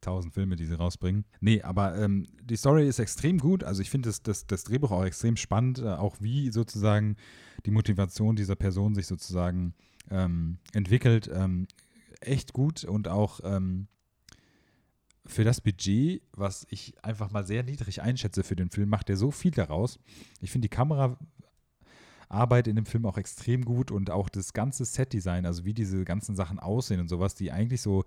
tausend 0.00 0.34
Filme, 0.34 0.56
die 0.56 0.66
sie 0.66 0.74
rausbringen. 0.74 1.24
Nee, 1.40 1.62
aber 1.62 1.96
ähm, 1.96 2.26
die 2.42 2.56
Story 2.56 2.86
ist 2.86 2.98
extrem 2.98 3.38
gut. 3.38 3.64
Also 3.64 3.82
ich 3.82 3.90
finde 3.90 4.08
das, 4.08 4.22
das, 4.22 4.46
das 4.46 4.64
Drehbuch 4.64 4.90
auch 4.90 5.04
extrem 5.04 5.36
spannend, 5.36 5.80
äh, 5.80 5.88
auch 5.88 6.16
wie 6.20 6.50
sozusagen 6.50 7.16
die 7.64 7.70
Motivation 7.70 8.36
dieser 8.36 8.56
Person 8.56 8.94
sich 8.94 9.06
sozusagen 9.06 9.74
ähm, 10.10 10.58
entwickelt. 10.72 11.30
Ähm, 11.32 11.66
echt 12.20 12.52
gut 12.52 12.84
und 12.84 13.08
auch 13.08 13.40
ähm, 13.44 13.88
für 15.26 15.44
das 15.44 15.60
Budget, 15.60 16.22
was 16.32 16.66
ich 16.70 16.94
einfach 17.04 17.30
mal 17.32 17.44
sehr 17.44 17.64
niedrig 17.64 18.00
einschätze 18.00 18.44
für 18.44 18.56
den 18.56 18.70
Film, 18.70 18.88
macht 18.88 19.10
er 19.10 19.16
so 19.16 19.30
viel 19.30 19.50
daraus. 19.50 19.98
Ich 20.40 20.52
finde 20.52 20.68
die 20.68 20.74
Kameraarbeit 22.28 22.68
in 22.68 22.76
dem 22.76 22.86
Film 22.86 23.06
auch 23.06 23.18
extrem 23.18 23.64
gut 23.64 23.90
und 23.90 24.10
auch 24.10 24.28
das 24.28 24.52
ganze 24.52 24.84
Setdesign, 24.84 25.46
also 25.46 25.64
wie 25.64 25.74
diese 25.74 26.04
ganzen 26.04 26.36
Sachen 26.36 26.58
aussehen 26.58 27.00
und 27.00 27.08
sowas, 27.08 27.34
die 27.34 27.52
eigentlich 27.52 27.80
so 27.80 28.04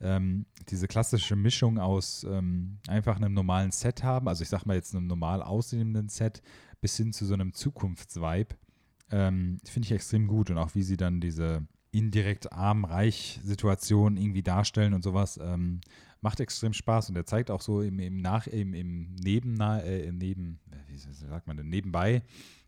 ähm, 0.00 0.46
diese 0.68 0.88
klassische 0.88 1.36
Mischung 1.36 1.78
aus 1.78 2.24
ähm, 2.28 2.78
einfach 2.86 3.16
einem 3.16 3.34
normalen 3.34 3.70
Set 3.72 4.02
haben, 4.02 4.28
also 4.28 4.42
ich 4.42 4.48
sag 4.48 4.66
mal 4.66 4.76
jetzt 4.76 4.94
einem 4.94 5.06
normal 5.06 5.42
aussehenden 5.42 6.08
Set 6.08 6.42
bis 6.80 6.96
hin 6.96 7.12
zu 7.12 7.24
so 7.24 7.34
einem 7.34 7.52
Zukunftsvibe, 7.52 8.56
ähm, 9.10 9.58
finde 9.64 9.86
ich 9.86 9.92
extrem 9.92 10.26
gut 10.26 10.50
und 10.50 10.58
auch 10.58 10.74
wie 10.74 10.82
sie 10.82 10.96
dann 10.96 11.20
diese 11.20 11.66
indirekt 11.92 12.52
arm-reich-Situation 12.52 14.18
irgendwie 14.18 14.42
darstellen 14.42 14.92
und 14.92 15.02
sowas, 15.02 15.40
ähm, 15.42 15.80
macht 16.20 16.40
extrem 16.40 16.74
Spaß 16.74 17.08
und 17.08 17.16
er 17.16 17.24
zeigt 17.24 17.50
auch 17.50 17.62
so 17.62 17.80
im, 17.80 17.98
im 17.98 18.20
Nach, 18.20 18.46
im, 18.46 18.74
im 18.74 19.14
Neben, 19.14 19.58
äh, 19.60 20.12
Neben, 20.12 20.58
wie 20.88 20.98
sagt 20.98 21.46
man 21.46 21.56
denn, 21.56 21.68
nebenbei 21.68 22.22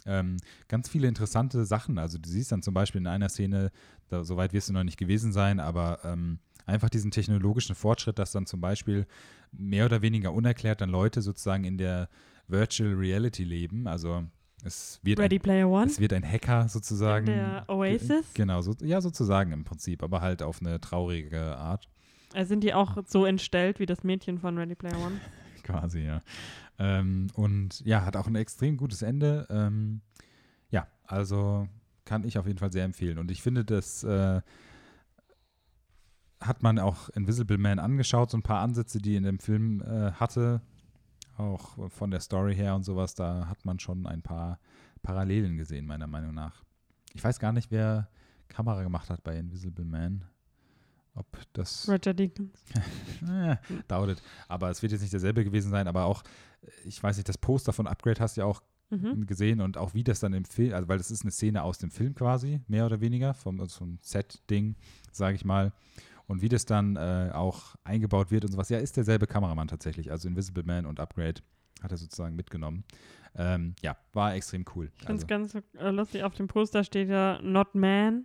ähm, 0.09 0.39
ganz 0.67 0.89
viele 0.89 1.07
interessante 1.07 1.65
Sachen. 1.65 1.99
Also 1.99 2.19
du 2.19 2.29
siehst 2.29 2.51
dann 2.51 2.63
zum 2.63 2.75
Beispiel 2.75 3.01
in 3.01 3.07
einer 3.07 3.29
Szene, 3.29 3.71
da, 4.09 4.25
soweit 4.25 4.53
wirst 4.53 4.69
du 4.69 4.73
noch 4.73 4.85
nicht 4.85 4.99
gewesen 4.99 5.33
sein, 5.33 5.61
aber 5.61 6.01
ähm, 6.05 6.39
einfach 6.67 6.91
diesen 6.91 7.11
technologischen 7.11 7.75
Fortschritt, 7.75 8.19
dass 8.19 8.33
dann 8.33 8.47
zum 8.47 8.61
Beispiel 8.61 9.07
mehr 9.53 9.85
oder 9.85 10.03
weniger 10.03 10.33
unerklärt 10.33 10.81
dann 10.81 10.91
Leute 10.91 11.23
sozusagen 11.23 11.65
in 11.65 11.79
der 11.79 12.09
Virtual 12.49 12.95
Reality 12.95 13.45
leben. 13.45 13.87
Also 13.87 14.25
es 14.65 14.99
wird 15.03 15.19
Ready 15.21 15.37
ein, 15.37 15.43
Player 15.43 15.69
One? 15.69 15.87
es 15.87 16.01
wird 16.01 16.13
ein 16.13 16.25
Hacker 16.25 16.69
sozusagen. 16.69 17.27
In 17.29 17.35
der 17.35 17.65
Oasis? 17.69 18.35
Genau, 18.35 18.61
so, 18.63 18.75
ja, 18.81 19.01
sozusagen 19.01 19.53
im 19.53 19.65
Prinzip, 19.65 20.03
aber 20.03 20.21
halt 20.21 20.43
auf 20.43 20.61
eine 20.61 20.81
traurige 20.81 21.57
Art. 21.57 21.89
Äh, 22.35 22.45
sind 22.45 22.65
die 22.65 22.75
auch 22.75 22.99
so 23.07 23.25
entstellt 23.25 23.79
wie 23.79 23.87
das 23.87 24.05
Mädchen 24.05 24.39
von 24.39 24.59
Ready 24.59 24.75
Player 24.75 24.99
One? 24.99 25.21
Quasi, 25.69 26.01
ja. 26.01 26.23
Ähm, 26.79 27.27
und 27.35 27.81
ja, 27.85 28.05
hat 28.05 28.16
auch 28.16 28.27
ein 28.27 28.37
extrem 28.37 28.79
gutes 28.79 29.03
Ende. 29.03 29.47
Ähm, 29.51 30.01
ja, 30.71 30.87
also 31.05 31.69
kann 32.07 32.25
ich 32.25 32.39
auf 32.39 32.47
jeden 32.47 32.59
Fall 32.59 32.73
sehr 32.73 32.85
empfehlen. 32.85 33.19
Und 33.19 33.31
ich 33.31 33.43
finde, 33.43 33.66
das 33.66 34.03
äh, 34.03 34.41
hat 36.41 36.62
man 36.62 36.79
auch 36.79 37.11
Invisible 37.11 37.59
Man 37.59 37.79
angeschaut, 37.79 38.31
so 38.31 38.39
ein 38.39 38.43
paar 38.43 38.61
Ansätze, 38.61 38.99
die 38.99 39.16
in 39.16 39.25
dem 39.25 39.41
Film 39.41 39.83
äh, 39.83 40.12
hatte, 40.12 40.62
auch 41.37 41.91
von 41.91 42.11
der 42.11 42.21
Story 42.21 42.55
her 42.55 42.75
und 42.75 42.85
sowas, 42.85 43.14
da 43.14 43.47
hat 43.47 43.66
man 43.66 43.79
schon 43.79 44.07
ein 44.07 44.23
paar 44.23 44.59
Parallelen 45.03 45.59
gesehen, 45.59 45.87
meiner 45.87 46.07
Meinung 46.07 46.35
nach. 46.35 46.64
Ich 47.12 47.23
weiß 47.23 47.39
gar 47.39 47.53
nicht, 47.53 47.71
wer 47.71 48.09
Kamera 48.49 48.83
gemacht 48.83 49.11
hat 49.11 49.23
bei 49.23 49.37
Invisible 49.37 49.85
Man. 49.85 50.25
Ob 51.19 51.27
das 51.53 51.89
Roger 51.89 52.14
Deakins. 52.14 52.64
dauert. 53.89 54.23
Aber 54.49 54.71
es 54.71 54.83
wird 54.83 54.93
jetzt 54.93 55.01
nicht 55.01 55.12
derselbe 55.12 55.45
gewesen 55.45 55.71
sein, 55.71 55.89
aber 55.89 56.05
auch, 56.05 56.23
äh, 56.62 56.71
ich 56.85 57.03
weiß 57.03 57.16
nicht, 57.16 57.29
das 57.29 57.39
Poster 57.39 57.73
von 57.73 57.87
Upgrade 57.87 58.21
hast 58.21 58.37
du 58.37 58.43
ja 58.43 58.47
auch 58.47 58.62
Mhm. 58.91 59.27
gesehen 59.27 59.61
und 59.61 59.77
auch 59.77 59.93
wie 59.93 60.03
das 60.03 60.19
dann 60.21 60.33
im 60.33 60.47
Film, 60.47 60.73
also 60.73 60.89
weil 60.89 60.97
das 60.97 61.11
ist 61.11 61.21
eine 61.21 61.31
Szene 61.31 61.62
aus 61.62 61.77
dem 61.77 61.91
Film 61.91 62.14
quasi, 62.14 62.62
mehr 62.69 62.87
oder 62.87 63.03
weniger, 63.03 63.35
vom, 63.35 63.61
also 63.61 63.77
vom 63.81 63.99
Set-Ding, 64.01 64.77
sage 65.12 65.35
ich 65.37 65.45
mal. 65.45 65.75
Und 66.27 66.41
wie 66.41 66.49
das 66.49 66.64
dann 66.64 66.97
äh, 66.97 67.31
auch 67.35 67.75
eingebaut 67.85 68.31
wird 68.31 68.47
und 68.47 68.53
sowas. 68.53 68.71
Ja, 68.71 68.79
ist 68.79 68.97
derselbe 68.97 69.27
Kameramann 69.27 69.69
tatsächlich. 69.69 70.11
Also 70.11 70.27
Invisible 70.27 70.62
Man 70.62 70.87
und 70.87 71.01
Upgrade 71.01 71.43
hat 71.83 71.91
er 71.91 71.99
sozusagen 71.99 72.35
mitgenommen. 72.35 72.83
Ähm, 73.35 73.75
ja, 73.83 73.95
war 74.14 74.35
extrem 74.35 74.64
cool. 74.75 74.91
Ich 74.97 75.05
finde 75.05 75.23
es 75.23 75.31
Also, 75.31 75.61
ganz 75.61 75.66
äh, 75.77 75.91
lustig, 75.91 76.23
auf 76.25 76.35
dem 76.35 76.47
Poster 76.47 76.83
steht 76.83 77.11
ja 77.11 77.43
Not 77.43 77.75
Man, 77.75 78.25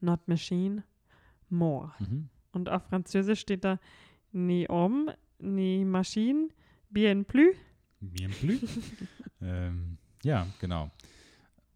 Not 0.00 0.26
Machine, 0.26 0.82
More. 1.50 1.92
mhm. 1.98 2.28
Und 2.52 2.68
auf 2.68 2.82
Französisch 2.88 3.40
steht 3.40 3.64
da 3.64 3.78
Ni 4.32 4.66
homme, 4.68 5.16
ni 5.38 5.84
machine, 5.84 6.48
bien 6.88 7.24
plus. 7.24 7.54
Bien 8.00 8.30
plus. 8.30 8.60
ähm, 9.40 9.98
ja, 10.22 10.46
genau. 10.60 10.90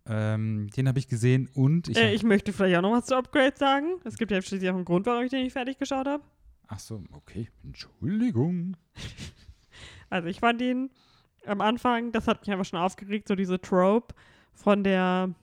Ähm, 0.07 0.69
den 0.77 0.89
habe 0.89 0.99
ich 0.99 1.09
gesehen 1.09 1.49
und 1.55 1.89
ich. 1.89 1.97
Äh, 1.97 2.15
ich 2.15 2.23
möchte 2.23 2.53
vielleicht 2.53 2.77
auch 2.77 2.83
noch 2.83 2.93
was 2.93 3.07
zu 3.07 3.17
Upgrade 3.17 3.57
sagen. 3.57 4.01
Es 4.05 4.17
gibt 4.17 4.31
ja 4.31 4.41
schließlich 4.43 4.71
auch 4.71 4.75
einen 4.75 4.85
Grund, 4.85 5.07
warum 5.07 5.25
ich 5.25 5.31
den 5.31 5.43
nicht 5.43 5.55
fertig 5.55 5.79
geschaut 5.79 6.07
habe. 6.07 6.23
ach 6.69 6.79
so, 6.79 7.03
okay. 7.13 7.49
Entschuldigung. 7.63 8.77
Also 10.11 10.29
ich 10.29 10.39
fand 10.39 10.63
ihn 10.63 10.91
am 11.45 11.61
Anfang, 11.61 12.13
das 12.13 12.29
hat 12.29 12.41
mich 12.43 12.53
einfach 12.53 12.67
schon 12.67 12.79
aufgeregt, 12.79 13.27
so 13.27 13.35
diese 13.35 13.61
Trope 13.61 14.15
von 14.53 14.85
der 14.85 15.35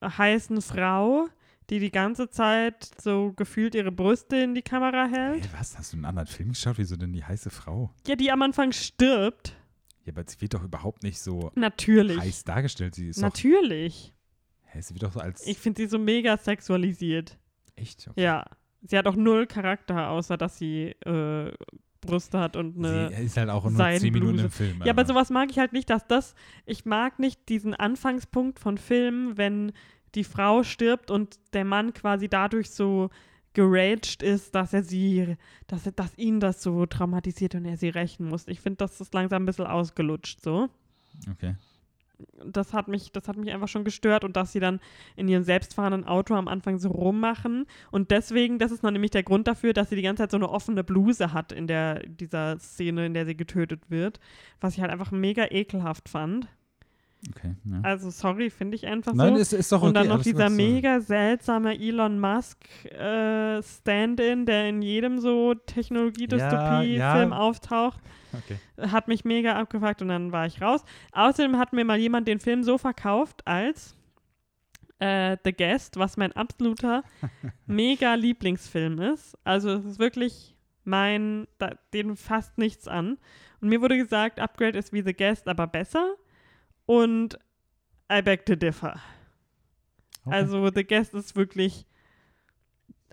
heißen 0.00 0.62
Frau, 0.62 1.28
die 1.70 1.78
die 1.78 1.90
ganze 1.90 2.28
Zeit 2.30 2.90
so 3.00 3.32
gefühlt 3.34 3.74
ihre 3.74 3.92
Brüste 3.92 4.36
in 4.36 4.54
die 4.54 4.62
Kamera 4.62 5.06
hält. 5.06 5.44
Hey, 5.44 5.50
was? 5.58 5.78
Hast 5.78 5.92
du 5.92 5.96
einen 5.96 6.04
anderen 6.04 6.26
Film 6.28 6.50
geschaut? 6.50 6.78
Wieso 6.78 6.96
denn 6.96 7.12
die 7.12 7.24
heiße 7.24 7.50
Frau? 7.50 7.90
Ja, 8.06 8.16
die 8.16 8.30
am 8.30 8.42
Anfang 8.42 8.72
stirbt. 8.72 9.56
Ja, 10.04 10.12
aber 10.12 10.24
sie 10.26 10.40
wird 10.40 10.54
doch 10.54 10.64
überhaupt 10.64 11.02
nicht 11.02 11.20
so 11.20 11.52
Natürlich. 11.54 12.18
heiß 12.18 12.44
dargestellt. 12.44 12.94
Sie 12.94 13.08
ist 13.08 13.18
doch. 13.18 13.22
Natürlich. 13.22 14.12
Hä, 14.64 14.80
sie 14.80 14.94
wird 14.94 15.04
doch 15.04 15.12
so 15.12 15.20
als. 15.20 15.46
Ich 15.46 15.58
finde 15.58 15.82
sie 15.82 15.88
so 15.88 15.98
mega 15.98 16.36
sexualisiert. 16.36 17.38
echt? 17.76 18.08
Okay. 18.08 18.22
Ja. 18.22 18.44
Sie 18.84 18.98
hat 18.98 19.06
auch 19.06 19.14
null 19.14 19.46
Charakter, 19.46 20.08
außer 20.08 20.36
dass 20.36 20.58
sie 20.58 20.86
äh, 21.06 21.52
Brüste 22.00 22.40
hat 22.40 22.56
und 22.56 22.76
eine. 22.78 23.10
sie 23.16 23.22
ist 23.22 23.36
halt 23.36 23.48
auch 23.48 23.64
nur. 23.70 23.78
10 23.78 24.12
Minuten 24.12 24.40
im 24.40 24.50
Film. 24.50 24.82
Ja, 24.84 24.90
aber 24.92 25.06
sowas 25.06 25.30
mag 25.30 25.50
ich 25.52 25.58
halt 25.60 25.72
nicht, 25.72 25.88
dass 25.88 26.04
das. 26.08 26.34
Ich 26.66 26.84
mag 26.84 27.20
nicht 27.20 27.48
diesen 27.48 27.74
Anfangspunkt 27.74 28.58
von 28.58 28.76
Filmen, 28.76 29.36
wenn 29.38 29.70
die 30.14 30.24
Frau 30.24 30.62
stirbt 30.62 31.10
und 31.10 31.38
der 31.52 31.64
Mann 31.64 31.94
quasi 31.94 32.28
dadurch 32.28 32.70
so 32.70 33.10
geraged 33.54 34.22
ist, 34.22 34.54
dass 34.54 34.72
er 34.72 34.82
sie, 34.82 35.36
dass, 35.66 35.86
er, 35.86 35.92
dass 35.92 36.16
ihn 36.16 36.40
das 36.40 36.62
so 36.62 36.86
traumatisiert 36.86 37.54
und 37.54 37.64
er 37.64 37.76
sie 37.76 37.88
rächen 37.88 38.28
muss. 38.28 38.48
Ich 38.48 38.60
finde, 38.60 38.78
das 38.78 39.00
ist 39.00 39.12
langsam 39.14 39.42
ein 39.42 39.46
bisschen 39.46 39.66
ausgelutscht 39.66 40.40
so. 40.40 40.68
Okay. 41.30 41.56
Das 42.44 42.72
hat 42.72 42.86
mich, 42.86 43.10
das 43.10 43.26
hat 43.26 43.36
mich 43.36 43.52
einfach 43.52 43.66
schon 43.68 43.84
gestört 43.84 44.22
und 44.22 44.36
dass 44.36 44.52
sie 44.52 44.60
dann 44.60 44.80
in 45.16 45.26
ihrem 45.26 45.42
selbstfahrenden 45.42 46.04
Auto 46.04 46.34
am 46.34 46.46
Anfang 46.46 46.78
so 46.78 46.88
rummachen. 46.88 47.66
Und 47.90 48.12
deswegen, 48.12 48.58
das 48.60 48.70
ist 48.70 48.84
noch 48.84 48.92
nämlich 48.92 49.10
der 49.10 49.24
Grund 49.24 49.48
dafür, 49.48 49.72
dass 49.72 49.90
sie 49.90 49.96
die 49.96 50.02
ganze 50.02 50.22
Zeit 50.22 50.30
so 50.30 50.36
eine 50.36 50.48
offene 50.48 50.84
Bluse 50.84 51.32
hat 51.32 51.50
in 51.50 51.66
der, 51.66 52.06
dieser 52.06 52.58
Szene, 52.60 53.06
in 53.06 53.14
der 53.14 53.26
sie 53.26 53.36
getötet 53.36 53.90
wird. 53.90 54.20
Was 54.60 54.74
ich 54.74 54.80
halt 54.80 54.92
einfach 54.92 55.10
mega 55.10 55.46
ekelhaft 55.50 56.08
fand. 56.08 56.46
Okay. 57.30 57.54
Ja. 57.64 57.80
Also 57.82 58.10
sorry, 58.10 58.50
finde 58.50 58.74
ich 58.74 58.86
einfach 58.86 59.14
Nein, 59.14 59.36
so. 59.36 59.40
ist, 59.40 59.52
ist 59.52 59.70
doch 59.70 59.78
okay. 59.78 59.88
und 59.88 59.94
dann 59.94 60.08
noch 60.08 60.22
dieser 60.22 60.48
gut, 60.48 60.56
so. 60.56 60.56
mega 60.56 61.00
seltsame 61.00 61.78
Elon 61.78 62.18
Musk 62.18 62.58
äh, 62.86 63.62
Stand-in, 63.62 64.44
der 64.44 64.68
in 64.68 64.82
jedem 64.82 65.20
so 65.20 65.54
Technologie-Dystopie-Film 65.54 67.30
ja. 67.30 67.36
auftaucht, 67.38 68.00
Okay. 68.34 68.56
hat 68.80 69.08
mich 69.08 69.24
mega 69.24 69.54
abgefragt 69.54 70.02
und 70.02 70.08
dann 70.08 70.32
war 70.32 70.46
ich 70.46 70.60
raus. 70.60 70.84
Außerdem 71.12 71.58
hat 71.58 71.72
mir 71.72 71.84
mal 71.84 71.98
jemand 71.98 72.26
den 72.26 72.40
Film 72.40 72.64
so 72.64 72.78
verkauft, 72.78 73.46
als 73.46 73.94
äh, 74.98 75.36
The 75.44 75.52
Guest, 75.52 75.98
was 75.98 76.16
mein 76.16 76.32
absoluter 76.32 77.02
mega 77.66 78.14
Lieblingsfilm 78.14 79.00
ist. 79.00 79.36
Also 79.44 79.70
es 79.70 79.84
ist 79.84 79.98
wirklich 79.98 80.56
mein, 80.84 81.46
da, 81.58 81.74
den 81.92 82.16
fasst 82.16 82.58
nichts 82.58 82.88
an. 82.88 83.18
Und 83.60 83.68
mir 83.68 83.80
wurde 83.80 83.96
gesagt, 83.96 84.40
Upgrade 84.40 84.78
ist 84.78 84.92
wie 84.92 85.02
The 85.02 85.12
Guest, 85.14 85.46
aber 85.48 85.66
besser. 85.66 86.14
Und 86.86 87.38
I 88.10 88.22
beg 88.22 88.44
to 88.46 88.56
differ. 88.56 89.00
Okay. 90.24 90.36
Also 90.36 90.70
The 90.72 90.84
Guest 90.84 91.14
ist 91.14 91.36
wirklich 91.36 91.86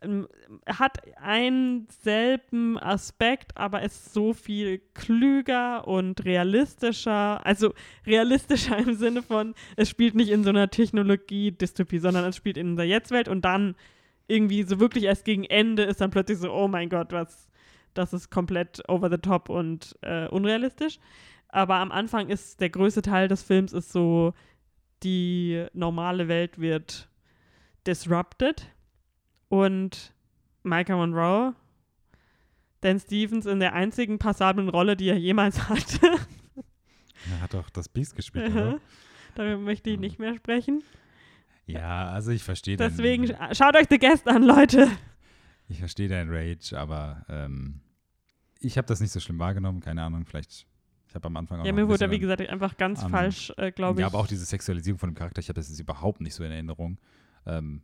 ähm, 0.01 0.27
hat 0.65 0.99
einen 1.17 1.87
selben 1.89 2.77
Aspekt, 2.79 3.57
aber 3.57 3.81
ist 3.81 4.13
so 4.13 4.33
viel 4.33 4.81
klüger 4.93 5.87
und 5.87 6.23
realistischer. 6.25 7.45
Also 7.45 7.73
realistischer 8.05 8.77
im 8.87 8.93
Sinne 8.95 9.21
von, 9.21 9.55
es 9.75 9.89
spielt 9.89 10.15
nicht 10.15 10.29
in 10.29 10.43
so 10.43 10.49
einer 10.49 10.69
Technologie-Dystopie, 10.69 11.99
sondern 11.99 12.25
es 12.25 12.35
spielt 12.35 12.57
in 12.57 12.75
der 12.75 12.87
Jetztwelt 12.87 13.27
und 13.27 13.43
dann 13.43 13.75
irgendwie 14.27 14.63
so 14.63 14.79
wirklich 14.79 15.05
erst 15.05 15.25
gegen 15.25 15.43
Ende 15.43 15.83
ist 15.83 16.01
dann 16.01 16.11
plötzlich 16.11 16.37
so, 16.37 16.53
oh 16.53 16.67
mein 16.67 16.89
Gott, 16.89 17.11
was, 17.11 17.49
das 17.93 18.13
ist 18.13 18.29
komplett 18.29 18.81
over 18.87 19.09
the 19.09 19.17
top 19.17 19.49
und 19.49 19.97
äh, 20.01 20.27
unrealistisch. 20.27 20.99
Aber 21.49 21.75
am 21.75 21.91
Anfang 21.91 22.29
ist 22.29 22.61
der 22.61 22.69
größte 22.69 23.01
Teil 23.01 23.27
des 23.27 23.43
Films 23.43 23.73
ist 23.73 23.91
so, 23.91 24.33
die 25.03 25.65
normale 25.73 26.27
Welt 26.27 26.59
wird 26.59 27.09
disrupted 27.87 28.67
und 29.47 30.13
Micah 30.63 30.95
Monroe, 30.95 31.55
Dan 32.81 32.99
Stevens 32.99 33.45
in 33.45 33.59
der 33.59 33.73
einzigen 33.73 34.19
passablen 34.19 34.69
Rolle, 34.69 34.95
die 34.95 35.09
er 35.09 35.17
jemals 35.17 35.69
hatte. 35.69 35.99
Er 37.29 37.41
hat 37.41 37.53
doch 37.53 37.69
das 37.69 37.89
Beast 37.89 38.15
gespielt, 38.15 38.51
oder? 38.51 38.79
Darüber 39.35 39.57
möchte 39.57 39.89
ich 39.89 39.99
nicht 39.99 40.19
mehr 40.19 40.35
sprechen. 40.35 40.83
Ja, 41.65 42.09
also 42.09 42.31
ich 42.31 42.43
verstehe 42.43 42.77
Deswegen 42.77 43.27
deinen, 43.27 43.55
schaut 43.55 43.75
euch 43.75 43.87
The 43.89 43.99
Guest 43.99 44.27
an, 44.27 44.43
Leute. 44.43 44.87
ich 45.67 45.79
verstehe 45.79 46.07
deinen 46.07 46.29
Rage, 46.33 46.73
aber 46.77 47.25
ähm, 47.29 47.81
ich 48.59 48.77
habe 48.77 48.87
das 48.87 49.01
nicht 49.01 49.11
so 49.11 49.19
schlimm 49.19 49.39
wahrgenommen, 49.39 49.79
keine 49.79 50.03
Ahnung, 50.03 50.25
vielleicht, 50.25 50.65
ich 51.09 51.15
habe 51.15 51.25
am 51.27 51.35
Anfang 51.37 51.59
auch 51.59 51.65
Ja, 51.65 51.73
mir 51.73 51.87
wurde, 51.87 51.97
bisschen 51.99 52.11
wie 52.11 52.19
gesagt, 52.19 52.47
einfach 52.47 52.77
ganz 52.77 53.03
an- 53.03 53.09
falsch, 53.09 53.51
äh, 53.57 53.71
glaube 53.71 53.99
ich. 53.99 54.01
Ja, 54.01 54.07
aber 54.07 54.19
auch 54.19 54.27
diese 54.27 54.45
Sexualisierung 54.45 54.99
von 54.99 55.09
dem 55.09 55.15
Charakter, 55.15 55.39
ich 55.39 55.49
habe 55.49 55.59
das 55.59 55.67
jetzt 55.67 55.79
überhaupt 55.79 56.21
nicht 56.21 56.35
so 56.35 56.43
in 56.43 56.51
Erinnerung. 56.51 56.97
Ähm, 57.45 57.81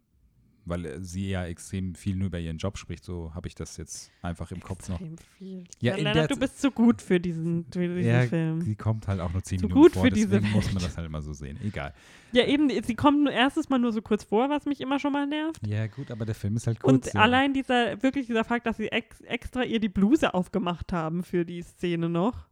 weil 0.66 0.86
äh, 0.86 1.02
sie 1.02 1.30
ja 1.30 1.46
extrem 1.46 1.96
viel 1.96 2.16
nur 2.16 2.28
über 2.28 2.40
ihren 2.40 2.58
Job 2.58 2.78
spricht, 2.78 3.04
so 3.04 3.34
habe 3.34 3.48
ich 3.48 3.56
das 3.56 3.78
jetzt 3.78 4.12
einfach 4.22 4.52
im 4.52 4.62
Kopf 4.62 4.90
noch. 4.90 5.00
Extrem 5.00 5.18
viel. 5.38 5.64
Ja, 5.80 5.96
Ja, 5.96 6.04
Lennart, 6.04 6.32
du 6.32 6.38
bist 6.38 6.60
zu 6.60 6.72
gut 6.72 7.02
für 7.02 7.20
diesen, 7.20 7.66
für 7.72 7.88
diesen 7.88 8.04
Ja, 8.12 8.22
Film. 8.22 8.62
Sie 8.62 8.76
kommt 8.76 9.08
halt 9.08 9.22
auch 9.22 9.32
nur 9.32 9.44
zehn 9.44 9.60
Zu 9.60 9.68
Minuten 9.68 9.82
gut 9.82 9.94
vor, 9.94 10.04
für 10.04 10.10
diese 10.10 10.28
deswegen 10.30 10.52
muss 10.54 10.72
man 10.74 10.84
das 10.84 10.98
halt 10.98 11.08
immer 11.08 11.22
so 11.22 11.34
sehen. 11.34 11.60
Egal. 11.64 11.94
Ja, 12.32 12.46
eben, 12.46 12.70
sie 12.84 12.96
kommt 12.96 13.24
nur 13.24 13.32
erstes 13.32 13.70
Mal 13.70 13.80
nur 13.80 13.94
so 13.94 14.02
kurz 14.02 14.24
vor, 14.24 14.50
was 14.50 14.66
mich 14.66 14.82
immer 14.82 15.00
schon 15.00 15.14
mal 15.14 15.28
nervt. 15.28 15.66
Ja, 15.66 15.88
gut, 15.88 16.12
aber 16.12 16.26
der 16.26 16.36
Film 16.36 16.56
ist 16.58 16.68
halt 16.68 16.80
kurz. 16.80 16.94
Und 17.08 17.14
ja. 17.14 17.22
allein 17.22 17.54
dieser, 17.54 18.02
wirklich 18.04 18.28
dieser 18.28 18.44
Fakt, 18.44 18.66
dass 18.66 18.78
sie 18.78 18.88
ex 18.92 19.22
extra 19.22 19.64
ihr 19.64 19.80
die 19.80 19.90
Bluse 19.90 20.34
aufgemacht 20.34 20.92
haben 20.92 21.24
für 21.24 21.46
die 21.46 21.62
Szene 21.62 22.10
noch, 22.10 22.48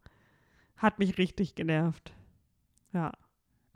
hat 0.84 0.98
mich 0.98 1.18
richtig 1.18 1.54
genervt. 1.54 2.12
Ja. 2.92 3.12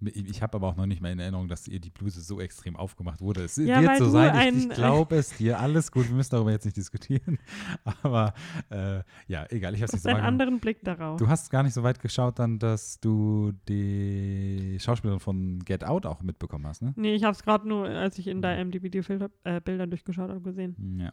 Ich, 0.00 0.42
habe 0.42 0.54
aber 0.54 0.68
auch 0.68 0.76
noch 0.76 0.86
nicht 0.86 1.02
mal 1.02 1.11
in 1.11 1.18
Erinnerung, 1.18 1.48
dass 1.48 1.66
ihr 1.66 1.80
die 1.80 1.90
Bluse 1.90 2.20
so 2.20 2.40
extrem 2.40 2.76
aufgemacht 2.76 3.20
wurde. 3.20 3.42
Es 3.42 3.56
Ja, 3.56 3.96
so 3.96 4.04
du 4.04 4.11
sein, 4.11 4.56
ich, 4.56 4.66
ich 4.66 4.70
glaube 4.76 5.16
es 5.16 5.36
dir. 5.36 5.59
Alles 5.59 5.90
gut, 5.90 6.09
wir 6.09 6.14
müssen 6.14 6.30
darüber 6.30 6.52
jetzt 6.52 6.64
nicht 6.66 6.76
diskutieren. 6.76 7.40
Aber 8.02 8.32
äh, 8.70 9.00
ja, 9.26 9.44
egal, 9.50 9.74
ich 9.74 9.80
habe 9.80 9.86
es 9.86 9.94
nicht 9.94 10.02
so 10.02 10.09
einen 10.11 10.20
anderen 10.20 10.61
Blick 10.61 10.84
darauf. 10.84 11.18
Du 11.18 11.26
hast 11.26 11.50
gar 11.50 11.64
nicht 11.64 11.74
so 11.74 11.82
weit 11.82 11.98
geschaut 11.98 12.38
dann, 12.38 12.61
dass 12.61 13.00
du 13.00 13.52
die 13.68 14.76
Schauspielerin 14.78 15.18
von 15.18 15.59
Get 15.64 15.82
Out 15.82 16.06
auch 16.06 16.22
mitbekommen 16.22 16.68
hast, 16.68 16.80
ne? 16.80 16.92
nee, 16.94 17.16
ich 17.16 17.24
habe 17.24 17.32
es 17.32 17.42
gerade 17.42 17.66
nur, 17.66 17.88
als 17.88 18.20
ich 18.20 18.28
in 18.28 18.40
der 18.40 18.64
MDB 18.64 18.90
die 18.90 19.02
Filter, 19.02 19.30
äh, 19.42 19.61
Bilder 19.61 19.88
durchgeschaut 19.88 20.30
habe, 20.30 20.42
gesehen. 20.42 21.00
Ja. 21.00 21.12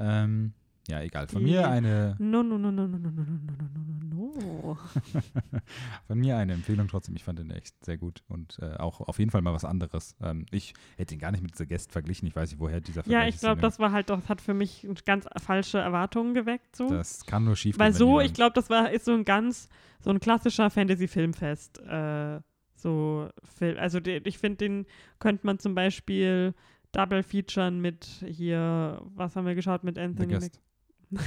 Ähm, 0.00 0.54
ja, 0.88 1.02
egal. 1.02 1.28
Von 1.28 1.44
Die- 1.44 1.50
mir 1.52 1.68
eine 1.68 2.16
No, 2.18 2.42
no, 2.42 2.58
no, 2.58 2.70
no, 2.72 2.86
no, 2.86 2.98
no, 2.98 3.10
no, 3.10 3.22
no, 3.22 3.22
no, 4.10 4.32
no. 4.34 4.78
Von 6.06 6.18
mir 6.18 6.36
eine 6.36 6.52
Empfehlung 6.54 6.88
trotzdem. 6.88 7.16
Ich 7.16 7.24
fand 7.24 7.38
den 7.38 7.50
echt 7.50 7.84
sehr 7.84 7.96
gut 7.96 8.22
und 8.28 8.58
äh, 8.60 8.76
auch 8.76 9.00
auf 9.00 9.18
jeden 9.18 9.30
Fall 9.30 9.42
mal 9.42 9.52
was 9.54 9.64
anderes. 9.64 10.16
Ähm, 10.20 10.46
ich 10.50 10.74
hätte 10.96 11.14
ihn 11.14 11.20
gar 11.20 11.30
nicht 11.30 11.42
mit 11.42 11.56
The 11.56 11.66
Guest 11.66 11.92
verglichen. 11.92 12.26
Ich 12.28 12.34
weiß 12.36 12.50
nicht, 12.50 12.60
woher 12.60 12.80
dieser 12.80 13.00
Ja, 13.00 13.04
Vergleich 13.04 13.28
ich 13.30 13.34
ist. 13.36 13.40
glaube, 13.42 13.60
das 13.60 13.78
war 13.78 13.92
halt, 13.92 14.10
das 14.10 14.28
hat 14.28 14.40
für 14.40 14.54
mich 14.54 14.86
ganz 15.04 15.26
falsche 15.40 15.78
Erwartungen 15.78 16.34
geweckt. 16.34 16.74
So. 16.76 16.88
Das 16.90 17.24
kann 17.26 17.44
nur 17.44 17.56
schief 17.56 17.78
Weil 17.78 17.92
gehen. 17.92 17.94
wenn 17.94 17.98
so, 17.98 18.20
ich 18.20 18.32
glaube, 18.34 18.52
das 18.54 18.68
war, 18.70 18.90
ist 18.90 19.04
so 19.04 19.12
ein 19.14 19.24
ganz, 19.24 19.68
so 20.00 20.10
ein 20.10 20.20
klassischer 20.20 20.70
Fantasy-Filmfest. 20.70 21.80
Äh, 21.80 22.40
so 22.74 23.28
Film. 23.42 23.78
Also 23.78 24.00
de, 24.00 24.20
ich 24.24 24.38
finde, 24.38 24.58
den 24.58 24.86
könnte 25.18 25.44
man 25.46 25.58
zum 25.58 25.74
Beispiel 25.74 26.54
double 26.92 27.22
featuren 27.22 27.80
mit 27.80 28.06
hier, 28.26 29.02
was 29.14 29.36
haben 29.36 29.46
wir 29.46 29.54
geschaut 29.54 29.84
mit 29.84 29.96
The 29.96 30.02
Anthony 30.02 30.32
Guest. 30.34 30.60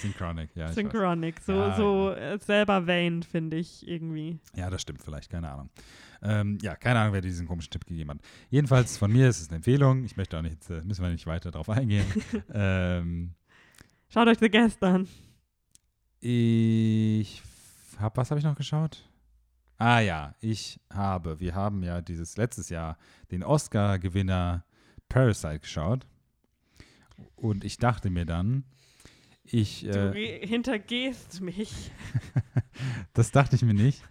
Synchronic, 0.00 0.50
ja. 0.54 0.72
Synchronic. 0.72 1.40
So, 1.40 1.52
Ja, 1.52 1.76
so 1.76 2.10
äh, 2.10 2.38
selber 2.38 2.86
Vein, 2.86 3.22
finde 3.22 3.56
ich 3.56 3.86
irgendwie. 3.86 4.38
Ja, 4.54 4.68
das 4.68 4.82
stimmt 4.82 5.02
vielleicht, 5.02 5.30
keine 5.30 5.50
Ahnung. 5.50 5.70
Ähm, 6.22 6.58
ja, 6.62 6.74
keine 6.74 7.00
Ahnung, 7.00 7.12
wer 7.12 7.20
dir 7.20 7.28
diesen 7.28 7.46
komischen 7.46 7.70
Tipp 7.70 7.86
gegeben 7.86 8.10
hat. 8.10 8.18
Jedenfalls 8.50 8.96
von 8.96 9.12
mir 9.12 9.28
ist 9.28 9.40
es 9.40 9.48
eine 9.48 9.56
Empfehlung. 9.56 10.04
Ich 10.04 10.16
möchte 10.16 10.38
auch 10.38 10.42
nicht, 10.42 10.68
äh, 10.70 10.82
müssen 10.82 11.02
wir 11.02 11.10
nicht 11.10 11.26
weiter 11.26 11.50
drauf 11.50 11.68
eingehen. 11.68 12.06
ähm, 12.52 13.34
Schaut 14.08 14.28
euch 14.28 14.38
The 14.38 14.50
Guest 14.50 14.82
an. 14.82 15.08
Ich 16.20 17.42
habe, 17.98 18.16
was 18.16 18.30
habe 18.30 18.38
ich 18.38 18.44
noch 18.44 18.56
geschaut? 18.56 19.08
Ah 19.76 20.00
ja, 20.00 20.34
ich 20.40 20.80
habe, 20.92 21.40
wir 21.40 21.54
haben 21.54 21.82
ja 21.82 22.00
dieses 22.00 22.36
letztes 22.36 22.70
Jahr 22.70 22.96
den 23.30 23.42
Oscar-Gewinner 23.42 24.64
Parasite 25.08 25.60
geschaut. 25.60 26.06
Und 27.36 27.64
ich 27.64 27.78
dachte 27.78 28.10
mir 28.10 28.24
dann, 28.24 28.64
ich, 29.44 29.82
Du 29.82 30.14
äh, 30.14 30.46
hintergehst 30.46 31.40
mich. 31.42 31.90
das 33.12 33.30
dachte 33.30 33.56
ich 33.56 33.62
mir 33.62 33.74
nicht. 33.74 34.02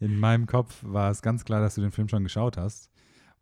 In 0.00 0.18
meinem 0.18 0.46
Kopf 0.46 0.78
war 0.82 1.10
es 1.10 1.22
ganz 1.22 1.44
klar, 1.44 1.60
dass 1.60 1.76
du 1.76 1.80
den 1.80 1.92
Film 1.92 2.08
schon 2.08 2.24
geschaut 2.24 2.56
hast. 2.56 2.90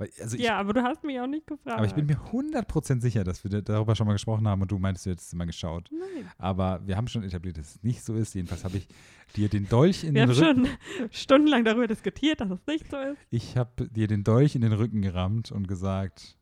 Weil, 0.00 0.10
also 0.20 0.36
ich, 0.36 0.42
ja, 0.42 0.58
aber 0.58 0.72
du 0.72 0.82
hast 0.82 1.04
mich 1.04 1.20
auch 1.20 1.26
nicht 1.26 1.46
gefragt. 1.46 1.76
aber 1.76 1.86
ich 1.86 1.92
bin 1.92 2.06
mir 2.06 2.16
100% 2.16 3.02
sicher, 3.02 3.22
dass 3.22 3.44
wir 3.44 3.60
darüber 3.60 3.94
schon 3.94 4.06
mal 4.06 4.14
gesprochen 4.14 4.48
haben 4.48 4.62
und 4.62 4.70
du 4.70 4.78
meintest, 4.78 5.04
du 5.04 5.10
hättest 5.10 5.28
es 5.28 5.34
mal 5.34 5.44
geschaut. 5.44 5.90
Nein. 5.90 6.26
Aber 6.38 6.80
wir 6.86 6.96
haben 6.96 7.06
schon 7.06 7.22
etabliert, 7.22 7.58
dass 7.58 7.76
es 7.76 7.82
nicht 7.82 8.02
so 8.02 8.14
ist. 8.14 8.34
Jedenfalls 8.34 8.64
habe 8.64 8.78
ich 8.78 8.88
dir 9.36 9.50
den 9.50 9.68
Dolch 9.68 10.04
in 10.04 10.14
Wir 10.14 10.26
den 10.26 10.36
haben 10.36 10.42
Rücken 10.42 10.66
schon 10.66 11.10
stundenlang 11.10 11.64
darüber 11.64 11.86
diskutiert, 11.86 12.40
dass 12.40 12.50
es 12.50 12.66
nicht 12.66 12.90
so 12.90 12.96
ist. 12.96 13.18
Ich 13.28 13.58
habe 13.58 13.88
dir 13.88 14.06
den 14.06 14.24
Dolch 14.24 14.54
in 14.54 14.62
den 14.62 14.72
Rücken 14.72 15.02
gerammt 15.02 15.52
und 15.52 15.68
gesagt, 15.68 16.38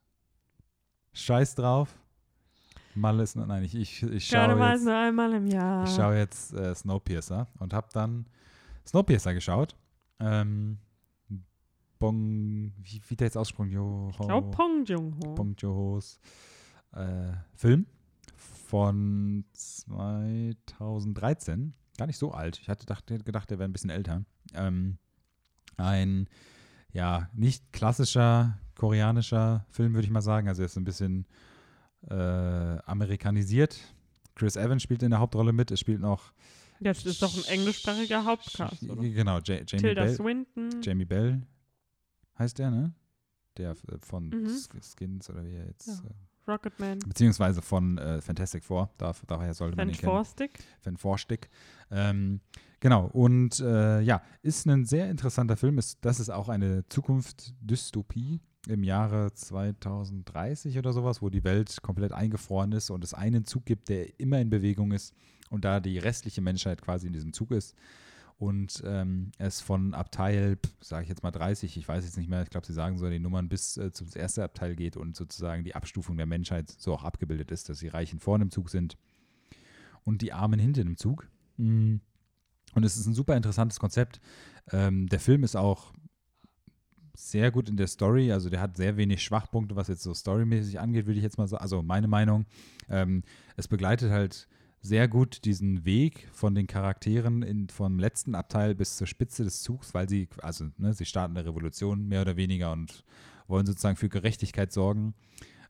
scheiß 1.12 1.56
drauf. 1.56 1.98
Mal 2.98 3.20
ist, 3.20 3.36
nein, 3.36 3.64
ich, 3.64 3.74
ich, 3.74 4.02
ich 4.02 4.26
schaue 4.26 4.56
mal 4.56 4.74
jetzt, 4.74 4.84
nur 4.84 4.96
einmal 4.96 5.32
im 5.34 5.46
Jahr. 5.46 5.84
ich 5.84 5.94
schaue 5.94 6.16
jetzt 6.16 6.52
äh, 6.54 6.74
Snowpiercer 6.74 7.46
und 7.58 7.72
habe 7.72 7.88
dann 7.92 8.26
Snowpiercer 8.86 9.34
geschaut. 9.34 9.76
Ähm, 10.20 10.78
Bong, 11.98 12.72
wie, 12.78 13.00
wie 13.08 13.16
der 13.16 13.26
jetzt 13.26 13.36
aussprung, 13.36 13.70
Joho, 13.70 14.10
ich 14.10 14.18
glaube 14.18 14.50
Pong 14.50 14.84
Jung-ho. 14.84 15.34
Bong 15.34 15.54
Joon-hos 15.56 16.20
äh, 16.92 17.32
Film 17.54 17.86
von 18.36 19.44
2013. 19.52 21.74
Gar 21.96 22.06
nicht 22.06 22.18
so 22.18 22.32
alt. 22.32 22.58
Ich 22.60 22.68
hatte 22.68 22.80
gedacht, 22.80 23.06
gedacht 23.06 23.50
der 23.50 23.58
wäre 23.58 23.68
ein 23.68 23.72
bisschen 23.72 23.90
älter. 23.90 24.24
Ähm, 24.54 24.98
ein 25.76 26.28
ja, 26.92 27.28
nicht 27.34 27.72
klassischer 27.72 28.58
koreanischer 28.76 29.66
Film, 29.70 29.94
würde 29.94 30.06
ich 30.06 30.12
mal 30.12 30.22
sagen. 30.22 30.48
Also 30.48 30.62
er 30.62 30.66
ist 30.66 30.76
ein 30.76 30.84
bisschen 30.84 31.26
äh, 32.08 32.14
amerikanisiert. 32.14 33.78
Chris 34.34 34.56
Evans 34.56 34.82
spielt 34.82 35.02
in 35.02 35.10
der 35.10 35.18
Hauptrolle 35.20 35.52
mit. 35.52 35.70
Es 35.70 35.80
spielt 35.80 36.00
noch 36.00 36.32
Das 36.80 37.04
ist 37.04 37.20
doch 37.22 37.36
ein 37.36 37.44
englischsprachiger 37.52 38.24
Hauptcast, 38.24 38.84
oder? 38.84 39.02
Genau, 39.02 39.38
ja 39.38 39.56
Jamie 39.56 39.66
Tilda 39.66 40.04
Bell. 40.04 40.14
Swinton. 40.14 40.82
Jamie 40.82 41.04
Bell 41.04 41.42
heißt 42.38 42.58
der, 42.58 42.70
ne? 42.70 42.94
Der 43.56 43.72
äh, 43.72 43.74
von 44.00 44.28
Mhm. 44.28 44.46
Sk- 44.46 44.94
Skins 44.96 45.28
oder 45.28 45.44
wie 45.44 45.54
er 45.56 45.66
jetzt. 45.66 45.88
Ja. 45.88 45.94
Äh, 45.94 46.50
Rocketman. 46.50 47.00
beziehungsweise 47.00 47.60
von 47.60 47.98
äh, 47.98 48.22
Fantastic 48.22 48.64
Four. 48.64 48.88
Da, 48.96 49.12
daher 49.26 49.52
sollte 49.52 49.76
man 49.76 49.88
Van 49.88 49.94
ihn 49.94 49.98
kennen. 50.00 50.12
Forstick. 50.12 50.58
Van 50.82 50.96
Vorstick. 50.96 51.50
Ähm, 51.90 52.40
genau, 52.80 53.06
und 53.08 53.60
äh, 53.60 54.00
ja, 54.00 54.22
ist 54.42 54.66
ein 54.66 54.86
sehr 54.86 55.10
interessanter 55.10 55.56
Film. 55.58 55.76
Ist, 55.78 55.98
das 56.02 56.20
ist 56.20 56.30
auch 56.30 56.48
eine 56.48 56.88
Zukunft-Dystopie 56.88 58.40
im 58.68 58.82
Jahre 58.82 59.32
2030 59.32 60.78
oder 60.78 60.92
sowas, 60.92 61.22
wo 61.22 61.30
die 61.30 61.44
Welt 61.44 61.82
komplett 61.82 62.12
eingefroren 62.12 62.72
ist 62.72 62.90
und 62.90 63.02
es 63.02 63.14
einen 63.14 63.44
Zug 63.44 63.64
gibt, 63.64 63.88
der 63.88 64.20
immer 64.20 64.40
in 64.40 64.50
Bewegung 64.50 64.92
ist 64.92 65.14
und 65.50 65.64
da 65.64 65.80
die 65.80 65.98
restliche 65.98 66.40
Menschheit 66.40 66.82
quasi 66.82 67.06
in 67.06 67.12
diesem 67.12 67.32
Zug 67.32 67.50
ist. 67.50 67.74
Und 68.38 68.82
ähm, 68.86 69.32
es 69.38 69.60
von 69.60 69.94
Abteil, 69.94 70.58
sage 70.80 71.02
ich 71.02 71.08
jetzt 71.08 71.24
mal 71.24 71.32
30, 71.32 71.76
ich 71.76 71.88
weiß 71.88 72.04
jetzt 72.04 72.16
nicht 72.16 72.30
mehr, 72.30 72.42
ich 72.42 72.50
glaube, 72.50 72.66
sie 72.66 72.72
sagen 72.72 72.96
so 72.96 73.10
die 73.10 73.18
Nummern, 73.18 73.48
bis 73.48 73.76
äh, 73.78 73.90
zum 73.90 74.06
ersten 74.14 74.42
Abteil 74.42 74.76
geht 74.76 74.96
und 74.96 75.16
sozusagen 75.16 75.64
die 75.64 75.74
Abstufung 75.74 76.16
der 76.16 76.26
Menschheit 76.26 76.70
so 76.70 76.94
auch 76.94 77.02
abgebildet 77.02 77.50
ist, 77.50 77.68
dass 77.68 77.80
die 77.80 77.88
Reichen 77.88 78.20
vorne 78.20 78.44
im 78.44 78.50
Zug 78.52 78.70
sind 78.70 78.96
und 80.04 80.22
die 80.22 80.32
Armen 80.32 80.60
hinten 80.60 80.86
im 80.86 80.96
Zug. 80.96 81.28
Mm. 81.56 81.96
Und 82.74 82.84
es 82.84 82.96
ist 82.96 83.06
ein 83.06 83.14
super 83.14 83.34
interessantes 83.34 83.80
Konzept. 83.80 84.20
Ähm, 84.70 85.08
der 85.08 85.20
Film 85.20 85.42
ist 85.42 85.56
auch 85.56 85.92
sehr 87.18 87.50
gut 87.50 87.68
in 87.68 87.76
der 87.76 87.88
Story. 87.88 88.30
Also 88.30 88.48
der 88.48 88.60
hat 88.60 88.76
sehr 88.76 88.96
wenig 88.96 89.22
Schwachpunkte, 89.22 89.74
was 89.74 89.88
jetzt 89.88 90.02
so 90.02 90.14
storymäßig 90.14 90.78
angeht, 90.78 91.06
würde 91.06 91.18
ich 91.18 91.24
jetzt 91.24 91.36
mal 91.36 91.48
sagen. 91.48 91.62
Also 91.62 91.82
meine 91.82 92.06
Meinung. 92.06 92.46
Ähm, 92.88 93.24
es 93.56 93.66
begleitet 93.66 94.10
halt 94.10 94.48
sehr 94.80 95.08
gut 95.08 95.44
diesen 95.44 95.84
Weg 95.84 96.28
von 96.32 96.54
den 96.54 96.68
Charakteren 96.68 97.42
in, 97.42 97.68
vom 97.68 97.98
letzten 97.98 98.36
Abteil 98.36 98.76
bis 98.76 98.96
zur 98.96 99.08
Spitze 99.08 99.42
des 99.42 99.62
Zugs, 99.62 99.92
weil 99.94 100.08
sie, 100.08 100.28
also 100.40 100.66
ne, 100.78 100.94
sie 100.94 101.04
starten 101.04 101.36
eine 101.36 101.48
Revolution 101.48 102.06
mehr 102.06 102.22
oder 102.22 102.36
weniger 102.36 102.70
und 102.70 103.04
wollen 103.48 103.66
sozusagen 103.66 103.96
für 103.96 104.08
Gerechtigkeit 104.08 104.72
sorgen. 104.72 105.14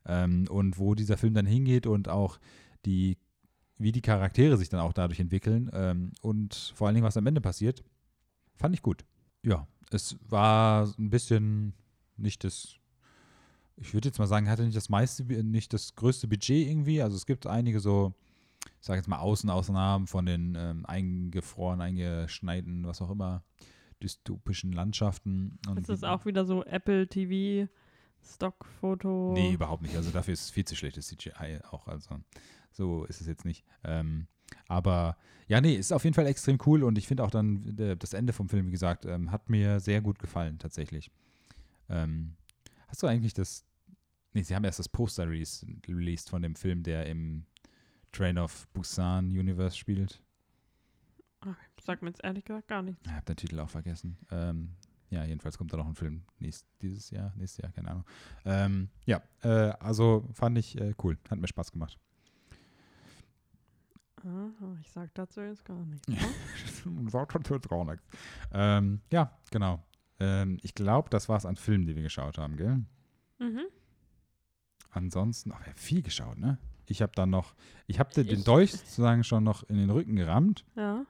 Ähm, 0.04 0.44
und 0.50 0.78
wo 0.78 0.94
dieser 0.94 1.16
Film 1.16 1.32
dann 1.32 1.46
hingeht 1.46 1.86
und 1.86 2.08
auch 2.08 2.38
die, 2.84 3.16
wie 3.78 3.92
die 3.92 4.02
Charaktere 4.02 4.58
sich 4.58 4.68
dann 4.68 4.80
auch 4.80 4.92
dadurch 4.92 5.18
entwickeln 5.18 5.70
ähm, 5.72 6.12
und 6.20 6.72
vor 6.74 6.86
allen 6.86 6.94
Dingen, 6.94 7.06
was 7.06 7.16
am 7.16 7.26
Ende 7.26 7.40
passiert, 7.40 7.82
fand 8.54 8.74
ich 8.74 8.82
gut. 8.82 9.06
Ja, 9.44 9.66
es 9.90 10.16
war 10.28 10.92
ein 10.98 11.10
bisschen 11.10 11.74
nicht 12.16 12.44
das, 12.44 12.76
ich 13.76 13.94
würde 13.94 14.08
jetzt 14.08 14.18
mal 14.18 14.26
sagen, 14.26 14.48
hatte 14.48 14.64
nicht 14.64 14.76
das 14.76 14.88
meiste, 14.88 15.24
nicht 15.24 15.72
das 15.72 15.94
größte 15.94 16.28
Budget 16.28 16.68
irgendwie. 16.68 17.02
Also 17.02 17.16
es 17.16 17.26
gibt 17.26 17.46
einige 17.46 17.80
so, 17.80 18.14
ich 18.80 18.86
sage 18.86 18.98
jetzt 18.98 19.08
mal 19.08 19.18
Außenausnahmen 19.18 20.06
von 20.06 20.26
den 20.26 20.54
ähm, 20.56 20.84
eingefroren, 20.86 21.80
eingeschneiten, 21.80 22.86
was 22.86 23.00
auch 23.00 23.10
immer, 23.10 23.42
dystopischen 24.02 24.72
Landschaften. 24.72 25.58
Und 25.68 25.78
ist 25.78 25.88
das 25.88 26.04
auch 26.04 26.24
wieder 26.24 26.44
so 26.44 26.64
Apple 26.64 27.08
TV 27.08 27.68
Stockfoto? 28.22 29.32
Nee, 29.32 29.52
überhaupt 29.52 29.82
nicht. 29.82 29.96
Also 29.96 30.10
dafür 30.10 30.34
ist 30.34 30.50
viel 30.50 30.64
zu 30.64 30.76
schlechtes 30.76 31.08
CGI 31.08 31.60
auch. 31.70 31.86
Also 31.86 32.20
so 32.72 33.04
ist 33.04 33.20
es 33.20 33.26
jetzt 33.26 33.44
nicht. 33.44 33.64
Ähm, 33.84 34.26
aber 34.66 35.16
ja, 35.48 35.60
nee, 35.60 35.74
ist 35.74 35.92
auf 35.92 36.04
jeden 36.04 36.14
Fall 36.14 36.26
extrem 36.26 36.58
cool 36.66 36.82
und 36.84 36.98
ich 36.98 37.06
finde 37.06 37.24
auch 37.24 37.30
dann 37.30 37.74
das 37.98 38.12
Ende 38.12 38.32
vom 38.32 38.48
Film, 38.48 38.66
wie 38.66 38.72
gesagt, 38.72 39.06
ähm, 39.06 39.30
hat 39.30 39.48
mir 39.48 39.80
sehr 39.80 40.00
gut 40.00 40.18
gefallen, 40.18 40.58
tatsächlich. 40.58 41.10
Ähm, 41.88 42.34
hast 42.88 43.02
du 43.02 43.06
eigentlich 43.06 43.34
das. 43.34 43.64
Nee, 44.34 44.42
sie 44.42 44.54
haben 44.54 44.64
erst 44.64 44.78
das 44.78 44.90
Poster 44.90 45.26
released 45.28 46.28
von 46.28 46.42
dem 46.42 46.54
Film, 46.54 46.82
der 46.82 47.06
im 47.06 47.46
Train 48.12 48.38
of 48.38 48.68
Busan 48.74 49.30
Universe 49.30 49.76
spielt. 49.76 50.22
Sag 51.80 52.02
mir 52.02 52.10
jetzt 52.10 52.22
ehrlich 52.22 52.44
gesagt 52.44 52.68
gar 52.68 52.82
nichts. 52.82 53.00
Ich 53.06 53.12
habe 53.12 53.24
den 53.24 53.36
Titel 53.36 53.58
auch 53.60 53.70
vergessen. 53.70 54.18
Ähm, 54.30 54.74
ja, 55.08 55.24
jedenfalls 55.24 55.56
kommt 55.56 55.72
da 55.72 55.78
noch 55.78 55.86
ein 55.86 55.94
Film 55.94 56.24
nächst, 56.38 56.66
dieses 56.82 57.10
Jahr, 57.10 57.32
nächstes 57.36 57.62
Jahr, 57.62 57.72
keine 57.72 57.90
Ahnung. 57.90 58.04
Ähm, 58.44 58.90
ja, 59.06 59.22
äh, 59.42 59.72
also 59.80 60.28
fand 60.34 60.58
ich 60.58 60.78
äh, 60.78 60.92
cool, 61.02 61.16
hat 61.30 61.38
mir 61.38 61.48
Spaß 61.48 61.72
gemacht. 61.72 61.98
Aha, 64.24 64.76
ich 64.80 64.90
sag 64.90 65.14
dazu 65.14 65.40
jetzt 65.40 65.64
gar 65.64 65.84
nichts. 65.86 66.08
Ne? 66.08 66.18
Sagt 67.10 67.34
dazu 67.34 67.54
jetzt 67.54 67.68
gar 67.68 67.84
nichts. 67.84 68.04
Ähm, 68.52 69.00
ja, 69.12 69.30
genau. 69.50 69.82
Ähm, 70.20 70.58
ich 70.62 70.74
glaube, 70.74 71.08
das 71.10 71.28
war 71.28 71.36
es 71.36 71.46
an 71.46 71.56
Filmen, 71.56 71.86
die 71.86 71.94
wir 71.94 72.02
geschaut 72.02 72.38
haben, 72.38 72.56
gell? 72.56 72.84
Mhm. 73.38 73.62
Ansonsten, 74.90 75.52
ach, 75.52 75.60
wir 75.60 75.68
haben 75.68 75.78
viel 75.78 76.02
geschaut, 76.02 76.38
ne? 76.38 76.58
Ich 76.86 77.02
habe 77.02 77.12
dann 77.14 77.30
noch, 77.30 77.54
ich 77.86 78.00
habe 78.00 78.24
den 78.24 78.44
Dolch 78.44 78.72
sozusagen 78.72 79.22
schon 79.22 79.44
noch 79.44 79.62
in 79.64 79.76
den 79.76 79.90
Rücken 79.90 80.16
gerammt. 80.16 80.64
Ja. 80.74 81.04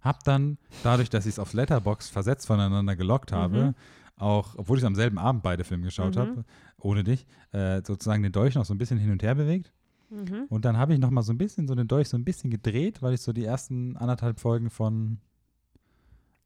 Hab 0.00 0.24
dann, 0.24 0.58
dadurch, 0.82 1.08
dass 1.08 1.26
ich 1.26 1.34
es 1.34 1.38
auf 1.38 1.52
Letterbox 1.52 2.08
versetzt 2.08 2.46
voneinander 2.46 2.96
gelockt 2.96 3.32
habe, 3.32 3.66
mhm. 3.66 3.74
auch, 4.16 4.54
obwohl 4.56 4.78
ich 4.78 4.84
am 4.84 4.94
selben 4.94 5.18
Abend 5.18 5.42
beide 5.42 5.64
Filme 5.64 5.84
geschaut 5.84 6.16
mhm. 6.16 6.20
habe, 6.20 6.44
ohne 6.78 7.04
dich, 7.04 7.26
äh, 7.52 7.80
sozusagen 7.84 8.22
den 8.22 8.32
Dolch 8.32 8.56
noch 8.56 8.64
so 8.64 8.74
ein 8.74 8.78
bisschen 8.78 8.98
hin 8.98 9.12
und 9.12 9.22
her 9.22 9.34
bewegt. 9.34 9.72
Mhm. 10.10 10.46
Und 10.48 10.64
dann 10.64 10.76
habe 10.76 10.94
ich 10.94 10.98
noch 10.98 11.10
mal 11.10 11.22
so 11.22 11.32
ein 11.32 11.38
bisschen 11.38 11.66
so 11.66 11.74
den 11.74 11.88
Dolch 11.88 12.08
so 12.08 12.16
ein 12.16 12.24
bisschen 12.24 12.50
gedreht, 12.50 13.02
weil 13.02 13.14
ich 13.14 13.20
so 13.20 13.32
die 13.32 13.44
ersten 13.44 13.96
anderthalb 13.96 14.40
Folgen 14.40 14.70
von 14.70 15.20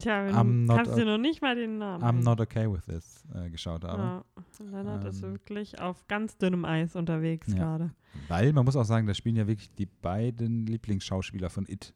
Tja, 0.02 0.26
I'm 0.30 0.66
kannst 0.66 0.96
du 0.96 1.04
noch 1.04 1.18
nicht 1.18 1.42
mal 1.42 1.54
den 1.54 1.78
Namen. 1.78 2.02
I'm 2.02 2.24
not 2.24 2.40
okay 2.40 2.68
with 2.68 2.86
this 2.86 3.24
äh, 3.34 3.48
geschaut 3.50 3.84
habe. 3.84 4.02
Ja, 4.02 4.24
Lennart 4.58 5.04
ähm, 5.04 5.10
ist 5.10 5.22
wirklich 5.22 5.80
auf 5.80 6.08
ganz 6.08 6.36
dünnem 6.36 6.64
Eis 6.64 6.96
unterwegs 6.96 7.46
ja. 7.48 7.54
gerade. 7.54 7.94
Weil 8.26 8.52
man 8.52 8.64
muss 8.64 8.74
auch 8.74 8.84
sagen, 8.84 9.06
da 9.06 9.14
spielen 9.14 9.36
ja 9.36 9.46
wirklich 9.46 9.72
die 9.74 9.86
beiden 9.86 10.66
Lieblingsschauspieler 10.66 11.50
von 11.50 11.66
It 11.68 11.94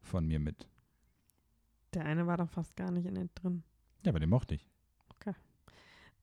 von 0.00 0.26
mir 0.26 0.40
mit. 0.40 0.68
Der 1.92 2.06
eine 2.06 2.26
war 2.26 2.38
doch 2.38 2.48
fast 2.48 2.76
gar 2.76 2.90
nicht 2.90 3.06
in 3.06 3.16
It 3.16 3.30
drin. 3.34 3.62
Ja, 4.04 4.12
aber 4.12 4.20
den 4.20 4.30
mochte 4.30 4.54
ich. 4.54 4.66
Okay. 5.16 5.34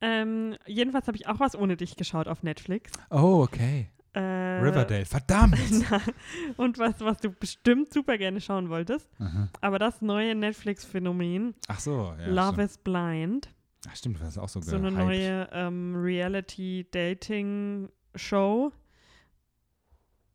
Ähm, 0.02 0.56
jedenfalls 0.66 1.08
habe 1.08 1.18
ich 1.18 1.28
auch 1.28 1.40
was 1.40 1.56
ohne 1.56 1.78
dich 1.78 1.98
geschaut 1.98 2.28
auf 2.28 2.42
Netflix. 2.42 2.94
Oh, 3.12 3.44
okay. 3.44 3.92
Äh, 4.14 4.20
Riverdale, 4.20 5.06
verdammt! 5.06 5.58
und 6.58 6.78
was, 6.78 7.00
was 7.00 7.18
du 7.20 7.32
bestimmt 7.32 7.94
super 7.94 8.18
gerne 8.18 8.42
schauen 8.42 8.70
wolltest. 8.70 9.10
Aha. 9.20 9.48
Aber 9.62 9.80
das 9.80 10.02
neue 10.02 10.36
Netflix-Phänomen, 10.36 11.56
Ach 11.68 11.80
so, 11.80 12.14
ja, 12.20 12.28
Love 12.28 12.54
stimmt. 12.54 12.70
is 12.70 12.78
Blind. 12.78 13.50
Ach 13.90 13.96
stimmt, 13.96 14.20
das 14.20 14.28
ist 14.30 14.38
auch 14.38 14.50
so 14.50 14.60
So 14.62 14.76
eine 14.76 14.92
neue 14.92 15.48
ähm, 15.54 15.96
Reality-Dating-Show, 15.96 18.72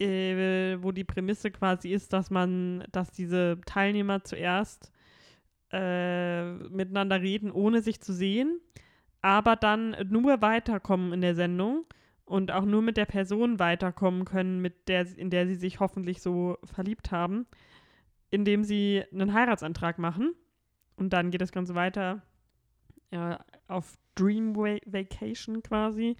äh, 0.00 0.76
wo 0.80 0.90
die 0.92 1.04
Prämisse 1.04 1.50
quasi 1.50 1.92
ist, 1.92 2.12
dass 2.12 2.30
man, 2.30 2.84
dass 2.92 3.10
diese 3.12 3.60
Teilnehmer 3.66 4.24
zuerst 4.24 4.90
äh, 5.70 6.50
miteinander 6.52 7.20
reden, 7.20 7.50
ohne 7.50 7.82
sich 7.82 8.00
zu 8.00 8.14
sehen, 8.14 8.58
aber 9.20 9.56
dann 9.56 9.94
nur 10.08 10.40
weiterkommen 10.40 11.12
in 11.12 11.20
der 11.20 11.34
Sendung 11.34 11.84
und 12.26 12.50
auch 12.50 12.64
nur 12.64 12.82
mit 12.82 12.96
der 12.96 13.06
Person 13.06 13.58
weiterkommen 13.58 14.24
können, 14.24 14.60
mit 14.60 14.88
der, 14.88 15.06
in 15.16 15.30
der 15.30 15.46
sie 15.46 15.54
sich 15.54 15.80
hoffentlich 15.80 16.20
so 16.20 16.58
verliebt 16.64 17.12
haben, 17.12 17.46
indem 18.30 18.64
sie 18.64 19.04
einen 19.12 19.32
Heiratsantrag 19.32 19.98
machen. 19.98 20.34
Und 20.96 21.12
dann 21.12 21.30
geht 21.30 21.40
das 21.40 21.52
Ganze 21.52 21.74
weiter 21.74 22.22
ja, 23.12 23.38
auf 23.68 23.96
Dream 24.16 24.56
Vacation 24.56 25.62
quasi 25.62 26.16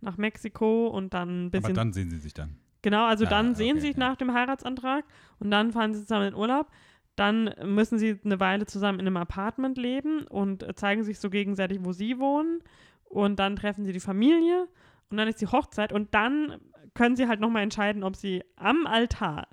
nach 0.00 0.18
Mexiko 0.18 0.88
und 0.88 1.14
dann 1.14 1.46
ein 1.46 1.50
bisschen. 1.50 1.64
Aber 1.64 1.74
dann 1.74 1.92
sehen 1.94 2.10
sie 2.10 2.18
sich 2.18 2.34
dann. 2.34 2.58
Genau, 2.82 3.06
also 3.06 3.24
ah, 3.24 3.30
dann 3.30 3.54
sehen 3.54 3.72
okay, 3.72 3.80
sie 3.80 3.86
sich 3.88 3.96
ja. 3.96 4.08
nach 4.08 4.16
dem 4.16 4.34
Heiratsantrag 4.34 5.04
und 5.38 5.50
dann 5.50 5.72
fahren 5.72 5.94
sie 5.94 6.00
zusammen 6.00 6.28
in 6.28 6.34
Urlaub. 6.34 6.70
Dann 7.16 7.54
müssen 7.64 7.98
sie 7.98 8.20
eine 8.24 8.40
Weile 8.40 8.66
zusammen 8.66 9.00
in 9.00 9.06
einem 9.06 9.16
Apartment 9.16 9.78
leben 9.78 10.26
und 10.26 10.66
zeigen 10.78 11.02
sich 11.02 11.18
so 11.18 11.30
gegenseitig, 11.30 11.78
wo 11.80 11.92
sie 11.92 12.18
wohnen. 12.18 12.62
Und 13.04 13.38
dann 13.38 13.56
treffen 13.56 13.84
sie 13.86 13.92
die 13.92 14.00
Familie 14.00 14.68
und 15.10 15.16
dann 15.16 15.28
ist 15.28 15.40
die 15.40 15.46
Hochzeit 15.46 15.92
und 15.92 16.14
dann 16.14 16.56
können 16.94 17.16
sie 17.16 17.28
halt 17.28 17.40
nochmal 17.40 17.62
entscheiden, 17.62 18.02
ob 18.02 18.16
sie 18.16 18.42
am 18.56 18.86
Altar 18.86 19.48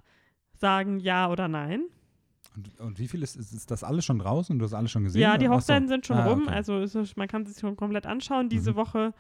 sagen 0.54 1.00
ja 1.00 1.30
oder 1.30 1.48
nein. 1.48 1.86
Und, 2.56 2.80
und 2.80 3.00
wie 3.00 3.08
viel 3.08 3.24
ist, 3.24 3.36
ist, 3.36 3.52
ist, 3.52 3.72
das 3.72 3.84
alles 3.84 4.06
schon 4.06 4.20
draußen? 4.20 4.58
Du 4.58 4.66
hast 4.66 4.74
alles 4.74 4.92
schon 4.92 5.04
gesehen? 5.04 5.22
Ja, 5.22 5.38
die 5.38 5.50
Hochzeiten 5.50 5.88
so? 5.88 5.94
sind 5.94 6.06
schon 6.06 6.18
ah, 6.18 6.28
rum. 6.28 6.44
Okay. 6.44 6.54
Also 6.54 6.80
es, 6.80 7.16
man 7.16 7.28
kann 7.28 7.46
sich 7.46 7.60
schon 7.60 7.76
komplett 7.76 8.06
anschauen. 8.06 8.50
Diese 8.50 8.72
mhm. 8.72 8.76
Woche 8.76 9.14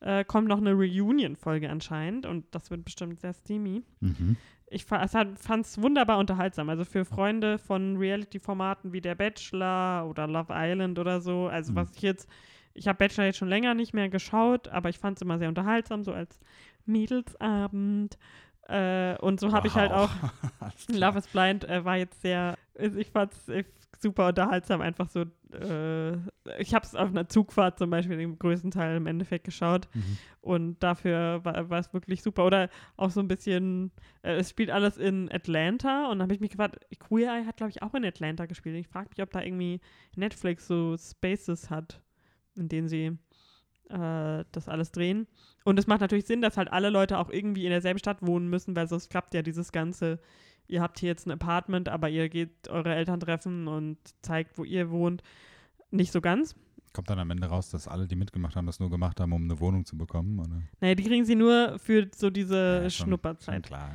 äh, 0.00 0.24
kommt 0.24 0.48
noch 0.48 0.58
eine 0.58 0.72
Reunion-Folge 0.72 1.70
anscheinend 1.70 2.26
und 2.26 2.44
das 2.50 2.70
wird 2.70 2.84
bestimmt 2.84 3.20
sehr 3.20 3.32
steamy. 3.34 3.82
Mhm. 4.00 4.36
Ich 4.68 4.84
fand 4.86 5.66
es 5.66 5.80
wunderbar 5.80 6.18
unterhaltsam. 6.18 6.70
Also 6.70 6.84
für 6.84 7.04
Freunde 7.04 7.58
von 7.58 7.96
Reality-Formaten 7.98 8.92
wie 8.92 9.02
Der 9.02 9.14
Bachelor 9.14 10.08
oder 10.08 10.26
Love 10.26 10.50
Island 10.50 10.98
oder 10.98 11.20
so. 11.20 11.46
Also 11.46 11.72
mhm. 11.72 11.76
was 11.76 11.90
ich 11.94 12.02
jetzt 12.02 12.28
ich 12.74 12.88
habe 12.88 12.98
Bachelor 12.98 13.26
jetzt 13.26 13.38
schon 13.38 13.48
länger 13.48 13.74
nicht 13.74 13.94
mehr 13.94 14.08
geschaut, 14.08 14.68
aber 14.68 14.88
ich 14.88 14.98
fand 14.98 15.18
es 15.18 15.22
immer 15.22 15.38
sehr 15.38 15.48
unterhaltsam, 15.48 16.04
so 16.04 16.12
als 16.12 16.40
Mädelsabend. 16.86 18.18
Äh, 18.68 19.16
und 19.18 19.40
so 19.40 19.52
habe 19.52 19.64
wow. 19.64 19.66
ich 19.66 19.74
halt 19.74 19.92
auch 19.92 20.10
Love 20.88 21.18
is 21.18 21.26
Blind 21.26 21.68
äh, 21.68 21.84
war 21.84 21.96
jetzt 21.96 22.22
sehr, 22.22 22.56
ich 22.78 23.10
fand 23.10 23.32
es 23.32 23.48
super 24.02 24.28
unterhaltsam, 24.28 24.80
einfach 24.80 25.08
so. 25.08 25.24
Äh, 25.52 26.16
ich 26.58 26.74
habe 26.74 26.84
es 26.84 26.94
auf 26.94 27.08
einer 27.08 27.28
Zugfahrt 27.28 27.78
zum 27.78 27.90
Beispiel 27.90 28.16
den 28.16 28.38
größten 28.38 28.70
Teil 28.70 28.96
im 28.96 29.06
Endeffekt 29.06 29.44
geschaut 29.44 29.88
mhm. 29.94 30.18
und 30.40 30.82
dafür 30.82 31.44
war 31.44 31.78
es 31.78 31.94
wirklich 31.94 32.22
super. 32.22 32.44
Oder 32.44 32.68
auch 32.96 33.10
so 33.10 33.20
ein 33.20 33.28
bisschen, 33.28 33.92
äh, 34.22 34.34
es 34.34 34.50
spielt 34.50 34.70
alles 34.70 34.96
in 34.96 35.30
Atlanta 35.32 36.06
und 36.06 36.18
dann 36.18 36.22
habe 36.22 36.34
ich 36.34 36.40
mich 36.40 36.50
gefragt, 36.50 36.78
Queer 36.98 37.32
Eye 37.32 37.46
hat 37.46 37.58
glaube 37.58 37.70
ich 37.70 37.82
auch 37.82 37.94
in 37.94 38.04
Atlanta 38.04 38.46
gespielt. 38.46 38.76
Ich 38.76 38.88
frage 38.88 39.08
mich, 39.10 39.22
ob 39.22 39.30
da 39.30 39.40
irgendwie 39.40 39.80
Netflix 40.16 40.66
so 40.66 40.96
Spaces 40.98 41.70
hat 41.70 42.02
in 42.56 42.68
denen 42.68 42.88
sie 42.88 43.18
äh, 43.88 44.44
das 44.52 44.68
alles 44.68 44.92
drehen. 44.92 45.26
Und 45.64 45.78
es 45.78 45.86
macht 45.86 46.00
natürlich 46.00 46.26
Sinn, 46.26 46.42
dass 46.42 46.56
halt 46.56 46.72
alle 46.72 46.90
Leute 46.90 47.18
auch 47.18 47.30
irgendwie 47.30 47.64
in 47.64 47.70
derselben 47.70 47.98
Stadt 47.98 48.22
wohnen 48.22 48.48
müssen, 48.48 48.74
weil 48.74 48.88
sonst 48.88 49.10
klappt 49.10 49.34
ja 49.34 49.42
dieses 49.42 49.72
ganze, 49.72 50.18
ihr 50.66 50.80
habt 50.80 50.98
hier 50.98 51.08
jetzt 51.08 51.26
ein 51.26 51.30
Apartment, 51.30 51.88
aber 51.88 52.08
ihr 52.08 52.28
geht 52.28 52.68
eure 52.68 52.94
Eltern 52.94 53.20
treffen 53.20 53.68
und 53.68 53.98
zeigt, 54.22 54.58
wo 54.58 54.64
ihr 54.64 54.90
wohnt, 54.90 55.22
nicht 55.90 56.12
so 56.12 56.20
ganz. 56.20 56.54
Kommt 56.92 57.08
dann 57.08 57.18
am 57.18 57.30
Ende 57.30 57.46
raus, 57.46 57.70
dass 57.70 57.88
alle, 57.88 58.06
die 58.06 58.16
mitgemacht 58.16 58.54
haben, 58.54 58.66
das 58.66 58.80
nur 58.80 58.90
gemacht 58.90 59.18
haben, 59.20 59.32
um 59.32 59.44
eine 59.44 59.60
Wohnung 59.60 59.86
zu 59.86 59.96
bekommen? 59.96 60.38
Oder? 60.38 60.62
Naja, 60.80 60.94
die 60.94 61.04
kriegen 61.04 61.24
sie 61.24 61.34
nur 61.34 61.78
für 61.78 62.08
so 62.14 62.28
diese 62.28 62.80
ja, 62.82 62.90
Schnupperzeit. 62.90 63.66
Schon 63.66 63.76
klar. 63.76 63.94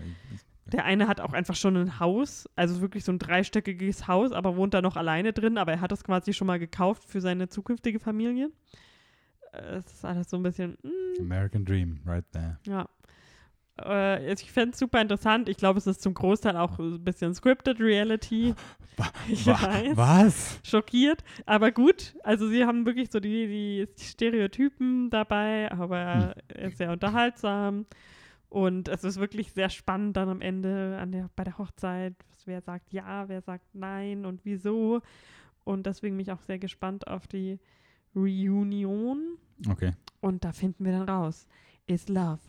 Der 0.73 0.85
eine 0.85 1.07
hat 1.07 1.19
auch 1.21 1.33
einfach 1.33 1.55
schon 1.55 1.75
ein 1.77 1.99
Haus, 1.99 2.49
also 2.55 2.81
wirklich 2.81 3.03
so 3.03 3.11
ein 3.11 3.19
dreistöckiges 3.19 4.07
Haus, 4.07 4.31
aber 4.31 4.55
wohnt 4.55 4.73
da 4.73 4.81
noch 4.81 4.97
alleine 4.97 5.33
drin, 5.33 5.57
aber 5.57 5.73
er 5.73 5.81
hat 5.81 5.91
das 5.91 6.03
quasi 6.03 6.33
schon 6.33 6.47
mal 6.47 6.59
gekauft 6.59 7.03
für 7.05 7.21
seine 7.21 7.47
zukünftige 7.49 7.99
Familie. 7.99 8.51
Äh, 9.53 9.75
es 9.77 9.85
ist 9.93 10.05
alles 10.05 10.29
so 10.29 10.37
ein 10.37 10.43
bisschen. 10.43 10.77
Mm. 10.83 11.21
American 11.21 11.65
Dream, 11.65 11.99
right 12.05 12.25
there. 12.31 12.57
Ja. 12.65 12.87
Äh, 13.83 14.33
ich 14.33 14.51
fände 14.51 14.71
es 14.73 14.79
super 14.79 14.99
interessant. 15.01 15.49
Ich 15.49 15.57
glaube, 15.57 15.77
es 15.77 15.87
ist 15.87 16.01
zum 16.01 16.13
Großteil 16.13 16.57
auch 16.57 16.79
ein 16.79 17.03
bisschen 17.03 17.33
scripted 17.33 17.79
Reality. 17.79 18.53
Ich 19.29 19.45
Wa- 19.45 19.61
weiß. 19.61 19.95
Was? 19.95 20.59
Schockiert. 20.63 21.23
Aber 21.45 21.71
gut. 21.71 22.15
Also 22.23 22.49
sie 22.49 22.65
haben 22.65 22.83
wirklich 22.87 23.11
so 23.11 23.19
die, 23.19 23.85
die 23.95 24.03
Stereotypen 24.03 25.11
dabei, 25.11 25.71
aber 25.71 26.35
er 26.47 26.67
ist 26.67 26.79
sehr 26.79 26.91
unterhaltsam. 26.91 27.85
Und 28.49 28.87
es 28.87 29.03
ist 29.03 29.19
wirklich 29.19 29.51
sehr 29.51 29.69
spannend 29.69 30.15
dann 30.15 30.29
am 30.29 30.41
Ende 30.41 30.97
an 30.99 31.11
der, 31.11 31.29
bei 31.35 31.43
der 31.43 31.57
Hochzeit. 31.57 32.15
Wer 32.45 32.61
sagt 32.61 32.93
ja, 32.93 33.27
wer 33.27 33.41
sagt 33.41 33.65
nein 33.73 34.25
und 34.25 34.45
wieso. 34.45 35.01
Und 35.65 35.85
deswegen 35.85 36.15
bin 36.15 36.21
ich 36.21 36.31
auch 36.31 36.41
sehr 36.41 36.59
gespannt 36.59 37.07
auf 37.07 37.27
die 37.27 37.59
Reunion. 38.15 39.37
Okay. 39.69 39.91
Und 40.21 40.45
da 40.45 40.53
finden 40.53 40.85
wir 40.85 40.93
dann 40.93 41.09
raus, 41.09 41.45
is 41.87 42.07
love 42.07 42.39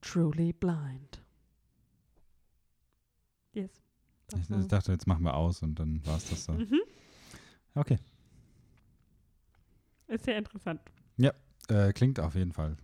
truly 0.00 0.52
blind? 0.52 1.22
Yes. 3.52 3.70
Ich, 4.34 4.50
ich 4.50 4.66
dachte, 4.66 4.90
jetzt 4.90 5.06
machen 5.06 5.22
wir 5.22 5.36
aus 5.36 5.62
und 5.62 5.78
dann 5.78 6.04
war 6.04 6.16
es 6.16 6.28
das 6.30 6.44
so. 6.44 6.52
mhm. 6.52 6.80
Okay. 7.76 7.98
Ist 10.08 10.24
sehr 10.24 10.38
interessant. 10.38 10.80
Äh, 11.68 11.92
klingt 11.92 12.20
auf 12.20 12.34
jeden 12.34 12.52
Fall 12.52 12.76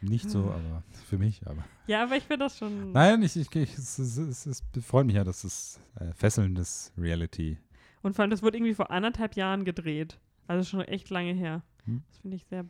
nicht 0.00 0.28
so, 0.30 0.50
Ah. 0.50 0.54
aber 0.56 0.82
für 1.06 1.18
mich, 1.18 1.46
aber. 1.46 1.64
Ja, 1.86 2.02
aber 2.04 2.16
ich 2.16 2.24
finde 2.24 2.44
das 2.44 2.58
schon. 2.58 2.92
Nein, 2.92 3.22
ich, 3.22 3.36
ich, 3.36 3.54
ich 3.54 3.76
es, 3.78 3.98
es, 3.98 4.16
es, 4.16 4.46
es 4.46 4.62
freut 4.84 5.06
mich 5.06 5.16
ja, 5.16 5.24
dass 5.24 5.44
es 5.44 5.80
äh, 5.96 6.12
fesselndes 6.12 6.92
Reality. 6.98 7.58
Und 8.02 8.14
vor 8.16 8.22
allem, 8.22 8.30
das 8.30 8.42
wurde 8.42 8.56
irgendwie 8.58 8.74
vor 8.74 8.90
anderthalb 8.90 9.34
Jahren 9.36 9.64
gedreht. 9.64 10.18
Also 10.46 10.68
schon 10.68 10.80
echt 10.82 11.10
lange 11.10 11.32
her. 11.34 11.62
Hm. 11.84 12.02
Das 12.08 12.18
finde 12.18 12.36
ich 12.36 12.44
sehr 12.46 12.64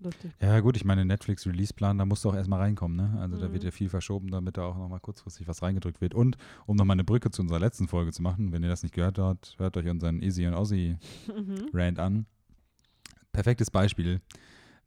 lustig. 0.00 0.32
Ja, 0.40 0.58
gut, 0.60 0.76
ich 0.76 0.84
meine, 0.84 1.04
Netflix-Release-Plan, 1.04 1.96
da 1.96 2.04
musst 2.04 2.24
du 2.24 2.28
auch 2.30 2.34
erstmal 2.34 2.60
reinkommen, 2.60 2.96
ne? 2.96 3.18
Also 3.20 3.38
da 3.38 3.48
Mhm. 3.48 3.52
wird 3.52 3.64
ja 3.64 3.70
viel 3.70 3.88
verschoben, 3.88 4.30
damit 4.30 4.56
da 4.56 4.64
auch 4.64 4.76
nochmal 4.76 5.00
kurzfristig 5.00 5.46
was 5.48 5.62
reingedrückt 5.62 6.00
wird. 6.00 6.14
Und 6.14 6.36
um 6.66 6.76
nochmal 6.76 6.96
eine 6.96 7.04
Brücke 7.04 7.30
zu 7.30 7.40
unserer 7.42 7.60
letzten 7.60 7.88
Folge 7.88 8.12
zu 8.12 8.20
machen, 8.22 8.52
wenn 8.52 8.62
ihr 8.62 8.68
das 8.68 8.82
nicht 8.82 8.94
gehört 8.94 9.18
habt, 9.18 9.54
hört 9.58 9.76
euch 9.76 9.88
unseren 9.88 10.22
Easy 10.22 10.46
und 10.46 10.54
Aussie 10.54 10.96
Mhm. 11.72 11.98
An. 11.98 12.26
Perfektes 13.32 13.70
Beispiel, 13.70 14.20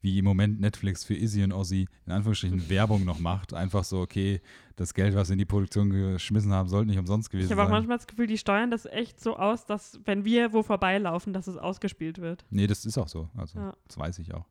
wie 0.08 0.20
im 0.20 0.26
Moment 0.26 0.62
Netflix 0.62 1.04
für 1.04 1.16
Izzy 1.16 1.44
und 1.44 1.52
Ozzy 1.52 1.88
in 2.06 2.12
Anführungsstrichen 2.14 2.70
Werbung 2.70 3.04
noch 3.04 3.20
macht. 3.20 3.54
Einfach 3.54 3.84
so, 3.84 4.00
okay, 4.00 4.42
das 4.78 4.94
Geld, 4.94 5.16
was 5.16 5.28
sie 5.28 5.34
in 5.34 5.40
die 5.40 5.46
Produktion 5.46 5.90
geschmissen 5.90 6.54
haben, 6.54 6.70
sollte 6.70 6.88
nicht 6.90 7.00
umsonst 7.00 7.28
Ich 7.28 7.32
gewesen 7.32 7.52
habe 7.52 7.64
auch 7.64 7.66
sein. 7.66 7.72
manchmal 7.74 7.98
das 7.98 8.08
Gefühl, 8.08 8.28
die 8.28 8.38
steuern 8.38 8.72
das 8.72 8.86
echt 8.86 9.20
so 9.20 9.36
aus, 9.36 9.66
dass, 9.66 10.00
wenn 10.06 10.24
wir 10.24 10.54
wo 10.54 10.64
vorbeilaufen, 10.64 11.34
dass 11.34 11.48
es 11.48 11.58
ausgespielt 11.58 12.20
wird. 12.20 12.46
Nee, 12.50 12.68
das 12.68 12.86
ist 12.86 12.98
auch 12.98 13.08
so. 13.10 13.30
Also, 13.36 13.60
Ja. 13.60 13.76
das 13.88 13.98
weiß 13.98 14.20
ich 14.20 14.34
auch. 14.34 14.46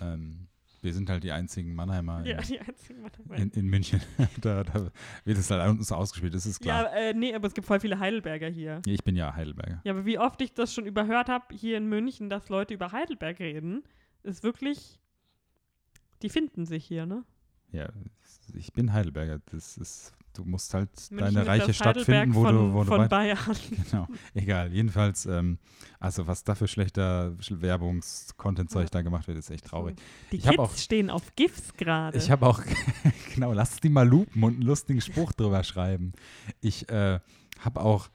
Ähm, 0.00 0.46
wir 0.82 0.94
sind 0.94 1.10
halt 1.10 1.24
die 1.24 1.32
einzigen 1.32 1.74
Mannheimer 1.74 2.24
Ja, 2.24 2.38
in, 2.38 2.46
die 2.46 2.60
einzigen 2.60 3.02
dabei. 3.16 3.36
in, 3.42 3.50
in 3.50 3.66
München. 3.66 4.00
da, 4.40 4.62
da 4.62 4.90
wird 5.24 5.38
es 5.38 5.50
halt 5.50 5.68
uns 5.68 5.90
ausgespielt, 5.90 6.34
das 6.34 6.46
ist 6.46 6.60
klar. 6.60 6.84
Ja, 6.84 7.08
äh, 7.10 7.14
nee, 7.14 7.34
aber 7.34 7.48
es 7.48 7.54
gibt 7.54 7.66
voll 7.66 7.80
viele 7.80 7.98
Heidelberger 7.98 8.48
hier. 8.48 8.82
Ich 8.86 9.02
bin 9.02 9.16
ja 9.16 9.34
Heidelberger. 9.34 9.80
Ja, 9.84 9.92
aber 9.94 10.04
wie 10.06 10.18
oft 10.18 10.40
ich 10.42 10.52
das 10.54 10.72
schon 10.72 10.86
überhört 10.86 11.28
habe 11.28 11.46
hier 11.54 11.76
in 11.76 11.88
München, 11.88 12.28
dass 12.30 12.48
Leute 12.50 12.72
über 12.74 12.92
Heidelberg 12.92 13.40
reden, 13.40 13.82
ist 14.26 14.42
wirklich, 14.42 14.98
die 16.22 16.28
finden 16.28 16.66
sich 16.66 16.84
hier, 16.84 17.06
ne? 17.06 17.24
Ja, 17.72 17.88
ich 18.54 18.72
bin 18.72 18.92
Heidelberger. 18.92 19.40
Das 19.50 19.76
ist, 19.76 20.12
du 20.34 20.44
musst 20.44 20.72
halt 20.72 20.88
München 21.10 21.34
deine 21.34 21.46
reiche 21.46 21.74
Stadt 21.74 21.96
Heidelberg 21.96 22.22
finden, 22.24 22.34
wo 22.36 22.42
von, 22.44 22.54
du, 22.54 22.72
wo 22.74 22.80
du 22.84 22.86
von 22.88 23.00
weit- 23.00 23.10
Bayern. 23.10 23.38
Genau, 23.90 24.06
egal. 24.34 24.72
Jedenfalls, 24.72 25.26
ähm, 25.26 25.58
also 25.98 26.26
was 26.26 26.44
da 26.44 26.54
für 26.54 26.68
schlechter 26.68 27.32
Sch- 27.40 27.60
Werbungs-Content-Zeug 27.60 28.84
Ja. 28.84 28.90
da 28.90 29.02
gemacht 29.02 29.26
wird, 29.26 29.36
ist 29.38 29.50
echt 29.50 29.66
traurig. 29.66 29.96
Die 30.32 30.36
Ich 30.36 30.44
Kids 30.44 30.58
auch- 30.58 30.76
stehen 30.76 31.10
auf 31.10 31.34
GIFs 31.34 31.74
gerade. 31.74 32.16
Ich 32.16 32.30
habe 32.30 32.46
auch, 32.46 32.62
genau, 33.34 33.52
lass 33.52 33.76
die 33.80 33.88
mal 33.88 34.06
lupen 34.08 34.42
und 34.42 34.54
einen 34.54 34.62
lustigen 34.62 35.00
Spruch 35.00 35.32
drüber 35.32 35.62
schreiben. 35.64 36.12
Ich 36.60 36.88
äh, 36.88 37.18
habe 37.60 37.80
auch 37.80 38.08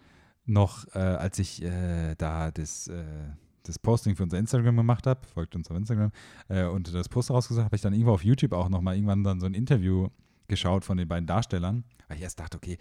noch, 0.45 0.87
äh, 0.95 0.99
als 0.99 1.37
ich 1.39 1.61
äh, 1.61 2.15
da 2.15 2.51
das, 2.51 2.87
äh, 2.87 3.03
das 3.63 3.79
Posting 3.79 4.15
für 4.15 4.23
unser 4.23 4.39
Instagram 4.39 4.75
gemacht 4.77 5.07
habe, 5.07 5.21
folgt 5.27 5.55
uns 5.55 5.69
auf 5.69 5.77
Instagram, 5.77 6.11
äh, 6.47 6.65
und 6.65 6.93
das 6.93 7.09
Post 7.09 7.31
rausgesucht 7.31 7.65
habe 7.65 7.75
ich 7.75 7.81
dann 7.81 7.93
irgendwo 7.93 8.13
auf 8.13 8.23
YouTube 8.23 8.53
auch 8.53 8.69
noch 8.69 8.81
mal 8.81 8.95
irgendwann 8.95 9.23
dann 9.23 9.39
so 9.39 9.45
ein 9.45 9.53
Interview 9.53 10.09
geschaut 10.47 10.85
von 10.85 10.97
den 10.97 11.07
beiden 11.07 11.27
Darstellern, 11.27 11.83
weil 12.07 12.17
ich 12.17 12.23
erst 12.23 12.39
dachte, 12.39 12.57
okay, 12.57 12.77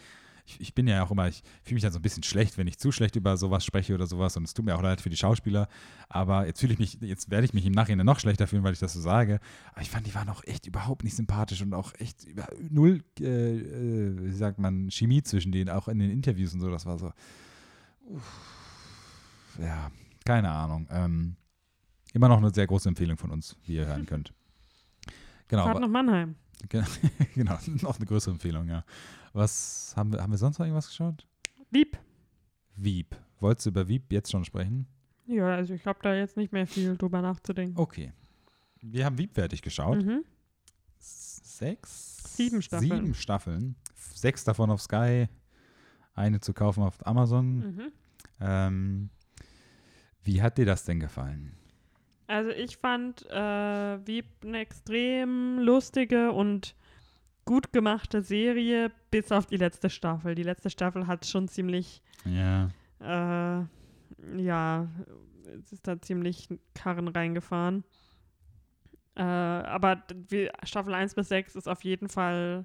ich, 0.46 0.60
ich 0.60 0.74
bin 0.74 0.86
ja 0.88 1.04
auch 1.04 1.10
immer, 1.10 1.28
ich 1.28 1.42
fühle 1.62 1.74
mich 1.74 1.82
dann 1.82 1.92
so 1.92 1.98
ein 1.98 2.02
bisschen 2.02 2.22
schlecht, 2.22 2.58
wenn 2.58 2.66
ich 2.66 2.78
zu 2.78 2.92
schlecht 2.92 3.16
über 3.16 3.36
sowas 3.36 3.64
spreche 3.64 3.94
oder 3.94 4.06
sowas 4.06 4.36
und 4.36 4.44
es 4.44 4.54
tut 4.54 4.64
mir 4.64 4.74
auch 4.76 4.82
leid 4.82 5.00
für 5.00 5.10
die 5.10 5.16
Schauspieler, 5.16 5.68
aber 6.08 6.46
jetzt 6.46 6.60
fühle 6.60 6.72
ich 6.72 6.78
mich, 6.78 6.98
jetzt 7.00 7.30
werde 7.30 7.44
ich 7.44 7.54
mich 7.54 7.66
im 7.66 7.72
Nachhinein 7.72 8.06
noch 8.06 8.18
schlechter 8.18 8.46
fühlen, 8.46 8.64
weil 8.64 8.72
ich 8.72 8.78
das 8.78 8.92
so 8.92 9.00
sage, 9.00 9.40
aber 9.72 9.82
ich 9.82 9.90
fand, 9.90 10.06
die 10.06 10.14
waren 10.14 10.28
auch 10.28 10.42
echt 10.44 10.66
überhaupt 10.66 11.04
nicht 11.04 11.16
sympathisch 11.16 11.62
und 11.62 11.74
auch 11.74 11.92
echt 11.98 12.24
über 12.24 12.48
null, 12.68 13.02
äh, 13.20 13.24
äh, 13.24 14.24
wie 14.24 14.32
sagt 14.32 14.58
man, 14.58 14.90
Chemie 14.90 15.22
zwischen 15.22 15.52
denen, 15.52 15.70
auch 15.70 15.88
in 15.88 15.98
den 15.98 16.10
Interviews 16.10 16.54
und 16.54 16.60
so, 16.60 16.70
das 16.70 16.86
war 16.86 16.98
so, 16.98 17.12
uff, 18.06 19.58
ja, 19.60 19.90
keine 20.30 20.50
Ahnung. 20.50 20.86
Ähm, 20.92 21.36
immer 22.12 22.28
noch 22.28 22.38
eine 22.38 22.54
sehr 22.54 22.68
große 22.68 22.88
Empfehlung 22.88 23.16
von 23.16 23.32
uns, 23.32 23.56
wie 23.64 23.74
ihr 23.74 23.86
hören 23.86 24.06
könnt. 24.06 24.32
Genau, 25.48 25.64
Fahrt 25.64 25.80
nach 25.80 25.88
Mannheim. 25.88 26.36
genau, 27.34 27.58
noch 27.82 27.96
eine 27.96 28.06
größere 28.06 28.34
Empfehlung, 28.34 28.68
ja. 28.68 28.84
Was, 29.32 29.92
haben 29.96 30.12
wir, 30.12 30.22
haben 30.22 30.30
wir 30.30 30.38
sonst 30.38 30.60
noch 30.60 30.66
irgendwas 30.66 30.86
geschaut? 30.86 31.26
Lieb. 31.70 31.98
Veep. 32.76 33.16
Wolltest 33.40 33.66
du 33.66 33.70
über 33.70 33.88
Veep 33.88 34.12
jetzt 34.12 34.30
schon 34.30 34.44
sprechen? 34.44 34.86
Ja, 35.26 35.56
also 35.56 35.74
ich 35.74 35.84
habe 35.84 35.98
da 36.00 36.14
jetzt 36.14 36.36
nicht 36.36 36.52
mehr 36.52 36.66
viel 36.68 36.96
drüber 36.96 37.22
nachzudenken. 37.22 37.76
Okay. 37.76 38.12
Wir 38.80 39.06
haben 39.06 39.18
Veep 39.18 39.34
fertig 39.34 39.62
geschaut. 39.62 40.04
Mhm. 40.04 40.24
Sechs? 40.98 42.36
Sieben 42.36 42.62
Staffeln. 42.62 42.90
Sieben 42.90 43.14
Staffeln. 43.14 43.76
Sechs 44.14 44.44
davon 44.44 44.70
auf 44.70 44.80
Sky. 44.80 45.28
Eine 46.14 46.38
zu 46.38 46.52
kaufen 46.52 46.84
auf 46.84 47.04
Amazon. 47.04 47.56
Mhm. 47.56 47.92
Ähm, 48.40 49.10
wie 50.24 50.42
hat 50.42 50.58
dir 50.58 50.66
das 50.66 50.84
denn 50.84 51.00
gefallen? 51.00 51.52
Also 52.26 52.50
ich 52.50 52.76
fand 52.76 53.26
äh, 53.30 54.06
Wieb 54.06 54.26
eine 54.44 54.58
extrem 54.60 55.58
lustige 55.58 56.30
und 56.32 56.74
gut 57.44 57.72
gemachte 57.72 58.22
Serie, 58.22 58.92
bis 59.10 59.32
auf 59.32 59.46
die 59.46 59.56
letzte 59.56 59.90
Staffel. 59.90 60.34
Die 60.36 60.44
letzte 60.44 60.70
Staffel 60.70 61.06
hat 61.08 61.26
schon 61.26 61.48
ziemlich, 61.48 62.02
Ja. 62.24 62.68
äh, 63.00 63.64
ja, 64.36 64.88
es 65.58 65.72
ist 65.72 65.88
da 65.88 66.00
ziemlich 66.00 66.48
Karren 66.74 67.08
reingefahren. 67.08 67.82
Äh, 69.16 69.22
aber 69.22 70.04
wie- 70.28 70.50
Staffel 70.62 70.94
1 70.94 71.14
bis 71.14 71.28
6 71.28 71.56
ist 71.56 71.68
auf 71.68 71.82
jeden 71.82 72.08
Fall 72.08 72.64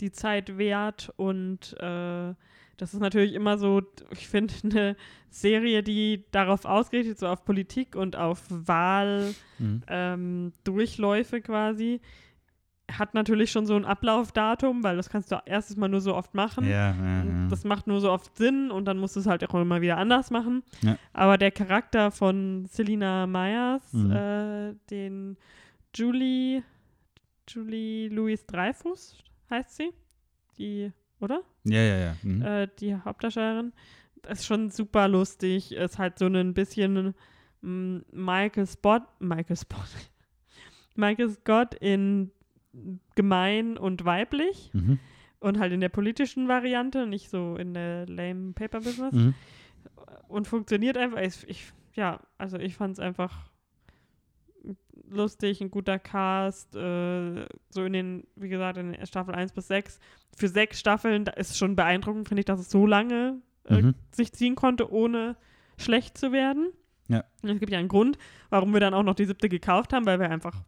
die 0.00 0.12
Zeit 0.12 0.56
wert 0.56 1.12
und 1.16 1.76
äh, 1.80 2.34
das 2.78 2.94
ist 2.94 3.00
natürlich 3.00 3.34
immer 3.34 3.58
so, 3.58 3.82
ich 4.12 4.26
finde, 4.28 4.54
eine 4.64 4.96
Serie, 5.30 5.82
die 5.82 6.24
darauf 6.30 6.64
ausgerichtet 6.64 7.14
ist, 7.14 7.20
so 7.20 7.26
auf 7.28 7.44
Politik 7.44 7.94
und 7.94 8.16
auf 8.16 8.42
Wahl 8.48 9.34
Mhm. 9.58 9.82
ähm, 9.88 10.52
Durchläufe 10.64 11.40
quasi, 11.42 12.00
hat 12.90 13.12
natürlich 13.12 13.50
schon 13.50 13.66
so 13.66 13.74
ein 13.76 13.84
Ablaufdatum, 13.84 14.82
weil 14.82 14.96
das 14.96 15.10
kannst 15.10 15.30
du 15.30 15.36
erstes 15.44 15.76
Mal 15.76 15.88
nur 15.88 16.00
so 16.00 16.14
oft 16.14 16.32
machen. 16.34 16.64
Ja, 16.64 16.94
ja, 16.94 17.24
ja. 17.24 17.48
Das 17.50 17.64
macht 17.64 17.86
nur 17.86 18.00
so 18.00 18.10
oft 18.10 18.34
Sinn 18.38 18.70
und 18.70 18.86
dann 18.86 18.96
musst 18.98 19.14
du 19.16 19.20
es 19.20 19.26
halt 19.26 19.46
auch 19.46 19.54
immer 19.60 19.82
wieder 19.82 19.98
anders 19.98 20.30
machen. 20.30 20.62
Aber 21.12 21.36
der 21.36 21.50
Charakter 21.50 22.10
von 22.10 22.64
Selina 22.66 23.26
Myers, 23.26 23.92
Mhm. 23.92 24.10
äh, 24.12 24.74
den 24.90 25.36
Julie, 25.94 26.62
Julie 27.48 28.08
Louis 28.08 28.46
Dreyfus 28.46 29.18
heißt 29.50 29.76
sie, 29.76 29.90
die, 30.56 30.90
oder? 31.20 31.42
ja, 31.64 31.80
ja, 31.82 31.96
ja. 31.98 32.16
Mhm. 32.22 32.42
äh, 32.42 32.68
die 32.78 32.94
Hauptdarstellerin. 32.94 33.72
Ist 34.28 34.46
schon 34.46 34.70
super 34.70 35.08
lustig. 35.08 35.72
Ist 35.72 35.98
halt 35.98 36.18
so 36.18 36.26
ein 36.26 36.52
bisschen 36.54 37.14
mm, 37.62 37.98
Michael 38.12 38.66
Spot, 38.66 39.00
Michael 39.20 39.56
Spot, 39.56 39.76
Michael 40.96 41.30
Scott 41.30 41.74
in 41.74 42.30
gemein 43.14 43.76
und 43.78 44.04
weiblich 44.04 44.70
Mhm. 44.72 44.98
und 45.40 45.58
halt 45.58 45.72
in 45.72 45.80
der 45.80 45.88
politischen 45.88 46.48
Variante, 46.48 47.06
nicht 47.06 47.30
so 47.30 47.56
in 47.56 47.74
der 47.74 48.06
lame 48.06 48.52
Paper 48.52 48.80
Business. 48.80 49.14
Mhm. 49.14 49.34
Und 50.28 50.46
funktioniert 50.46 50.96
einfach. 50.98 51.20
Ich, 51.20 51.48
ich, 51.48 51.72
ja, 51.94 52.20
also 52.36 52.58
ich 52.58 52.76
fand 52.76 52.92
es 52.94 52.98
einfach 53.00 53.47
lustig, 55.10 55.60
ein 55.60 55.70
guter 55.70 55.98
Cast, 55.98 56.74
äh, 56.76 57.46
so 57.70 57.84
in 57.84 57.92
den, 57.92 58.26
wie 58.36 58.48
gesagt, 58.48 58.78
in 58.78 58.96
Staffel 59.06 59.34
1 59.34 59.52
bis 59.52 59.68
6. 59.68 59.98
Für 60.36 60.48
sechs 60.48 60.78
Staffeln 60.80 61.26
ist 61.36 61.56
schon 61.56 61.76
beeindruckend, 61.76 62.28
finde 62.28 62.40
ich, 62.40 62.46
dass 62.46 62.60
es 62.60 62.70
so 62.70 62.86
lange 62.86 63.40
äh, 63.64 63.82
Mhm. 63.82 63.94
sich 64.12 64.32
ziehen 64.32 64.54
konnte, 64.54 64.90
ohne 64.92 65.36
schlecht 65.76 66.16
zu 66.16 66.32
werden. 66.32 66.68
Ja. 67.08 67.24
Und 67.42 67.50
es 67.50 67.58
gibt 67.60 67.72
ja 67.72 67.78
einen 67.78 67.88
Grund, 67.88 68.18
warum 68.50 68.72
wir 68.72 68.80
dann 68.80 68.94
auch 68.94 69.02
noch 69.02 69.14
die 69.14 69.24
siebte 69.26 69.48
gekauft 69.48 69.92
haben, 69.92 70.06
weil 70.06 70.20
wir 70.20 70.30
einfach 70.30 70.62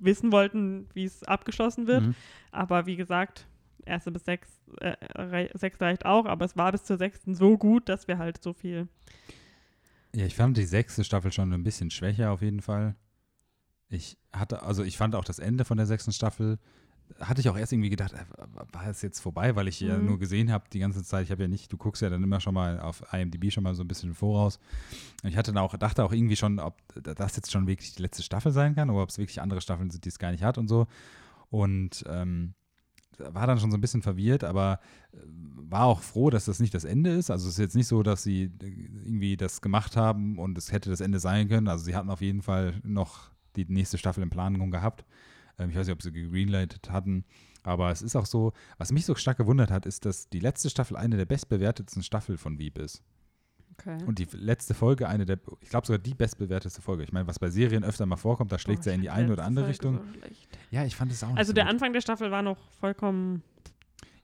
wissen 0.00 0.32
wollten, 0.32 0.88
wie 0.94 1.04
es 1.04 1.22
abgeschlossen 1.24 1.86
wird. 1.86 2.04
Mhm. 2.04 2.14
Aber 2.52 2.86
wie 2.86 2.96
gesagt, 2.96 3.46
erste 3.84 4.10
bis 4.12 4.24
sechs, 4.24 4.48
äh, 4.80 5.48
sechs 5.54 5.80
reicht 5.80 6.06
auch, 6.06 6.26
aber 6.26 6.44
es 6.44 6.56
war 6.56 6.72
bis 6.72 6.84
zur 6.84 6.98
sechsten 6.98 7.34
so 7.34 7.58
gut, 7.58 7.88
dass 7.88 8.06
wir 8.08 8.18
halt 8.18 8.42
so 8.42 8.52
viel. 8.52 8.88
Ja, 10.14 10.24
ich 10.24 10.34
fand 10.36 10.56
die 10.56 10.64
sechste 10.64 11.04
Staffel 11.04 11.32
schon 11.32 11.52
ein 11.52 11.62
bisschen 11.64 11.90
schwächer 11.90 12.30
auf 12.30 12.42
jeden 12.42 12.60
Fall. 12.62 12.94
Ich 13.90 14.18
hatte, 14.32 14.62
also 14.62 14.82
ich 14.84 14.96
fand 14.96 15.14
auch 15.14 15.24
das 15.24 15.38
Ende 15.38 15.64
von 15.64 15.76
der 15.76 15.86
sechsten 15.86 16.12
Staffel 16.12 16.58
hatte 17.20 17.40
ich 17.40 17.48
auch 17.48 17.56
erst 17.56 17.72
irgendwie 17.72 17.88
gedacht, 17.88 18.12
äh, 18.12 18.18
war 18.72 18.86
es 18.86 19.00
jetzt 19.00 19.20
vorbei, 19.20 19.56
weil 19.56 19.66
ich 19.66 19.80
ja 19.80 19.96
Mhm. 19.96 20.04
nur 20.04 20.18
gesehen 20.18 20.52
habe 20.52 20.64
die 20.70 20.78
ganze 20.78 21.02
Zeit. 21.02 21.24
Ich 21.24 21.30
habe 21.30 21.40
ja 21.42 21.48
nicht, 21.48 21.72
du 21.72 21.78
guckst 21.78 22.02
ja 22.02 22.10
dann 22.10 22.22
immer 22.22 22.38
schon 22.38 22.52
mal 22.52 22.80
auf 22.80 23.02
IMDb 23.14 23.50
schon 23.50 23.64
mal 23.64 23.74
so 23.74 23.82
ein 23.82 23.88
bisschen 23.88 24.14
voraus. 24.14 24.58
Und 25.22 25.30
ich 25.30 25.36
hatte 25.38 25.52
dann 25.52 25.62
auch, 25.62 25.74
dachte 25.78 26.04
auch 26.04 26.12
irgendwie 26.12 26.36
schon, 26.36 26.58
ob 26.60 26.76
das 27.02 27.34
jetzt 27.36 27.50
schon 27.50 27.66
wirklich 27.66 27.94
die 27.94 28.02
letzte 28.02 28.22
Staffel 28.22 28.52
sein 28.52 28.74
kann 28.74 28.90
oder 28.90 29.02
ob 29.02 29.08
es 29.08 29.16
wirklich 29.16 29.40
andere 29.40 29.62
Staffeln 29.62 29.88
sind, 29.88 30.04
die 30.04 30.10
es 30.10 30.18
gar 30.18 30.32
nicht 30.32 30.42
hat 30.42 30.58
und 30.58 30.68
so. 30.68 30.86
Und 31.48 32.04
ähm, 32.08 32.52
war 33.18 33.46
dann 33.46 33.58
schon 33.58 33.70
so 33.70 33.78
ein 33.78 33.80
bisschen 33.80 34.02
verwirrt, 34.02 34.44
aber 34.44 34.78
äh, 35.14 35.16
war 35.24 35.84
auch 35.86 36.02
froh, 36.02 36.28
dass 36.28 36.44
das 36.44 36.60
nicht 36.60 36.74
das 36.74 36.84
Ende 36.84 37.10
ist. 37.10 37.30
Also 37.30 37.46
es 37.48 37.54
ist 37.54 37.58
jetzt 37.58 37.74
nicht 37.74 37.88
so, 37.88 38.02
dass 38.02 38.22
sie 38.22 38.44
äh, 38.62 38.66
irgendwie 38.66 39.38
das 39.38 39.62
gemacht 39.62 39.96
haben 39.96 40.38
und 40.38 40.58
es 40.58 40.72
hätte 40.72 40.90
das 40.90 41.00
Ende 41.00 41.20
sein 41.20 41.48
können. 41.48 41.68
Also 41.68 41.84
sie 41.84 41.96
hatten 41.96 42.10
auf 42.10 42.20
jeden 42.20 42.42
Fall 42.42 42.74
noch 42.84 43.30
die 43.64 43.72
nächste 43.72 43.98
Staffel 43.98 44.22
in 44.22 44.30
Planung 44.30 44.70
gehabt. 44.70 45.04
Ähm, 45.58 45.70
ich 45.70 45.76
weiß 45.76 45.86
nicht, 45.86 45.94
ob 45.94 46.02
sie 46.02 46.12
gegreenlightet 46.12 46.90
hatten, 46.90 47.24
aber 47.62 47.90
es 47.90 48.02
ist 48.02 48.16
auch 48.16 48.26
so, 48.26 48.52
was 48.78 48.92
mich 48.92 49.04
so 49.04 49.14
stark 49.14 49.36
gewundert 49.38 49.70
hat, 49.70 49.86
ist, 49.86 50.04
dass 50.04 50.28
die 50.28 50.40
letzte 50.40 50.70
Staffel 50.70 50.96
eine 50.96 51.16
der 51.16 51.26
bestbewertetsten 51.26 52.02
Staffeln 52.02 52.38
von 52.38 52.58
Veep 52.58 52.78
ist. 52.78 53.02
Okay. 53.80 53.98
Und 54.06 54.18
die 54.18 54.26
letzte 54.32 54.74
Folge 54.74 55.08
eine 55.08 55.24
der, 55.24 55.38
ich 55.60 55.68
glaube 55.68 55.86
sogar 55.86 55.98
die 56.00 56.14
bestbewerteste 56.14 56.82
Folge. 56.82 57.04
Ich 57.04 57.12
meine, 57.12 57.28
was 57.28 57.38
bei 57.38 57.48
Serien 57.48 57.84
öfter 57.84 58.06
mal 58.06 58.16
vorkommt, 58.16 58.50
da 58.50 58.58
schlägt 58.58 58.80
es 58.80 58.86
ja 58.86 58.92
in 58.92 59.02
die 59.02 59.10
eine 59.10 59.32
oder 59.32 59.44
andere 59.44 59.68
Richtung. 59.68 60.00
Ja, 60.72 60.84
ich 60.84 60.96
fand 60.96 61.12
es 61.12 61.22
auch 61.22 61.28
nicht 61.28 61.38
Also 61.38 61.50
so 61.50 61.54
der 61.54 61.64
gut. 61.64 61.74
Anfang 61.74 61.92
der 61.92 62.00
Staffel 62.00 62.30
war 62.32 62.42
noch 62.42 62.58
vollkommen. 62.80 63.42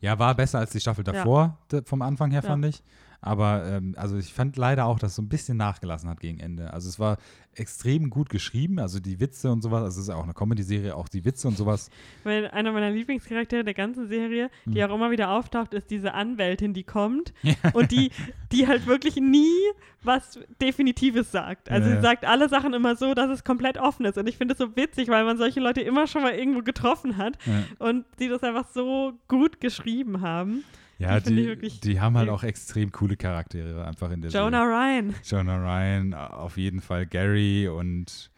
Ja, 0.01 0.19
war 0.19 0.35
besser 0.35 0.59
als 0.59 0.73
die 0.73 0.81
Staffel 0.81 1.05
davor, 1.05 1.56
de- 1.70 1.82
vom 1.85 2.02
Anfang 2.02 2.31
her, 2.32 2.43
Ja. 2.43 2.48
fand 2.48 2.65
ich. 2.66 2.82
Aber 3.26 3.64
ähm, 3.66 3.94
also 3.96 4.18
ich 4.18 4.34
fand 4.34 4.59
leider 4.59 4.84
auch, 4.84 4.98
dass 4.98 5.12
es 5.12 5.16
so 5.16 5.22
ein 5.22 5.30
bisschen 5.30 5.56
nachgelassen 5.56 6.10
hat 6.10 6.20
gegen 6.20 6.40
Ende. 6.40 6.74
Also 6.74 6.90
es 6.90 6.98
war 6.98 7.16
extrem 7.55 8.10
gut 8.10 8.28
geschrieben, 8.28 8.78
also 8.78 9.01
die 9.01 9.18
Witze 9.18 9.51
und 9.51 9.62
sowas, 9.62 9.82
also 9.82 10.01
es 10.01 10.02
ist 10.02 10.09
ja 10.09 10.16
auch 10.16 10.24
eine 10.24 10.34
Comedy-Serie, 10.34 10.94
auch 10.94 11.09
die 11.09 11.24
Witze 11.24 11.48
und 11.48 11.56
sowas. 11.56 11.88
Weil 12.24 12.48
einer 12.51 12.72
meiner 12.72 12.90
Lieblingscharaktere 12.90 13.64
der 13.64 13.72
ganzen 13.74 14.09
Serie, 14.09 14.51
die 14.66 14.82
Hm. 14.82 14.90
auch 14.90 14.94
immer 14.96 15.10
wieder 15.10 15.30
auftaucht, 15.30 15.72
ist 15.72 15.90
diese 15.90 16.12
Anwältin, 16.12 16.74
die 16.74 16.82
kommt 16.84 17.32
und 17.72 17.92
die, 17.92 18.10
die 18.52 18.66
halt 18.66 18.86
wirklich 18.86 19.16
nie 19.16 19.55
was 20.02 20.38
Definitives 20.60 21.32
sagt. 21.32 21.70
Also 21.70 21.84
Ja, 21.88 21.90
sie 21.92 21.96
ja. 21.96 22.02
sagt 22.02 22.26
alle 22.26 22.51
Sachen 22.51 22.74
immer 22.74 22.94
so, 22.96 23.14
dass 23.14 23.30
es 23.30 23.42
komplett 23.42 23.78
offen 23.78 24.05
ist. 24.05 24.18
Und 24.18 24.28
ich 24.28 24.36
finde 24.36 24.52
es 24.52 24.59
so 24.59 24.76
witzig, 24.76 25.09
weil 25.09 25.24
man 25.24 25.38
solche 25.38 25.60
Leute 25.60 25.80
immer 25.80 26.06
schon 26.06 26.20
mal 26.22 26.34
irgendwo 26.34 26.60
getroffen 26.60 27.16
hat 27.16 27.38
Ja. 27.46 27.62
und 27.78 28.05
die 28.18 28.28
das 28.28 28.42
einfach 28.42 28.66
so 28.74 29.14
gut 29.28 29.62
geschrieben 29.62 30.20
haben. 30.20 30.62
Ja, 30.99 31.19
Die 31.21 31.57
die, 31.57 31.81
die 31.81 32.01
haben 32.01 32.16
halt 32.16 32.29
auch 32.29 32.45
extrem 32.45 32.93
coole 32.93 33.16
Charaktere 33.16 33.85
einfach 33.85 34.11
in 34.11 34.21
der 34.21 34.31
Jonah 34.31 34.62
Ryan. 34.62 35.15
Serie. 35.23 35.45
Jonah 35.45 35.57
Ryan, 35.57 36.15
auf 36.15 36.57
jeden 36.57 36.81
Fall 36.81 37.07
Gary 37.07 37.69
und 37.69 38.31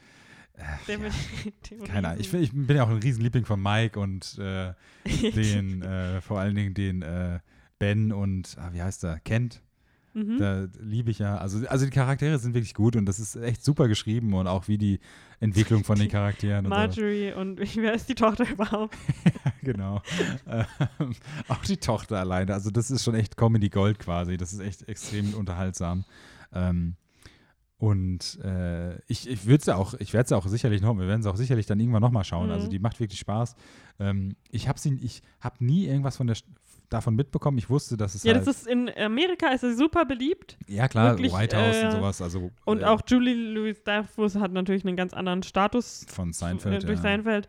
mit 0.86 0.88
dem 0.88 1.84
keine 1.86 2.08
Ahnung. 2.08 2.20
Ich, 2.20 2.32
ich 2.32 2.52
bin 2.52 2.76
ja 2.76 2.84
auch 2.84 2.88
ein 2.88 2.98
Riesenliebling 2.98 3.44
von 3.44 3.62
Mike 3.62 3.98
und 3.98 4.38
äh, 4.38 4.72
den, 5.32 5.82
äh, 5.82 6.20
vor 6.20 6.40
allen 6.40 6.54
Dingen 6.54 6.74
den 6.74 7.02
äh, 7.02 7.40
Ben 7.78 8.12
und, 8.12 8.56
ah, 8.58 8.70
wie 8.72 8.82
heißt 8.82 9.04
er, 9.04 9.20
Kent. 9.20 9.62
Mhm. 10.16 10.38
Da 10.38 10.66
liebe 10.80 11.10
ich 11.10 11.18
ja. 11.18 11.36
Also, 11.36 11.68
also 11.68 11.84
die 11.84 11.90
Charaktere 11.90 12.38
sind 12.38 12.54
wirklich 12.54 12.72
gut 12.72 12.96
und 12.96 13.04
das 13.04 13.20
ist 13.20 13.36
echt 13.36 13.62
super 13.62 13.86
geschrieben 13.86 14.32
und 14.32 14.46
auch 14.46 14.66
wie 14.66 14.78
die 14.78 14.98
Entwicklung 15.40 15.84
von 15.84 15.98
den 15.98 16.08
Charakteren 16.08 16.64
und. 16.64 16.70
Marjorie 16.70 17.34
und 17.34 17.60
wer 17.76 17.92
ist 17.92 18.08
die 18.08 18.14
Tochter 18.14 18.48
überhaupt? 18.50 18.96
genau. 19.62 20.00
Ähm, 20.48 21.12
auch 21.48 21.62
die 21.64 21.76
Tochter 21.76 22.18
alleine. 22.18 22.54
Also 22.54 22.70
das 22.70 22.90
ist 22.90 23.04
schon 23.04 23.14
echt 23.14 23.36
Comedy 23.36 23.68
Gold 23.68 23.98
quasi. 23.98 24.38
Das 24.38 24.54
ist 24.54 24.60
echt 24.60 24.88
extrem 24.88 25.34
unterhaltsam. 25.34 26.06
Ähm, 26.50 26.94
und 27.76 28.38
äh, 28.42 28.96
ich, 29.08 29.28
ich 29.28 29.44
würde 29.44 29.60
es 29.60 29.66
ja 29.66 29.76
auch, 29.76 29.92
ich 29.98 30.14
werde 30.14 30.24
es 30.24 30.32
auch 30.32 30.46
sicherlich 30.46 30.80
noch, 30.80 30.96
wir 30.96 31.06
werden 31.06 31.20
es 31.20 31.26
auch 31.26 31.36
sicherlich 31.36 31.66
dann 31.66 31.78
irgendwann 31.78 32.00
nochmal 32.00 32.24
schauen. 32.24 32.46
Mhm. 32.46 32.52
Also 32.52 32.68
die 32.68 32.78
macht 32.78 33.00
wirklich 33.00 33.20
Spaß. 33.20 33.54
Ähm, 33.98 34.34
ich 34.50 34.66
habe 34.66 34.78
sie, 34.78 34.94
ich 35.02 35.20
habe 35.40 35.62
nie 35.62 35.84
irgendwas 35.86 36.16
von 36.16 36.26
der 36.26 36.36
davon 36.88 37.14
mitbekommen. 37.16 37.58
Ich 37.58 37.68
wusste, 37.70 37.96
dass 37.96 38.14
es 38.14 38.22
Ja, 38.22 38.34
halt, 38.34 38.46
das 38.46 38.58
ist 38.58 38.66
in 38.66 38.90
Amerika 38.96 39.48
ist 39.48 39.62
es 39.64 39.76
super 39.78 40.04
beliebt. 40.04 40.56
ja 40.68 40.88
klar, 40.88 41.10
wirklich, 41.12 41.32
White 41.32 41.56
House 41.56 41.76
äh, 41.76 41.84
und 41.86 41.92
sowas. 41.92 42.22
Also 42.22 42.50
Und 42.64 42.82
äh, 42.82 42.84
auch 42.84 43.00
Julie 43.06 43.34
Louis 43.34 43.82
Dreyfus 43.82 44.36
hat 44.36 44.52
natürlich 44.52 44.84
einen 44.86 44.96
ganz 44.96 45.12
anderen 45.14 45.42
Status 45.42 46.06
von 46.08 46.30
äh, 46.30 46.32
Seinfeld. 46.32 46.82
durch 46.84 46.96
ja. 46.98 47.02
Seinfeld 47.02 47.46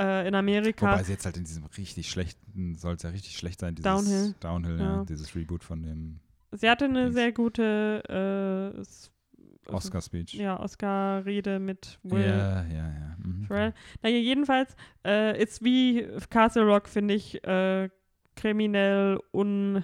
äh, 0.00 0.28
in 0.28 0.34
Amerika. 0.34 0.92
Wobei 0.92 1.02
sie 1.02 1.12
jetzt 1.12 1.24
halt 1.24 1.36
in 1.36 1.44
diesem 1.44 1.64
richtig 1.76 2.10
schlechten, 2.10 2.74
soll 2.76 2.94
es 2.94 3.02
ja 3.02 3.10
richtig 3.10 3.36
schlecht 3.36 3.60
sein, 3.60 3.74
dieses 3.74 3.84
Downhill. 3.90 4.34
Downhill, 4.40 4.78
ja. 4.78 4.84
Ja. 4.96 5.04
dieses 5.04 5.34
Reboot 5.34 5.64
von 5.64 5.82
dem 5.82 6.20
Sie 6.52 6.70
hatte 6.70 6.84
eine 6.86 7.04
Dings. 7.04 7.14
sehr 7.14 7.32
gute 7.32 8.72
äh, 8.74 8.78
also, 8.78 9.10
Oscar-Speech. 9.68 10.34
Ja, 10.34 10.60
Oscar-Rede 10.60 11.58
mit 11.58 11.98
Will 12.04 12.20
Ja, 12.22 12.62
ja, 12.64 12.68
ja. 12.68 13.16
Mhm. 13.18 13.46
Naja, 14.02 14.16
jedenfalls 14.18 14.76
äh, 15.04 15.42
ist 15.42 15.64
wie 15.64 16.06
Castle 16.30 16.62
Rock, 16.64 16.88
finde 16.88 17.14
ich, 17.14 17.42
äh, 17.44 17.88
kriminell 18.36 19.18
un, 19.32 19.82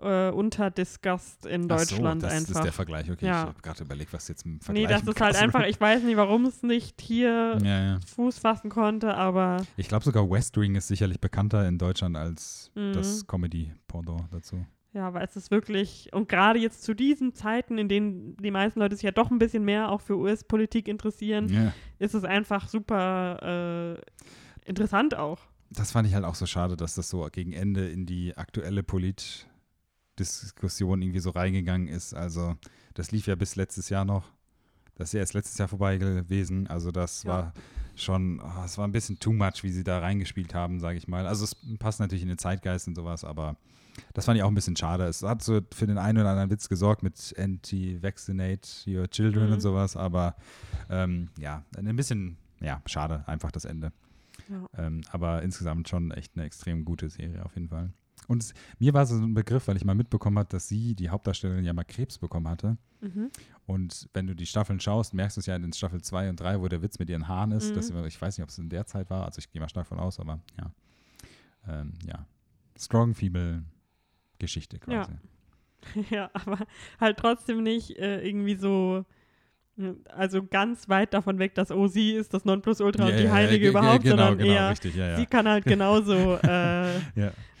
äh, 0.00 0.30
unterdiscussed 0.30 1.46
in 1.46 1.70
Ach 1.70 1.78
so, 1.80 1.96
Deutschland 1.96 2.22
das 2.22 2.32
einfach. 2.32 2.54
ist 2.56 2.64
der 2.64 2.72
Vergleich. 2.72 3.10
Okay, 3.10 3.26
Ja. 3.26 3.42
ich 3.42 3.48
habe 3.48 3.60
gerade 3.62 3.82
überlegt, 3.84 4.12
was 4.12 4.28
jetzt 4.28 4.44
im 4.46 4.60
Vergleich 4.60 4.86
nee, 4.86 4.92
das 4.92 5.02
ist 5.06 5.20
halt 5.20 5.36
einfach, 5.36 5.62
ich 5.66 5.80
weiß 5.80 6.02
nicht, 6.02 6.16
warum 6.16 6.44
es 6.46 6.62
nicht 6.62 7.00
hier 7.00 7.58
Ja, 7.62 7.84
ja. 7.84 7.98
Fuß 8.06 8.38
fassen 8.38 8.70
konnte, 8.70 9.14
aber 9.14 9.58
Ich 9.76 9.88
glaube 9.88 10.04
sogar 10.04 10.28
West 10.30 10.56
Wing 10.56 10.74
ist 10.76 10.88
sicherlich 10.88 11.20
bekannter 11.20 11.66
in 11.68 11.78
Deutschland 11.78 12.16
als 12.16 12.70
Mhm. 12.74 12.92
das 12.92 13.26
Comedy-Pendant 13.26 14.32
dazu. 14.32 14.64
Ja, 14.94 15.12
weil 15.12 15.24
es 15.24 15.36
ist 15.36 15.50
wirklich, 15.50 16.08
und 16.12 16.28
gerade 16.28 16.58
jetzt 16.58 16.82
zu 16.82 16.94
diesen 16.94 17.34
Zeiten, 17.34 17.76
in 17.76 17.88
denen 17.88 18.36
die 18.38 18.50
meisten 18.50 18.80
Leute 18.80 18.96
sich 18.96 19.02
ja 19.02 19.10
doch 19.10 19.30
ein 19.30 19.38
bisschen 19.38 19.62
mehr 19.64 19.90
auch 19.90 20.00
für 20.00 20.16
US-Politik 20.16 20.88
interessieren, 20.88 21.48
Ja. 21.48 21.72
ist 21.98 22.14
es 22.14 22.24
einfach 22.24 22.68
super 22.68 23.96
äh, 23.96 24.68
interessant 24.68 25.14
auch. 25.16 25.40
Das 25.70 25.92
fand 25.92 26.08
ich 26.08 26.14
halt 26.14 26.24
auch 26.24 26.34
so 26.34 26.46
schade, 26.46 26.76
dass 26.76 26.94
das 26.94 27.08
so 27.10 27.26
gegen 27.30 27.52
Ende 27.52 27.88
in 27.88 28.06
die 28.06 28.36
aktuelle 28.36 28.82
Polit-Diskussion 28.82 31.02
irgendwie 31.02 31.20
so 31.20 31.30
reingegangen 31.30 31.88
ist. 31.88 32.14
Also, 32.14 32.56
das 32.94 33.10
lief 33.12 33.26
ja 33.26 33.34
bis 33.34 33.56
letztes 33.56 33.88
Jahr 33.88 34.04
noch. 34.04 34.24
Das 34.96 35.10
ist 35.10 35.12
ja 35.12 35.20
erst 35.20 35.34
letztes 35.34 35.58
Jahr 35.58 35.68
vorbei 35.68 35.98
gewesen. 35.98 36.66
Also, 36.66 36.90
das 36.90 37.22
Ja. 37.22 37.28
war 37.30 37.52
schon, 37.94 38.40
oh, 38.40 38.64
es 38.64 38.78
war 38.78 38.86
ein 38.86 38.92
bisschen 38.92 39.18
too 39.18 39.32
much, 39.32 39.62
wie 39.62 39.70
sie 39.70 39.84
da 39.84 39.98
reingespielt 40.00 40.54
haben, 40.54 40.80
sage 40.80 40.98
ich 40.98 41.08
mal. 41.08 41.26
Also, 41.26 41.44
es 41.44 41.56
passt 41.78 42.00
natürlich 42.00 42.22
in 42.22 42.28
den 42.28 42.38
Zeitgeist 42.38 42.88
und 42.88 42.94
sowas, 42.94 43.24
aber 43.24 43.56
das 44.14 44.24
fand 44.24 44.36
ich 44.36 44.42
auch 44.44 44.48
ein 44.48 44.54
bisschen 44.54 44.76
schade. 44.76 45.04
Es 45.04 45.22
hat 45.22 45.42
so 45.42 45.60
für 45.74 45.86
den 45.86 45.98
einen 45.98 46.18
oder 46.18 46.30
anderen 46.30 46.50
Witz 46.50 46.68
gesorgt 46.68 47.02
mit 47.02 47.34
Anti-Vaccinate 47.36 48.68
Your 48.86 49.08
Children 49.10 49.48
Mhm. 49.48 49.52
und 49.54 49.60
sowas, 49.60 49.96
aber 49.96 50.36
ähm, 50.88 51.28
ja, 51.38 51.64
ein 51.76 51.96
bisschen, 51.96 52.36
ja, 52.60 52.80
schade, 52.86 53.24
einfach 53.26 53.50
das 53.52 53.64
Ende. 53.64 53.92
Ja. 54.48 54.66
Ähm, 54.76 55.02
aber 55.10 55.42
insgesamt 55.42 55.88
schon 55.88 56.10
echt 56.10 56.36
eine 56.36 56.44
extrem 56.44 56.84
gute 56.84 57.08
Serie 57.08 57.44
auf 57.44 57.54
jeden 57.54 57.68
Fall. 57.68 57.92
Und 58.26 58.42
es, 58.42 58.52
mir 58.78 58.92
war 58.94 59.06
so 59.06 59.14
ein 59.14 59.32
Begriff, 59.34 59.68
weil 59.68 59.76
ich 59.76 59.84
mal 59.84 59.94
mitbekommen 59.94 60.38
habe, 60.38 60.48
dass 60.48 60.68
sie, 60.68 60.94
die 60.94 61.08
Hauptdarstellerin, 61.08 61.64
ja 61.64 61.72
mal 61.72 61.84
Krebs 61.84 62.18
bekommen 62.18 62.48
hatte. 62.48 62.76
Mhm. 63.00 63.30
Und 63.66 64.08
wenn 64.12 64.26
du 64.26 64.34
die 64.34 64.44
Staffeln 64.46 64.80
schaust, 64.80 65.14
merkst 65.14 65.36
du 65.36 65.40
es 65.40 65.46
ja 65.46 65.56
in 65.56 65.72
Staffel 65.72 66.02
2 66.02 66.28
und 66.28 66.40
3, 66.40 66.60
wo 66.60 66.68
der 66.68 66.82
Witz 66.82 66.98
mit 66.98 67.08
ihren 67.08 67.28
Haaren 67.28 67.52
ist. 67.52 67.70
Mhm. 67.70 67.74
Dass, 67.76 67.86
sie- 67.88 68.06
ich 68.06 68.20
weiß 68.20 68.36
nicht, 68.36 68.42
ob 68.42 68.50
es 68.50 68.58
in 68.58 68.68
der 68.68 68.86
Zeit 68.86 69.08
war, 69.08 69.24
also 69.24 69.38
ich 69.38 69.50
gehe 69.50 69.60
mal 69.60 69.68
stark 69.68 69.86
von 69.86 69.98
aus, 69.98 70.18
aber 70.20 70.40
ja. 70.58 70.72
Ähm, 71.68 71.92
ja. 72.06 72.26
Strong 72.78 73.14
Female 73.14 73.64
Geschichte 74.38 74.78
quasi. 74.78 75.12
Ja, 76.10 76.28
aber 76.34 76.66
halt 77.00 77.18
trotzdem 77.18 77.62
nicht 77.62 77.96
äh, 77.98 78.20
irgendwie 78.26 78.56
so, 78.56 79.06
also 80.14 80.42
ganz 80.44 80.88
weit 80.88 81.14
davon 81.14 81.38
weg, 81.38 81.54
dass 81.54 81.70
oh, 81.70 81.86
sie 81.86 82.12
ist 82.12 82.34
das 82.34 82.44
Nonplusultra 82.44 83.04
Ja, 83.04 83.10
und 83.10 83.18
die 83.18 83.24
ja, 83.24 83.32
Heilige 83.32 83.64
ja, 83.66 83.70
überhaupt, 83.70 84.02
genau, 84.02 84.16
sondern 84.16 84.38
genau, 84.38 84.52
eher, 84.52 84.70
richtig, 84.70 84.96
ja, 84.96 85.16
sie 85.16 85.26
kann 85.26 85.48
halt 85.48 85.64
genauso, 85.64 86.34
äh, 86.42 86.98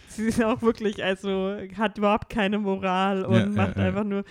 sie 0.08 0.24
ist 0.24 0.42
auch 0.42 0.60
wirklich, 0.62 1.02
also 1.02 1.56
hat 1.76 1.98
überhaupt 1.98 2.28
keine 2.28 2.58
Moral 2.58 3.24
und 3.24 3.54
macht 3.54 3.76
einfach 3.76 4.04
nur, 4.04 4.24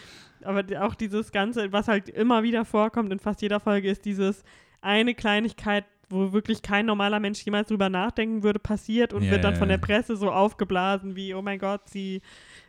aber 0.43 0.63
auch 0.81 0.95
dieses 0.95 1.31
Ganze, 1.31 1.71
was 1.71 1.87
halt 1.87 2.09
immer 2.09 2.43
wieder 2.43 2.65
vorkommt 2.65 3.11
in 3.11 3.19
fast 3.19 3.41
jeder 3.41 3.59
Folge, 3.59 3.89
ist 3.89 4.05
dieses 4.05 4.43
eine 4.81 5.15
Kleinigkeit, 5.15 5.85
wo 6.09 6.31
wirklich 6.31 6.61
kein 6.61 6.85
normaler 6.85 7.19
Mensch 7.19 7.41
jemals 7.43 7.67
drüber 7.67 7.89
nachdenken 7.89 8.43
würde, 8.43 8.59
passiert 8.59 9.13
und 9.13 9.29
wird 9.29 9.43
dann 9.43 9.55
von 9.55 9.67
der 9.67 9.77
Presse 9.77 10.15
so 10.15 10.31
aufgeblasen 10.31 11.15
wie, 11.15 11.33
oh 11.33 11.41
mein 11.41 11.59
Gott, 11.59 11.81
sie 11.89 12.21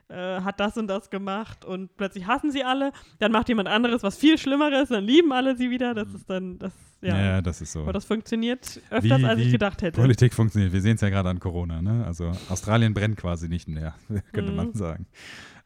äh, 0.08 0.40
hat 0.40 0.58
das 0.60 0.76
und 0.76 0.86
das 0.88 1.10
gemacht 1.10 1.64
und 1.64 1.96
plötzlich 1.96 2.26
hassen 2.26 2.50
sie 2.50 2.64
alle, 2.64 2.92
dann 3.18 3.30
macht 3.32 3.48
jemand 3.48 3.68
anderes 3.68 4.02
was 4.02 4.16
viel 4.16 4.38
Schlimmeres, 4.38 4.88
dann 4.88 5.04
lieben 5.04 5.32
alle 5.32 5.56
sie 5.56 5.70
wieder, 5.70 5.94
das 5.94 6.12
ist 6.14 6.28
dann, 6.30 6.58
das, 6.58 6.72
ja. 7.02 7.18
Ja, 7.18 7.42
das 7.42 7.60
ist 7.60 7.72
so. 7.72 7.82
Aber 7.82 7.92
das 7.92 8.04
funktioniert 8.06 8.80
öfters, 8.90 9.18
Wie- 9.20 9.24
als 9.24 9.40
ich 9.40 9.46
wie 9.48 9.52
gedacht 9.52 9.82
hätte. 9.82 10.00
Politik 10.00 10.34
funktioniert. 10.34 10.72
Wir 10.72 10.80
sehen 10.80 10.94
es 10.96 11.00
ja 11.02 11.10
gerade 11.10 11.28
an 11.28 11.38
Corona, 11.40 11.80
ne? 11.82 12.04
Also 12.06 12.32
Australien 12.48 12.94
brennt 12.94 13.16
quasi 13.18 13.48
nicht 13.48 13.68
mehr, 13.68 13.94
könnte 14.32 14.50
Mhm. 14.50 14.56
man 14.56 14.72
sagen. 14.74 15.06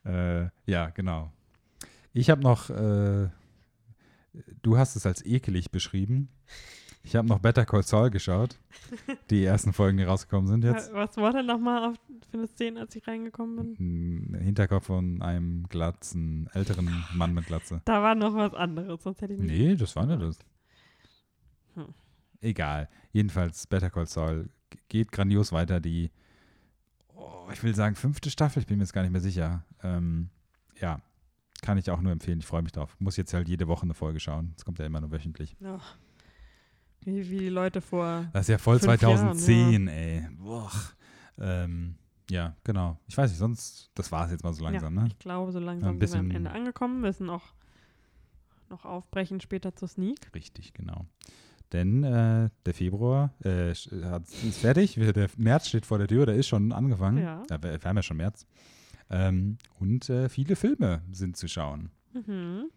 Äh, 0.05 0.47
ja, 0.67 0.91
genau. 0.91 1.33
Ich 2.13 2.29
habe 2.29 2.43
noch, 2.43 2.69
äh, 2.69 3.29
du 4.63 4.77
hast 4.77 4.97
es 4.97 5.07
als 5.07 5.25
ekelig 5.25 5.71
beschrieben. 5.71 6.29
Ich 7.05 7.17
habe 7.17 7.27
noch 7.27 7.41
Better 7.41 7.65
Call 7.67 7.83
Saul 7.83 8.11
geschaut. 8.11 8.59
Die 9.31 9.45
ersten 9.45 9.73
Folgen, 9.73 9.99
die 9.99 10.05
rausgekommen 10.05 10.47
sind 10.47 10.63
jetzt. 10.65 10.93
Was 10.95 11.17
war 11.17 11.33
denn 11.33 11.47
nochmal 11.47 11.91
auf- 11.91 11.97
für 12.31 12.39
eine 12.39 12.47
Szene, 12.47 12.81
als 12.81 12.95
ich 12.95 13.07
reingekommen 13.07 13.75
bin? 13.75 14.39
Hinterkopf 14.41 14.87
von 14.87 15.21
einem 15.21 15.69
glatzen, 15.69 16.49
älteren 16.53 17.05
Mann 17.15 17.35
mit 17.35 17.47
Glatze. 17.47 17.83
Da 17.85 18.03
war 18.03 18.15
noch 18.15 18.35
was 18.35 18.55
anderes, 18.55 19.03
sonst 19.03 19.21
hätte 19.21 19.35
ich 19.35 19.41
mich. 19.41 19.51
Nee, 19.51 19.75
das 19.77 19.95
war 19.97 20.07
nicht 20.07 20.23
das. 20.23 20.39
Hm. 21.75 21.87
egal. 22.41 22.89
Jedenfalls, 23.13 23.67
Better 23.67 23.91
Call 23.91 24.07
Saul 24.07 24.49
geht 24.89 25.11
grandios 25.11 25.53
weiter. 25.53 25.81
Die, 25.81 26.11
oh, 27.17 27.49
ich 27.53 27.63
will 27.65 27.75
sagen, 27.75 27.97
fünfte 27.97 28.31
Staffel, 28.31 28.61
ich 28.61 28.67
bin 28.67 28.79
mir 28.79 28.85
jetzt 28.85 28.93
gar 28.93 29.03
nicht 29.03 29.11
mehr 29.13 29.21
sicher. 29.21 29.65
Ähm, 29.83 30.29
ja, 30.81 31.01
kann 31.63 31.79
ich 31.79 31.91
auch 31.91 32.01
nur 32.01 32.13
empfehlen. 32.13 32.39
Ich 32.39 32.47
freue 32.47 32.63
mich 32.63 32.73
drauf. 32.73 32.95
Muss 33.01 33.17
jetzt 33.17 33.35
halt 33.35 33.49
jede 33.49 33.67
Woche 33.69 33.83
eine 33.83 33.95
Folge 33.95 34.21
schauen. 34.21 34.55
Es 34.57 34.65
kommt 34.65 34.79
ja 34.79 34.87
immer 34.87 35.01
nur 35.01 35.11
wöchentlich. 35.11 35.57
Ja. 35.61 35.81
Wie, 37.05 37.29
wie 37.31 37.39
die 37.39 37.49
Leute 37.49 37.81
vor. 37.81 38.27
Das 38.33 38.43
ist 38.43 38.49
ja 38.49 38.59
voll 38.59 38.79
Fünf 38.79 39.01
2010, 39.01 39.89
ey. 39.89 40.29
Boah. 40.39 40.71
Ähm, 41.39 41.97
ja, 42.31 42.55
genau. 42.65 42.99
Ich 43.09 43.17
weiß 43.17 43.31
nicht, 43.31 43.39
sonst, 43.39 43.91
das 43.95 44.11
war 44.13 44.27
es 44.27 44.31
jetzt 44.33 44.45
mal 44.45 44.53
so 44.55 44.63
langsam, 44.65 44.95
ja, 44.97 45.03
ne? 45.03 45.09
Ich 45.09 45.19
glaube, 45.19 45.51
so 45.53 45.59
langsam 45.59 45.97
Ein 45.97 46.01
sind 46.01 46.13
wir 46.13 46.19
am 46.21 46.27
bisschen- 46.29 46.37
Ende 46.37 46.51
angekommen. 46.53 47.01
Müssen 47.01 47.29
auch 47.31 47.53
noch 48.71 48.85
aufbrechen 48.85 49.41
später 49.41 49.75
zur 49.75 49.89
Sneak. 49.89 50.19
Richtig, 50.35 50.73
genau. 50.73 51.07
Denn 51.73 52.05
äh, 52.05 52.49
der 52.67 52.75
Februar 52.75 53.33
äh, 53.43 53.75
hat- 53.75 54.29
ist 54.29 54.59
fertig, 54.61 54.97
wir- 54.99 55.13
der 55.13 55.29
März 55.37 55.69
steht 55.69 55.87
vor 55.87 55.99
der 55.99 56.07
Tür, 56.09 56.27
der 56.27 56.37
ist 56.37 56.47
schon 56.49 56.73
angefangen. 56.73 57.19
Ja. 57.23 57.43
wir, 57.49 57.63
wir 57.63 57.81
haben 57.89 57.97
ja 57.97 58.03
schon 58.03 58.19
März. 58.19 58.47
Ähm, 59.11 59.59
und 59.79 60.09
äh, 60.09 60.29
viele 60.29 60.55
Filme 60.57 61.03
sind 61.13 61.37
zu 61.37 61.49
schauen. 61.49 61.91
Mhm. 62.15 62.71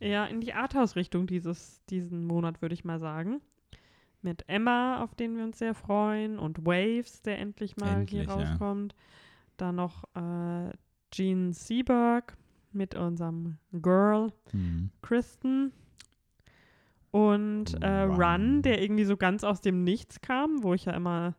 Eher 0.00 0.28
in 0.28 0.40
die 0.40 0.52
Arthouse-Richtung 0.52 1.26
dieses, 1.26 1.84
diesen 1.86 2.26
Monat, 2.26 2.62
würde 2.62 2.74
ich 2.74 2.84
mal 2.84 2.98
sagen. 3.00 3.40
Mit 4.22 4.44
Emma, 4.48 5.02
auf 5.02 5.14
den 5.14 5.36
wir 5.36 5.44
uns 5.44 5.58
sehr 5.58 5.74
freuen, 5.74 6.38
und 6.38 6.64
Waves, 6.66 7.22
der 7.22 7.38
endlich 7.38 7.76
mal 7.76 8.00
Endlich, 8.00 8.10
hier 8.10 8.28
ja. 8.28 8.34
rauskommt. 8.34 8.94
Dann 9.56 9.76
noch 9.76 10.04
äh, 10.14 10.70
Gene 11.10 11.52
Seberg 11.52 12.36
mit 12.72 12.94
unserem 12.94 13.56
Girl 13.72 14.32
Mhm. 14.52 14.90
Kristen. 15.02 15.72
Und 17.10 17.82
äh, 17.82 18.02
Run. 18.02 18.20
Run, 18.22 18.62
der 18.62 18.82
irgendwie 18.82 19.04
so 19.04 19.16
ganz 19.16 19.42
aus 19.42 19.60
dem 19.60 19.82
Nichts 19.82 20.20
kam, 20.20 20.62
wo 20.62 20.74
ich 20.74 20.84
ja 20.84 20.92
immer 20.92 21.34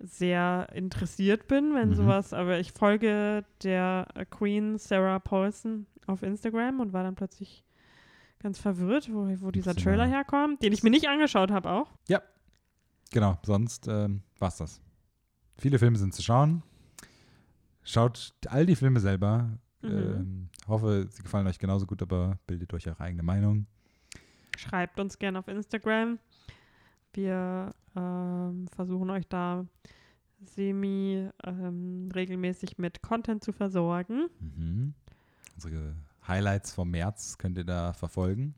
sehr 0.00 0.68
interessiert 0.74 1.46
bin, 1.46 1.74
wenn 1.74 1.90
Mhm. 1.90 1.94
sowas, 1.94 2.32
aber 2.32 2.58
ich 2.58 2.72
folge 2.72 3.44
der 3.62 4.08
äh, 4.14 4.24
Queen 4.24 4.76
Sarah 4.78 5.20
Paulson 5.20 5.86
auf 6.06 6.22
Instagram 6.22 6.80
und 6.80 6.92
war 6.92 7.02
dann 7.02 7.14
plötzlich 7.14 7.64
ganz 8.38 8.58
verwirrt, 8.58 9.12
wo, 9.12 9.28
wo 9.40 9.50
dieser 9.50 9.74
Trailer 9.74 10.06
herkommt, 10.06 10.62
den 10.62 10.72
ich 10.72 10.82
mir 10.82 10.90
nicht 10.90 11.08
angeschaut 11.08 11.50
habe 11.50 11.70
auch. 11.70 11.88
Genau, 13.12 13.38
sonst 13.42 13.86
ähm, 13.88 14.22
war's 14.38 14.56
das. 14.56 14.80
Viele 15.58 15.78
Filme 15.78 15.98
sind 15.98 16.14
zu 16.14 16.22
schauen. 16.22 16.62
Schaut 17.82 18.32
all 18.48 18.64
die 18.66 18.76
Filme 18.76 19.00
selber. 19.00 19.58
Mhm. 19.82 19.90
Ähm, 19.90 20.48
hoffe, 20.66 21.06
sie 21.10 21.22
gefallen 21.22 21.46
euch 21.46 21.58
genauso 21.58 21.86
gut, 21.86 22.02
aber 22.02 22.38
bildet 22.46 22.72
euch 22.72 22.88
eure 22.88 23.00
eigene 23.00 23.22
Meinung. 23.22 23.66
Schreibt 24.56 24.98
uns 24.98 25.18
gerne 25.18 25.38
auf 25.38 25.48
Instagram. 25.48 26.18
Wir 27.12 27.74
ähm, 27.94 28.66
versuchen 28.74 29.10
euch 29.10 29.28
da 29.28 29.66
semi 30.40 31.28
ähm, 31.44 32.08
regelmäßig 32.14 32.78
mit 32.78 33.02
Content 33.02 33.44
zu 33.44 33.52
versorgen. 33.52 34.28
Mhm. 34.40 34.94
Unsere 35.54 35.94
Highlights 36.26 36.72
vom 36.72 36.90
März 36.90 37.38
könnt 37.38 37.58
ihr 37.58 37.64
da 37.64 37.92
verfolgen, 37.92 38.54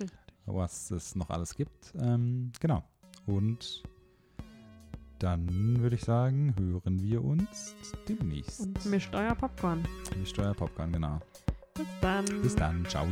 Richtig. 0.00 0.18
was 0.46 0.90
es 0.90 1.14
noch 1.14 1.30
alles 1.30 1.54
gibt. 1.54 1.92
Ähm, 1.98 2.52
genau. 2.60 2.84
Und 3.26 3.82
dann 5.18 5.80
würde 5.80 5.96
ich 5.96 6.02
sagen, 6.02 6.54
hören 6.58 7.02
wir 7.02 7.22
uns 7.22 7.74
demnächst. 8.08 8.60
Und 8.60 8.84
mischt 8.86 9.14
euer 9.14 9.34
Popcorn. 9.34 9.86
Mischt 10.18 10.38
euer 10.38 10.54
Popcorn, 10.54 10.92
genau. 10.92 11.20
Bis 11.74 11.86
dann. 12.00 12.24
Bis 12.42 12.56
dann. 12.56 12.84
Ciao. 12.86 13.06